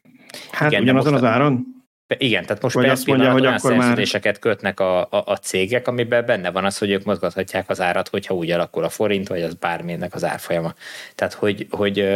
Hát 0.51 0.71
Igen, 0.71 0.83
ugyanazon 0.83 1.15
az 1.15 1.25
áron? 1.25 1.82
Igen, 2.19 2.47
tehát 2.47 2.63
most 2.63 2.77
azt 2.77 3.07
mondja, 3.07 3.33
hogy 3.33 3.47
akkor 3.47 3.73
szerződéseket 3.73 4.33
már... 4.33 4.39
kötnek 4.39 4.81
a, 4.81 5.01
a, 5.01 5.23
a 5.25 5.37
cégek, 5.37 5.89
amiben 5.89 6.27
benne 6.27 6.51
van 6.51 6.65
az, 6.65 6.79
hogy 6.79 6.91
ők 6.91 7.05
mozgathatják 7.05 7.71
az 7.71 7.81
árat, 7.81 8.09
hogyha 8.09 8.35
úgy 8.35 8.51
alakul 8.51 8.85
a 8.85 8.89
forint, 8.89 9.29
vagy 9.29 9.43
az 9.43 9.55
bármilyennek 9.55 10.15
az 10.15 10.25
árfolyama. 10.25 10.75
Tehát, 11.15 11.33
hogy, 11.33 11.67
hogy 11.71 12.09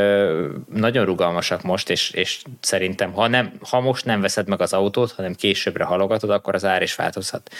nagyon 0.74 1.04
rugalmasak 1.04 1.62
most, 1.62 1.90
és, 1.90 2.10
és 2.10 2.42
szerintem, 2.60 3.12
ha, 3.12 3.26
nem, 3.26 3.52
ha 3.70 3.80
most 3.80 4.04
nem 4.04 4.20
veszed 4.20 4.48
meg 4.48 4.60
az 4.60 4.72
autót, 4.72 5.12
hanem 5.12 5.34
későbbre 5.34 5.84
halogatod, 5.84 6.30
akkor 6.30 6.54
az 6.54 6.64
ár 6.64 6.82
is 6.82 6.94
változhat. 6.94 7.50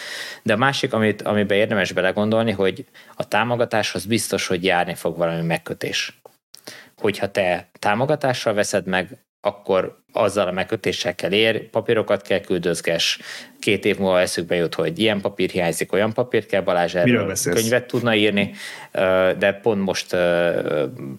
De 0.42 0.52
a 0.52 0.56
másik, 0.56 0.92
amit, 0.92 1.22
amiben 1.22 1.58
érdemes 1.58 1.92
belegondolni, 1.92 2.52
hogy 2.52 2.84
a 3.14 3.28
támogatáshoz 3.28 4.04
biztos, 4.04 4.46
hogy 4.46 4.64
járni 4.64 4.94
fog 4.94 5.16
valami 5.16 5.42
megkötés 5.42 6.20
hogyha 7.00 7.30
te 7.30 7.68
támogatással 7.78 8.54
veszed 8.54 8.86
meg, 8.86 9.25
akkor 9.40 9.98
azzal 10.12 10.46
a 10.46 10.52
megkötéssel 10.52 11.14
kell 11.14 11.32
ér, 11.32 11.70
papírokat 11.70 12.22
kell 12.22 12.40
küldözges, 12.40 13.18
két 13.60 13.84
év 13.84 13.98
múlva 13.98 14.20
eszükbe 14.20 14.54
jut, 14.54 14.74
hogy 14.74 14.98
ilyen 14.98 15.20
papír 15.20 15.50
hiányzik, 15.50 15.92
olyan 15.92 16.12
papírt 16.12 16.46
kell, 16.46 16.60
Balázs 16.60 16.94
erről 16.94 17.36
könyvet 17.44 17.86
tudna 17.86 18.14
írni, 18.14 18.54
de 19.38 19.58
pont 19.62 19.82
most 19.82 20.16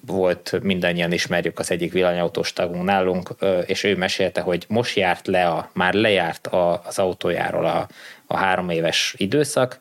volt, 0.06 0.60
mindannyian 0.62 1.12
ismerjük 1.12 1.60
az 1.60 1.72
egyik 1.72 1.92
villanyautós 1.92 2.54
tagunk 2.54 2.84
nálunk, 2.84 3.30
és 3.66 3.84
ő 3.84 3.96
mesélte, 3.96 4.42
hogy 4.42 4.66
most 4.68 4.96
járt 4.96 5.28
le, 5.28 5.48
a, 5.48 5.70
már 5.74 5.94
lejárt 5.94 6.48
az 6.84 7.00
autójáról 7.00 7.66
a, 7.66 7.88
a 8.28 8.38
három 8.38 8.70
éves 8.70 9.16
időszak, 9.18 9.80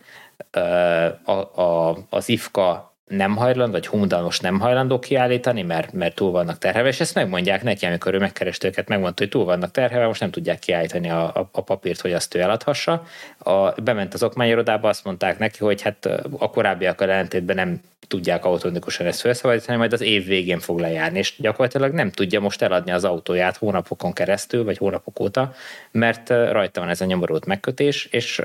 a, 1.24 1.62
a, 1.62 1.98
az 2.10 2.28
IFKA 2.28 2.95
nem 3.06 3.36
hajlandó, 3.36 3.72
vagy 3.72 3.86
Humdal 3.86 4.22
most 4.22 4.42
nem 4.42 4.60
hajlandó 4.60 4.98
kiállítani, 4.98 5.62
mert, 5.62 5.92
mert 5.92 6.14
túl 6.14 6.30
vannak 6.30 6.58
terhelve, 6.58 6.88
és 6.88 7.00
ezt 7.00 7.14
megmondják 7.14 7.62
neki, 7.62 7.86
amikor 7.86 8.14
ő 8.14 8.18
megkereste 8.18 8.68
őket, 8.68 8.88
megmondta, 8.88 9.22
hogy 9.22 9.30
túl 9.30 9.44
vannak 9.44 9.70
terhelve, 9.70 10.06
most 10.06 10.20
nem 10.20 10.30
tudják 10.30 10.58
kiállítani 10.58 11.10
a, 11.10 11.24
a, 11.24 11.48
a 11.52 11.60
papírt, 11.60 12.00
hogy 12.00 12.12
azt 12.12 12.34
ő 12.34 12.40
eladhassa. 12.40 13.06
A, 13.38 13.70
bement 13.70 14.14
az 14.14 14.22
okmányirodába, 14.22 14.88
azt 14.88 15.04
mondták 15.04 15.38
neki, 15.38 15.64
hogy 15.64 15.82
hát 15.82 16.06
a 16.38 16.50
korábbiakkal 16.50 17.10
ellentétben 17.10 17.56
nem 17.56 17.80
tudják 18.08 18.44
automatikusan 18.44 19.06
ezt 19.06 19.20
felszabadítani, 19.20 19.78
majd 19.78 19.92
az 19.92 20.00
év 20.00 20.26
végén 20.26 20.58
fog 20.58 20.78
lejárni, 20.78 21.18
és 21.18 21.34
gyakorlatilag 21.38 21.92
nem 21.92 22.10
tudja 22.10 22.40
most 22.40 22.62
eladni 22.62 22.90
az 22.90 23.04
autóját 23.04 23.56
hónapokon 23.56 24.12
keresztül, 24.12 24.64
vagy 24.64 24.78
hónapok 24.78 25.20
óta, 25.20 25.54
mert 25.90 26.28
rajta 26.28 26.80
van 26.80 26.88
ez 26.88 27.00
a 27.00 27.04
nyomorult 27.04 27.46
megkötés, 27.46 28.04
és, 28.04 28.42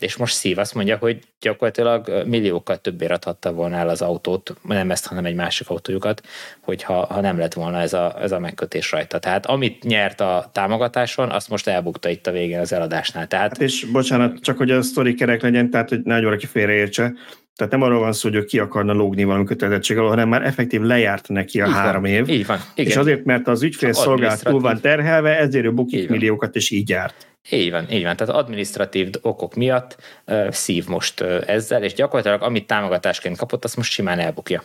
és 0.00 0.16
most 0.16 0.34
szív 0.34 0.58
azt 0.58 0.74
mondja, 0.74 0.96
hogy 0.96 1.18
gyakorlatilag 1.40 2.22
milliókkal 2.26 2.76
többért 2.76 3.12
adhatta 3.12 3.52
volna 3.52 3.76
el 3.76 3.87
az 3.88 4.02
autót, 4.02 4.54
nem 4.62 4.90
ezt, 4.90 5.06
hanem 5.06 5.24
egy 5.24 5.34
másik 5.34 5.68
autójukat, 5.68 6.22
hogyha 6.60 7.06
ha 7.06 7.20
nem 7.20 7.38
lett 7.38 7.52
volna 7.52 7.80
ez 7.80 7.92
a, 7.92 8.16
ez 8.20 8.32
a 8.32 8.38
megkötés 8.38 8.90
rajta. 8.90 9.18
Tehát 9.18 9.46
amit 9.46 9.84
nyert 9.84 10.20
a 10.20 10.50
támogatáson, 10.52 11.30
azt 11.30 11.48
most 11.48 11.66
elbukta 11.68 12.08
itt 12.08 12.26
a 12.26 12.30
végén 12.30 12.60
az 12.60 12.72
eladásnál. 12.72 13.26
Tehát... 13.26 13.48
Hát 13.48 13.60
és 13.60 13.84
bocsánat, 13.84 14.40
csak 14.40 14.56
hogy 14.56 14.70
a 14.70 14.82
sztori 14.82 15.14
kerek 15.14 15.42
legyen, 15.42 15.70
tehát 15.70 15.88
hogy 15.88 16.00
nagyon 16.02 16.24
valaki 16.24 16.46
félreértse, 16.46 17.12
tehát 17.58 17.72
nem 17.72 17.82
arról 17.82 18.00
van 18.00 18.12
szó, 18.12 18.30
hogy 18.30 18.44
ki 18.44 18.58
akarna 18.58 18.92
lógni 18.92 19.24
valami 19.24 19.44
kötelezettség 19.44 19.96
alól, 19.96 20.08
hanem 20.08 20.28
már 20.28 20.42
effektív 20.42 20.80
lejárt 20.80 21.28
neki 21.28 21.60
a 21.60 21.66
így 21.66 21.72
három 21.72 22.02
van, 22.02 22.10
év. 22.10 22.28
Így 22.28 22.46
van. 22.46 22.58
Igen. 22.74 22.90
És 22.90 22.96
azért, 22.96 23.24
mert 23.24 23.48
az 23.48 23.62
ügyfél 23.62 23.92
szolgálat 23.92 24.44
túl 24.44 24.60
van 24.60 24.80
terhelve, 24.80 25.38
ezért 25.38 25.64
ő 25.64 25.72
bukik 25.72 26.08
milliókat, 26.08 26.54
és 26.54 26.70
így 26.70 26.88
járt. 26.88 27.26
Így 27.50 27.70
van, 27.70 27.90
így 27.90 28.02
van. 28.02 28.16
Tehát 28.16 28.34
administratív 28.34 29.10
okok 29.20 29.54
miatt 29.54 29.96
uh, 30.26 30.50
szív 30.50 30.86
most 30.86 31.20
uh, 31.20 31.42
ezzel, 31.46 31.82
és 31.82 31.94
gyakorlatilag 31.94 32.42
amit 32.42 32.66
támogatásként 32.66 33.36
kapott, 33.36 33.64
azt 33.64 33.76
most 33.76 33.92
simán 33.92 34.18
elbukja. 34.18 34.62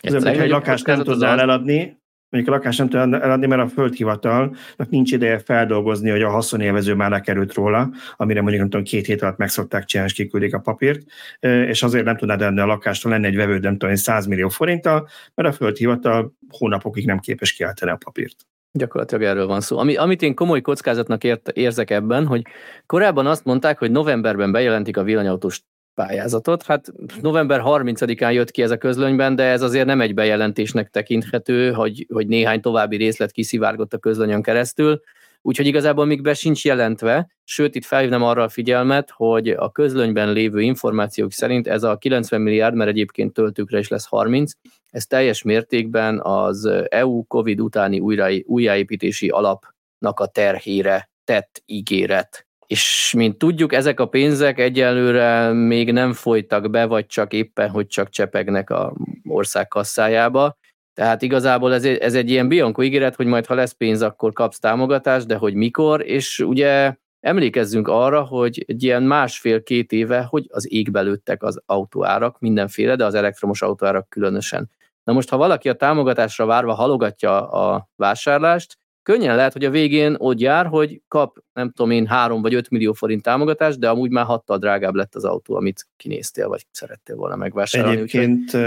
Ez 0.00 0.24
egy 0.24 0.48
lakást 0.48 0.86
nem 0.86 1.02
tudsz 1.02 1.22
eladni, 1.22 1.96
mondjuk 2.30 2.54
a 2.54 2.56
lakást 2.56 2.78
nem 2.78 2.88
tud 2.88 3.22
eladni, 3.22 3.46
mert 3.46 3.62
a 3.62 3.68
földhivatalnak 3.68 4.88
nincs 4.88 5.12
ideje 5.12 5.38
feldolgozni, 5.38 6.10
hogy 6.10 6.22
a 6.22 6.30
haszonélvező 6.30 6.94
már 6.94 7.10
lekerült 7.10 7.54
róla, 7.54 7.90
amire 8.16 8.40
mondjuk 8.40 8.60
nem 8.60 8.70
tudom, 8.70 8.84
két 8.84 9.06
hét 9.06 9.22
alatt 9.22 9.36
megszokták 9.36 9.84
csinálni, 9.84 10.12
és 10.12 10.18
kiküldik 10.18 10.54
a 10.54 10.58
papírt, 10.58 11.02
és 11.40 11.82
azért 11.82 12.04
nem 12.04 12.16
tudnád 12.16 12.40
eladni 12.40 12.60
a 12.60 12.66
lakást, 12.66 13.02
ha 13.02 13.08
lenne 13.08 13.26
egy 13.26 13.36
vevő, 13.36 13.58
nem 13.58 13.76
tudom, 13.76 13.94
100 13.94 14.26
millió 14.26 14.48
forinttal, 14.48 15.08
mert 15.34 15.48
a 15.48 15.52
földhivatal 15.52 16.32
hónapokig 16.48 17.06
nem 17.06 17.18
képes 17.18 17.52
kiáltani 17.52 17.90
a 17.90 17.96
papírt. 17.96 18.36
Gyakorlatilag 18.72 19.22
erről 19.22 19.46
van 19.46 19.60
szó. 19.60 19.78
Ami, 19.78 19.96
amit 19.96 20.22
én 20.22 20.34
komoly 20.34 20.60
kockázatnak 20.60 21.24
ért, 21.24 21.48
érzek 21.48 21.90
ebben, 21.90 22.26
hogy 22.26 22.42
korábban 22.86 23.26
azt 23.26 23.44
mondták, 23.44 23.78
hogy 23.78 23.90
novemberben 23.90 24.52
bejelentik 24.52 24.96
a 24.96 25.02
villanyautós 25.02 25.62
pályázatot. 25.96 26.62
Hát 26.62 26.92
november 27.20 27.60
30-án 27.64 28.32
jött 28.32 28.50
ki 28.50 28.62
ez 28.62 28.70
a 28.70 28.76
közlönyben, 28.76 29.36
de 29.36 29.42
ez 29.42 29.62
azért 29.62 29.86
nem 29.86 30.00
egy 30.00 30.14
bejelentésnek 30.14 30.90
tekinthető, 30.90 31.72
hogy, 31.72 32.06
hogy 32.12 32.26
néhány 32.26 32.60
további 32.60 32.96
részlet 32.96 33.30
kiszivárgott 33.30 33.92
a 33.92 33.98
közlönyön 33.98 34.42
keresztül. 34.42 35.00
Úgyhogy 35.42 35.66
igazából 35.66 36.04
még 36.04 36.22
be 36.22 36.34
sincs 36.34 36.64
jelentve, 36.64 37.28
sőt 37.44 37.74
itt 37.74 37.84
felhívnám 37.84 38.22
arra 38.22 38.42
a 38.42 38.48
figyelmet, 38.48 39.10
hogy 39.10 39.48
a 39.48 39.70
közlönyben 39.70 40.32
lévő 40.32 40.60
információk 40.60 41.32
szerint 41.32 41.66
ez 41.66 41.82
a 41.82 41.96
90 41.96 42.40
milliárd, 42.40 42.74
mert 42.74 42.90
egyébként 42.90 43.32
töltőkre 43.32 43.78
is 43.78 43.88
lesz 43.88 44.06
30, 44.06 44.52
ez 44.90 45.06
teljes 45.06 45.42
mértékben 45.42 46.20
az 46.20 46.70
EU 46.88 47.26
COVID 47.26 47.60
utáni 47.60 47.98
újjáépítési 48.46 49.28
alapnak 49.28 50.20
a 50.20 50.26
terhére 50.26 51.10
tett 51.24 51.62
ígéret 51.66 52.45
és 52.66 53.12
mint 53.16 53.38
tudjuk, 53.38 53.72
ezek 53.72 54.00
a 54.00 54.06
pénzek 54.06 54.58
egyelőre 54.58 55.52
még 55.52 55.92
nem 55.92 56.12
folytak 56.12 56.70
be, 56.70 56.86
vagy 56.86 57.06
csak 57.06 57.32
éppen, 57.32 57.68
hogy 57.68 57.86
csak 57.86 58.08
csepegnek 58.08 58.70
a 58.70 58.94
ország 59.24 59.68
kasszájába. 59.68 60.58
Tehát 60.94 61.22
igazából 61.22 61.74
ez, 61.74 61.84
ez 61.84 62.14
egy 62.14 62.30
ilyen 62.30 62.48
Bianco 62.48 62.82
ígéret, 62.82 63.14
hogy 63.14 63.26
majd 63.26 63.46
ha 63.46 63.54
lesz 63.54 63.72
pénz, 63.72 64.02
akkor 64.02 64.32
kapsz 64.32 64.58
támogatást, 64.58 65.26
de 65.26 65.36
hogy 65.36 65.54
mikor, 65.54 66.06
és 66.06 66.38
ugye 66.38 66.94
emlékezzünk 67.20 67.88
arra, 67.88 68.22
hogy 68.22 68.64
egy 68.66 68.82
ilyen 68.82 69.02
másfél-két 69.02 69.92
éve, 69.92 70.22
hogy 70.22 70.46
az 70.48 70.72
égbe 70.72 71.00
lőttek 71.00 71.42
az 71.42 71.62
autóárak, 71.66 72.38
mindenféle, 72.40 72.96
de 72.96 73.04
az 73.04 73.14
elektromos 73.14 73.62
autóárak 73.62 74.08
különösen. 74.08 74.70
Na 75.04 75.12
most, 75.12 75.28
ha 75.28 75.36
valaki 75.36 75.68
a 75.68 75.74
támogatásra 75.74 76.46
várva 76.46 76.74
halogatja 76.74 77.50
a 77.50 77.88
vásárlást, 77.96 78.78
könnyen 79.06 79.36
lehet, 79.36 79.52
hogy 79.52 79.64
a 79.64 79.70
végén 79.70 80.14
ott 80.18 80.38
jár, 80.38 80.66
hogy 80.66 81.00
kap, 81.08 81.36
nem 81.52 81.70
tudom 81.70 81.90
én, 81.90 82.06
3 82.06 82.42
vagy 82.42 82.54
5 82.54 82.70
millió 82.70 82.92
forint 82.92 83.22
támogatást, 83.22 83.78
de 83.78 83.88
amúgy 83.88 84.10
már 84.10 84.24
hattal 84.24 84.58
drágább 84.58 84.94
lett 84.94 85.14
az 85.14 85.24
autó, 85.24 85.54
amit 85.54 85.86
kinéztél, 85.96 86.48
vagy 86.48 86.66
szerettél 86.70 87.16
volna 87.16 87.36
megvásárolni. 87.36 87.96
Egyébként... 87.96 88.44
Úgyhogy 88.44 88.64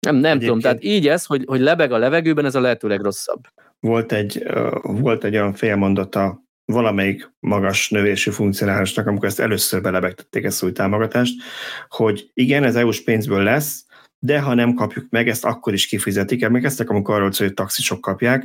nem, 0.00 0.14
nem 0.14 0.24
egyébként, 0.24 0.40
tudom, 0.40 0.60
tehát 0.60 0.84
így 0.84 1.08
ez, 1.08 1.24
hogy, 1.24 1.44
hogy 1.46 1.60
lebeg 1.60 1.92
a 1.92 1.98
levegőben, 1.98 2.44
ez 2.44 2.54
a 2.54 2.60
lehető 2.60 2.88
legrosszabb. 2.88 3.40
Volt 3.80 4.12
egy, 4.12 4.46
volt 4.82 5.24
egy 5.24 5.34
olyan 5.34 5.52
félmondata 5.52 6.42
valamelyik 6.64 7.32
magas 7.40 7.90
növésű 7.90 8.30
funkcionálásnak, 8.30 9.06
amikor 9.06 9.26
ezt 9.26 9.40
először 9.40 9.80
belebegtették 9.80 10.44
ezt 10.44 10.62
új 10.62 10.72
támogatást, 10.72 11.34
hogy 11.88 12.30
igen, 12.34 12.64
ez 12.64 12.76
EU-s 12.76 13.02
pénzből 13.02 13.42
lesz, 13.42 13.86
de 14.24 14.40
ha 14.40 14.54
nem 14.54 14.74
kapjuk 14.74 15.06
meg, 15.10 15.28
ezt 15.28 15.44
akkor 15.44 15.72
is 15.72 15.86
kifizetik. 15.86 16.42
Emlékeztek, 16.42 16.90
amikor 16.90 17.14
arról 17.14 17.30
hogy 17.36 17.54
taxisok 17.54 18.00
kapják, 18.00 18.44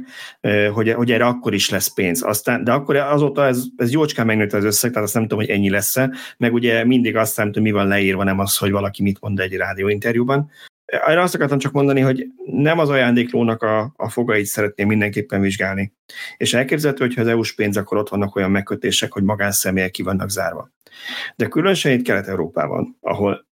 hogy, 0.73 0.93
hogy 0.93 1.11
erre 1.11 1.25
akkor 1.25 1.53
is 1.53 1.69
lesz 1.69 1.93
pénz. 1.93 2.23
Aztán, 2.23 2.63
de 2.63 2.71
akkor 2.71 2.95
azóta 2.95 3.45
ez, 3.45 3.63
ez 3.75 3.91
jócskán 3.91 4.25
megnőtt 4.25 4.53
az 4.53 4.63
összeg, 4.63 4.91
tehát 4.91 5.05
azt 5.05 5.13
nem 5.13 5.23
tudom, 5.23 5.39
hogy 5.39 5.49
ennyi 5.49 5.69
lesz-e, 5.69 6.11
meg 6.37 6.53
ugye 6.53 6.85
mindig 6.85 7.15
azt 7.15 7.37
nem 7.37 7.45
tudom, 7.45 7.63
mi 7.63 7.71
van 7.71 7.87
leírva, 7.87 8.23
nem 8.23 8.39
az, 8.39 8.57
hogy 8.57 8.71
valaki 8.71 9.03
mit 9.03 9.19
mond 9.21 9.39
egy 9.39 9.53
rádióinterjúban. 9.53 10.51
Erre 10.85 11.21
azt 11.21 11.35
akartam 11.35 11.57
csak 11.57 11.71
mondani, 11.71 11.99
hogy 11.99 12.27
nem 12.45 12.79
az 12.79 12.89
ajándéklónak 12.89 13.63
a, 13.63 13.93
a 13.95 14.09
fogait 14.09 14.45
szeretném 14.45 14.87
mindenképpen 14.87 15.41
vizsgálni. 15.41 15.93
És 16.37 16.53
elképzelhető, 16.53 17.05
hogy 17.05 17.15
ha 17.15 17.21
az 17.21 17.27
EU-s 17.27 17.53
pénz, 17.53 17.77
akkor 17.77 17.97
ott 17.97 18.09
vannak 18.09 18.35
olyan 18.35 18.51
megkötések, 18.51 19.11
hogy 19.11 19.23
magánszemélyek 19.23 19.91
ki 19.91 20.03
vannak 20.03 20.29
zárva. 20.29 20.71
De 21.35 21.47
különösen 21.47 21.91
itt 21.91 22.05
Kelet-Európában, 22.05 22.97
ahol 23.01 23.47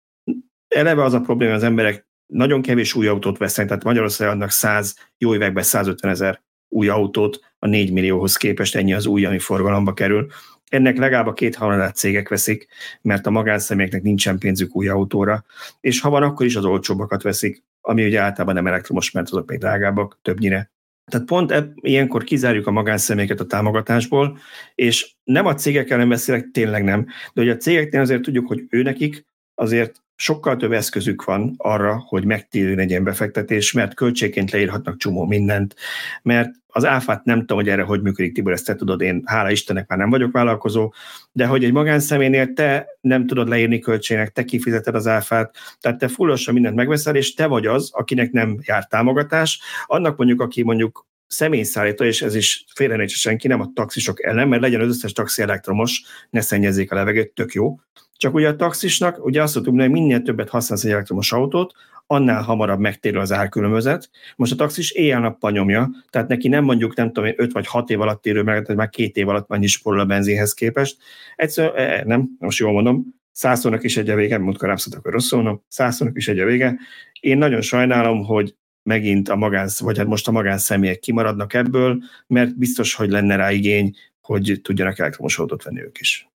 eleve 0.69 1.05
az 1.05 1.13
a 1.13 1.21
probléma, 1.21 1.55
az 1.55 1.63
emberek 1.63 2.11
nagyon 2.33 2.63
kevés 2.63 2.95
új 2.95 3.07
autót 3.07 3.39
vesznek, 3.39 3.67
tehát 3.67 3.85
Magyarországon 3.85 4.35
adnak 4.35 4.51
100, 4.51 4.97
jó 5.19 5.35
években 5.35 5.63
150 5.63 6.11
ezer 6.11 6.43
új 6.69 6.89
autót, 6.89 7.41
a 7.59 7.67
4 7.67 7.93
millióhoz 7.93 8.37
képest 8.37 8.77
ennyi 8.77 8.93
az 8.93 9.07
új, 9.07 9.25
ami 9.25 9.39
forgalomba 9.39 9.93
kerül. 9.93 10.27
Ennek 10.69 10.97
legalább 10.97 11.27
a 11.27 11.33
két 11.33 11.55
harmadát 11.55 11.97
cégek 11.97 12.29
veszik, 12.29 12.67
mert 13.03 13.27
a 13.27 13.31
magánszemélyeknek 13.31 14.03
nincsen 14.03 14.39
pénzük 14.39 14.77
új 14.77 14.89
autóra, 14.89 15.45
és 15.81 16.01
ha 16.01 16.11
van, 16.11 16.23
akkor 16.23 16.47
is 16.47 16.57
az 16.57 16.65
olcsóbbakat 16.65 17.23
veszik, 17.23 17.63
ami 17.81 18.05
ugye 18.05 18.21
általában 18.21 18.55
nem 18.55 18.67
elektromos, 18.67 19.11
mert 19.11 19.27
azok 19.27 19.49
még 19.49 19.59
drágábbak 19.59 20.19
többnyire. 20.23 20.71
Tehát 21.11 21.27
pont 21.27 21.51
ebb, 21.51 21.73
ilyenkor 21.81 22.25
kizárjuk 22.25 22.67
a 22.67 22.71
magánszemélyeket 22.71 23.41
a 23.41 23.47
támogatásból, 23.47 24.39
és 24.75 25.15
nem 25.25 25.47
a 25.47 25.55
cégek 25.55 25.91
ellen 25.91 26.09
beszélek, 26.09 26.51
tényleg 26.53 26.85
nem, 26.85 27.07
de 27.07 27.41
hogy 27.41 27.49
a 27.49 27.57
cégeknél 27.57 28.01
azért 28.01 28.23
tudjuk, 28.23 28.47
hogy 28.49 28.65
őnekik 28.71 29.27
azért 29.55 30.03
sokkal 30.23 30.57
több 30.57 30.73
eszközük 30.73 31.25
van 31.25 31.55
arra, 31.57 32.05
hogy 32.07 32.25
megtérjön 32.25 32.79
egy 32.79 32.91
ilyen 32.91 33.05
befektetés, 33.05 33.73
mert 33.73 33.95
költségként 33.95 34.51
leírhatnak 34.51 34.97
csomó 34.97 35.25
mindent, 35.25 35.75
mert 36.23 36.51
az 36.67 36.85
áfát 36.85 37.25
nem 37.25 37.39
tudom, 37.39 37.57
hogy 37.57 37.69
erre 37.69 37.83
hogy 37.83 38.03
működik, 38.03 38.35
Tibor, 38.35 38.53
ezt 38.53 38.67
te 38.67 38.75
tudod, 38.75 39.01
én 39.01 39.23
hála 39.25 39.51
Istennek 39.51 39.89
már 39.89 39.99
nem 39.99 40.11
vagyok 40.11 40.33
vállalkozó, 40.33 40.93
de 41.33 41.47
hogy 41.47 41.65
egy 41.65 41.73
magánszemélynél 41.73 42.53
te 42.53 42.87
nem 43.01 43.27
tudod 43.27 43.49
leírni 43.49 43.79
költségnek, 43.79 44.33
te 44.33 44.45
kifizeted 44.45 44.95
az 44.95 45.07
áfát, 45.07 45.57
tehát 45.81 45.99
te 45.99 46.09
fullosan 46.09 46.55
mindent 46.55 46.77
megveszel, 46.77 47.17
és 47.17 47.35
te 47.35 47.47
vagy 47.47 47.67
az, 47.67 47.91
akinek 47.93 48.31
nem 48.31 48.59
jár 48.63 48.87
támogatás, 48.87 49.61
annak 49.87 50.17
mondjuk, 50.17 50.41
aki 50.41 50.63
mondjuk 50.63 51.07
személyszállító, 51.27 52.05
és 52.05 52.23
ez 52.23 52.35
is 52.35 52.65
félre 52.75 53.07
senki, 53.07 53.49
nem 53.49 53.61
a 53.61 53.71
taxisok 53.75 54.23
ellen, 54.23 54.49
mert 54.49 54.63
legyen 54.63 54.81
az 54.81 54.89
összes 54.89 55.13
taxi 55.13 55.43
elektromos, 55.43 56.03
ne 56.31 56.41
szennyezzék 56.41 56.93
a 56.93 56.95
levegőt, 56.95 57.35
tök 57.35 57.53
jó. 57.53 57.81
Csak 58.23 58.35
ugye 58.35 58.49
a 58.49 58.57
taxisnak, 58.57 59.25
ugye 59.25 59.43
azt 59.43 59.55
tudjuk, 59.55 59.81
hogy 59.81 59.91
minél 59.91 60.23
többet 60.23 60.49
használsz 60.49 60.85
egy 60.85 60.91
elektromos 60.91 61.33
autót, 61.33 61.73
annál 62.07 62.43
hamarabb 62.43 62.79
megtérül 62.79 63.21
az 63.21 63.33
árkülönbözet. 63.33 64.11
Most 64.37 64.53
a 64.53 64.57
taxis 64.57 64.91
éjjel-nappal 64.91 65.51
nyomja, 65.51 65.91
tehát 66.11 66.29
neki 66.29 66.49
nem 66.49 66.65
mondjuk, 66.65 66.97
nem 66.97 67.13
tudom, 67.13 67.33
5 67.37 67.53
vagy 67.53 67.67
6 67.67 67.91
év 67.91 68.01
alatt 68.01 68.23
térő 68.23 68.43
meg, 68.43 68.63
tehát 68.63 68.77
már 68.77 68.89
két 68.89 69.17
év 69.17 69.29
alatt 69.29 69.49
mennyi 69.49 69.67
spórol 69.67 70.01
a 70.01 70.05
benzinhez 70.05 70.55
képest. 70.55 70.97
Egyszerűen 71.37 71.77
e, 71.77 72.05
nem, 72.05 72.29
most 72.39 72.59
jól 72.59 72.73
mondom, 72.73 73.15
százszornak 73.33 73.83
is 73.83 73.97
egy 73.97 74.11
a 74.11 74.15
vége, 74.15 74.39
múltkor 74.39 74.69
nem 74.69 74.77
akkor 74.97 75.13
rosszul 75.13 75.43
mondom, 75.43 75.65
százszornak 75.69 76.17
is 76.17 76.29
egy 76.29 76.39
a 76.39 76.45
vége. 76.45 76.79
Én 77.21 77.39
nagyon 77.39 77.61
sajnálom, 77.61 78.25
hogy 78.25 78.55
megint 78.83 79.29
a 79.29 79.37
magánsz, 79.37 79.81
vagy 79.81 79.99
hát 79.99 80.07
most 80.07 80.29
a 80.29 80.33
magánszemélyek 80.33 80.99
kimaradnak 80.99 81.55
ebből, 81.55 82.03
mert 82.27 82.59
biztos, 82.59 82.95
hogy 82.95 83.11
lenne 83.11 83.37
rá 83.37 83.53
igény, 83.53 83.97
hogy 84.21 84.61
tudjanak 84.63 84.99
elektromos 84.99 85.39
autót 85.39 85.63
venni 85.63 85.81
ők 85.81 85.99
is. 85.99 86.32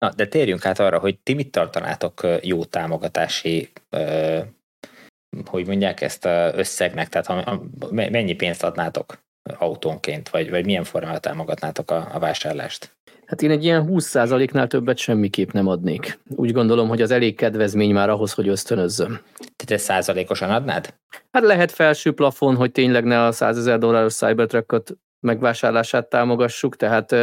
Na, 0.00 0.12
de 0.16 0.26
térjünk 0.26 0.66
át 0.66 0.78
arra, 0.78 0.98
hogy 0.98 1.18
ti 1.18 1.34
mit 1.34 1.50
tartanátok 1.50 2.26
jó 2.42 2.64
támogatási, 2.64 3.72
hogy 5.44 5.66
mondják 5.66 6.00
ezt 6.00 6.24
összegnek, 6.54 7.08
tehát 7.08 7.26
ha, 7.26 7.62
mennyi 7.90 8.34
pénzt 8.34 8.64
adnátok 8.64 9.22
autónként, 9.58 10.28
vagy, 10.28 10.50
vagy 10.50 10.64
milyen 10.64 10.84
formában 10.84 11.20
támogatnátok 11.20 11.90
a, 11.90 12.08
a 12.12 12.18
vásárlást? 12.18 12.98
Hát 13.26 13.42
én 13.42 13.50
egy 13.50 13.64
ilyen 13.64 13.86
20%-nál 13.90 14.66
többet 14.66 14.96
semmiképp 14.96 15.50
nem 15.50 15.66
adnék. 15.66 16.18
Úgy 16.28 16.52
gondolom, 16.52 16.88
hogy 16.88 17.02
az 17.02 17.10
elég 17.10 17.36
kedvezmény 17.36 17.92
már 17.92 18.10
ahhoz, 18.10 18.32
hogy 18.32 18.48
ösztönözzöm. 18.48 19.20
Tehát 19.36 19.70
ezt 19.70 19.84
százalékosan 19.84 20.50
adnád? 20.50 20.94
Hát 21.30 21.42
lehet 21.42 21.70
felső 21.70 22.12
plafon, 22.12 22.56
hogy 22.56 22.72
tényleg 22.72 23.04
ne 23.04 23.24
a 23.24 23.32
100 23.32 23.58
ezer 23.58 23.78
dolláros 23.78 24.14
Cybertruckot 24.14 24.96
megvásárlását 25.20 26.08
támogassuk, 26.08 26.76
tehát 26.76 27.14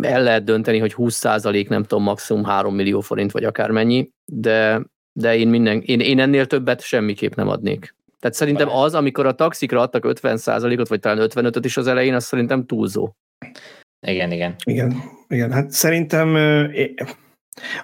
el 0.00 0.22
lehet 0.22 0.44
dönteni, 0.44 0.78
hogy 0.78 0.94
20% 0.96 1.68
nem 1.68 1.82
tudom, 1.82 2.04
maximum 2.04 2.44
3 2.44 2.74
millió 2.74 3.00
forint, 3.00 3.32
vagy 3.32 3.44
akármennyi, 3.44 4.10
de, 4.24 4.82
de 5.12 5.36
én, 5.36 5.48
minden, 5.48 5.80
én, 5.80 6.00
én 6.00 6.18
ennél 6.18 6.46
többet 6.46 6.80
semmiképp 6.80 7.34
nem 7.34 7.48
adnék. 7.48 7.96
Tehát 8.20 8.36
szerintem 8.36 8.68
az, 8.68 8.94
amikor 8.94 9.26
a 9.26 9.34
taxikra 9.34 9.80
adtak 9.80 10.04
50%-ot, 10.06 10.88
vagy 10.88 11.00
talán 11.00 11.28
55-öt 11.30 11.64
is 11.64 11.76
az 11.76 11.86
elején, 11.86 12.14
az 12.14 12.24
szerintem 12.24 12.66
túlzó. 12.66 13.12
Igen, 14.06 14.32
igen. 14.32 14.54
Igen, 14.64 14.94
igen. 15.28 15.52
hát 15.52 15.70
szerintem 15.70 16.36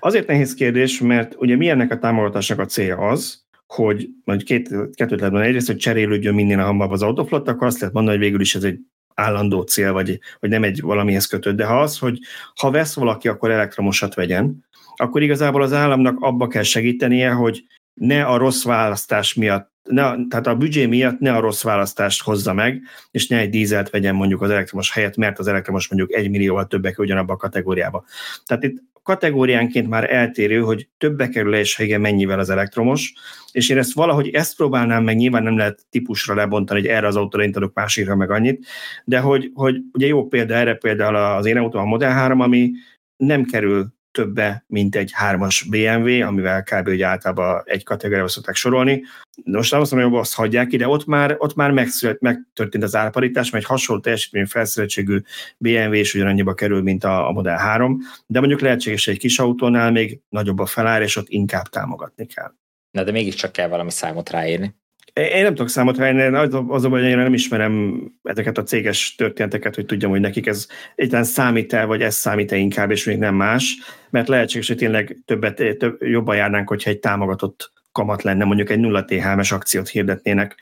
azért 0.01 0.27
nehéz 0.27 0.55
kérdés, 0.55 1.01
mert 1.01 1.35
ugye 1.39 1.57
mi 1.57 1.69
ennek 1.69 1.91
a 1.91 1.99
támogatásnak 1.99 2.59
a 2.59 2.67
célja 2.67 2.97
az, 2.97 3.45
hogy 3.67 4.09
majd 4.25 4.43
két, 4.43 4.69
kettőt 4.69 4.97
lehet 4.97 5.21
mondani. 5.21 5.47
Egyrészt, 5.47 5.67
hogy 5.67 5.77
cserélődjön 5.77 6.35
minél 6.35 6.59
hamarabb 6.59 6.93
az 6.93 7.03
autoflott, 7.03 7.49
akkor 7.49 7.67
azt 7.67 7.79
lehet 7.79 7.95
mondani, 7.95 8.17
hogy 8.17 8.27
végül 8.27 8.41
is 8.41 8.55
ez 8.55 8.65
egy 8.65 8.79
állandó 9.15 9.61
cél, 9.63 9.93
vagy, 9.93 10.19
vagy 10.41 10.51
nem 10.51 10.63
egy 10.63 10.81
valamihez 10.81 11.27
kötött, 11.27 11.57
de 11.57 11.65
ha 11.65 11.81
az, 11.81 11.99
hogy 11.99 12.19
ha 12.55 12.71
vesz 12.71 12.95
valaki, 12.95 13.29
akkor 13.29 13.51
elektromosat 13.51 14.15
vegyen, 14.15 14.65
akkor 14.97 15.23
igazából 15.23 15.63
az 15.63 15.73
államnak 15.73 16.21
abba 16.21 16.49
kell 16.49 16.63
segítenie, 16.63 17.31
hogy 17.31 17.65
ne 17.95 18.25
a 18.25 18.37
rossz 18.37 18.65
választás 18.65 19.35
miatt, 19.35 19.73
ne, 19.85 20.03
tehát 20.03 20.47
a 20.47 20.57
büdzsé 20.57 20.87
miatt 20.87 21.19
ne 21.19 21.33
a 21.33 21.41
rossz 21.41 21.63
választást 21.63 22.23
hozza 22.23 22.53
meg, 22.53 22.83
és 23.11 23.27
ne 23.27 23.39
egy 23.39 23.51
dízelt 23.51 23.91
vegyen 23.91 24.15
mondjuk 24.15 24.43
az 24.43 24.51
elektromos 24.51 24.93
helyett, 24.93 25.17
mert 25.17 25.39
az 25.39 25.47
elektromos 25.47 25.89
mondjuk 25.89 26.13
egy 26.19 26.31
millióval 26.31 26.67
többek 26.67 26.99
ugyanabba 26.99 27.33
a 27.33 27.37
kategóriába. 27.37 28.05
Tehát 28.45 28.65
itt 28.65 28.83
kategóriánként 29.05 29.89
már 29.89 30.13
eltérő, 30.13 30.61
hogy 30.61 30.89
többe 30.99 31.29
kerül 31.29 31.57
igen 31.77 32.01
mennyivel 32.01 32.39
az 32.39 32.51
elektromos, 32.51 33.15
és 33.53 33.69
én 33.69 33.79
ezt 33.79 33.93
valahogy 33.93 34.29
ezt 34.29 34.57
próbálnám 34.57 35.05
meg, 35.05 35.17
nyilván 35.17 35.43
nem 35.43 35.57
lehet 35.57 35.87
típusra 35.91 36.35
lebontani, 36.35 36.81
hogy 36.81 36.89
erre 36.89 37.07
az 37.07 37.17
autóra 37.17 37.43
én 37.43 37.53
adok 37.55 37.75
másikra 37.75 38.17
meg 38.17 38.31
annyit, 38.31 38.67
de 39.05 39.19
hogy, 39.19 39.51
hogy 39.55 39.77
ugye 39.93 40.07
jó 40.07 40.27
példa 40.27 40.55
erre 40.55 40.75
például 40.75 41.17
az 41.17 41.47
én 41.47 41.57
autóm 41.57 41.83
a 41.83 41.85
Model 41.85 42.13
3, 42.13 42.41
ami 42.41 42.71
nem 43.17 43.45
kerül 43.45 43.95
többe, 44.15 44.65
mint 44.67 44.97
egy 44.97 45.11
hármas 45.13 45.63
BMW, 45.63 46.27
amivel 46.27 46.63
kb. 46.63 46.89
Hogy 46.89 47.03
általában 47.03 47.63
egy 47.65 47.85
kategóriába 47.85 48.29
szokták 48.29 48.55
sorolni. 48.55 49.03
Most 49.45 49.73
nem 49.73 49.81
azt 49.81 49.93
mondom, 49.93 50.11
hogy 50.11 50.21
azt 50.21 50.35
hagyják 50.35 50.73
ide, 50.73 50.89
ott 50.89 51.07
már, 51.07 51.35
ott 51.39 51.55
már 51.55 51.71
megszület, 51.71 52.21
megtörtént 52.21 52.85
az 52.85 52.97
árparitás, 52.97 53.51
mert 53.51 53.65
egy 53.65 53.71
hasonló 53.71 54.03
teljesítmény 54.03 54.47
felszereltségű 54.47 55.21
BMW 55.59 55.93
is 55.93 56.15
ugyanannyiba 56.15 56.55
kerül, 56.55 56.83
mint 56.83 57.05
a, 57.05 57.29
a 57.29 57.33
Model 57.33 57.57
3, 57.57 58.01
de 58.27 58.39
mondjuk 58.39 58.61
lehetséges 58.61 59.07
egy 59.07 59.19
kis 59.19 59.39
autónál 59.39 59.91
még 59.91 60.21
nagyobb 60.29 60.59
a 60.59 60.67
felár, 60.67 61.03
és 61.03 61.17
ott 61.17 61.29
inkább 61.29 61.69
támogatni 61.69 62.27
kell. 62.27 62.53
Na 62.91 63.05
de 63.05 63.13
mégiscsak 63.13 63.53
kell 63.53 63.69
valami 63.69 63.91
számot 63.91 64.31
ráírni. 64.31 64.75
Én 65.15 65.43
nem 65.43 65.55
tudok 65.55 65.69
számot 65.69 65.97
venni, 65.97 66.23
az 66.23 66.63
az 66.69 66.85
a 66.85 66.89
hogy 66.89 67.03
én 67.03 67.17
nem 67.17 67.35
ismerem 67.35 68.03
ezeket 68.23 68.59
a 68.59 68.63
céges 68.63 69.15
történeteket, 69.15 69.75
hogy 69.75 69.87
tudjam, 69.87 70.11
hogy 70.11 70.21
nekik 70.21 70.47
ez 70.47 70.67
egyáltalán 70.95 71.25
számít-e, 71.25 71.85
vagy 71.85 72.03
ez 72.03 72.15
számít-e 72.15 72.57
inkább, 72.57 72.91
és 72.91 73.05
még 73.05 73.19
nem 73.19 73.35
más, 73.35 73.77
mert 74.11 74.29
lehetséges, 74.29 74.69
hogy 74.69 74.77
tényleg 74.77 75.23
többet, 75.25 75.77
több, 75.79 76.03
jobban 76.03 76.37
járnánk, 76.37 76.69
hogyha 76.69 76.91
egy 76.91 76.99
támogatott 76.99 77.73
kamat 77.93 78.23
lenne, 78.23 78.45
mondjuk 78.45 78.71
egy 78.71 78.79
0 78.79 79.05
THM-es 79.05 79.53
akciót 79.53 79.89
hirdetnének, 79.89 80.57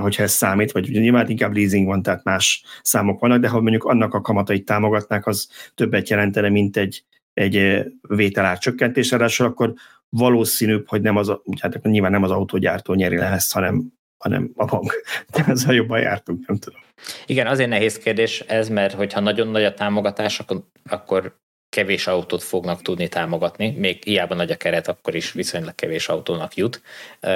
hogyha 0.00 0.22
ez 0.22 0.32
számít, 0.32 0.72
vagy 0.72 0.88
nyilván 0.88 1.28
inkább 1.28 1.54
leasing 1.54 1.86
van, 1.86 2.02
tehát 2.02 2.24
más 2.24 2.62
számok 2.82 3.20
vannak, 3.20 3.40
de 3.40 3.48
ha 3.48 3.60
mondjuk 3.60 3.84
annak 3.84 4.14
a 4.14 4.20
kamatait 4.20 4.64
támogatnák, 4.64 5.26
az 5.26 5.48
többet 5.74 6.08
jelentene, 6.08 6.48
mint 6.48 6.76
egy, 6.76 7.04
egy 7.34 7.84
vételár 8.08 8.58
csökkentés, 8.58 9.12
akkor 9.12 9.72
valószínűbb, 10.08 10.88
hogy 10.88 11.02
nem 11.02 11.16
az, 11.16 11.32
hát 11.60 11.82
nyilván 11.82 12.10
nem 12.10 12.22
az 12.22 12.30
autógyártó 12.30 12.94
nyeri 12.94 13.16
le 13.16 13.26
ezt, 13.26 13.52
hanem, 13.52 13.92
hanem 14.18 14.50
a 14.54 14.64
bank. 14.64 15.02
De 15.32 15.44
ezzel 15.46 15.74
jobban 15.74 16.00
jártunk, 16.00 16.46
nem 16.46 16.56
tudom. 16.56 16.80
Igen, 17.26 17.46
azért 17.46 17.68
nehéz 17.68 17.98
kérdés 17.98 18.40
ez, 18.40 18.68
mert 18.68 18.94
hogyha 18.94 19.20
nagyon 19.20 19.48
nagy 19.48 19.64
a 19.64 19.74
támogatás, 19.74 20.38
akkor, 20.40 20.64
akkor 20.84 21.38
kevés 21.68 22.06
autót 22.06 22.42
fognak 22.42 22.82
tudni 22.82 23.08
támogatni, 23.08 23.70
még 23.70 24.02
hiába 24.02 24.34
nagy 24.34 24.50
a 24.50 24.56
keret, 24.56 24.88
akkor 24.88 25.14
is 25.14 25.32
viszonylag 25.32 25.74
kevés 25.74 26.08
autónak 26.08 26.54
jut. 26.54 26.80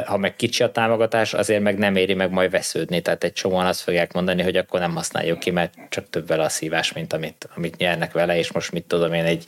Ha 0.05 0.17
meg 0.17 0.37
kicsi 0.37 0.63
a 0.63 0.71
támogatás, 0.71 1.35
azért 1.35 1.63
meg 1.63 1.79
nem 1.79 1.97
éri 1.97 2.15
meg 2.15 2.31
majd 2.31 2.51
vesződni, 2.51 3.01
tehát 3.01 3.25
egy 3.25 3.33
csomóan 3.33 3.67
azt 3.67 3.81
fogják 3.81 4.13
mondani, 4.13 4.43
hogy 4.43 4.57
akkor 4.57 4.81
nem 4.81 4.95
használjuk 4.95 5.39
ki, 5.39 5.51
mert 5.51 5.75
csak 5.89 6.11
több 6.11 6.27
vele 6.27 6.43
a 6.43 6.49
szívás, 6.49 6.93
mint 6.93 7.13
amit, 7.13 7.49
amit 7.57 7.77
nyernek 7.77 8.13
vele, 8.13 8.39
és 8.39 8.53
most 8.53 8.73
mit 8.73 8.85
tudom 8.85 9.13
én, 9.13 9.25
egy, 9.25 9.45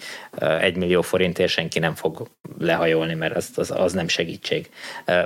egy 0.61 0.77
millió 0.77 1.03
forintért 1.03 1.51
senki 1.51 1.79
nem 1.79 1.95
fog 1.95 2.29
lehajolni, 2.59 3.15
mert 3.15 3.37
az, 3.37 3.51
az, 3.55 3.71
az 3.71 3.93
nem 3.93 4.09
segítség. 4.09 4.71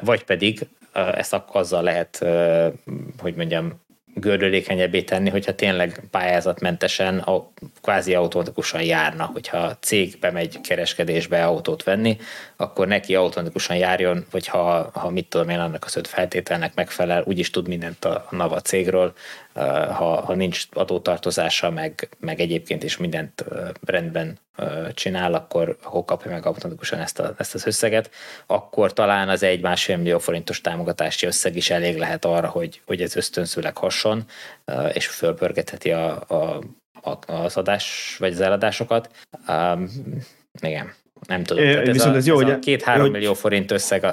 Vagy 0.00 0.24
pedig 0.24 0.66
ezt 0.92 1.42
azzal 1.52 1.82
lehet, 1.82 2.24
hogy 3.18 3.34
mondjam, 3.34 3.86
gördülékenyebbé 4.20 5.02
tenni, 5.02 5.30
hogyha 5.30 5.54
tényleg 5.54 6.00
pályázatmentesen, 6.10 7.24
kvázi 7.82 8.14
automatikusan 8.14 8.82
járna, 8.82 9.30
hogyha 9.32 9.56
a 9.56 9.76
cég 9.80 10.18
bemegy 10.20 10.60
kereskedésbe 10.60 11.44
autót 11.44 11.82
venni, 11.82 12.16
akkor 12.56 12.86
neki 12.86 13.14
automatikusan 13.14 13.76
járjon, 13.76 14.26
vagy 14.30 14.46
ha, 14.46 14.90
ha 14.92 15.10
mit 15.10 15.26
tudom 15.26 15.48
én, 15.48 15.58
annak 15.58 15.84
az 15.84 15.96
öt 15.96 16.06
feltételnek 16.06 16.74
megfelel, 16.74 17.22
úgyis 17.26 17.50
tud 17.50 17.68
mindent 17.68 18.04
a, 18.04 18.26
a 18.30 18.34
NAVA 18.34 18.60
cégről, 18.60 19.12
ha, 19.90 20.20
ha 20.20 20.34
nincs 20.34 20.66
adótartozása, 20.72 21.70
meg, 21.70 22.08
meg 22.18 22.40
egyébként 22.40 22.82
is 22.82 22.96
mindent 22.96 23.44
rendben 23.86 24.38
csinál, 24.94 25.34
akkor, 25.34 25.76
akkor 25.82 26.04
kapja 26.04 26.30
meg 26.30 26.46
automatikusan 26.46 26.98
ezt, 26.98 27.18
a, 27.18 27.34
ezt 27.38 27.54
az 27.54 27.66
összeget, 27.66 28.10
akkor 28.46 28.92
talán 28.92 29.28
az 29.28 29.42
egy 29.42 29.60
másfél 29.60 29.96
millió 29.96 30.18
forintos 30.18 30.60
támogatási 30.60 31.26
összeg 31.26 31.56
is 31.56 31.70
elég 31.70 31.96
lehet 31.96 32.24
arra, 32.24 32.48
hogy, 32.48 32.80
hogy 32.86 33.02
ez 33.02 33.16
ösztönzőleg 33.16 33.76
hasson, 33.76 34.24
és 34.92 35.06
fölpörgetheti 35.06 35.90
a, 35.92 36.20
a, 36.28 36.60
az 37.26 37.56
adás, 37.56 38.16
vagy 38.18 38.32
az 38.32 38.40
eladásokat. 38.40 39.10
Igen. 40.60 40.92
Nem 41.26 41.44
tudom. 41.44 41.64
É, 41.64 41.76
ez 41.76 41.86
viszont 41.86 42.14
a, 42.14 42.16
ez 42.16 42.26
jó, 42.26 42.40
ez 42.40 42.50
hogy... 42.50 42.58
Két-három 42.58 43.10
millió 43.10 43.34
forint 43.34 43.70
összeg, 43.70 44.04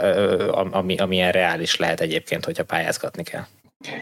ami, 0.71 0.97
amilyen 0.97 1.31
reális 1.31 1.75
lehet 1.75 2.01
egyébként, 2.01 2.45
hogyha 2.45 2.63
pályázgatni 2.63 3.23
kell. 3.23 3.45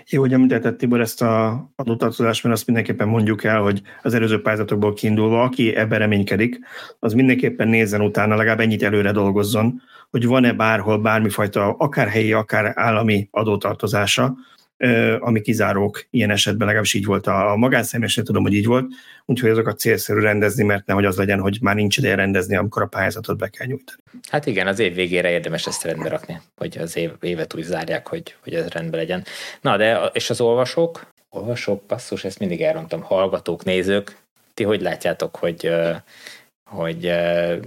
Jó, 0.10 0.22
hogy 0.22 0.34
említetted 0.34 0.76
Tibor 0.76 1.02
ezt 1.02 1.22
a 1.22 1.64
adótartozást, 1.76 2.44
mert 2.44 2.56
azt 2.56 2.66
mindenképpen 2.66 3.08
mondjuk 3.08 3.44
el, 3.44 3.62
hogy 3.62 3.82
az 4.02 4.14
előző 4.14 4.42
pályázatokból 4.42 4.94
kiindulva, 4.94 5.44
aki 5.44 5.76
ebben 5.76 6.00
reménykedik, 6.00 6.60
az 7.00 7.14
mindenképpen 7.14 7.68
nézzen 7.68 8.02
utána, 8.02 8.36
legalább 8.36 8.60
ennyit 8.60 8.84
előre 8.84 9.12
dolgozzon, 9.12 9.82
hogy 10.10 10.26
van-e 10.26 10.54
bárhol 10.54 10.98
bármifajta, 10.98 11.76
akár 11.78 12.08
helyi, 12.08 12.34
akár 12.34 12.72
állami 12.76 13.28
adótartozása, 13.32 14.36
ami 15.20 15.42
kizárók 15.42 16.06
ilyen 16.10 16.30
esetben, 16.30 16.66
legalábbis 16.66 16.94
így 16.94 17.06
volt 17.06 17.28
a 17.28 17.56
magánszemélyesnél, 17.56 18.26
tudom, 18.26 18.44
hogy 18.44 18.54
így 18.54 18.66
volt, 18.66 18.86
úgyhogy 19.26 19.50
azokat 19.50 19.80
célszerű 19.80 20.20
rendezni, 20.20 20.64
mert 20.64 20.86
nehogy 20.86 21.06
az 21.06 21.18
legyen, 21.18 21.40
hogy 21.40 21.58
már 21.62 21.76
nincs 21.76 21.98
ideje 21.98 22.16
rendezni, 22.16 22.56
amikor 22.56 22.82
a 22.82 22.86
pályázatot 22.86 23.38
be 23.38 23.48
kell 23.48 23.68
nyújtani. 23.68 24.02
Hát 24.30 24.46
igen, 24.46 24.68
az 24.68 24.80
év 24.80 24.94
végére 24.94 25.30
érdemes 25.30 25.68
ezt 25.68 25.84
rendbe 25.84 26.10
rakni, 26.10 26.42
hogy 26.56 26.78
az 26.78 26.98
év, 26.98 27.12
évet 27.22 27.56
úgy 27.56 27.64
zárják, 27.64 28.08
hogy, 28.08 28.36
hogy 28.44 28.54
ez 28.54 28.68
rendben 28.68 29.00
legyen. 29.00 29.24
Na, 29.62 29.78
de 29.78 30.10
és 30.14 30.30
az 30.30 30.42
olvasók? 30.42 31.12
Olvasók, 31.30 31.88
passzus, 31.88 32.24
ezt 32.24 32.40
mindig 32.40 32.62
elrontam, 32.62 33.02
hallgatók, 33.02 33.64
nézők, 33.64 34.18
ti 34.54 34.64
hogy 34.64 34.82
látjátok, 34.82 35.36
hogy 35.36 35.72
hogy 36.74 37.14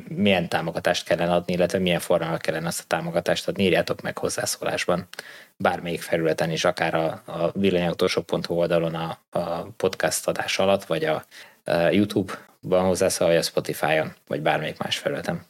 milyen 0.09 0.49
támogatást 0.49 1.07
kellene 1.07 1.33
adni, 1.33 1.53
illetve 1.53 1.79
milyen 1.79 2.01
formában 2.01 2.39
kellene 2.39 2.67
azt 2.67 2.81
a 2.81 2.85
támogatást 2.87 3.49
adni, 3.49 3.65
írjátok 3.65 4.03
meg 4.03 4.19
hozzászólásban 4.19 5.09
bármelyik 5.57 6.01
felületen 6.01 6.51
is, 6.51 6.65
akár 6.65 6.95
a, 6.95 7.23
a 7.27 7.51
villanyautósok.hu 7.55 8.55
oldalon 8.55 8.95
a, 8.95 9.19
a 9.31 9.67
podcast 9.77 10.29
adás 10.29 10.59
alatt, 10.59 10.85
vagy 10.85 11.05
a, 11.05 11.25
a 11.65 11.73
YouTube-ban 11.73 12.85
hozzászól, 12.85 13.27
vagy 13.27 13.37
a 13.37 13.43
Spotify-on, 13.43 14.13
vagy 14.27 14.41
bármelyik 14.41 14.79
más 14.79 14.99
felületen. 14.99 15.41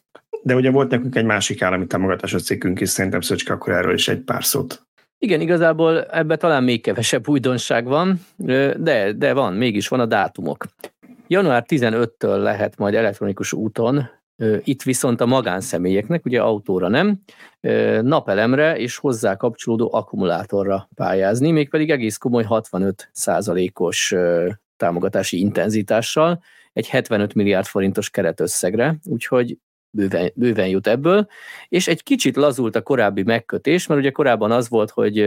De 0.42 0.54
ugye 0.54 0.70
volt 0.70 0.90
nekünk 0.90 1.16
egy 1.16 1.24
másik 1.24 1.62
állami 1.62 1.86
támogatásos 1.86 2.42
cikkünk 2.42 2.80
is, 2.80 2.88
szerintem 2.88 3.20
Szöcske 3.20 3.52
akkor 3.52 3.72
erről 3.72 3.94
is 3.94 4.08
egy 4.08 4.20
pár 4.20 4.44
szót. 4.44 4.86
Igen, 5.18 5.40
igazából 5.40 6.04
ebbe 6.04 6.36
talán 6.36 6.64
még 6.64 6.82
kevesebb 6.82 7.28
újdonság 7.28 7.84
van, 7.84 8.26
de, 8.36 9.12
de 9.12 9.32
van, 9.32 9.54
mégis 9.54 9.88
van 9.88 10.00
a 10.00 10.06
dátumok. 10.06 10.66
Január 11.26 11.64
15-től 11.68 12.42
lehet 12.42 12.76
majd 12.76 12.94
elektronikus 12.94 13.52
úton, 13.52 14.10
itt 14.64 14.82
viszont 14.82 15.20
a 15.20 15.26
magánszemélyeknek, 15.26 16.24
ugye 16.24 16.40
autóra 16.40 16.88
nem, 16.88 17.20
napelemre 18.02 18.78
és 18.78 18.96
hozzá 18.96 19.36
kapcsolódó 19.36 19.88
akkumulátorra 19.92 20.88
pályázni, 20.94 21.50
mégpedig 21.50 21.90
egész 21.90 22.16
komoly 22.16 22.44
65 22.44 23.08
százalékos 23.12 24.14
támogatási 24.76 25.38
intenzitással, 25.38 26.42
egy 26.72 26.88
75 26.88 27.34
milliárd 27.34 27.66
forintos 27.66 28.10
keretösszegre, 28.10 28.98
úgyhogy 29.04 29.58
bőven, 29.90 30.32
bőven 30.34 30.68
jut 30.68 30.86
ebből, 30.86 31.26
és 31.68 31.88
egy 31.88 32.02
kicsit 32.02 32.36
lazult 32.36 32.76
a 32.76 32.82
korábbi 32.82 33.22
megkötés, 33.22 33.86
mert 33.86 34.00
ugye 34.00 34.10
korábban 34.10 34.50
az 34.50 34.68
volt, 34.68 34.90
hogy 34.90 35.18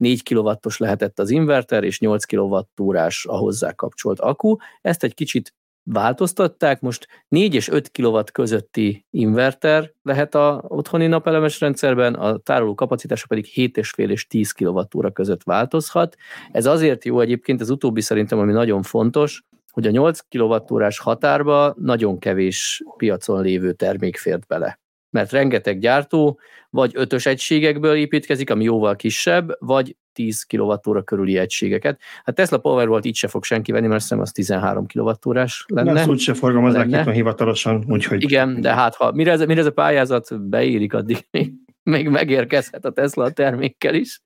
4 0.00 0.22
kW-os 0.22 0.78
lehetett 0.78 1.18
az 1.18 1.30
inverter, 1.30 1.84
és 1.84 2.00
8 2.00 2.24
kWh 2.24 3.06
a 3.22 3.36
hozzá 3.36 3.72
kapcsolt 3.72 4.20
akku. 4.20 4.56
Ezt 4.80 5.04
egy 5.04 5.14
kicsit 5.14 5.54
változtatták, 5.82 6.80
most 6.80 7.06
4 7.28 7.54
és 7.54 7.68
5 7.68 7.90
kW 7.90 8.18
közötti 8.32 9.06
inverter 9.10 9.92
lehet 10.02 10.34
a 10.34 10.64
otthoni 10.68 11.06
napelemes 11.06 11.60
rendszerben, 11.60 12.14
a 12.14 12.38
tároló 12.38 12.74
kapacitása 12.74 13.26
pedig 13.26 13.46
7,5 13.54 14.08
és 14.08 14.26
10 14.26 14.52
kWh 14.52 15.12
között 15.12 15.42
változhat. 15.42 16.16
Ez 16.52 16.66
azért 16.66 17.04
jó 17.04 17.20
egyébként, 17.20 17.60
az 17.60 17.70
utóbbi 17.70 18.00
szerintem, 18.00 18.38
ami 18.38 18.52
nagyon 18.52 18.82
fontos, 18.82 19.42
hogy 19.70 19.86
a 19.86 19.90
8 19.90 20.18
kWh 20.28 20.94
határba 20.96 21.74
nagyon 21.78 22.18
kevés 22.18 22.82
piacon 22.96 23.42
lévő 23.42 23.72
termék 23.72 24.16
fért 24.16 24.46
bele 24.46 24.78
mert 25.10 25.32
rengeteg 25.32 25.78
gyártó 25.78 26.38
vagy 26.70 26.90
ötös 26.94 27.26
egységekből 27.26 27.94
építkezik, 27.94 28.50
ami 28.50 28.64
jóval 28.64 28.96
kisebb, 28.96 29.56
vagy 29.58 29.96
10 30.12 30.42
kWh 30.42 31.04
körüli 31.04 31.38
egységeket. 31.38 32.00
Hát 32.24 32.34
Tesla 32.34 32.58
Powerwall-t 32.58 33.04
így 33.04 33.14
se 33.14 33.28
fog 33.28 33.44
senki 33.44 33.72
venni, 33.72 33.86
mert 33.86 34.02
szerintem 34.02 34.26
az 34.26 34.32
13 34.32 34.86
kWh-s 34.86 35.64
lenne. 35.68 36.00
Ezt 36.00 36.08
úgy 36.08 36.18
se 36.18 36.34
forgalmazzák 36.34 36.88
itt 36.88 37.12
hivatalosan, 37.12 37.84
úgyhogy... 37.88 38.22
Igen, 38.22 38.60
de 38.60 38.74
hát 38.74 38.94
ha 38.94 39.12
mire 39.12 39.32
ez, 39.32 39.40
mire 39.40 39.60
ez 39.60 39.66
a 39.66 39.72
pályázat 39.72 40.48
beírik, 40.48 40.94
addig 40.94 41.26
még, 41.30 41.52
még 41.82 42.08
megérkezhet 42.08 42.84
a 42.84 42.90
Tesla 42.90 43.24
a 43.24 43.30
termékkel 43.30 43.94
is. 43.94 44.22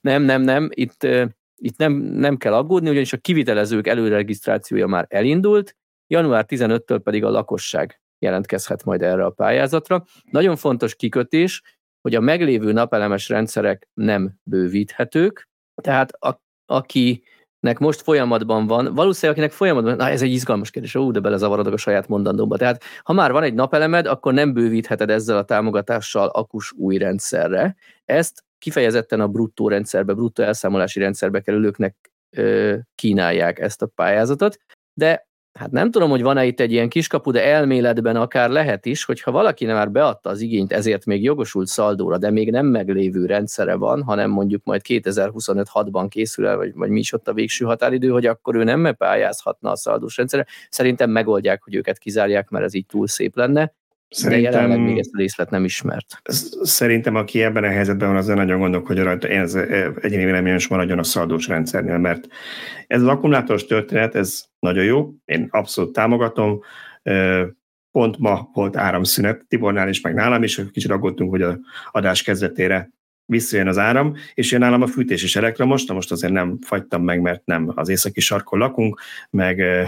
Nem, 0.00 0.22
nem, 0.22 0.42
nem, 0.42 0.68
itt, 0.72 1.06
itt 1.56 1.78
nem, 1.78 1.92
nem 1.92 2.36
kell 2.36 2.54
aggódni, 2.54 2.90
ugyanis 2.90 3.12
a 3.12 3.16
kivitelezők 3.16 3.86
előregisztrációja 3.86 4.86
már 4.86 5.06
elindult, 5.08 5.76
január 6.06 6.44
15-től 6.48 7.00
pedig 7.02 7.24
a 7.24 7.30
lakosság 7.30 8.00
jelentkezhet 8.18 8.84
majd 8.84 9.02
erre 9.02 9.24
a 9.24 9.30
pályázatra. 9.30 10.04
Nagyon 10.30 10.56
fontos 10.56 10.94
kikötés, 10.94 11.62
hogy 12.00 12.14
a 12.14 12.20
meglévő 12.20 12.72
napelemes 12.72 13.28
rendszerek 13.28 13.88
nem 13.94 14.34
bővíthetők, 14.42 15.48
tehát 15.82 16.10
a, 16.12 16.42
akinek 16.66 17.78
most 17.78 18.00
folyamatban 18.00 18.66
van, 18.66 18.94
valószínűleg 18.94 19.38
akinek 19.38 19.56
folyamatban 19.56 19.96
na 19.96 20.08
ez 20.08 20.22
egy 20.22 20.32
izgalmas 20.32 20.70
kérdés, 20.70 20.94
ó, 20.94 21.10
de 21.10 21.20
belezavarodok 21.20 21.72
a 21.72 21.76
saját 21.76 22.08
mondandóba. 22.08 22.56
Tehát 22.56 22.82
ha 23.02 23.12
már 23.12 23.32
van 23.32 23.42
egy 23.42 23.54
napelemed, 23.54 24.06
akkor 24.06 24.32
nem 24.32 24.52
bővítheted 24.52 25.10
ezzel 25.10 25.36
a 25.36 25.44
támogatással 25.44 26.26
akus 26.26 26.72
új 26.72 26.98
rendszerre. 26.98 27.76
Ezt 28.04 28.44
kifejezetten 28.58 29.20
a 29.20 29.28
bruttó 29.28 29.68
rendszerbe, 29.68 30.14
bruttó 30.14 30.42
elszámolási 30.42 31.00
rendszerbe 31.00 31.40
kerülőknek 31.40 32.12
ö, 32.30 32.76
kínálják 32.94 33.58
ezt 33.58 33.82
a 33.82 33.86
pályázatot, 33.86 34.58
de 34.94 35.27
hát 35.58 35.70
nem 35.70 35.90
tudom, 35.90 36.10
hogy 36.10 36.22
van-e 36.22 36.44
itt 36.44 36.60
egy 36.60 36.72
ilyen 36.72 36.88
kiskapu, 36.88 37.30
de 37.30 37.44
elméletben 37.44 38.16
akár 38.16 38.50
lehet 38.50 38.86
is, 38.86 39.04
hogyha 39.04 39.30
valaki 39.30 39.64
nem 39.64 39.76
már 39.76 39.90
beadta 39.90 40.30
az 40.30 40.40
igényt, 40.40 40.72
ezért 40.72 41.06
még 41.06 41.22
jogosult 41.22 41.66
szaldóra, 41.66 42.18
de 42.18 42.30
még 42.30 42.50
nem 42.50 42.66
meglévő 42.66 43.26
rendszere 43.26 43.74
van, 43.74 44.02
hanem 44.02 44.30
mondjuk 44.30 44.64
majd 44.64 44.80
2025-6-ban 44.88 46.06
készül 46.08 46.46
el, 46.46 46.56
vagy, 46.56 46.74
vagy 46.74 46.90
mi 46.90 46.98
is 46.98 47.12
ott 47.12 47.28
a 47.28 47.32
végső 47.32 47.64
határidő, 47.64 48.08
hogy 48.08 48.26
akkor 48.26 48.54
ő 48.54 48.64
nem 48.64 48.94
pályázhatna 48.98 49.70
a 49.70 49.76
szaldós 49.76 50.16
rendszerre. 50.16 50.46
Szerintem 50.70 51.10
megoldják, 51.10 51.62
hogy 51.62 51.74
őket 51.74 51.98
kizárják, 51.98 52.48
mert 52.48 52.64
ez 52.64 52.74
így 52.74 52.86
túl 52.86 53.06
szép 53.06 53.36
lenne. 53.36 53.72
Szerintem, 54.08 54.52
De 54.52 54.58
jelenleg 54.58 54.80
még 54.80 54.98
ezt 54.98 55.14
a 55.14 55.18
részlet 55.18 55.50
nem 55.50 55.64
ismert. 55.64 56.22
Szerintem, 56.62 57.14
aki 57.14 57.42
ebben 57.42 57.64
a 57.64 57.68
helyzetben 57.68 58.08
van, 58.08 58.16
az 58.16 58.26
nagyon 58.26 58.58
gondolkodja 58.58 59.04
rajta, 59.04 59.28
ez 59.28 59.54
egyéni 60.00 60.24
véleményem 60.24 60.56
is 60.56 60.68
maradjon 60.68 60.98
a 60.98 61.02
szaldós 61.02 61.48
rendszernél, 61.48 61.98
mert 61.98 62.26
ez 62.86 63.02
az 63.02 63.08
akkumulátoros 63.08 63.66
történet, 63.66 64.14
ez 64.14 64.44
nagyon 64.58 64.84
jó, 64.84 65.12
én 65.24 65.48
abszolút 65.50 65.92
támogatom, 65.92 66.60
pont 67.90 68.18
ma 68.18 68.50
volt 68.52 68.76
áramszünet, 68.76 69.44
Tibornál 69.48 69.88
is, 69.88 70.00
meg 70.00 70.14
nálam 70.14 70.42
is, 70.42 70.60
kicsit 70.72 70.90
aggódtunk, 70.90 71.30
hogy 71.30 71.42
a 71.42 71.58
adás 71.90 72.22
kezdetére 72.22 72.90
visszajön 73.24 73.68
az 73.68 73.78
áram, 73.78 74.14
és 74.34 74.50
jön 74.50 74.60
nálam 74.60 74.82
a 74.82 74.86
fűtés 74.86 75.22
is 75.22 75.36
elektromos, 75.36 75.84
na 75.84 75.94
most 75.94 76.10
azért 76.10 76.32
nem 76.32 76.58
fagytam 76.60 77.02
meg, 77.02 77.20
mert 77.20 77.44
nem 77.44 77.72
az 77.74 77.88
északi 77.88 78.20
sarkon 78.20 78.58
lakunk, 78.58 79.00
meg 79.30 79.58
ö, 79.58 79.84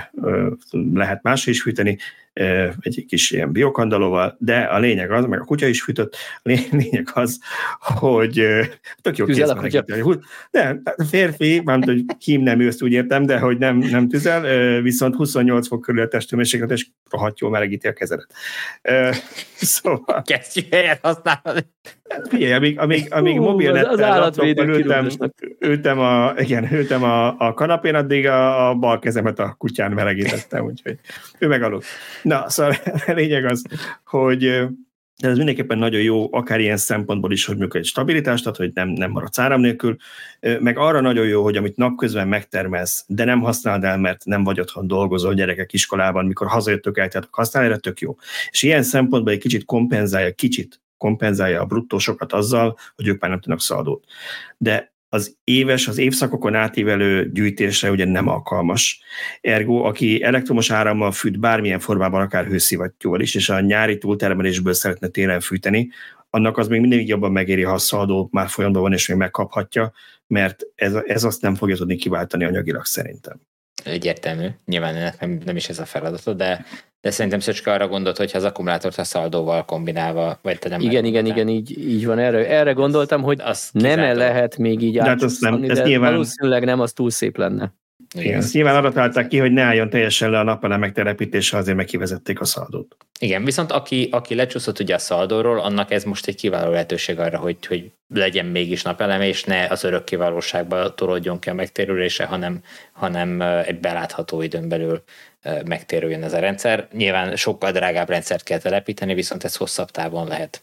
lehet 0.95 1.23
más 1.23 1.47
is 1.47 1.63
fűteni, 1.63 1.99
egy 2.33 3.05
kis 3.09 3.31
ilyen 3.31 3.53
biokandalóval, 3.53 4.37
de 4.39 4.61
a 4.61 4.79
lényeg 4.79 5.11
az, 5.11 5.25
meg 5.25 5.41
a 5.41 5.45
kutya 5.45 5.67
is 5.67 5.83
fűtött, 5.83 6.17
a 6.43 6.49
lényeg 6.71 7.09
az, 7.15 7.39
hogy 7.79 8.47
tök 9.03 9.17
jó 9.17 9.25
kézben. 9.25 9.47
De 10.51 10.83
férfi, 11.09 11.63
nem 11.65 11.83
hogy 11.83 12.05
kím 12.19 12.43
nem 12.43 12.61
őszt, 12.61 12.83
úgy 12.83 12.93
értem, 12.93 13.27
de 13.27 13.39
hogy 13.39 13.59
nem, 13.59 13.77
nem 13.77 14.09
tüzel, 14.09 14.81
viszont 14.83 15.15
28 15.15 15.67
fok 15.67 15.81
körül 15.81 16.03
a 16.03 16.09
testőmérséklet, 16.09 16.71
és 16.71 16.87
rohadt 17.11 17.41
jól 17.41 17.51
melegíti 17.51 17.89
a 17.89 17.93
kezedet. 17.93 18.33
Szóval... 19.61 20.23
Kezdjük 20.23 20.75
helyet 20.75 20.99
használni. 21.03 21.61
Figyelj, 22.29 22.53
amíg, 22.53 22.79
amíg, 22.79 23.13
amíg 23.13 23.37
Hú, 23.37 23.45
mobilnettel 23.45 24.23
az 24.23 24.39
ültem, 24.39 25.09
ültem, 25.59 25.99
a, 25.99 26.33
igen, 26.37 26.73
ültem 26.73 27.03
a, 27.03 27.39
a 27.39 27.55
kanapén, 27.55 27.95
addig 27.95 28.27
a, 28.27 28.69
a 28.69 28.75
bal 28.75 28.99
kezemet 28.99 29.39
a 29.39 29.55
kutyán 29.59 29.93
melegítettem, 29.93 30.65
úgyhogy 30.65 30.99
ő 31.39 31.49
megaludt. 31.49 31.85
Na, 32.23 32.49
szóval 32.49 32.75
a 33.07 33.13
lényeg 33.13 33.45
az, 33.45 33.63
hogy 34.05 34.69
ez 35.17 35.37
mindenképpen 35.37 35.79
nagyon 35.79 36.01
jó, 36.01 36.29
akár 36.31 36.61
ilyen 36.61 36.77
szempontból 36.77 37.33
is, 37.33 37.45
hogy 37.45 37.57
működik 37.57 37.81
egy 37.81 37.91
stabilitást, 37.91 38.43
tehát 38.43 38.59
hogy 38.59 38.71
nem, 38.75 38.89
nem 38.89 39.11
maradsz 39.11 39.39
áram 39.39 39.61
nélkül, 39.61 39.97
meg 40.61 40.79
arra 40.79 41.01
nagyon 41.01 41.27
jó, 41.27 41.43
hogy 41.43 41.57
amit 41.57 41.77
napközben 41.77 42.29
megtermelsz, 42.29 43.05
de 43.07 43.25
nem 43.25 43.41
használod 43.41 43.85
el, 43.85 43.99
mert 43.99 44.25
nem 44.25 44.45
vagy 44.45 44.61
otthon 44.61 44.87
dolgozó 44.87 45.33
gyerekek 45.33 45.73
iskolában, 45.73 46.27
mikor 46.27 46.47
hazajöttök 46.47 46.99
el, 46.99 47.09
tehát 47.09 47.29
használni, 47.31 47.69
erre 47.69 47.79
tök 47.79 48.01
jó. 48.01 48.17
És 48.51 48.63
ilyen 48.63 48.83
szempontból 48.83 49.33
egy 49.33 49.39
kicsit 49.39 49.65
kompenzálja, 49.65 50.33
kicsit 50.33 50.81
kompenzálja 51.01 51.61
a 51.61 51.65
bruttósokat 51.65 52.33
azzal, 52.33 52.77
hogy 52.95 53.07
ők 53.09 53.21
már 53.21 53.31
nem 53.31 53.41
tudnak 53.41 53.61
szaldót. 53.61 54.05
De 54.59 54.93
az 55.09 55.37
éves, 55.45 55.89
az 55.89 55.99
évszakokon 55.99 56.55
átívelő 56.55 57.31
gyűjtésre 57.33 57.91
ugye 57.91 58.05
nem 58.05 58.29
alkalmas. 58.29 59.01
Ergo, 59.41 59.85
aki 59.85 60.23
elektromos 60.23 60.71
árammal 60.71 61.13
fűt 61.13 61.41
bármilyen 61.41 61.79
formában, 61.79 62.21
akár 62.21 62.47
hőszivattyúval 62.47 63.21
is, 63.21 63.35
és 63.35 63.49
a 63.49 63.61
nyári 63.61 63.99
túltermelésből 63.99 64.73
szeretne 64.73 65.09
télen 65.09 65.41
fűteni, 65.41 65.91
annak 66.31 66.59
az 66.59 66.69
még 66.69 66.81
mindig 66.81 67.09
jobban 67.09 67.33
megéri, 67.33 67.63
ha 67.63 67.73
a 67.73 67.79
szaldó 67.79 68.29
már 68.33 68.49
folyamatban 68.49 68.85
van, 68.85 68.93
és 68.93 69.09
még 69.09 69.17
megkaphatja, 69.17 69.93
mert 70.27 70.63
ez, 70.75 70.95
ez 70.95 71.25
azt 71.25 71.43
nem 71.43 71.55
fogja 71.55 71.77
tudni 71.77 71.97
kiváltani 71.97 72.45
anyagilag 72.45 72.85
szerintem. 72.85 73.41
Egyértelmű. 73.85 74.47
Nyilván 74.67 74.95
ennek 74.97 75.21
nem, 75.21 75.41
nem 75.45 75.57
is 75.57 75.69
ez 75.69 75.79
a 75.79 75.85
feladata, 75.85 76.33
de, 76.33 76.65
de 77.01 77.11
szerintem 77.11 77.41
Szöcske 77.41 77.73
arra 77.73 77.89
gondolt, 77.89 78.17
hogy 78.17 78.33
ha 78.33 78.39
az 78.39 78.45
akkumulátort 78.45 78.99
a 78.99 79.05
szaldóval 79.05 79.65
kombinálva, 79.65 80.39
vagy 80.43 80.59
te 80.59 80.69
nem 80.69 80.81
Igen, 80.81 81.05
igen, 81.05 81.27
igen, 81.27 81.49
így, 81.49 81.79
így 81.79 82.07
van. 82.07 82.19
Erre, 82.19 82.49
erre 82.49 82.73
gondoltam, 82.73 83.23
hogy 83.23 83.43
nem 83.73 83.99
-e 83.99 84.13
lehet 84.13 84.57
még 84.57 84.83
így 84.83 84.99
hát 84.99 85.23
azt 85.23 85.41
nem, 85.41 85.63
ez 85.63 85.79
de 85.79 85.85
nyilván... 85.85 86.11
valószínűleg 86.11 86.65
nem, 86.65 86.81
az 86.81 86.93
túl 86.93 87.11
szép 87.11 87.37
lenne. 87.37 87.75
Igen, 88.15 88.39
ezt 88.39 88.53
nyilván 88.53 88.77
arra 88.77 88.93
találták 88.93 89.29
ki, 89.29 89.39
hogy 89.39 89.53
ne 89.53 89.63
álljon 89.63 89.91
teljesen 89.91 90.31
le 90.31 90.39
a 90.39 90.43
napelemek 90.43 90.93
telepítése, 90.93 91.57
azért 91.57 91.77
meg 91.77 91.87
kivezették 91.87 92.41
a 92.41 92.45
szaldót. 92.45 92.97
Igen, 93.19 93.45
viszont 93.45 93.73
aki, 93.73 94.09
aki 94.13 94.35
lecsúszott 94.35 94.81
ugye 94.81 94.95
a 94.95 94.99
szaldóról, 94.99 95.61
annak 95.61 95.91
ez 95.91 96.05
most 96.05 96.27
egy 96.27 96.37
kiváló 96.37 96.71
lehetőség 96.71 97.19
arra, 97.19 97.39
hogy, 97.39 97.67
hogy 97.67 97.91
legyen 98.09 98.47
mégis 98.47 98.83
napeleme, 98.83 99.27
és 99.27 99.45
ne 99.45 99.67
az 99.67 99.85
örök 99.85 100.05
kiválóságba 100.05 100.95
tolódjon 100.95 101.39
ki 101.39 101.49
a 101.49 101.55
megtérülése, 101.55 102.25
hanem, 102.25 102.63
hanem 102.93 103.41
egy 103.41 103.81
belátható 103.81 104.43
időn 104.43 104.69
belül 104.69 105.03
megtérüljön 105.65 106.23
ez 106.23 106.33
a 106.33 106.39
rendszer. 106.39 106.89
Nyilván 106.93 107.37
sokkal 107.37 107.73
drágább 107.73 108.09
rendszert 108.09 108.43
kell 108.43 108.59
telepíteni, 108.59 109.15
viszont 109.15 109.45
ez 109.45 109.57
hosszabb 109.57 109.91
távon 109.91 110.27
lehet 110.27 110.63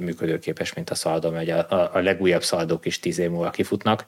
működőképes, 0.00 0.74
mint 0.74 0.90
a 0.90 0.94
szaldó, 0.94 1.30
mert 1.30 1.48
a, 1.48 1.74
a, 1.74 1.90
a 1.94 1.98
legújabb 1.98 2.42
szaldók 2.42 2.86
is 2.86 3.00
10 3.00 3.18
év 3.18 3.30
múlva 3.30 3.50
kifutnak, 3.50 4.06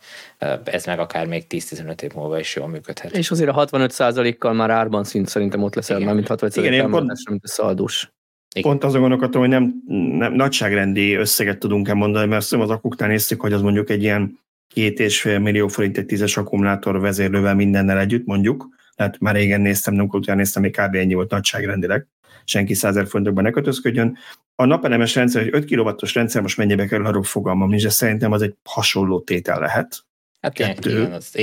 ez 0.65 0.87
meg 0.87 0.99
akár 0.99 1.27
még 1.27 1.45
10-15 1.49 2.03
év 2.03 2.13
múlva 2.15 2.39
is 2.39 2.57
jól 2.57 2.69
működhet. 2.69 3.17
És 3.17 3.31
azért 3.31 3.51
a 3.51 3.67
65%-kal 3.67 4.53
már 4.53 4.71
árban 4.71 5.05
szint 5.05 5.29
szerintem 5.29 5.63
ott 5.63 5.75
lesz 5.75 5.91
el, 5.91 6.15
mint 6.15 6.29
65 6.29 6.57
Igen, 6.57 6.91
pont, 6.91 7.29
mint 7.29 7.45
a 7.45 7.49
szaldós. 7.49 8.13
Igen. 8.55 8.71
Pont 8.71 8.85
azon 8.85 9.01
gondolkodtam, 9.01 9.41
hogy 9.41 9.51
nem, 9.51 9.83
nem 10.19 10.33
nagyságrendi 10.33 11.15
összeget 11.15 11.59
tudunk-e 11.59 11.95
mondani, 11.95 12.27
mert 12.27 12.53
az 12.53 12.71
akuknál 12.71 13.09
néztük, 13.09 13.41
hogy 13.41 13.53
az 13.53 13.61
mondjuk 13.61 13.91
egy 13.91 14.03
ilyen 14.03 14.39
két 14.69 15.01
és 15.01 15.21
fél 15.21 15.39
millió 15.39 15.69
forint 15.69 15.99
egy 15.99 16.07
tízes 16.07 16.37
akkumulátor 16.37 17.01
vezérlővel 17.01 17.55
mindennel 17.55 17.99
együtt, 17.99 18.27
mondjuk. 18.27 18.69
Tehát 18.95 19.19
már 19.19 19.35
régen 19.35 19.61
néztem, 19.61 19.95
nem 19.95 20.09
utána 20.11 20.39
néztem, 20.39 20.63
még 20.63 20.77
kb. 20.77 20.95
ennyi 20.95 21.15
volt 21.15 21.31
nagyságrendileg 21.31 22.07
senki 22.49 22.75
100 22.75 23.09
forintokban 23.09 23.45
ne 23.45 23.51
kötözködjön. 23.51 24.17
A 24.61 24.65
napelemes 24.65 25.15
rendszer, 25.15 25.43
hogy 25.43 25.55
5 25.55 25.65
kW-os 25.65 26.15
rendszer 26.15 26.43
most 26.43 26.57
mennyibe 26.57 26.87
kerül, 26.87 27.07
arról 27.07 27.23
fogalmam 27.23 27.69
nincs, 27.69 27.83
de 27.83 27.89
szerintem 27.89 28.33
az 28.33 28.43
egy 28.43 28.55
hasonló 28.65 29.21
tétel 29.21 29.61
lehet. 29.61 30.07
Hát 30.41 30.53
Kettő. 30.53 30.91
Igen, 30.91 31.13
az, 31.13 31.37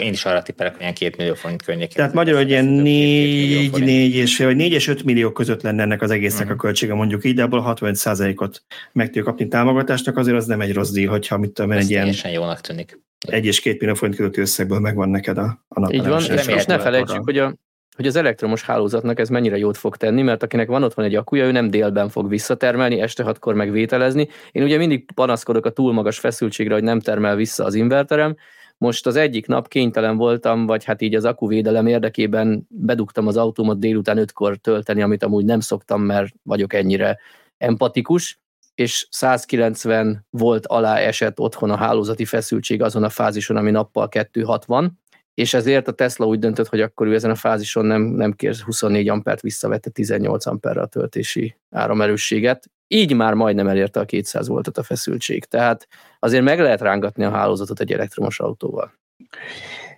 én 0.00 0.12
is 0.12 0.24
arra 0.24 0.42
tippelek, 0.42 0.72
hogy 0.72 0.80
ilyen 0.80 0.94
két 0.94 1.16
millió 1.16 1.34
forint 1.34 1.62
környékén. 1.62 1.96
Tehát 1.96 2.12
magyarul, 2.12 2.40
hogy 2.40 2.50
ilyen 2.50 2.64
négy, 2.64 3.82
négy 3.82 4.14
és, 4.14 4.38
vagy 4.38 4.56
négy 4.56 4.72
és 4.72 4.88
öt 4.88 5.04
millió 5.04 5.32
között 5.32 5.62
lenne 5.62 5.82
ennek 5.82 6.02
az 6.02 6.10
egésznek 6.10 6.42
uh-huh. 6.42 6.58
a 6.58 6.60
költsége, 6.62 6.94
mondjuk 6.94 7.24
így, 7.24 7.34
de 7.34 7.42
abból 7.42 7.74
65%-ot 7.80 8.62
meg 8.92 9.06
tudja 9.06 9.22
kapni 9.22 9.48
támogatásnak, 9.48 10.16
azért 10.16 10.36
az 10.36 10.46
nem 10.46 10.60
egy 10.60 10.72
rossz 10.72 10.90
díj, 10.90 11.04
hogyha 11.04 11.38
mit 11.38 11.50
tudom, 11.50 11.72
egy 11.72 11.90
ilyen 11.90 12.14
jónak 12.32 12.60
tűnik. 12.60 13.00
Egy 13.28 13.46
és 13.46 13.60
két 13.60 13.80
millió 13.80 13.94
forint 13.94 14.16
közötti 14.16 14.40
összegből 14.40 14.78
megvan 14.78 15.08
neked 15.08 15.38
a, 15.38 15.64
a 15.68 15.80
napelemes. 15.80 16.28
Így 16.28 16.46
van, 16.46 16.56
és 16.56 16.64
ne 16.64 16.78
felejtsük, 16.78 17.24
hogy 17.24 17.38
a, 17.38 17.54
hogy 17.96 18.06
az 18.06 18.16
elektromos 18.16 18.62
hálózatnak 18.62 19.18
ez 19.18 19.28
mennyire 19.28 19.56
jót 19.56 19.76
fog 19.76 19.96
tenni, 19.96 20.22
mert 20.22 20.42
akinek 20.42 20.68
van 20.68 20.82
otthon 20.82 21.04
egy 21.04 21.14
akuja, 21.14 21.44
ő 21.44 21.50
nem 21.50 21.70
délben 21.70 22.08
fog 22.08 22.28
visszatermelni, 22.28 23.00
este 23.00 23.22
hatkor 23.22 23.54
megvételezni. 23.54 24.28
Én 24.52 24.62
ugye 24.62 24.76
mindig 24.78 25.12
panaszkodok 25.14 25.66
a 25.66 25.70
túl 25.70 25.92
magas 25.92 26.18
feszültségre, 26.18 26.74
hogy 26.74 26.82
nem 26.82 27.00
termel 27.00 27.36
vissza 27.36 27.64
az 27.64 27.74
inverterem, 27.74 28.36
most 28.78 29.06
az 29.06 29.16
egyik 29.16 29.46
nap 29.46 29.68
kénytelen 29.68 30.16
voltam, 30.16 30.66
vagy 30.66 30.84
hát 30.84 31.02
így 31.02 31.14
az 31.14 31.24
akuvédelem 31.24 31.86
érdekében 31.86 32.66
bedugtam 32.68 33.26
az 33.26 33.36
autómat 33.36 33.78
délután 33.78 34.18
ötkor 34.18 34.56
tölteni, 34.56 35.02
amit 35.02 35.22
amúgy 35.22 35.44
nem 35.44 35.60
szoktam, 35.60 36.02
mert 36.02 36.32
vagyok 36.42 36.72
ennyire 36.72 37.18
empatikus, 37.58 38.40
és 38.74 39.06
190 39.10 40.26
volt 40.30 40.66
alá 40.66 40.96
esett 40.96 41.40
otthon 41.40 41.70
a 41.70 41.76
hálózati 41.76 42.24
feszültség 42.24 42.82
azon 42.82 43.02
a 43.02 43.08
fázison, 43.08 43.56
ami 43.56 43.70
nappal 43.70 44.08
260, 44.08 45.00
és 45.36 45.54
ezért 45.54 45.88
a 45.88 45.92
Tesla 45.92 46.26
úgy 46.26 46.38
döntött, 46.38 46.66
hogy 46.66 46.80
akkor 46.80 47.06
ő 47.06 47.14
ezen 47.14 47.30
a 47.30 47.34
fázison 47.34 47.84
nem, 47.84 48.02
nem 48.02 48.32
kér 48.32 48.56
24 48.56 49.08
ampert, 49.08 49.40
visszavette 49.40 49.90
18 49.90 50.46
amperre 50.46 50.80
a 50.80 50.86
töltési 50.86 51.56
áramerősséget. 51.70 52.70
Így 52.88 53.14
már 53.14 53.34
majdnem 53.34 53.68
elérte 53.68 54.00
a 54.00 54.04
200 54.04 54.48
voltot 54.48 54.78
a 54.78 54.82
feszültség. 54.82 55.44
Tehát 55.44 55.88
azért 56.18 56.42
meg 56.42 56.60
lehet 56.60 56.80
rángatni 56.80 57.24
a 57.24 57.30
hálózatot 57.30 57.80
egy 57.80 57.92
elektromos 57.92 58.40
autóval. 58.40 58.92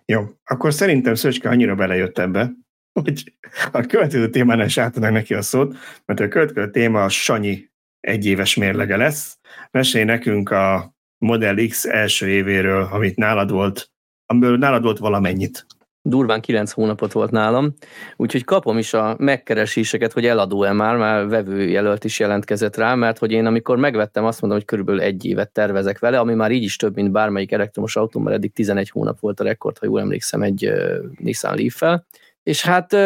Jó, 0.04 0.24
akkor 0.44 0.74
szerintem 0.74 1.14
Szöcske 1.14 1.48
annyira 1.48 1.74
belejött 1.74 2.18
ebbe, 2.18 2.52
hogy 3.00 3.34
a 3.72 3.80
következő 3.80 4.30
témánál 4.30 4.66
is 4.66 4.78
átadnak 4.78 5.12
neki 5.12 5.34
a 5.34 5.42
szót, 5.42 5.76
mert 6.04 6.20
a 6.20 6.28
következő 6.28 6.70
téma 6.70 7.04
a 7.04 7.08
Sanyi 7.08 7.70
egyéves 8.00 8.54
mérlege 8.54 8.96
lesz. 8.96 9.38
Mesélj 9.70 10.04
nekünk 10.04 10.50
a 10.50 10.94
Model 11.18 11.66
X 11.68 11.84
első 11.84 12.28
évéről, 12.28 12.88
amit 12.92 13.16
nálad 13.16 13.50
volt 13.50 13.90
amiből 14.30 14.56
nálad 14.56 14.82
volt 14.82 14.98
valamennyit. 14.98 15.66
Durván 16.02 16.40
kilenc 16.40 16.72
hónapot 16.72 17.12
volt 17.12 17.30
nálam, 17.30 17.74
úgyhogy 18.16 18.44
kapom 18.44 18.78
is 18.78 18.94
a 18.94 19.16
megkereséseket, 19.18 20.12
hogy 20.12 20.26
eladó-e 20.26 20.72
már, 20.72 20.96
már 20.96 21.28
vevőjelölt 21.28 22.04
is 22.04 22.18
jelentkezett 22.18 22.76
rá, 22.76 22.94
mert 22.94 23.18
hogy 23.18 23.32
én 23.32 23.46
amikor 23.46 23.76
megvettem, 23.76 24.24
azt 24.24 24.40
mondom, 24.40 24.58
hogy 24.58 24.68
körülbelül 24.68 25.00
egy 25.00 25.24
évet 25.24 25.52
tervezek 25.52 25.98
vele, 25.98 26.18
ami 26.18 26.34
már 26.34 26.50
így 26.50 26.62
is 26.62 26.76
több, 26.76 26.94
mint 26.94 27.10
bármelyik 27.10 27.52
elektromos 27.52 27.96
autó, 27.96 28.20
mert 28.20 28.36
eddig 28.36 28.52
11 28.52 28.90
hónap 28.90 29.20
volt 29.20 29.40
a 29.40 29.44
rekord, 29.44 29.78
ha 29.78 29.86
jól 29.86 30.00
emlékszem, 30.00 30.42
egy 30.42 30.72
Nissan 31.18 31.56
Leaf-fel. 31.56 32.06
És 32.42 32.64
hát 32.64 32.96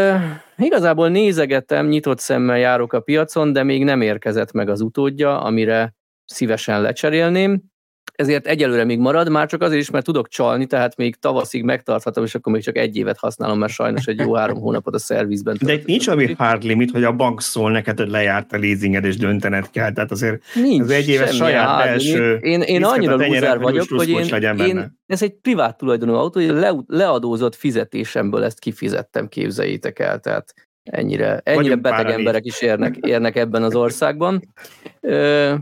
igazából 0.57 1.09
nézegettem, 1.09 1.87
nyitott 1.87 2.19
szemmel 2.19 2.59
járok 2.59 2.93
a 2.93 3.01
piacon, 3.01 3.53
de 3.53 3.63
még 3.63 3.85
nem 3.85 4.01
érkezett 4.01 4.53
meg 4.53 4.69
az 4.69 4.81
utódja, 4.81 5.41
amire 5.41 5.95
szívesen 6.25 6.83
lecserélném 6.83 7.63
ezért 8.23 8.47
egyelőre 8.47 8.85
még 8.85 8.99
marad, 8.99 9.29
már 9.29 9.49
csak 9.49 9.63
azért 9.63 9.81
is, 9.81 9.91
mert 9.91 10.05
tudok 10.05 10.29
csalni, 10.29 10.67
tehát 10.67 10.97
még 10.97 11.17
tavaszig 11.17 11.63
megtarthatom, 11.63 12.25
és 12.25 12.35
akkor 12.35 12.53
még 12.53 12.63
csak 12.63 12.77
egy 12.77 12.97
évet 12.97 13.19
használom, 13.19 13.59
mert 13.59 13.73
sajnos 13.73 14.07
egy 14.07 14.19
jó 14.19 14.35
három 14.35 14.61
hónapot 14.61 14.95
a 14.95 14.99
szervizben. 14.99 15.57
De 15.61 15.73
itt 15.73 15.85
nincs 15.85 16.09
ami 16.09 16.35
hard 16.39 16.63
limit, 16.63 16.91
hogy 16.91 17.05
a 17.05 17.13
bank 17.13 17.41
szól 17.41 17.71
neked, 17.71 17.99
hogy 17.99 18.09
lejárt 18.09 18.53
a 18.53 18.59
leasinged, 18.59 19.05
és 19.05 19.17
döntened 19.17 19.71
kell, 19.71 19.93
tehát 19.93 20.11
azért 20.11 20.43
nincs 20.55 20.83
az 20.83 20.91
egy 20.91 21.09
éves 21.09 21.37
saját 21.37 21.85
belső 21.85 22.37
Én, 22.37 22.61
én 22.61 22.85
annyira 22.85 23.17
lúzer 23.17 23.59
vagyok, 23.59 23.89
hogy 23.89 24.09
én, 24.09 24.57
én, 24.57 25.01
ez 25.07 25.23
egy 25.23 25.33
privát 25.33 25.77
tulajdonú 25.77 26.13
autó, 26.13 26.41
hogy 26.41 26.51
le, 26.51 26.75
leadózott 26.87 27.55
fizetésemből 27.55 28.45
ezt 28.45 28.59
kifizettem, 28.59 29.29
képzeljétek 29.29 29.99
el, 29.99 30.19
tehát 30.19 30.55
ennyire, 30.83 31.41
ennyire 31.45 31.77
beteg 31.77 32.11
emberek 32.11 32.45
is 32.45 32.61
érnek, 32.61 32.97
érnek 33.01 33.37
ebben 33.37 33.63
az 33.63 33.75
országban. 33.75 34.53
Ö, 35.01 35.55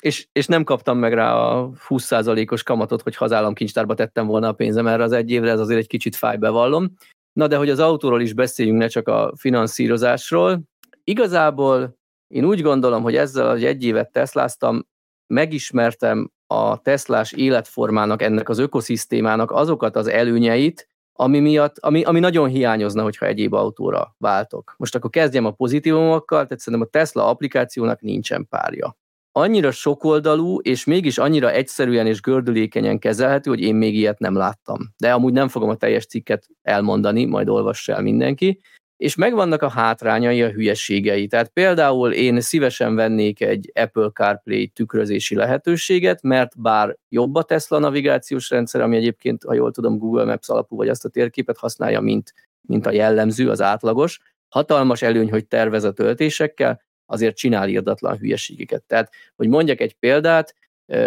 és, 0.00 0.28
és 0.32 0.46
nem 0.46 0.64
kaptam 0.64 0.98
meg 0.98 1.12
rá 1.12 1.34
a 1.34 1.70
20%-os 1.88 2.62
kamatot, 2.62 3.02
hogy 3.02 3.16
hazállamkincstárba 3.16 3.94
tettem 3.94 4.26
volna 4.26 4.48
a 4.48 4.52
pénzem 4.52 4.86
erre 4.86 5.02
az 5.02 5.12
egy 5.12 5.30
évre, 5.30 5.50
ez 5.50 5.60
azért 5.60 5.78
egy 5.78 5.86
kicsit 5.86 6.16
fáj, 6.16 6.36
bevallom. 6.36 6.94
Na 7.32 7.46
de 7.46 7.56
hogy 7.56 7.70
az 7.70 7.78
autóról 7.78 8.20
is 8.20 8.32
beszéljünk, 8.32 8.78
ne 8.78 8.86
csak 8.86 9.08
a 9.08 9.32
finanszírozásról. 9.36 10.62
Igazából 11.04 11.98
én 12.34 12.44
úgy 12.44 12.62
gondolom, 12.62 13.02
hogy 13.02 13.16
ezzel, 13.16 13.50
hogy 13.50 13.64
egy 13.64 13.84
évet 13.84 14.12
teszláztam, 14.12 14.86
megismertem 15.26 16.30
a 16.46 16.80
Teslás 16.82 17.32
életformának, 17.32 18.22
ennek 18.22 18.48
az 18.48 18.58
ökoszisztémának 18.58 19.50
azokat 19.50 19.96
az 19.96 20.06
előnyeit, 20.06 20.88
ami 21.12 21.40
miatt, 21.40 21.78
ami, 21.78 22.02
ami 22.02 22.20
nagyon 22.20 22.48
hiányozna, 22.48 23.02
hogyha 23.02 23.26
egyéb 23.26 23.52
autóra 23.52 24.14
váltok. 24.18 24.74
Most 24.76 24.94
akkor 24.94 25.10
kezdjem 25.10 25.44
a 25.44 25.50
pozitívumokkal, 25.50 26.42
tehát 26.42 26.58
szerintem 26.58 26.88
a 26.88 26.98
Tesla 26.98 27.28
applikációnak 27.28 28.00
nincsen 28.00 28.46
párja 28.48 28.96
annyira 29.32 29.70
sokoldalú, 29.70 30.58
és 30.60 30.84
mégis 30.84 31.18
annyira 31.18 31.50
egyszerűen 31.50 32.06
és 32.06 32.20
gördülékenyen 32.20 32.98
kezelhető, 32.98 33.50
hogy 33.50 33.60
én 33.60 33.74
még 33.74 33.94
ilyet 33.94 34.18
nem 34.18 34.34
láttam. 34.34 34.78
De 34.96 35.12
amúgy 35.12 35.32
nem 35.32 35.48
fogom 35.48 35.68
a 35.68 35.76
teljes 35.76 36.06
cikket 36.06 36.46
elmondani, 36.62 37.24
majd 37.24 37.48
olvassa 37.48 37.92
el 37.92 38.02
mindenki. 38.02 38.60
És 38.96 39.14
megvannak 39.14 39.62
a 39.62 39.68
hátrányai, 39.68 40.42
a 40.42 40.50
hülyeségei. 40.50 41.26
Tehát 41.26 41.48
például 41.48 42.12
én 42.12 42.40
szívesen 42.40 42.94
vennék 42.94 43.40
egy 43.40 43.70
Apple 43.74 44.10
CarPlay 44.10 44.68
tükrözési 44.68 45.34
lehetőséget, 45.34 46.22
mert 46.22 46.60
bár 46.60 46.96
jobb 47.08 47.34
a 47.34 47.42
Tesla 47.42 47.78
navigációs 47.78 48.50
rendszer, 48.50 48.80
ami 48.80 48.96
egyébként, 48.96 49.44
ha 49.44 49.54
jól 49.54 49.70
tudom, 49.70 49.98
Google 49.98 50.24
Maps 50.24 50.48
alapú, 50.48 50.76
vagy 50.76 50.88
azt 50.88 51.04
a 51.04 51.08
térképet 51.08 51.58
használja, 51.58 52.00
mint, 52.00 52.34
mint 52.60 52.86
a 52.86 52.90
jellemző, 52.90 53.50
az 53.50 53.60
átlagos, 53.60 54.20
hatalmas 54.48 55.02
előny, 55.02 55.30
hogy 55.30 55.46
tervez 55.46 55.84
a 55.84 55.92
töltésekkel, 55.92 56.82
azért 57.10 57.36
csinál 57.36 57.68
írdatlan 57.68 58.16
hülyeségeket. 58.16 58.82
Tehát, 58.82 59.12
hogy 59.36 59.48
mondjak 59.48 59.80
egy 59.80 59.94
példát, 59.94 60.54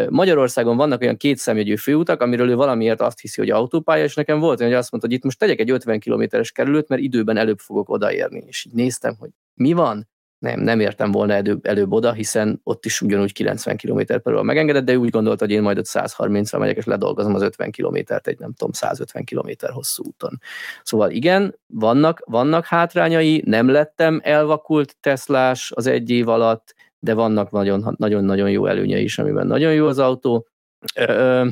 Magyarországon 0.09 0.77
vannak 0.77 1.01
olyan 1.01 1.17
kétszemjegyű 1.17 1.75
főutak, 1.75 2.21
amiről 2.21 2.49
ő 2.49 2.55
valamiért 2.55 3.01
azt 3.01 3.19
hiszi, 3.19 3.41
hogy 3.41 3.49
autópálya, 3.49 4.03
és 4.03 4.15
nekem 4.15 4.39
volt 4.39 4.59
olyan, 4.59 4.71
hogy 4.71 4.81
azt 4.81 4.91
mondta, 4.91 5.09
hogy 5.09 5.17
itt 5.17 5.23
most 5.23 5.39
tegyek 5.39 5.59
egy 5.59 5.71
50 5.71 5.99
kilométeres 5.99 6.51
kerülőt, 6.51 6.87
mert 6.87 7.01
időben 7.01 7.37
előbb 7.37 7.59
fogok 7.59 7.89
odaérni. 7.89 8.43
És 8.47 8.65
így 8.65 8.73
néztem, 8.73 9.15
hogy 9.19 9.29
mi 9.53 9.73
van? 9.73 10.07
Nem, 10.41 10.59
nem 10.59 10.79
értem 10.79 11.11
volna 11.11 11.33
előbb, 11.33 11.65
előbb 11.65 11.91
oda, 11.91 12.11
hiszen 12.11 12.59
ott 12.63 12.85
is 12.85 13.01
ugyanúgy 13.01 13.33
90 13.33 13.77
km 13.77 13.99
per 14.05 14.21
óra 14.27 14.43
megengedett, 14.43 14.85
de 14.85 14.97
úgy 14.97 15.09
gondolta, 15.09 15.45
hogy 15.45 15.53
én 15.53 15.61
majd 15.61 15.77
ott 15.77 15.87
130-ra 15.87 16.59
megyek, 16.59 16.77
és 16.77 16.85
ledolgozom 16.85 17.35
az 17.35 17.41
50 17.41 17.71
kilométert 17.71 18.27
egy 18.27 18.39
nem 18.39 18.53
tudom, 18.53 18.71
150 18.71 19.23
km 19.23 19.49
hosszú 19.73 20.03
úton. 20.03 20.39
Szóval 20.83 21.11
igen, 21.11 21.55
vannak, 21.67 22.21
vannak 22.25 22.65
hátrányai, 22.65 23.43
nem 23.45 23.69
lettem 23.69 24.19
elvakult 24.23 24.95
Teslás 24.99 25.71
az 25.75 25.87
egy 25.87 26.09
év 26.09 26.27
alatt, 26.27 26.75
de 26.99 27.13
vannak 27.13 27.51
nagyon-nagyon 27.97 28.49
jó 28.49 28.65
előnyei 28.65 29.03
is, 29.03 29.19
amiben 29.19 29.47
nagyon 29.47 29.73
jó 29.73 29.87
az 29.87 29.99
autó. 29.99 30.47
Ö, 30.95 31.47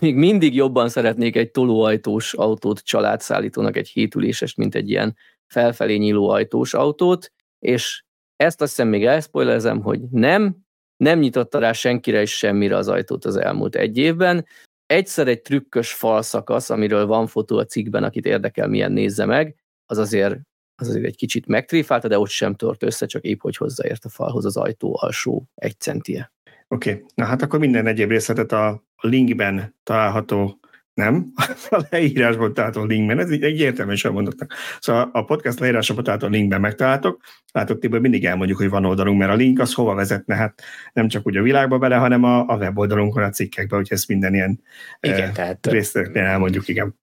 még 0.00 0.14
mindig 0.14 0.54
jobban 0.54 0.88
szeretnék 0.88 1.36
egy 1.36 1.50
tolóajtós 1.50 2.34
autót 2.34 2.80
családszállítónak, 2.80 3.76
egy 3.76 3.88
hétüléses, 3.88 4.54
mint 4.54 4.74
egy 4.74 4.90
ilyen 4.90 5.16
felfelé 5.46 5.96
nyíló 5.96 6.28
ajtós 6.28 6.74
autót, 6.74 7.32
és 7.58 8.04
ezt 8.42 8.60
azt 8.60 8.70
hiszem 8.70 8.88
még 8.88 9.04
elspoilerezem, 9.04 9.82
hogy 9.82 10.00
nem, 10.10 10.56
nem 10.96 11.18
nyitotta 11.18 11.58
rá 11.58 11.72
senkire 11.72 12.22
is 12.22 12.36
semmire 12.36 12.76
az 12.76 12.88
ajtót 12.88 13.24
az 13.24 13.36
elmúlt 13.36 13.74
egy 13.74 13.98
évben. 13.98 14.46
Egyszer 14.86 15.28
egy 15.28 15.42
trükkös 15.42 15.92
falszakasz, 15.92 16.70
amiről 16.70 17.06
van 17.06 17.26
fotó 17.26 17.58
a 17.58 17.64
cikkben, 17.64 18.04
akit 18.04 18.26
érdekel, 18.26 18.68
milyen 18.68 18.92
nézze 18.92 19.24
meg, 19.24 19.56
az 19.86 19.98
azért, 19.98 20.38
az 20.74 20.88
azért 20.88 21.04
egy 21.04 21.16
kicsit 21.16 21.46
megtréfálta, 21.46 22.08
de 22.08 22.18
ott 22.18 22.28
sem 22.28 22.54
tört 22.54 22.82
össze, 22.82 23.06
csak 23.06 23.22
épp 23.24 23.40
hogy 23.40 23.56
hozzáért 23.56 24.04
a 24.04 24.08
falhoz 24.08 24.44
az 24.44 24.56
ajtó 24.56 24.96
alsó 25.00 25.48
egy 25.54 25.80
centie. 25.80 26.32
Oké, 26.68 26.92
okay. 26.92 27.04
na 27.14 27.24
hát 27.24 27.42
akkor 27.42 27.58
minden 27.58 27.86
egyéb 27.86 28.10
részletet 28.10 28.52
a 28.52 28.84
linkben 29.00 29.74
található 29.82 30.60
nem, 30.94 31.32
a 31.70 31.82
leírásban 31.90 32.54
található 32.54 32.84
linkben, 32.84 33.18
ez 33.18 33.30
egy 33.30 33.60
értelmesen 33.60 34.12
mondottak. 34.12 34.54
Szóval 34.80 35.10
a 35.12 35.24
podcast 35.24 35.58
leírásban 35.58 36.04
található 36.04 36.32
linkben 36.32 36.60
megtaláltok, 36.60 37.20
látok, 37.52 37.78
Tibor, 37.78 38.00
mindig 38.00 38.24
elmondjuk, 38.24 38.58
hogy 38.58 38.68
van 38.68 38.84
oldalunk, 38.84 39.18
mert 39.18 39.30
a 39.30 39.34
link 39.34 39.60
az 39.60 39.74
hova 39.74 39.94
vezetne, 39.94 40.34
hát 40.34 40.62
nem 40.92 41.08
csak 41.08 41.26
úgy 41.26 41.36
a 41.36 41.42
világba 41.42 41.78
bele, 41.78 41.96
hanem 41.96 42.24
a, 42.24 42.46
a 42.48 42.56
weboldalunkon, 42.56 43.22
a 43.22 43.30
cikkekbe, 43.30 43.76
hogy 43.76 43.88
ezt 43.90 44.08
minden 44.08 44.34
ilyen 44.34 44.60
igen, 45.00 45.20
eh, 45.20 45.32
tehát, 45.32 45.66
részletnél 45.66 46.24
elmondjuk, 46.24 46.68
igen. 46.68 47.00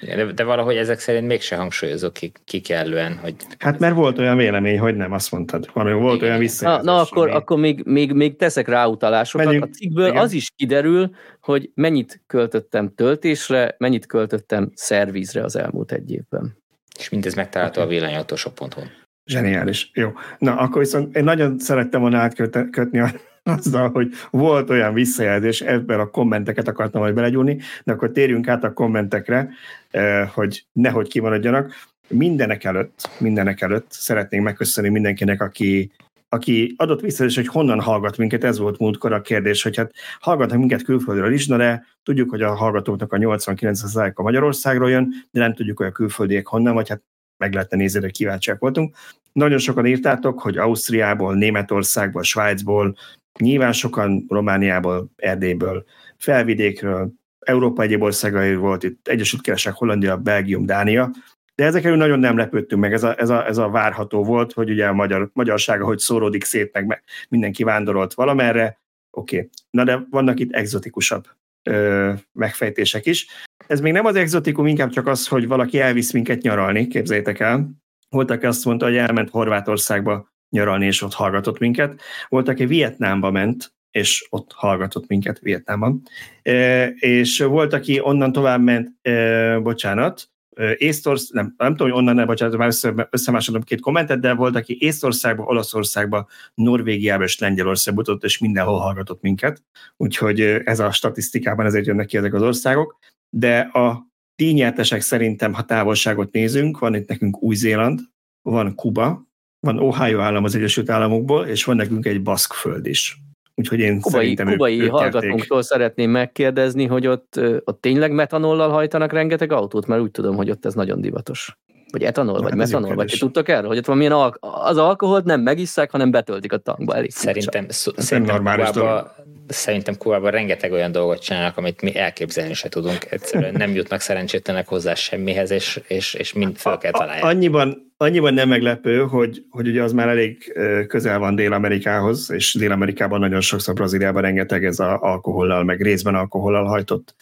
De, 0.00 0.24
de 0.24 0.44
valahogy 0.44 0.76
ezek 0.76 0.98
szerint 0.98 1.26
mégse 1.26 1.56
hangsúlyozok 1.56 2.12
ki, 2.12 2.32
ki 2.44 2.60
kellően, 2.60 3.16
hogy... 3.16 3.34
Hát 3.58 3.78
mert 3.78 3.94
volt 3.94 4.18
olyan 4.18 4.36
vélemény, 4.36 4.78
hogy 4.78 4.96
nem, 4.96 5.12
azt 5.12 5.32
mondtad. 5.32 5.70
Valami, 5.72 6.00
volt 6.00 6.16
igen. 6.16 6.28
olyan 6.28 6.40
visszajelzés. 6.40 6.84
Na, 6.84 6.92
na 6.92 7.00
akkor, 7.00 7.28
akkor 7.28 7.58
még, 7.58 7.82
még, 7.84 8.12
még 8.12 8.36
teszek 8.36 8.68
ráutalásokat. 8.68 9.46
Menjünk. 9.46 9.64
A 9.64 9.68
cikkből 9.68 10.06
igen. 10.06 10.22
az 10.22 10.32
is 10.32 10.50
kiderül, 10.56 11.10
hogy 11.40 11.70
mennyit 11.74 12.22
költöttem 12.26 12.94
töltésre, 12.94 13.74
mennyit 13.78 14.06
költöttem 14.06 14.70
szervízre 14.74 15.42
az 15.42 15.56
elmúlt 15.56 15.92
egy 15.92 16.12
évben. 16.12 16.56
És 16.98 17.08
mindez 17.08 17.34
megtalálható 17.34 17.82
okay. 17.82 17.96
a 17.96 17.98
villanyautósok.hu. 17.98 18.82
Zseniális. 19.24 19.90
Jó. 19.94 20.12
Na, 20.38 20.56
akkor 20.56 20.80
viszont 20.82 21.16
én 21.16 21.24
nagyon 21.24 21.58
szerettem 21.58 22.00
volna 22.00 22.18
átkötni 22.18 22.98
a 22.98 23.10
azzal, 23.50 23.90
hogy 23.90 24.12
volt 24.30 24.70
olyan 24.70 24.94
visszajelzés, 24.94 25.60
ebben 25.60 26.00
a 26.00 26.10
kommenteket 26.10 26.68
akartam 26.68 27.00
majd 27.00 27.14
belegyúrni, 27.14 27.58
de 27.84 27.92
akkor 27.92 28.10
térjünk 28.10 28.48
át 28.48 28.64
a 28.64 28.72
kommentekre, 28.72 29.50
eh, 29.90 30.28
hogy 30.28 30.64
nehogy 30.72 31.08
kimaradjanak. 31.08 31.88
Mindenek 32.08 32.64
előtt, 32.64 33.10
mindenek 33.18 33.60
előtt 33.60 33.86
szeretnénk 33.88 34.44
megköszönni 34.44 34.88
mindenkinek, 34.88 35.42
aki 35.42 35.90
aki 36.32 36.74
adott 36.76 37.00
visszajelzés, 37.00 37.44
hogy 37.44 37.54
honnan 37.54 37.80
hallgat 37.80 38.16
minket, 38.16 38.44
ez 38.44 38.58
volt 38.58 38.78
múltkor 38.78 39.12
a 39.12 39.20
kérdés, 39.20 39.62
hogy 39.62 39.76
hát 39.76 39.92
hallgatnak 40.20 40.58
minket 40.58 40.82
külföldről 40.82 41.32
is, 41.32 41.46
de 41.46 41.84
tudjuk, 42.02 42.30
hogy 42.30 42.42
a 42.42 42.54
hallgatóknak 42.54 43.12
a 43.12 43.16
89%-a 43.16 44.22
Magyarországról 44.22 44.90
jön, 44.90 45.12
de 45.30 45.40
nem 45.40 45.54
tudjuk, 45.54 45.78
hogy 45.78 45.86
a 45.86 45.92
külföldiek 45.92 46.46
honnan, 46.46 46.74
vagy 46.74 46.88
hát 46.88 47.02
meg 47.36 47.52
lehetne 47.52 47.76
nézni, 47.76 48.00
hogy 48.00 48.12
kíváncsiak 48.12 48.58
voltunk. 48.58 48.96
Nagyon 49.32 49.58
sokan 49.58 49.86
írtátok, 49.86 50.40
hogy 50.40 50.58
Ausztriából, 50.58 51.34
Németországból, 51.34 52.22
Svájcból, 52.22 52.96
Nyilván 53.40 53.72
sokan 53.72 54.24
Romániából, 54.28 55.10
Erdélyből, 55.16 55.84
felvidékről, 56.16 57.12
Európa 57.38 57.82
egyéb 57.82 58.02
országai 58.02 58.54
volt, 58.54 58.82
itt 58.82 59.08
Egyesült 59.08 59.42
Királyság, 59.42 59.74
Hollandia, 59.74 60.16
Belgium, 60.16 60.66
Dánia, 60.66 61.10
de 61.54 61.64
ezekről 61.64 61.96
nagyon 61.96 62.18
nem 62.18 62.36
lepődtünk 62.36 62.80
meg, 62.80 62.92
ez 62.92 63.02
a, 63.02 63.20
ez 63.20 63.28
a, 63.28 63.46
ez 63.46 63.58
a 63.58 63.68
várható 63.68 64.24
volt, 64.24 64.52
hogy 64.52 64.70
ugye 64.70 64.86
a 64.86 64.92
magyar, 64.92 65.30
magyarsága, 65.32 65.84
hogy 65.84 65.98
szóródik 65.98 66.44
szét, 66.44 66.72
meg, 66.72 66.86
meg 66.86 67.02
mindenki 67.28 67.62
vándorolt 67.62 68.14
valamerre, 68.14 68.80
oké. 69.10 69.36
Okay. 69.36 69.50
Na 69.70 69.84
de 69.84 70.06
vannak 70.10 70.40
itt 70.40 70.52
exotikusabb 70.52 71.26
ö, 71.62 72.12
megfejtések 72.32 73.06
is. 73.06 73.26
Ez 73.66 73.80
még 73.80 73.92
nem 73.92 74.04
az 74.04 74.16
exotikum, 74.16 74.66
inkább 74.66 74.90
csak 74.90 75.06
az, 75.06 75.28
hogy 75.28 75.46
valaki 75.46 75.80
elvisz 75.80 76.12
minket 76.12 76.42
nyaralni, 76.42 76.86
képzeljétek 76.86 77.40
el. 77.40 77.70
Volt, 78.08 78.30
aki 78.30 78.46
azt 78.46 78.64
mondta, 78.64 78.84
hogy 78.86 78.96
elment 78.96 79.30
Horvátországba 79.30 80.32
nyaralni, 80.50 80.86
és 80.86 81.02
ott 81.02 81.14
hallgatott 81.14 81.58
minket. 81.58 82.00
Volt, 82.28 82.48
aki 82.48 82.66
Vietnámba 82.66 83.30
ment, 83.30 83.72
és 83.90 84.26
ott 84.30 84.52
hallgatott 84.52 85.08
minket 85.08 85.38
Vietnámban. 85.38 86.02
E, 86.42 86.86
és 86.86 87.38
volt, 87.38 87.72
aki 87.72 88.00
onnan 88.02 88.32
tovább 88.32 88.62
ment, 88.62 88.90
e, 89.02 89.58
bocsánat, 89.58 90.30
Észtország, 90.76 91.34
nem, 91.34 91.54
nem 91.56 91.76
tudom, 91.76 91.92
hogy 91.92 92.00
onnan 92.00 92.14
nem, 92.14 92.26
bocsánat, 92.26 92.56
már 92.56 92.68
össze, 92.68 93.08
összemásodom 93.10 93.62
két 93.62 93.80
kommentet, 93.80 94.20
de 94.20 94.34
volt, 94.34 94.56
aki 94.56 94.76
Észtországba, 94.80 95.44
Olaszországba, 95.44 96.26
Norvégiába 96.54 97.24
és 97.24 97.38
Lengyelországba 97.38 98.02
jutott, 98.06 98.24
és 98.24 98.38
mindenhol 98.38 98.78
hallgatott 98.78 99.22
minket. 99.22 99.62
Úgyhogy 99.96 100.40
ez 100.40 100.80
a 100.80 100.92
statisztikában 100.92 101.66
ezért 101.66 101.86
jönnek 101.86 102.06
ki 102.06 102.16
ezek 102.16 102.34
az 102.34 102.42
országok. 102.42 102.98
De 103.28 103.58
a 103.58 104.06
díjnyertesek 104.34 105.00
szerintem, 105.00 105.52
ha 105.52 105.64
távolságot 105.64 106.32
nézünk, 106.32 106.78
van 106.78 106.94
itt 106.94 107.08
nekünk 107.08 107.42
Új-Zéland, 107.42 108.00
van 108.42 108.74
Kuba, 108.74 109.28
van 109.60 109.78
Ohio 109.78 110.20
állam 110.20 110.44
az 110.44 110.54
Egyesült 110.54 110.90
Államokból, 110.90 111.46
és 111.46 111.64
van 111.64 111.76
nekünk 111.76 112.06
egy 112.06 112.22
baszk 112.22 112.52
föld 112.52 112.86
is. 112.86 113.18
Úgyhogy 113.54 113.78
én 113.78 114.00
kubai, 114.00 114.20
szerintem 114.20 114.46
kubai 114.46 114.80
ők, 114.80 114.90
hallgatónktól 114.90 115.62
szeretném 115.62 116.10
megkérdezni, 116.10 116.86
hogy 116.86 117.06
ott, 117.06 117.40
ott 117.64 117.80
tényleg 117.80 118.12
metanollal 118.12 118.70
hajtanak 118.70 119.12
rengeteg 119.12 119.52
autót, 119.52 119.86
mert 119.86 120.02
úgy 120.02 120.10
tudom, 120.10 120.36
hogy 120.36 120.50
ott 120.50 120.66
ez 120.66 120.74
nagyon 120.74 121.00
divatos. 121.00 121.58
Vagy 121.90 122.02
etanol, 122.02 122.34
Na, 122.34 122.40
vagy 122.40 122.50
hát 122.50 122.58
metanol, 122.58 122.94
vagy 122.94 123.16
tudtak 123.18 123.48
erről, 123.48 123.68
hogy 123.68 123.78
ott 123.78 123.86
van 123.86 123.96
milyen 123.96 124.12
al- 124.12 124.38
az 124.40 124.76
alkoholt 124.76 125.24
nem 125.24 125.40
megisszák, 125.40 125.90
hanem 125.90 126.10
betöltik 126.10 126.52
a 126.52 126.56
tankba. 126.56 126.94
Elég 126.94 127.10
szerintem, 127.10 127.68
szó, 127.68 127.92
szerintem, 127.96 128.36
Kubába, 128.36 129.14
szerintem 129.52 129.96
Kubában 129.96 130.30
rengeteg 130.30 130.72
olyan 130.72 130.92
dolgot 130.92 131.22
csinálnak, 131.22 131.56
amit 131.56 131.82
mi 131.82 131.96
elképzelni 131.96 132.54
se 132.54 132.68
tudunk. 132.68 133.10
Egyszerűen 133.10 133.54
nem 133.54 133.74
jutnak 133.74 134.00
szerencsétlenek 134.00 134.68
hozzá 134.68 134.94
semmihez, 134.94 135.50
és, 135.50 135.80
és, 135.86 136.14
és 136.14 136.32
mind 136.32 136.56
fel 136.56 136.78
kell 136.78 136.90
találni. 136.90 137.22
Annyiban, 137.22 137.92
annyiban 137.96 138.34
nem 138.34 138.48
meglepő, 138.48 138.98
hogy, 138.98 139.42
hogy 139.50 139.68
ugye 139.68 139.82
az 139.82 139.92
már 139.92 140.08
elég 140.08 140.52
közel 140.88 141.18
van 141.18 141.34
Dél-Amerikához, 141.34 142.30
és 142.30 142.54
Dél-Amerikában 142.54 143.20
nagyon 143.20 143.40
sokszor 143.40 143.74
Brazíliában 143.74 144.22
rengeteg 144.22 144.64
ez 144.64 144.78
az 144.78 144.96
alkohollal, 145.00 145.64
meg 145.64 145.82
részben 145.82 146.14
alkohollal 146.14 146.64
hajtott 146.64 147.14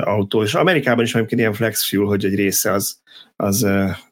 autó, 0.00 0.42
és 0.42 0.54
Amerikában 0.54 1.04
is 1.04 1.12
van 1.12 1.26
ilyen 1.28 1.52
flex 1.52 1.88
fuel, 1.88 2.06
hogy 2.06 2.24
egy 2.24 2.34
része 2.34 2.72
az, 2.72 2.98
az 3.36 3.66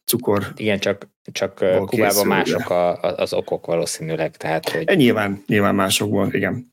cukor. 0.04 0.52
Igen, 0.56 0.78
csak, 0.78 1.08
csak 1.32 1.64
Kubában 1.86 2.26
mások 2.26 2.70
a, 2.70 3.00
az 3.00 3.32
okok 3.32 3.66
valószínűleg. 3.66 4.36
Tehát, 4.36 4.68
hogy... 4.68 4.82
E, 4.86 4.94
nyilván, 4.94 5.42
nyilván 5.46 5.74
másokból, 5.74 6.28
igen. 6.32 6.72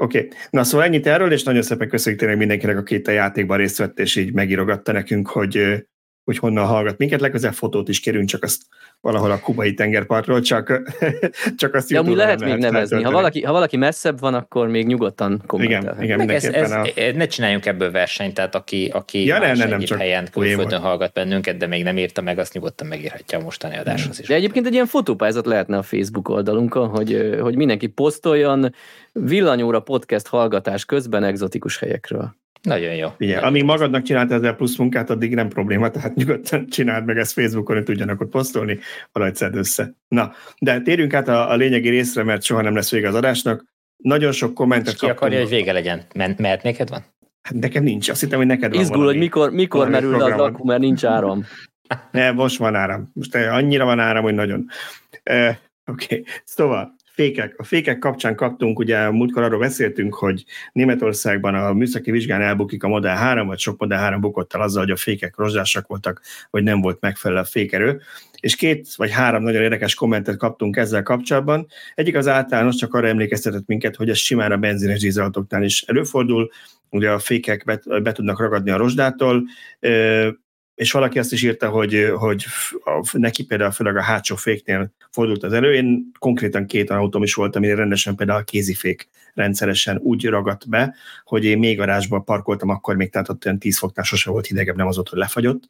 Oké, 0.00 0.18
okay. 0.18 0.30
na 0.50 0.64
szóval 0.64 0.86
ennyit 0.86 1.06
erről, 1.06 1.32
és 1.32 1.42
nagyon 1.42 1.62
szépen 1.62 1.88
köszönjük 1.88 2.20
tényleg 2.20 2.38
mindenkinek, 2.38 2.76
aki 2.76 2.94
itt 2.94 3.06
a 3.06 3.10
játékban 3.10 3.56
részt 3.56 3.78
vett, 3.78 3.98
és 3.98 4.16
így 4.16 4.32
megírogatta 4.32 4.92
nekünk, 4.92 5.28
hogy 5.28 5.84
hogy 6.28 6.38
honnan 6.38 6.66
hallgat 6.66 6.98
minket. 6.98 7.20
Legközelebb 7.20 7.54
fotót 7.54 7.88
is 7.88 8.00
kérünk, 8.00 8.28
csak 8.28 8.42
azt 8.42 8.62
valahol 9.00 9.30
a 9.30 9.40
kubai 9.40 9.74
tengerpartról, 9.74 10.40
csak, 10.40 10.82
csak 11.60 11.74
azt 11.74 11.90
ja, 11.90 12.14
lehet 12.14 12.44
még 12.44 12.54
nevezni. 12.54 13.02
Ha 13.02 13.10
valaki, 13.10 13.42
ha 13.42 13.52
valaki 13.52 13.76
messzebb 13.76 14.20
van, 14.20 14.34
akkor 14.34 14.68
még 14.68 14.86
nyugodtan 14.86 15.42
kommentelhet. 15.46 16.02
Igen, 16.02 16.20
igen 16.20 16.36
ez, 16.36 16.44
ez, 16.44 16.70
a... 16.70 16.86
Ne 17.14 17.26
csináljunk 17.26 17.66
ebből 17.66 17.90
versenyt, 17.90 18.34
tehát 18.34 18.54
aki, 18.54 18.90
aki 18.92 19.24
ja, 19.24 19.38
ne, 19.38 19.54
ne, 19.54 19.64
nem, 19.64 19.80
csak 19.80 19.98
helyen 19.98 20.28
külföldön 20.32 20.80
hallgat 20.80 21.12
bennünket, 21.12 21.56
de 21.56 21.66
még 21.66 21.82
nem 21.82 21.98
írta 21.98 22.20
meg, 22.20 22.38
azt 22.38 22.52
nyugodtan 22.52 22.86
megírhatja 22.86 23.38
a 23.38 23.42
mostani 23.42 23.76
adáshoz 23.76 24.20
is. 24.20 24.26
De 24.26 24.34
egyébként 24.34 24.66
egy 24.66 24.72
ilyen 24.72 24.86
fotópályázat 24.86 25.46
lehetne 25.46 25.76
a 25.76 25.82
Facebook 25.82 26.28
oldalunkon, 26.28 26.88
hogy, 26.88 27.38
hogy 27.40 27.56
mindenki 27.56 27.86
posztoljon 27.86 28.74
villanyóra 29.12 29.80
podcast 29.80 30.26
hallgatás 30.26 30.84
közben 30.84 31.24
egzotikus 31.24 31.78
helyekről. 31.78 32.36
Nagyon 32.62 32.94
jó. 32.94 33.08
Igen, 33.18 33.42
amíg 33.42 33.64
magadnak 33.64 34.02
csinált 34.02 34.32
ezzel 34.32 34.54
plusz 34.54 34.76
munkát, 34.76 35.10
addig 35.10 35.34
nem 35.34 35.48
probléma, 35.48 35.90
tehát 35.90 36.14
nyugodtan 36.14 36.68
csináld 36.68 37.04
meg 37.04 37.18
ezt 37.18 37.32
Facebookon, 37.32 37.76
hogy 37.76 37.84
tudjanak 37.84 38.20
ott 38.20 38.30
posztolni, 38.30 38.78
valahogy 39.12 39.36
szed 39.36 39.56
össze. 39.56 39.94
Na, 40.08 40.32
de 40.58 40.80
térjünk 40.80 41.14
át 41.14 41.28
a, 41.28 41.50
a 41.50 41.54
lényegi 41.54 41.88
részre, 41.88 42.22
mert 42.22 42.42
soha 42.42 42.62
nem 42.62 42.74
lesz 42.74 42.90
vége 42.90 43.08
az 43.08 43.14
adásnak. 43.14 43.64
Nagyon 43.96 44.32
sok 44.32 44.54
kommentet 44.54 44.92
ki 44.92 44.98
kaptunk. 44.98 45.18
akarja, 45.18 45.38
hogy 45.38 45.48
vége 45.48 45.72
legyen? 45.72 46.02
Mert 46.14 46.62
neked 46.62 46.88
van? 46.88 47.04
Hát 47.42 47.54
nekem 47.54 47.82
nincs. 47.82 48.08
Azt 48.08 48.20
hittem, 48.20 48.38
hogy 48.38 48.46
neked 48.46 48.72
van 48.72 48.80
Izgul, 48.80 49.04
hogy 49.04 49.16
mikor, 49.16 49.50
mikor 49.50 49.88
merül 49.88 50.16
le 50.16 50.34
az 50.34 50.40
akku, 50.40 50.66
mert 50.66 50.80
nincs 50.80 51.04
áram. 51.04 51.44
ne, 52.12 52.30
most 52.30 52.58
van 52.58 52.74
áram. 52.74 53.10
Most 53.14 53.34
annyira 53.34 53.84
van 53.84 53.98
áram, 53.98 54.22
hogy 54.22 54.34
nagyon. 54.34 54.66
Uh, 55.30 55.54
Oké, 55.86 56.04
okay. 56.04 56.24
szóval 56.44 56.94
fékek. 57.18 57.54
A 57.56 57.64
fékek 57.64 57.98
kapcsán 57.98 58.34
kaptunk, 58.34 58.78
ugye 58.78 59.10
múltkor 59.10 59.42
arról 59.42 59.58
beszéltünk, 59.58 60.14
hogy 60.14 60.44
Németországban 60.72 61.54
a 61.54 61.72
műszaki 61.72 62.10
vizsgán 62.10 62.40
elbukik 62.40 62.82
a 62.82 62.88
Model 62.88 63.16
3, 63.16 63.46
vagy 63.46 63.58
sok 63.58 63.80
Model 63.80 63.98
3 63.98 64.20
bukott 64.20 64.54
el 64.54 64.60
azzal, 64.60 64.82
hogy 64.82 64.90
a 64.90 64.96
fékek 64.96 65.36
rozsásak 65.36 65.86
voltak, 65.86 66.20
vagy 66.50 66.62
nem 66.62 66.80
volt 66.80 67.00
megfelelő 67.00 67.40
a 67.40 67.44
fékerő. 67.44 68.00
És 68.40 68.56
két 68.56 68.94
vagy 68.96 69.10
három 69.10 69.42
nagyon 69.42 69.62
érdekes 69.62 69.94
kommentet 69.94 70.36
kaptunk 70.36 70.76
ezzel 70.76 71.02
kapcsolatban. 71.02 71.66
Egyik 71.94 72.16
az 72.16 72.28
általános, 72.28 72.76
csak 72.76 72.94
arra 72.94 73.08
emlékeztetett 73.08 73.66
minket, 73.66 73.96
hogy 73.96 74.08
ez 74.08 74.16
simán 74.16 74.52
a 74.52 74.56
benzines 74.56 75.00
dízelautóknál 75.00 75.62
is 75.62 75.82
előfordul, 75.82 76.50
ugye 76.90 77.10
a 77.10 77.18
fékek 77.18 77.64
be, 77.64 78.00
be 78.02 78.12
tudnak 78.12 78.40
ragadni 78.40 78.70
a 78.70 78.76
rozsdától, 78.76 79.42
és 80.78 80.92
valaki 80.92 81.18
azt 81.18 81.32
is 81.32 81.42
írta, 81.42 81.68
hogy, 81.68 82.12
hogy 82.16 82.44
neki 83.12 83.44
például 83.44 83.70
főleg 83.70 83.96
a 83.96 84.02
hátsó 84.02 84.36
féknél 84.36 84.92
fordult 85.10 85.42
az 85.42 85.52
elő. 85.52 85.74
Én 85.74 86.10
konkrétan 86.18 86.66
két 86.66 86.90
autóm 86.90 87.22
is 87.22 87.34
volt, 87.34 87.56
amire 87.56 87.74
rendesen 87.74 88.14
például 88.14 88.38
a 88.38 88.42
kézifék 88.44 89.08
rendszeresen 89.34 89.96
úgy 89.96 90.26
ragadt 90.26 90.68
be, 90.68 90.94
hogy 91.24 91.44
én 91.44 91.58
még 91.58 91.76
garázsban 91.76 92.24
parkoltam, 92.24 92.68
akkor 92.68 92.96
még 92.96 93.10
tehát 93.10 93.28
ott 93.28 93.44
olyan 93.44 93.58
10 93.58 93.78
foknál 93.78 94.04
sose 94.04 94.30
volt 94.30 94.46
hidegebb, 94.46 94.76
nem 94.76 94.86
az 94.86 94.98
ott, 94.98 95.08
hogy 95.08 95.18
lefagyott. 95.18 95.68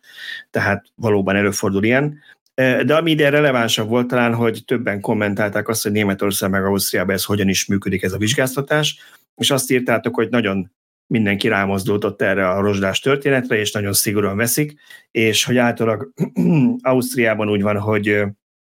Tehát 0.51 0.87
valóban 0.95 1.37
előfordul 1.37 1.85
ilyen. 1.85 2.19
De 2.55 2.97
ami 2.97 3.11
ide 3.11 3.31
relevánsabb 3.31 3.89
volt 3.89 4.07
talán, 4.07 4.35
hogy 4.35 4.63
többen 4.67 5.01
kommentálták 5.01 5.69
azt, 5.69 5.83
hogy 5.83 5.93
Németország 5.93 6.51
meg 6.51 6.65
Ausztriában 6.65 7.15
ez 7.15 7.25
hogyan 7.25 7.49
is 7.49 7.67
működik 7.67 8.03
ez 8.03 8.13
a 8.13 8.19
vizsgáztatás, 8.19 8.99
és 9.37 9.51
azt 9.51 9.71
írtátok, 9.71 10.15
hogy 10.15 10.29
nagyon 10.29 10.71
mindenki 11.09 11.49
rámozdultott 11.49 12.23
erre 12.23 12.49
a 12.49 12.61
rozsdás 12.61 13.01
történetre, 13.01 13.59
és 13.59 13.73
nagyon 13.73 13.93
szigorúan 13.93 14.37
veszik, 14.37 14.81
és 15.11 15.45
hogy 15.45 15.57
általában 15.57 16.15
Ausztriában 16.83 17.51
úgy 17.51 17.63
van, 17.63 17.79
hogy 17.79 18.23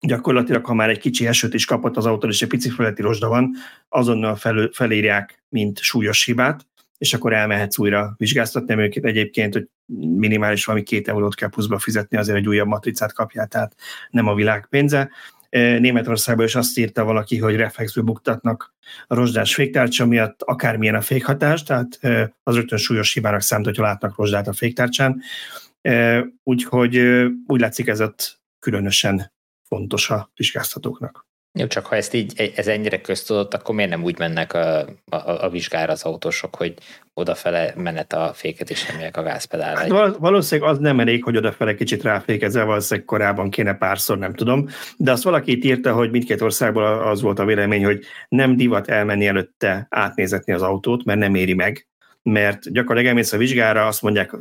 gyakorlatilag, 0.01 0.65
ha 0.65 0.74
már 0.74 0.89
egy 0.89 0.98
kicsi 0.98 1.27
esőt 1.27 1.55
is 1.55 1.65
kapott 1.65 1.97
az 1.97 2.06
autó, 2.06 2.28
és 2.28 2.43
egy 2.43 2.48
pici 2.48 2.70
feletti 2.70 3.02
rozsda 3.02 3.28
van, 3.28 3.55
azonnal 3.89 4.36
fel, 4.36 4.70
felírják, 4.73 5.44
mint 5.48 5.78
súlyos 5.78 6.24
hibát, 6.24 6.66
és 6.98 7.15
akkor 7.15 7.32
elmehetsz 7.32 7.78
újra 7.78 8.15
vizsgáztatni 8.16 8.74
őket. 8.74 9.05
Egyébként, 9.05 9.52
hogy 9.52 9.69
minimális 10.16 10.65
valami 10.65 10.85
két 10.85 11.09
eurót 11.09 11.35
kell 11.35 11.48
pluszba 11.48 11.78
fizetni, 11.78 12.16
azért 12.16 12.39
egy 12.39 12.48
újabb 12.48 12.66
matricát 12.66 13.12
kapjál, 13.12 13.47
tehát 13.47 13.74
nem 14.11 14.27
a 14.27 14.35
világ 14.35 14.66
pénze. 14.70 15.11
Németországban 15.55 16.47
is 16.47 16.55
azt 16.55 16.78
írta 16.78 17.05
valaki, 17.05 17.39
hogy 17.39 17.56
reflexből 17.56 18.05
buktatnak 18.05 18.74
a 19.06 19.14
rozsdás 19.14 19.55
féktárcsa 19.55 20.06
miatt, 20.06 20.43
akármilyen 20.43 20.94
a 20.94 21.01
fékhatás, 21.01 21.62
tehát 21.62 21.98
az 22.43 22.55
rögtön 22.55 22.78
súlyos 22.78 23.12
hibának 23.12 23.40
számít, 23.40 23.66
hogyha 23.66 23.82
látnak 23.82 24.16
rozsdát 24.16 24.48
a 24.48 24.52
féktárcsán. 24.52 25.22
Úgyhogy 26.43 26.97
úgy 27.47 27.60
látszik 27.60 27.86
ez 27.86 28.01
ott 28.01 28.40
különösen 28.59 29.32
fontos 29.68 30.10
a 30.10 30.31
vizsgáztatóknak. 30.35 31.26
Jó, 31.59 31.66
csak 31.66 31.86
ha 31.86 31.97
ezt 31.97 32.14
így, 32.14 32.52
ez 32.56 32.66
ennyire 32.66 33.01
köztudott, 33.01 33.55
akkor 33.55 33.74
miért 33.74 33.90
nem 33.90 34.02
úgy 34.02 34.18
mennek 34.18 34.52
a, 34.52 34.78
a, 35.09 35.44
a 35.44 35.51
vizsgára 35.51 35.93
az 35.93 36.02
autósok, 36.02 36.56
hogy 36.56 36.74
odafele 37.12 37.72
menet 37.76 38.12
a 38.12 38.32
féket 38.35 38.70
és 38.70 38.89
emeljek 38.89 39.16
a 39.16 39.22
gázpedálra? 39.22 39.97
Hát 39.97 40.16
valószínűleg 40.16 40.70
az 40.70 40.78
nem 40.78 41.01
elég, 41.01 41.24
hogy 41.24 41.36
odafele 41.36 41.74
kicsit 41.74 42.02
ráfékezzel, 42.02 42.64
valószínűleg 42.64 43.06
korábban 43.06 43.51
kéne 43.51 43.74
párszor, 43.74 44.18
nem 44.18 44.35
tudom. 44.35 44.68
De 44.97 45.12
azt 45.12 45.22
valaki 45.22 45.51
itt 45.51 45.64
írta, 45.64 45.93
hogy 45.93 46.10
mindkét 46.10 46.40
országból 46.40 46.85
az 46.85 47.20
volt 47.20 47.39
a 47.39 47.44
vélemény, 47.44 47.85
hogy 47.85 48.05
nem 48.28 48.56
divat 48.56 48.89
elmenni 48.89 49.26
előtte 49.26 49.86
átnézetni 49.90 50.52
az 50.52 50.62
autót, 50.62 51.05
mert 51.05 51.18
nem 51.18 51.35
éri 51.35 51.55
meg. 51.55 51.89
Mert 52.22 52.72
gyakorlatilag 52.72 53.06
elmész 53.06 53.32
a 53.32 53.36
vizsgára, 53.36 53.86
azt 53.86 54.02
mondják, 54.02 54.36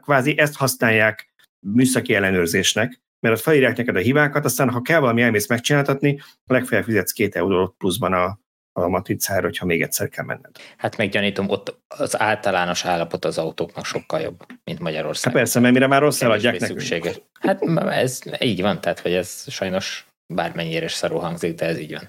kvázi 0.00 0.38
ezt 0.38 0.56
használják 0.56 1.30
műszaki 1.60 2.14
ellenőrzésnek, 2.14 3.00
mert 3.20 3.34
ott 3.34 3.42
felírják 3.42 3.76
neked 3.76 3.96
a 3.96 4.00
hibákat, 4.00 4.44
aztán 4.44 4.70
ha 4.70 4.82
kell 4.82 5.00
valami 5.00 5.22
elmész 5.22 5.48
megcsináltatni, 5.48 6.20
legfeljebb 6.46 6.86
fizetsz 6.86 7.12
két 7.12 7.36
eurót 7.36 7.74
pluszban 7.78 8.12
a, 8.12 8.38
a 8.72 8.88
matricára, 8.88 9.42
hogyha 9.42 9.66
még 9.66 9.82
egyszer 9.82 10.08
kell 10.08 10.24
menned. 10.24 10.50
Hát 10.76 10.96
meggyanítom, 10.96 11.48
ott 11.48 11.78
az 11.88 12.20
általános 12.20 12.84
állapot 12.84 13.24
az 13.24 13.38
autóknak 13.38 13.84
sokkal 13.84 14.20
jobb, 14.20 14.46
mint 14.64 14.78
Magyarország. 14.78 15.32
Hát 15.32 15.42
persze, 15.42 15.60
mert 15.60 15.72
mire 15.72 15.86
már 15.86 16.00
rossz 16.00 16.22
eladják 16.22 16.60
nekünk. 16.60 16.80
Szükséges. 16.80 17.20
Hát 17.40 17.62
ez 17.78 18.20
így 18.40 18.60
van, 18.60 18.80
tehát 18.80 19.00
hogy 19.00 19.12
ez 19.12 19.44
sajnos 19.48 20.06
bármennyire 20.34 20.84
is 20.84 20.92
szarul 20.92 21.20
hangzik, 21.20 21.54
de 21.54 21.66
ez 21.66 21.78
így 21.78 21.92
van. 21.92 22.08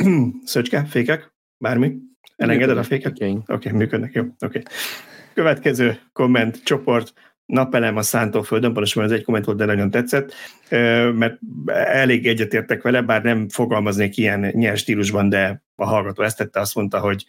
Szöcske, 0.44 0.84
fékek, 0.84 1.32
bármi? 1.58 1.96
Elengeded 2.36 2.78
a 2.78 2.82
féket? 2.82 3.12
Oké, 3.12 3.40
okay, 3.46 3.72
működnek, 3.72 4.12
jó. 4.12 4.22
Oké. 4.22 4.34
Okay. 4.46 4.62
Következő 5.34 6.00
komment, 6.12 6.62
csoport, 6.64 7.12
napelem 7.46 7.96
a 7.96 8.02
szántóföldön, 8.02 8.72
pontosan 8.72 9.04
ez 9.04 9.10
egy 9.10 9.24
komment 9.24 9.44
volt, 9.44 9.58
de 9.58 9.64
nagyon 9.64 9.90
tetszett, 9.90 10.34
mert 11.14 11.38
elég 11.66 12.26
egyetértek 12.26 12.82
vele, 12.82 13.02
bár 13.02 13.22
nem 13.22 13.48
fogalmaznék 13.48 14.16
ilyen 14.16 14.40
nyers 14.40 14.80
stílusban, 14.80 15.28
de 15.28 15.62
a 15.76 15.84
hallgató 15.84 16.22
ezt 16.22 16.36
tette, 16.36 16.60
azt 16.60 16.74
mondta, 16.74 16.98
hogy 16.98 17.24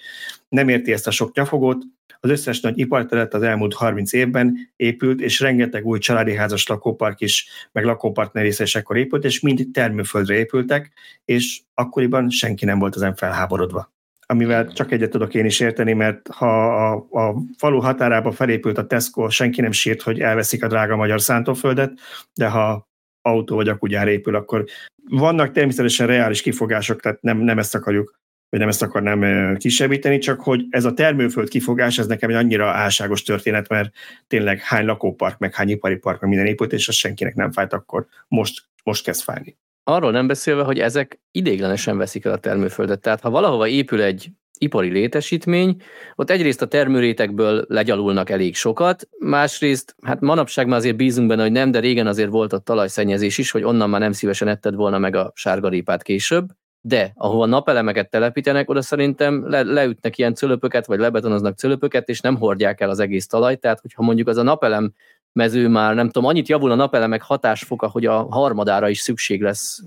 nem 0.50 0.70
érti 0.70 0.92
ezt 0.92 1.08
a 1.08 1.12
sok 1.12 1.36
nyafogót, 1.36 1.84
az 2.20 2.30
összes 2.30 2.60
nagy 2.60 2.80
iparterület 2.80 3.34
az 3.34 3.42
elmúlt 3.42 3.74
30 3.74 4.14
évben 4.14 4.58
épült, 4.76 5.22
és 5.22 5.40
rengeteg 5.40 5.86
új 5.86 6.00
családi 6.00 6.36
házas 6.36 6.68
lakópark 6.68 7.22
is, 7.22 7.48
meg 7.72 7.84
lakópartner 7.84 8.46
is 8.46 8.76
ekkor 8.76 8.98
épült, 8.98 9.24
és 9.24 9.40
mind 9.40 9.68
termőföldre 9.74 10.36
épültek, 10.36 10.92
és 11.26 11.62
akkoriban 11.74 12.30
senki 12.30 12.66
nem 12.66 12.80
volt 12.80 12.96
ezen 12.96 13.16
felháborodva 13.16 13.95
amivel 14.26 14.74
csak 14.74 14.92
egyet 14.92 15.10
tudok 15.10 15.34
én 15.34 15.46
is 15.46 15.60
érteni, 15.60 15.94
mert 15.94 16.28
ha 16.28 16.76
a, 16.92 17.08
a 17.10 17.36
falu 17.58 17.80
határába 17.80 18.32
felépült 18.32 18.78
a 18.78 18.88
Tesco, 18.88 19.30
senki 19.30 19.62
nem 19.62 19.72
sírt, 19.72 20.02
hogy 20.02 20.20
elveszik 20.20 20.64
a 20.64 20.68
drága 20.68 20.96
magyar 20.96 21.22
szántóföldet, 21.22 22.00
de 22.34 22.48
ha 22.48 22.88
autó 23.22 23.56
vagy 23.56 23.70
akugyár 23.70 24.08
épül, 24.08 24.36
akkor 24.36 24.66
vannak 25.10 25.52
természetesen 25.52 26.08
reális 26.08 26.42
kifogások, 26.42 27.02
tehát 27.02 27.22
nem, 27.22 27.38
nem 27.38 27.60
ezt 27.60 27.76
akarjuk, 27.76 28.20
vagy 28.50 28.60
nem 28.60 28.70
ezt 28.70 28.82
akarnám 28.82 29.56
kisebbíteni, 29.58 30.18
csak 30.18 30.42
hogy 30.42 30.66
ez 30.70 30.86
a 30.86 30.94
termőföld 30.94 31.50
kifogás, 31.50 31.98
ez 31.98 32.08
nekem 32.08 32.30
egy 32.30 32.36
annyira 32.36 32.70
álságos 32.70 33.24
történet, 33.24 33.68
mert 33.68 33.92
tényleg 34.28 34.60
hány 34.60 34.86
lakópark, 34.86 35.38
meg 35.38 35.54
hány 35.54 35.70
ipari 35.70 35.96
park, 35.96 36.22
meg 36.22 36.30
minden 36.30 36.48
épült, 36.48 36.74
és 36.74 36.88
az 36.88 36.96
senkinek 36.96 37.36
nem 37.36 37.52
fájt, 37.52 37.74
akkor 37.74 38.08
most, 38.28 38.64
most 38.84 39.04
kezd 39.04 39.22
fájni. 39.22 39.58
Arról 39.88 40.12
nem 40.12 40.28
beszélve, 40.28 40.64
hogy 40.64 40.80
ezek 40.80 41.20
idéglenesen 41.32 41.98
veszik 41.98 42.26
el 42.26 42.32
a 42.32 42.38
termőföldet. 42.38 43.02
Tehát 43.02 43.22
ha 43.22 43.30
valahova 43.30 43.68
épül 43.68 44.02
egy 44.02 44.30
ipari 44.58 44.90
létesítmény, 44.90 45.82
ott 46.16 46.30
egyrészt 46.30 46.62
a 46.62 46.68
termőrétekből 46.68 47.66
legyalulnak 47.68 48.30
elég 48.30 48.56
sokat, 48.56 49.08
másrészt, 49.20 49.96
hát 50.02 50.20
manapság 50.20 50.68
már 50.68 50.78
azért 50.78 50.96
bízunk 50.96 51.28
benne, 51.28 51.42
hogy 51.42 51.52
nem, 51.52 51.72
de 51.72 51.80
régen 51.80 52.08
azért 52.08 52.30
volt 52.30 52.54
a 52.54 52.58
talajszennyezés 52.58 53.38
is, 53.38 53.52
hogy 53.52 53.64
onnan 53.64 53.90
már 53.90 54.00
nem 54.00 54.12
szívesen 54.12 54.48
etted 54.48 54.76
volna 54.76 54.98
meg 54.98 55.16
a 55.16 55.32
sárgarépát 55.36 56.04
később, 56.04 56.48
de 56.82 57.12
ahova 57.16 57.46
napelemeket 57.46 58.10
telepítenek, 58.10 58.70
oda 58.70 58.82
szerintem 58.82 59.50
le, 59.50 59.64
leütnek 59.64 60.18
ilyen 60.18 60.34
cölöpöket, 60.34 60.86
vagy 60.86 61.00
lebetonoznak 61.00 61.58
cölöpöket, 61.58 62.10
és 62.10 62.20
nem 62.20 62.38
hordják 62.38 62.82
el 62.82 62.90
az 62.90 63.00
egész 63.00 63.28
talajt, 63.28 63.60
tehát 63.60 63.80
hogyha 63.80 64.04
mondjuk 64.04 64.28
az 64.28 64.38
a 64.38 64.44
napelem 64.44 64.94
mező 65.36 65.68
már, 65.68 65.96
nem 65.96 66.10
tudom, 66.10 66.30
annyit 66.30 66.48
javul 66.48 66.72
a 66.72 66.76
napelemek 66.76 67.22
hatásfoka, 67.22 67.88
hogy 67.88 68.06
a 68.06 68.28
harmadára 68.30 68.90
is 68.90 69.00
szükség 69.00 69.42
lesz 69.42 69.82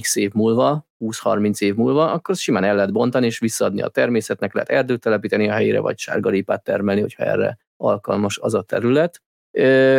x 0.00 0.16
év 0.16 0.32
múlva, 0.32 0.86
20-30 1.00 1.60
év 1.60 1.74
múlva, 1.74 2.12
akkor 2.12 2.36
simán 2.36 2.64
el 2.64 2.74
lehet 2.74 2.92
bontani 2.92 3.26
és 3.26 3.38
visszaadni 3.38 3.82
a 3.82 3.88
természetnek, 3.88 4.54
lehet 4.54 4.68
erdőt 4.68 5.00
telepíteni 5.00 5.48
a 5.48 5.52
helyére, 5.52 5.80
vagy 5.80 5.98
sárgarépát 5.98 6.64
termelni, 6.64 7.00
hogyha 7.00 7.24
erre 7.24 7.58
alkalmas 7.76 8.38
az 8.38 8.54
a 8.54 8.62
terület. 8.62 9.22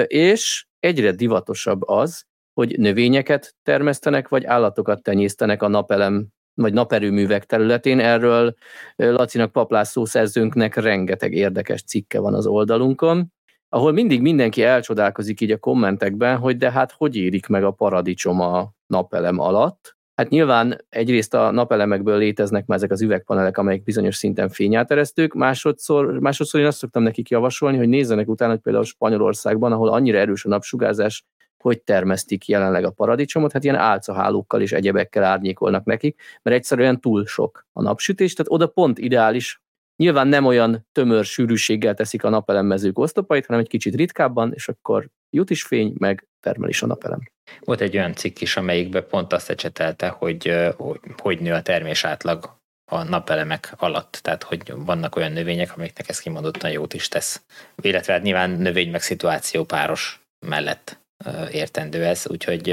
És 0.07 0.65
egyre 0.79 1.11
divatosabb 1.11 1.87
az, 1.87 2.25
hogy 2.53 2.79
növényeket 2.79 3.55
termesztenek, 3.63 4.27
vagy 4.27 4.45
állatokat 4.45 5.03
tenyésztenek 5.03 5.63
a 5.63 5.67
napelem 5.67 6.27
vagy 6.53 6.73
naperőművek 6.73 7.45
területén. 7.45 7.99
Erről 7.99 8.55
Lacinak 8.95 9.51
Paplászó 9.51 10.05
szerzőnknek 10.05 10.75
rengeteg 10.75 11.33
érdekes 11.33 11.83
cikke 11.83 12.19
van 12.19 12.33
az 12.33 12.45
oldalunkon 12.45 13.33
ahol 13.69 13.91
mindig 13.91 14.21
mindenki 14.21 14.63
elcsodálkozik 14.63 15.41
így 15.41 15.51
a 15.51 15.57
kommentekben, 15.57 16.37
hogy 16.37 16.57
de 16.57 16.71
hát 16.71 16.91
hogy 16.91 17.15
érik 17.15 17.47
meg 17.47 17.63
a 17.63 17.71
paradicsom 17.71 18.41
a 18.41 18.71
napelem 18.87 19.39
alatt. 19.39 19.95
Hát 20.15 20.29
nyilván 20.29 20.85
egyrészt 20.89 21.33
a 21.33 21.51
napelemekből 21.51 22.17
léteznek 22.17 22.65
már 22.65 22.77
ezek 22.77 22.91
az 22.91 23.01
üvegpanelek, 23.01 23.57
amelyek 23.57 23.83
bizonyos 23.83 24.15
szinten 24.15 24.49
fényáteresztők, 24.49 25.33
másodszor, 25.33 26.19
másodszor 26.19 26.59
én 26.59 26.65
azt 26.65 26.77
szoktam 26.77 27.03
nekik 27.03 27.29
javasolni, 27.29 27.77
hogy 27.77 27.89
nézzenek 27.89 28.27
utána, 28.27 28.51
hogy 28.51 28.61
például 28.61 28.85
Spanyolországban, 28.85 29.71
ahol 29.71 29.89
annyira 29.89 30.17
erős 30.17 30.45
a 30.45 30.49
napsugárzás, 30.49 31.25
hogy 31.57 31.81
termesztik 31.81 32.47
jelenleg 32.47 32.83
a 32.83 32.91
paradicsomot, 32.91 33.51
hát 33.51 33.63
ilyen 33.63 33.75
álcahálókkal 33.75 34.61
és 34.61 34.71
egyebekkel 34.71 35.23
árnyékolnak 35.23 35.85
nekik, 35.85 36.21
mert 36.41 36.55
egyszerűen 36.55 36.99
túl 36.99 37.25
sok 37.25 37.65
a 37.73 37.81
napsütés, 37.81 38.33
tehát 38.33 38.51
oda 38.51 38.67
pont 38.67 38.97
ideális 38.97 39.61
Nyilván 39.97 40.27
nem 40.27 40.45
olyan 40.45 40.87
tömör 40.91 41.25
sűrűséggel 41.25 41.93
teszik 41.93 42.23
a 42.23 42.29
napelemmezők 42.29 42.99
osztopait, 42.99 43.45
hanem 43.45 43.61
egy 43.61 43.67
kicsit 43.67 43.95
ritkábban, 43.95 44.53
és 44.53 44.67
akkor 44.67 45.09
jut 45.29 45.49
is 45.49 45.63
fény, 45.63 45.93
meg 45.97 46.27
termel 46.39 46.69
is 46.69 46.81
a 46.81 46.85
napelem. 46.85 47.19
Volt 47.59 47.81
egy 47.81 47.97
olyan 47.97 48.13
cikk 48.13 48.41
is, 48.41 48.57
amelyikben 48.57 49.07
pont 49.09 49.33
azt 49.33 49.49
ecsetelte, 49.49 50.07
hogy, 50.07 50.53
hogy 50.77 50.99
hogy 51.17 51.39
nő 51.39 51.53
a 51.53 51.61
termés 51.61 52.03
átlag 52.03 52.59
a 52.91 53.03
napelemek 53.03 53.73
alatt, 53.77 54.19
tehát 54.21 54.43
hogy 54.43 54.73
vannak 54.75 55.15
olyan 55.15 55.31
növények, 55.31 55.77
amiknek 55.77 56.09
ez 56.09 56.19
kimondottan 56.19 56.71
jót 56.71 56.93
is 56.93 57.07
tesz. 57.07 57.45
Illetve 57.81 58.13
hát 58.13 58.21
nyilván 58.21 58.49
növény 58.49 58.91
meg 58.91 59.01
szituáció 59.01 59.63
páros 59.63 60.27
mellett 60.45 61.05
értendő 61.51 62.03
ez, 62.03 62.25
úgyhogy 62.27 62.69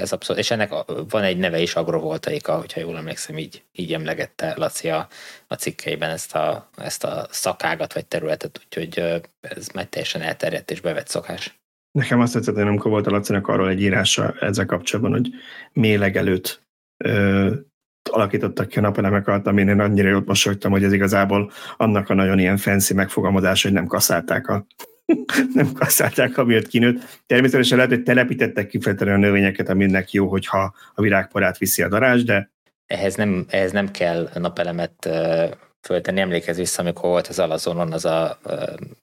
ez 0.00 0.12
abszolút, 0.12 0.42
és 0.42 0.50
ennek 0.50 0.72
van 1.08 1.22
egy 1.22 1.38
neve 1.38 1.60
is, 1.60 1.74
agrovoltaika, 1.74 2.56
hogyha 2.56 2.80
jól 2.80 2.96
emlékszem, 2.96 3.38
így, 3.38 3.62
így 3.72 3.92
emlegette 3.92 4.54
Laci 4.56 4.88
a, 4.88 5.08
a 5.46 5.54
cikkeiben 5.54 6.10
ezt 6.10 6.34
a, 6.34 6.68
ezt 6.76 7.04
a 7.04 7.26
szakágat 7.30 7.92
vagy 7.92 8.06
területet, 8.06 8.60
úgyhogy 8.64 9.22
ez 9.40 9.68
már 9.68 9.84
teljesen 9.84 10.22
elterjedt 10.22 10.70
és 10.70 10.80
bevett 10.80 11.08
szokás. 11.08 11.58
Nekem 11.98 12.20
azt 12.20 12.32
tetszett, 12.32 12.54
hogy 12.54 12.66
amikor 12.66 12.90
volt 12.90 13.06
a 13.06 13.10
Lacinak 13.10 13.48
arról 13.48 13.68
egy 13.68 13.82
írása 13.82 14.34
ezzel 14.40 14.66
kapcsolatban, 14.66 15.12
hogy 15.12 15.30
mélegelőt 15.72 16.62
ö, 17.04 17.54
alakítottak 18.10 18.68
ki 18.68 18.78
a 18.78 18.80
napelemek 18.80 19.28
alatt, 19.28 19.46
amin 19.46 19.68
én 19.68 19.80
annyira 19.80 20.08
jót 20.08 20.26
mosolytam, 20.26 20.70
hogy 20.70 20.84
ez 20.84 20.92
igazából 20.92 21.50
annak 21.76 22.08
a 22.08 22.14
nagyon 22.14 22.38
ilyen 22.38 22.56
fancy 22.56 22.94
megfogalmazás, 22.94 23.62
hogy 23.62 23.72
nem 23.72 23.86
kaszálták 23.86 24.48
a 24.48 24.66
nem 25.54 25.72
kasszálták, 25.72 26.38
amiért 26.38 26.66
kinőtt. 26.66 27.20
Természetesen 27.26 27.76
lehet, 27.76 27.92
hogy 27.92 28.02
telepítettek 28.02 28.66
kifejezetten 28.66 29.14
a 29.14 29.16
növényeket, 29.16 29.68
aminek 29.68 30.12
jó, 30.12 30.28
hogyha 30.28 30.74
a 30.94 31.02
virágparát 31.02 31.58
viszi 31.58 31.82
a 31.82 31.88
darázs, 31.88 32.22
de 32.22 32.50
ehhez 32.86 33.14
nem, 33.14 33.46
ehhez 33.48 33.72
nem 33.72 33.90
kell 33.90 34.28
napelemet 34.34 35.08
föltenni. 35.82 36.20
Emlékezz 36.20 36.56
vissza, 36.56 36.82
amikor 36.82 37.10
volt 37.10 37.26
az 37.26 37.38
Alazonon 37.38 37.92
az 37.92 38.04
a, 38.04 38.38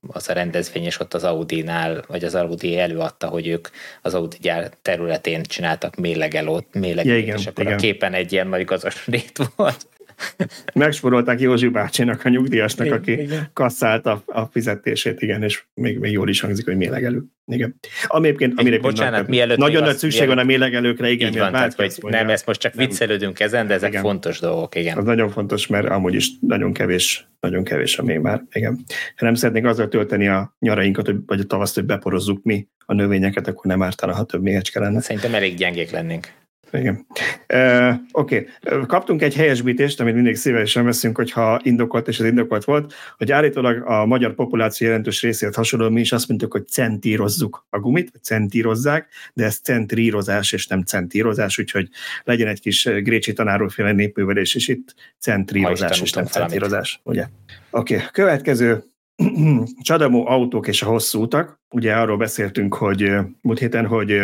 az 0.07 0.29
a 0.29 0.33
rendezvény, 0.33 0.83
és 0.83 0.99
ott 0.99 1.13
az 1.13 1.23
Audi-nál, 1.23 2.03
vagy 2.07 2.23
az 2.23 2.35
Audi 2.35 2.79
előadta, 2.79 3.27
hogy 3.27 3.47
ők 3.47 3.67
az 4.01 4.13
Audi 4.13 4.37
gyár 4.41 4.71
területén 4.81 5.43
csináltak 5.43 5.95
mélegelót, 5.95 6.73
mélegelót 6.73 7.17
ja, 7.17 7.23
igen, 7.23 7.37
és 7.37 7.47
akkor 7.47 7.63
igen. 7.63 7.77
a 7.77 7.81
képen 7.81 8.13
egy 8.13 8.31
ilyen 8.31 8.47
nagy 8.47 8.65
gazas 8.65 9.07
volt. 9.55 9.87
Megsporolták 10.73 11.39
Józsi 11.39 11.67
bácsinak, 11.67 12.25
a 12.25 12.29
nyugdíjasnak, 12.29 12.85
igen, 12.85 12.97
aki 12.97 13.11
igen. 13.11 13.49
kasszálta 13.53 14.23
a 14.25 14.45
fizetését, 14.45 15.21
igen, 15.21 15.43
és 15.43 15.63
még, 15.73 15.99
még 15.99 16.11
jól 16.11 16.29
is 16.29 16.39
hangzik, 16.39 16.65
hogy 16.65 16.75
mélegelő. 16.75 17.23
Igen. 17.47 17.75
Ami 18.07 18.27
egyébként, 18.27 18.59
amire 18.59 18.79
Bocsánat, 18.79 19.19
nagy, 19.19 19.29
mielőtt 19.29 19.57
nagyon 19.57 19.83
nagy 19.83 19.97
szükség 19.97 20.19
mielőtt... 20.19 20.35
van 20.35 20.43
a 20.43 20.47
mélegelőkre, 20.47 21.09
igen. 21.09 21.27
Így 21.27 21.37
van, 21.37 21.51
tehát, 21.51 21.73
hogy 21.73 21.93
nem, 22.01 22.29
ezt 22.29 22.45
most 22.45 22.59
csak 22.59 22.73
nem. 22.73 22.87
viccelődünk 22.87 23.39
ezen, 23.39 23.67
de 23.67 23.73
ezek 23.73 23.89
igen. 23.89 24.01
fontos 24.01 24.39
dolgok, 24.39 24.75
igen. 24.75 24.97
Az 24.97 25.05
nagyon 25.05 25.29
fontos, 25.29 25.67
mert 25.67 25.89
amúgy 25.89 26.13
is 26.13 26.29
nagyon 26.39 26.73
kevés, 26.73 27.27
nagyon 27.39 27.63
kevés 27.63 27.97
a 27.97 28.03
még 28.03 28.19
már, 28.19 28.43
igen. 28.51 28.83
Ha 29.15 29.25
nem 29.25 29.33
szeretnénk 29.33 29.65
azzal 29.65 29.87
tölteni 29.87 30.27
a 30.27 30.55
nyarainkat, 30.59 31.05
hogy, 31.05 31.17
vagy 31.25 31.39
a 31.39 31.43
tavaszt, 31.43 31.75
hogy 31.75 31.85
beporozzuk 31.85 32.43
mi 32.43 32.67
a 32.85 32.93
növényeket, 32.93 33.47
akkor 33.47 33.65
nem 33.65 33.83
ártana, 33.83 34.13
ha 34.13 34.23
több 34.23 34.41
méhecske 34.41 34.79
lenne. 34.79 35.01
Szerintem 35.01 35.33
elég 35.33 35.55
gyengék 35.55 35.91
lennénk. 35.91 36.27
Igen. 36.77 37.05
Uh, 37.53 37.95
Oké, 38.11 38.47
okay. 38.61 38.85
kaptunk 38.85 39.21
egy 39.21 39.35
helyesbítést, 39.35 39.99
amit 39.99 40.15
mindig 40.15 40.35
szívesen 40.35 40.85
veszünk, 40.85 41.17
hogyha 41.17 41.59
indokolt, 41.63 42.07
és 42.07 42.19
ez 42.19 42.25
indokolt 42.25 42.63
volt, 42.63 42.93
hogy 43.17 43.31
állítólag 43.31 43.83
a 43.85 44.05
magyar 44.05 44.35
populáció 44.35 44.87
jelentős 44.87 45.21
részét 45.21 45.55
hasonló, 45.55 45.89
mi 45.89 45.99
is 45.99 46.11
azt 46.11 46.27
mondjuk, 46.27 46.51
hogy 46.51 46.67
centírozzuk 46.67 47.65
a 47.69 47.79
gumit, 47.79 48.09
vagy 48.11 48.23
centírozzák, 48.23 49.07
de 49.33 49.45
ez 49.45 49.59
centrírozás, 49.59 50.51
és 50.51 50.67
nem 50.67 50.81
centírozás, 50.81 51.59
úgyhogy 51.59 51.89
legyen 52.23 52.47
egy 52.47 52.59
kis 52.59 52.83
Grécsi 52.83 53.33
tanárúféle 53.33 53.91
népművelés, 53.91 54.55
és 54.55 54.67
itt 54.67 54.95
centrírozás, 55.19 56.01
és 56.01 56.11
nem 56.11 56.25
centírozás. 56.25 56.99
Ugye? 57.03 57.25
Oké, 57.69 57.95
okay. 57.95 58.07
következő 58.11 58.83
Csadamó 59.81 60.27
autók 60.27 60.67
és 60.67 60.81
a 60.81 60.85
hosszú 60.85 61.21
utak. 61.21 61.59
Ugye 61.69 61.93
arról 61.93 62.17
beszéltünk, 62.17 62.73
hogy 62.73 63.11
múlt 63.41 63.59
héten, 63.59 63.85
hogy 63.85 64.21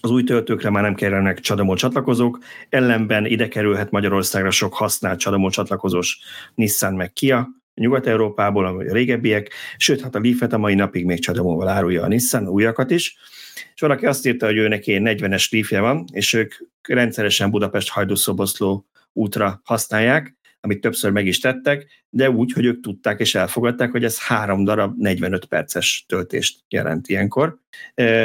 az 0.00 0.10
új 0.10 0.24
töltőkre 0.24 0.70
már 0.70 0.82
nem 0.82 0.94
kellenek 0.94 1.40
csadamó 1.40 1.74
csatlakozók, 1.74 2.38
ellenben 2.68 3.26
ide 3.26 3.48
kerülhet 3.48 3.90
Magyarországra 3.90 4.50
sok 4.50 4.74
használt 4.74 5.18
csadamó 5.18 5.50
csatlakozós 5.50 6.18
Nissan 6.54 6.94
meg 6.94 7.12
Kia, 7.12 7.48
Nyugat-Európából, 7.74 8.66
a 8.66 8.92
régebbiek, 8.92 9.52
sőt, 9.76 10.00
hát 10.00 10.14
a 10.14 10.20
Leaf-et 10.22 10.52
a 10.52 10.58
mai 10.58 10.74
napig 10.74 11.04
még 11.04 11.20
csadamóval 11.20 11.68
árulja 11.68 12.02
a 12.02 12.08
Nissan, 12.08 12.48
újakat 12.48 12.90
is. 12.90 13.16
És 13.74 13.80
valaki 13.80 14.06
azt 14.06 14.26
írta, 14.26 14.46
hogy 14.46 14.56
ő 14.56 14.68
neki 14.68 15.00
40-es 15.02 15.50
leaf 15.50 15.70
van, 15.70 16.04
és 16.12 16.32
ők 16.32 16.54
rendszeresen 16.88 17.50
Budapest 17.50 17.88
hajdúszoboszló 17.88 18.86
útra 19.12 19.60
használják, 19.64 20.36
amit 20.60 20.80
többször 20.80 21.10
meg 21.10 21.26
is 21.26 21.38
tettek, 21.38 21.86
de 22.10 22.30
úgy, 22.30 22.52
hogy 22.52 22.64
ők 22.64 22.82
tudták 22.82 23.20
és 23.20 23.34
elfogadták, 23.34 23.90
hogy 23.90 24.04
ez 24.04 24.20
három 24.26 24.64
darab 24.64 24.98
45 24.98 25.44
perces 25.44 26.04
töltést 26.08 26.60
jelent 26.68 27.08
ilyenkor. 27.08 27.58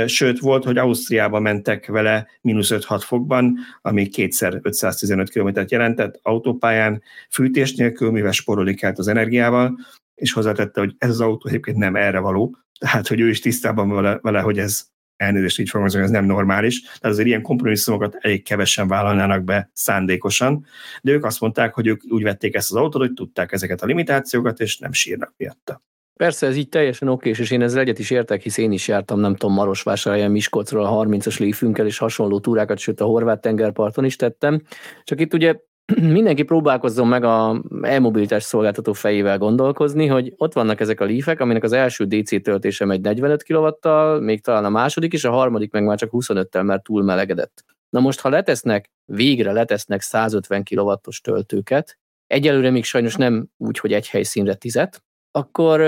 Sőt, 0.05 0.39
volt, 0.39 0.63
hogy 0.63 0.77
Ausztriába 0.77 1.39
mentek 1.39 1.87
vele 1.87 2.27
mínusz 2.41 2.71
5-6 2.73 3.01
fokban, 3.05 3.57
ami 3.81 4.07
kétszer 4.07 4.59
515 4.61 5.29
km-t 5.29 5.71
jelentett 5.71 6.19
autópályán, 6.21 7.01
fűtés 7.29 7.75
nélkül, 7.75 8.11
mivel 8.11 8.31
sporolik 8.31 8.83
át 8.83 8.99
az 8.99 9.07
energiával, 9.07 9.79
és 10.15 10.33
hozzátette, 10.33 10.79
hogy 10.79 10.95
ez 10.97 11.09
az 11.09 11.21
autó 11.21 11.47
egyébként 11.47 11.77
nem 11.77 11.95
erre 11.95 12.19
való, 12.19 12.57
tehát, 12.79 13.07
hogy 13.07 13.19
ő 13.19 13.29
is 13.29 13.39
tisztában 13.39 13.89
vele, 13.89 14.19
vele 14.21 14.39
hogy 14.39 14.59
ez 14.59 14.85
elnézést 15.17 15.59
így 15.59 15.69
fogom 15.69 15.85
ez 15.85 16.09
nem 16.09 16.25
normális, 16.25 16.81
tehát 16.81 17.03
azért 17.03 17.27
ilyen 17.27 17.41
kompromisszumokat 17.41 18.17
elég 18.19 18.43
kevesen 18.43 18.87
vállalnának 18.87 19.43
be 19.43 19.69
szándékosan, 19.73 20.65
de 21.01 21.11
ők 21.11 21.25
azt 21.25 21.39
mondták, 21.39 21.73
hogy 21.73 21.87
ők 21.87 22.01
úgy 22.09 22.23
vették 22.23 22.55
ezt 22.55 22.71
az 22.71 22.77
autót, 22.77 23.01
hogy 23.01 23.13
tudták 23.13 23.51
ezeket 23.51 23.81
a 23.81 23.85
limitációkat, 23.85 24.59
és 24.59 24.77
nem 24.77 24.91
sírnak 24.91 25.33
miatta. 25.37 25.83
Persze, 26.19 26.47
ez 26.47 26.55
így 26.55 26.69
teljesen 26.69 27.07
oké, 27.07 27.29
és 27.29 27.51
én 27.51 27.61
ezzel 27.61 27.81
egyet 27.81 27.99
is 27.99 28.09
értek, 28.09 28.41
hisz 28.41 28.57
én 28.57 28.71
is 28.71 28.87
jártam, 28.87 29.19
nem 29.19 29.35
tudom, 29.35 29.55
Marosvásárhelyen, 29.55 30.31
Miskolcról 30.31 30.85
a 30.85 31.05
30-as 31.05 31.39
léfünkkel, 31.39 31.85
és 31.85 31.97
hasonló 31.97 32.39
túrákat, 32.39 32.77
sőt 32.77 33.01
a 33.01 33.05
horvát 33.05 33.41
tengerparton 33.41 34.05
is 34.05 34.15
tettem. 34.15 34.61
Csak 35.03 35.19
itt 35.19 35.33
ugye 35.33 35.55
mindenki 36.01 36.43
próbálkozzon 36.43 37.07
meg 37.07 37.23
a 37.23 37.63
e-mobilitás 37.81 38.43
szolgáltató 38.43 38.93
fejével 38.93 39.37
gondolkozni, 39.37 40.07
hogy 40.07 40.33
ott 40.37 40.53
vannak 40.53 40.79
ezek 40.79 40.99
a 40.99 41.05
lífek, 41.05 41.39
aminek 41.39 41.63
az 41.63 41.71
első 41.71 42.05
DC 42.05 42.41
töltése 42.41 42.85
megy 42.85 43.01
45 43.01 43.43
kW-tal, 43.43 44.19
még 44.19 44.41
talán 44.41 44.65
a 44.65 44.69
második 44.69 45.13
is, 45.13 45.23
a 45.23 45.31
harmadik 45.31 45.71
meg 45.71 45.83
már 45.83 45.97
csak 45.97 46.09
25-tel, 46.11 46.63
mert 46.63 46.83
túl 46.83 47.03
melegedett. 47.03 47.63
Na 47.89 47.99
most, 47.99 48.19
ha 48.19 48.29
letesznek, 48.29 48.91
végre 49.05 49.51
letesznek 49.51 50.01
150 50.01 50.63
kW-os 50.63 51.21
töltőket, 51.21 51.97
egyelőre 52.27 52.69
még 52.69 52.83
sajnos 52.83 53.15
nem 53.15 53.47
úgy, 53.57 53.79
hogy 53.79 53.93
egy 53.93 54.09
helyszínre 54.09 54.53
tizet, 54.53 55.03
akkor 55.31 55.81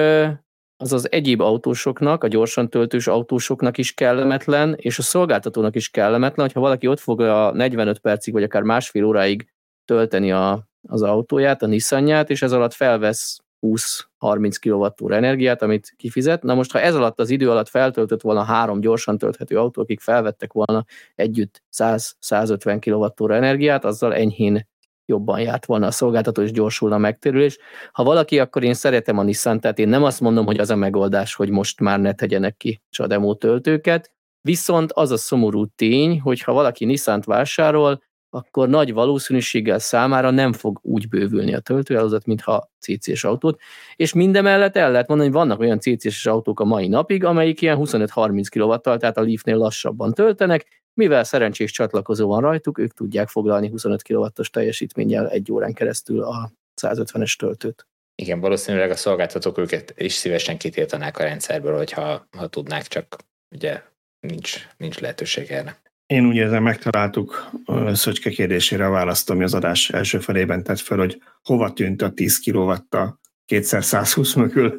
az 0.77 0.93
az 0.93 1.11
egyéb 1.11 1.41
autósoknak, 1.41 2.23
a 2.23 2.27
gyorsan 2.27 2.69
töltős 2.69 3.07
autósoknak 3.07 3.77
is 3.77 3.93
kellemetlen, 3.93 4.75
és 4.77 4.99
a 4.99 5.01
szolgáltatónak 5.01 5.75
is 5.75 5.89
kellemetlen, 5.89 6.45
hogyha 6.45 6.59
valaki 6.59 6.87
ott 6.87 6.99
fog 6.99 7.21
a 7.21 7.51
45 7.51 7.99
percig, 7.99 8.33
vagy 8.33 8.43
akár 8.43 8.61
másfél 8.61 9.03
óráig 9.03 9.47
tölteni 9.88 10.31
a, 10.31 10.68
az 10.88 11.01
autóját, 11.01 11.61
a 11.61 11.68
Nissanját, 11.68 12.30
és 12.30 12.41
ez 12.41 12.51
alatt 12.51 12.73
felvesz 12.73 13.38
20-30 13.61 14.93
kWh 14.99 15.15
energiát, 15.15 15.61
amit 15.61 15.93
kifizet. 15.95 16.43
Na 16.43 16.55
most, 16.55 16.72
ha 16.72 16.80
ez 16.80 16.95
alatt 16.95 17.19
az 17.19 17.30
idő 17.30 17.49
alatt 17.49 17.69
feltöltött 17.69 18.22
volna 18.22 18.43
három 18.43 18.80
gyorsan 18.80 19.18
tölthető 19.18 19.57
autó, 19.57 19.81
akik 19.81 19.99
felvettek 19.99 20.53
volna 20.53 20.85
együtt 21.15 21.61
100-150 21.77 23.14
kWh 23.18 23.35
energiát, 23.35 23.85
azzal 23.85 24.14
enyhén 24.14 24.68
jobban 25.05 25.39
járt 25.39 25.65
volna 25.65 25.88
a 25.88 25.91
szolgáltató, 25.91 26.41
és 26.41 26.51
gyorsulna 26.51 26.95
a 26.95 26.97
megtérülés. 26.97 27.57
Ha 27.91 28.03
valaki, 28.03 28.39
akkor 28.39 28.64
én 28.64 28.73
szeretem 28.73 29.18
a 29.18 29.23
Nissan, 29.23 29.59
tehát 29.59 29.80
én 29.80 29.89
nem 29.89 30.03
azt 30.03 30.22
mondom, 30.22 30.45
hogy 30.45 30.59
az 30.59 30.69
a 30.69 30.76
megoldás, 30.76 31.35
hogy 31.35 31.49
most 31.49 31.80
már 31.80 31.99
ne 31.99 32.14
tegyenek 32.14 32.57
ki 32.57 32.81
Csademó 32.89 33.35
töltőket, 33.35 34.11
viszont 34.41 34.91
az 34.91 35.11
a 35.11 35.18
szomorú 35.18 35.65
tény, 35.65 36.19
hogy 36.19 36.41
ha 36.41 36.53
valaki 36.53 36.85
Nissan-t 36.85 37.26
vásárol, 37.26 38.01
akkor 38.29 38.69
nagy 38.69 38.93
valószínűséggel 38.93 39.79
számára 39.79 40.29
nem 40.29 40.53
fog 40.53 40.79
úgy 40.81 41.09
bővülni 41.09 41.53
a 41.53 41.59
töltőhálózat, 41.59 42.25
mintha 42.25 42.71
CC-s 42.79 43.23
autót, 43.23 43.59
és 43.95 44.13
mindemellett 44.13 44.75
el 44.75 44.91
lehet 44.91 45.07
mondani, 45.07 45.29
hogy 45.29 45.39
vannak 45.39 45.59
olyan 45.59 45.79
CC-s 45.79 46.25
autók 46.25 46.59
a 46.59 46.65
mai 46.65 46.87
napig, 46.87 47.23
amelyik 47.23 47.61
ilyen 47.61 47.77
25-30 47.79 48.47
kW-tal, 48.49 48.97
tehát 48.97 49.17
a 49.17 49.21
Leafnél 49.21 49.57
lassabban 49.57 50.13
töltenek, 50.13 50.65
mivel 50.93 51.23
szerencsés 51.23 51.71
csatlakozó 51.71 52.27
van 52.27 52.41
rajtuk, 52.41 52.77
ők 52.77 52.93
tudják 52.93 53.27
foglalni 53.27 53.69
25 53.69 54.01
kW-os 54.01 54.49
teljesítménnyel 54.49 55.29
egy 55.29 55.51
órán 55.51 55.73
keresztül 55.73 56.23
a 56.23 56.51
150-es 56.81 57.35
töltőt. 57.35 57.87
Igen, 58.15 58.39
valószínűleg 58.39 58.89
a 58.89 58.95
szolgáltatók 58.95 59.57
őket 59.57 59.93
is 59.97 60.13
szívesen 60.13 60.57
kitiltanák 60.57 61.17
a 61.17 61.23
rendszerből, 61.23 61.75
hogyha 61.75 62.27
ha 62.37 62.47
tudnák, 62.47 62.87
csak 62.87 63.15
ugye 63.55 63.81
nincs, 64.19 64.67
nincs 64.77 64.99
lehetőség 64.99 65.51
erre. 65.51 65.81
Én 66.07 66.27
úgy 66.27 66.35
érzem, 66.35 66.63
megtaláltuk 66.63 67.49
Szöcske 67.93 68.29
kérdésére 68.29 68.85
a 68.85 68.89
választ, 68.89 69.29
ami 69.29 69.43
az 69.43 69.53
adás 69.53 69.89
első 69.89 70.19
felében 70.19 70.63
tett 70.63 70.79
fel, 70.79 70.97
hogy 70.97 71.21
hova 71.43 71.73
tűnt 71.73 72.01
a 72.01 72.11
10 72.11 72.39
kw 72.39 72.69
a 72.89 73.19
200 73.45 74.35
mögül 74.35 74.77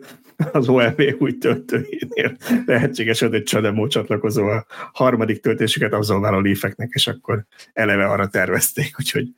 az 0.53 0.69
OLV 0.69 1.01
új 1.19 1.39
töltőjénél. 1.39 2.37
Lehetséges, 2.67 3.21
hogy 3.21 3.35
egy 3.35 3.43
Csademó 3.43 3.87
csatlakozó 3.87 4.47
a 4.47 4.67
harmadik 4.93 5.41
töltésüket 5.41 5.93
abszolváló 5.93 6.39
lífeknek, 6.39 6.91
és 6.93 7.07
akkor 7.07 7.45
eleve 7.73 8.07
arra 8.07 8.29
tervezték, 8.29 8.95
úgyhogy 8.99 9.29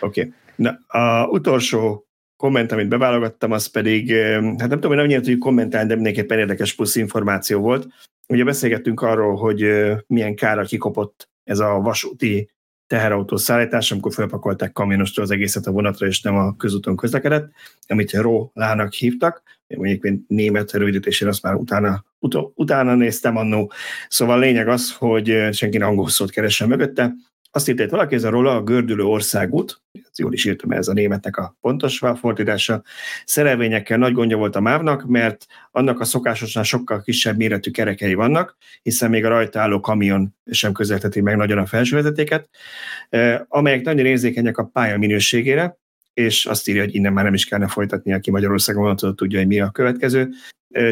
oké. 0.00 0.20
Okay. 0.20 0.32
Na, 0.56 0.78
a 0.86 1.26
utolsó 1.26 2.06
komment, 2.36 2.72
amit 2.72 2.88
beválogattam, 2.88 3.52
az 3.52 3.66
pedig, 3.66 4.12
hát 4.12 4.58
nem 4.58 4.68
tudom, 4.68 4.88
hogy 4.88 4.96
nem 4.96 5.06
nyílt, 5.06 5.26
hogy 5.26 5.38
kommentálni, 5.38 5.88
de 5.88 5.94
mindenképpen 5.94 6.38
érdekes 6.38 6.74
plusz 6.74 6.96
információ 6.96 7.60
volt. 7.60 7.86
Ugye 8.28 8.44
beszélgettünk 8.44 9.00
arról, 9.00 9.36
hogy 9.36 9.66
milyen 10.06 10.34
kára 10.34 10.62
kikopott 10.62 11.32
ez 11.44 11.58
a 11.58 11.80
vasúti 11.80 12.50
teherautó 12.86 13.36
szállítás, 13.36 13.92
amikor 13.92 14.12
felpakolták 14.12 14.72
kamionostól 14.72 15.24
az 15.24 15.30
egészet 15.30 15.66
a 15.66 15.70
vonatra, 15.70 16.06
és 16.06 16.22
nem 16.22 16.36
a 16.36 16.56
közúton 16.56 16.96
közlekedett, 16.96 17.50
amit 17.86 18.12
Rólának 18.12 18.92
hívtak, 18.92 19.42
mondjuk 19.66 20.04
én 20.04 20.24
német 20.28 20.72
rövidítésére 20.72 21.30
azt 21.30 21.42
már 21.42 21.54
utána, 21.54 22.04
ut- 22.18 22.52
utána 22.54 22.94
néztem 22.94 23.36
annó. 23.36 23.72
Szóval 24.08 24.36
a 24.36 24.40
lényeg 24.40 24.68
az, 24.68 24.92
hogy 24.96 25.48
senki 25.52 25.78
angol 25.78 26.08
szót 26.08 26.30
keressen 26.30 26.68
mögötte, 26.68 27.14
azt 27.54 27.68
írta 27.68 27.88
valaki, 27.88 28.14
ez 28.14 28.24
a 28.24 28.30
róla 28.30 28.56
a 28.56 28.62
gördülő 28.62 29.04
országút, 29.04 29.82
jól 30.16 30.32
is 30.32 30.44
írtam, 30.44 30.70
ez 30.70 30.88
a 30.88 30.92
németnek 30.92 31.36
a 31.36 31.56
pontos 31.60 32.02
fordítása, 32.14 32.82
szerelvényekkel 33.24 33.98
nagy 33.98 34.12
gondja 34.12 34.36
volt 34.36 34.56
a 34.56 34.60
mávnak, 34.60 35.06
mert 35.06 35.46
annak 35.70 36.00
a 36.00 36.04
szokásosnál 36.04 36.64
sokkal 36.64 37.02
kisebb 37.02 37.36
méretű 37.36 37.70
kerekei 37.70 38.14
vannak, 38.14 38.56
hiszen 38.82 39.10
még 39.10 39.24
a 39.24 39.28
rajta 39.28 39.60
álló 39.60 39.80
kamion 39.80 40.34
sem 40.50 40.72
közelteti 40.72 41.20
meg 41.20 41.36
nagyon 41.36 41.58
a 41.58 41.66
felsővezetéket, 41.66 42.48
eh, 43.08 43.40
amelyek 43.48 43.84
nagyon 43.84 44.06
érzékenyek 44.06 44.58
a 44.58 44.64
pálya 44.64 44.98
minőségére, 44.98 45.78
és 46.14 46.46
azt 46.46 46.68
írja, 46.68 46.82
hogy 46.82 46.94
innen 46.94 47.12
már 47.12 47.24
nem 47.24 47.34
is 47.34 47.44
kellene 47.44 47.70
folytatni, 47.70 48.12
aki 48.12 48.30
Magyarországon 48.30 48.96
tudja, 48.96 49.38
hogy 49.38 49.46
mi 49.46 49.60
a 49.60 49.70
következő. 49.70 50.28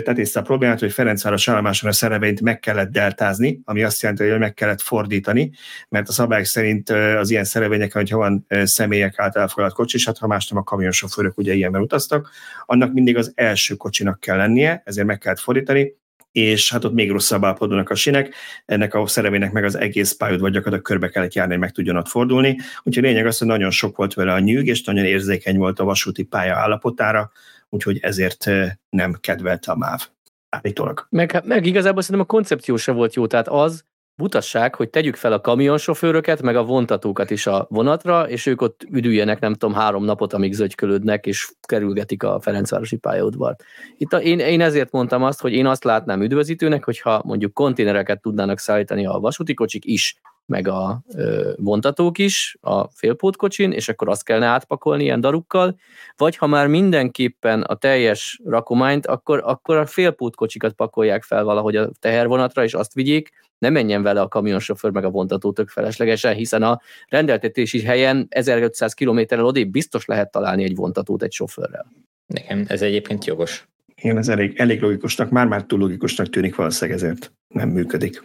Tetészte 0.02 0.40
a 0.40 0.42
problémát, 0.42 0.80
hogy 0.80 0.92
Ferencváros 0.92 1.48
állomáson 1.48 1.90
a 1.90 1.92
szerevényt 1.92 2.40
meg 2.40 2.60
kellett 2.60 2.90
deltázni, 2.90 3.60
ami 3.64 3.82
azt 3.82 4.02
jelenti, 4.02 4.28
hogy 4.28 4.38
meg 4.38 4.54
kellett 4.54 4.80
fordítani, 4.80 5.50
mert 5.88 6.08
a 6.08 6.12
szabályok 6.12 6.46
szerint 6.46 6.90
az 6.90 7.30
ilyen 7.30 7.44
szerevényeken, 7.44 8.00
hogyha 8.00 8.18
van 8.18 8.46
személyek 8.62 9.18
által 9.18 9.42
elfogadott 9.42 9.74
kocsi, 9.74 9.96
és 9.96 10.06
hát 10.06 10.18
ha 10.18 10.26
más 10.26 10.48
nem 10.48 10.58
a 10.58 10.62
kamionsofőrök 10.62 11.38
ugye 11.38 11.54
ilyenben 11.54 11.82
utaztak, 11.82 12.30
annak 12.66 12.92
mindig 12.92 13.16
az 13.16 13.32
első 13.34 13.74
kocsinak 13.74 14.20
kell 14.20 14.36
lennie, 14.36 14.82
ezért 14.84 15.06
meg 15.06 15.18
kellett 15.18 15.40
fordítani, 15.40 16.00
és 16.32 16.72
hát 16.72 16.84
ott 16.84 16.92
még 16.92 17.10
rosszabb 17.10 17.44
állapodnak 17.44 17.90
a 17.90 17.94
sinek, 17.94 18.34
ennek 18.64 18.94
a 18.94 19.06
szerevének 19.06 19.52
meg 19.52 19.64
az 19.64 19.78
egész 19.78 20.12
pályod 20.12 20.40
vagy 20.40 20.52
gyakorlatilag 20.52 20.84
körbe 20.84 21.08
kellett 21.08 21.34
járni, 21.34 21.52
hogy 21.52 21.60
meg 21.60 21.70
tudjon 21.70 21.96
ott 21.96 22.08
fordulni. 22.08 22.58
Úgyhogy 22.82 23.02
lényeg 23.02 23.26
az, 23.26 23.38
hogy 23.38 23.48
nagyon 23.48 23.70
sok 23.70 23.96
volt 23.96 24.14
vele 24.14 24.32
a 24.32 24.38
nyűg, 24.38 24.66
és 24.66 24.82
nagyon 24.84 25.04
érzékeny 25.04 25.56
volt 25.56 25.78
a 25.78 25.84
vasúti 25.84 26.22
pálya 26.22 26.56
állapotára, 26.56 27.32
úgyhogy 27.72 27.98
ezért 28.02 28.50
nem 28.88 29.16
kedvelte 29.20 29.72
a 29.72 29.76
MÁV 29.76 30.08
állítólag. 30.48 31.06
Meg, 31.10 31.42
meg 31.44 31.66
igazából 31.66 32.02
szerintem 32.02 32.26
a 32.30 32.32
koncepció 32.32 32.76
se 32.76 32.92
volt 32.92 33.14
jó, 33.14 33.26
tehát 33.26 33.48
az, 33.48 33.84
butasság, 34.16 34.74
hogy 34.74 34.90
tegyük 34.90 35.16
fel 35.16 35.32
a 35.32 35.40
kamionsofőröket, 35.40 36.42
meg 36.42 36.56
a 36.56 36.64
vontatókat 36.64 37.30
is 37.30 37.46
a 37.46 37.66
vonatra, 37.70 38.28
és 38.28 38.46
ők 38.46 38.60
ott 38.60 38.86
üdüljenek, 38.90 39.40
nem 39.40 39.52
tudom, 39.52 39.74
három 39.74 40.04
napot, 40.04 40.32
amíg 40.32 40.52
zögykölődnek, 40.52 41.26
és 41.26 41.50
kerülgetik 41.60 42.22
a 42.22 42.40
Ferencvárosi 42.40 42.96
pályaudvart. 42.96 43.64
Itt 43.96 44.12
a, 44.12 44.20
én, 44.20 44.38
én 44.38 44.60
ezért 44.60 44.90
mondtam 44.90 45.22
azt, 45.22 45.40
hogy 45.40 45.52
én 45.52 45.66
azt 45.66 45.84
látnám 45.84 46.22
üdvözítőnek, 46.22 46.84
hogyha 46.84 47.22
mondjuk 47.24 47.54
konténereket 47.54 48.20
tudnának 48.20 48.58
szállítani 48.58 49.06
a 49.06 49.18
vasúti 49.18 49.54
kocsik 49.54 49.84
is, 49.84 50.20
meg 50.52 50.68
a 50.68 51.02
ö, 51.14 51.52
vontatók 51.56 52.18
is 52.18 52.56
a 52.60 52.88
félpótkocsin, 52.88 53.72
és 53.72 53.88
akkor 53.88 54.08
azt 54.08 54.24
kellene 54.24 54.46
átpakolni 54.46 55.02
ilyen 55.02 55.20
darukkal, 55.20 55.76
vagy 56.16 56.36
ha 56.36 56.46
már 56.46 56.66
mindenképpen 56.66 57.62
a 57.62 57.74
teljes 57.74 58.40
rakományt, 58.44 59.06
akkor, 59.06 59.42
akkor 59.44 59.76
a 59.76 59.86
félpótkocsikat 59.86 60.72
pakolják 60.72 61.22
fel 61.22 61.44
valahogy 61.44 61.76
a 61.76 61.90
tehervonatra, 62.00 62.64
és 62.64 62.74
azt 62.74 62.94
vigyék, 62.94 63.30
ne 63.58 63.70
menjen 63.70 64.02
vele 64.02 64.20
a 64.20 64.28
kamionsofőr 64.28 64.90
meg 64.90 65.04
a 65.04 65.10
vontató 65.10 65.52
tök 65.52 65.68
feleslegesen, 65.68 66.34
hiszen 66.34 66.62
a 66.62 66.80
rendeltetési 67.08 67.82
helyen 67.82 68.26
1500 68.28 68.94
kilométerrel 68.94 69.44
odébb 69.44 69.70
biztos 69.70 70.04
lehet 70.04 70.30
találni 70.30 70.64
egy 70.64 70.74
vontatót 70.74 71.22
egy 71.22 71.32
sofőrrel. 71.32 71.92
Nekem 72.26 72.64
ez 72.68 72.82
egyébként 72.82 73.24
jogos. 73.24 73.68
Igen, 73.94 74.16
ez 74.18 74.28
elég, 74.28 74.58
elég 74.58 74.80
logikusnak, 74.80 75.30
már-már 75.30 75.64
túl 75.64 75.78
logikusnak 75.78 76.28
tűnik 76.28 76.54
valószínűleg 76.54 77.02
ezért 77.02 77.32
nem 77.48 77.68
működik. 77.68 78.22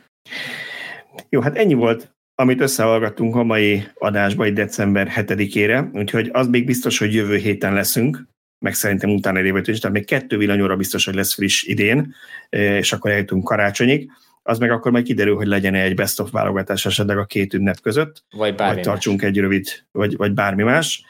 Jó, 1.30 1.42
hát 1.42 1.58
ennyi 1.58 1.74
volt, 1.74 2.16
amit 2.40 2.62
összehallgattunk 2.62 3.36
a 3.36 3.44
mai 3.44 3.84
adásba, 3.94 4.44
egy 4.44 4.54
december 4.54 5.12
7-ére, 5.16 5.90
úgyhogy 5.94 6.30
az 6.34 6.48
még 6.48 6.66
biztos, 6.66 6.98
hogy 6.98 7.14
jövő 7.14 7.36
héten 7.36 7.74
leszünk, 7.74 8.28
meg 8.60 8.74
szerintem 8.74 9.10
utána 9.10 9.42
évőt 9.42 9.68
is, 9.68 9.80
tehát 9.80 9.96
még 9.96 10.06
kettő 10.06 10.38
villanyóra 10.38 10.76
biztos, 10.76 11.06
hogy 11.06 11.16
lesz 11.16 11.34
friss 11.34 11.64
idén, 11.64 12.14
és 12.50 12.94
akkor 12.94 13.12
eljutunk 13.12 13.44
karácsonyig 13.44 14.10
az 14.50 14.58
meg 14.60 14.72
akkor 14.72 14.92
majd 14.92 15.06
kiderül, 15.06 15.36
hogy 15.36 15.48
legyen 15.48 15.74
egy 15.74 15.96
best 15.96 16.20
of 16.20 16.32
válogatás 16.32 16.86
esetleg 16.86 17.18
a 17.18 17.26
két 17.26 17.54
ünnep 17.54 17.80
között, 17.80 18.24
vagy, 18.30 18.56
bármi 18.56 18.74
vagy 18.76 18.84
tartsunk 18.84 19.22
más. 19.22 19.30
egy 19.30 19.38
rövid, 19.38 19.68
vagy, 19.92 20.18
vagy 20.18 20.34
bármi 20.34 20.64
más, 20.64 21.04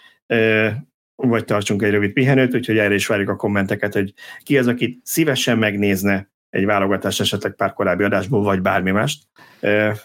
vagy 1.16 1.46
tartsunk 1.46 1.82
egy 1.82 1.92
rövid 1.92 2.14
pihenőt, 2.14 2.56
úgyhogy 2.56 2.78
erre 2.78 2.94
is 2.94 3.08
várjuk 3.08 3.30
a 3.30 3.36
kommenteket, 3.36 3.94
hogy 3.94 4.14
ki 4.44 4.58
az, 4.58 4.68
aki 4.68 5.02
szívesen 5.04 5.58
megnézne 5.58 6.32
egy 6.50 6.66
válogatás 6.66 7.20
esetleg 7.20 7.56
pár 7.56 7.74
korábbi 7.74 8.04
adásból, 8.04 8.44
vagy 8.44 8.62
bármi 8.62 8.92
mást. 8.92 9.24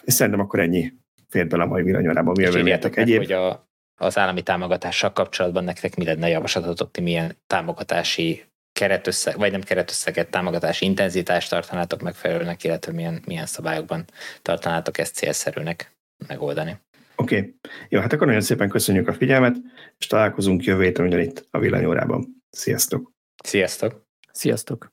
És 0.03 0.13
szerintem 0.13 0.41
akkor 0.41 0.59
ennyi 0.59 0.93
fért 1.33 1.47
bele 1.49 1.63
a 1.63 1.67
mai 1.67 1.83
villanyórában. 1.83 2.35
Mi 2.39 2.71
egyéb? 2.95 3.17
hogy 3.17 3.31
a, 3.31 3.67
az 3.95 4.17
állami 4.17 4.41
támogatással 4.41 5.13
kapcsolatban 5.13 5.63
nektek 5.63 5.95
mi 5.95 6.05
lenne 6.05 6.27
javaslatotok, 6.29 6.91
ti 6.91 7.01
milyen 7.01 7.37
támogatási 7.47 8.43
keretösszeg, 8.71 9.37
vagy 9.37 9.51
nem 9.51 9.61
keretösszeget, 9.61 10.29
támogatási 10.29 10.85
intenzitást 10.85 11.49
tartanátok 11.49 12.01
megfelelőnek, 12.01 12.63
illetve 12.63 12.91
milyen, 12.91 13.21
milyen 13.25 13.45
szabályokban 13.45 14.05
tartanátok 14.41 14.97
ezt 14.97 15.15
célszerűnek 15.15 15.91
megoldani. 16.27 16.77
Oké. 17.15 17.37
Okay. 17.37 17.55
Jó, 17.89 17.99
hát 17.99 18.13
akkor 18.13 18.27
nagyon 18.27 18.41
szépen 18.41 18.69
köszönjük 18.69 19.07
a 19.07 19.13
figyelmet, 19.13 19.55
és 19.97 20.07
találkozunk 20.07 20.63
jövő 20.63 20.83
héten 20.83 21.05
ugyanitt 21.05 21.47
a 21.51 21.59
villanyórában. 21.59 22.43
Sziasztok! 22.49 23.11
Sziasztok! 23.43 24.05
Sziasztok! 24.31 24.81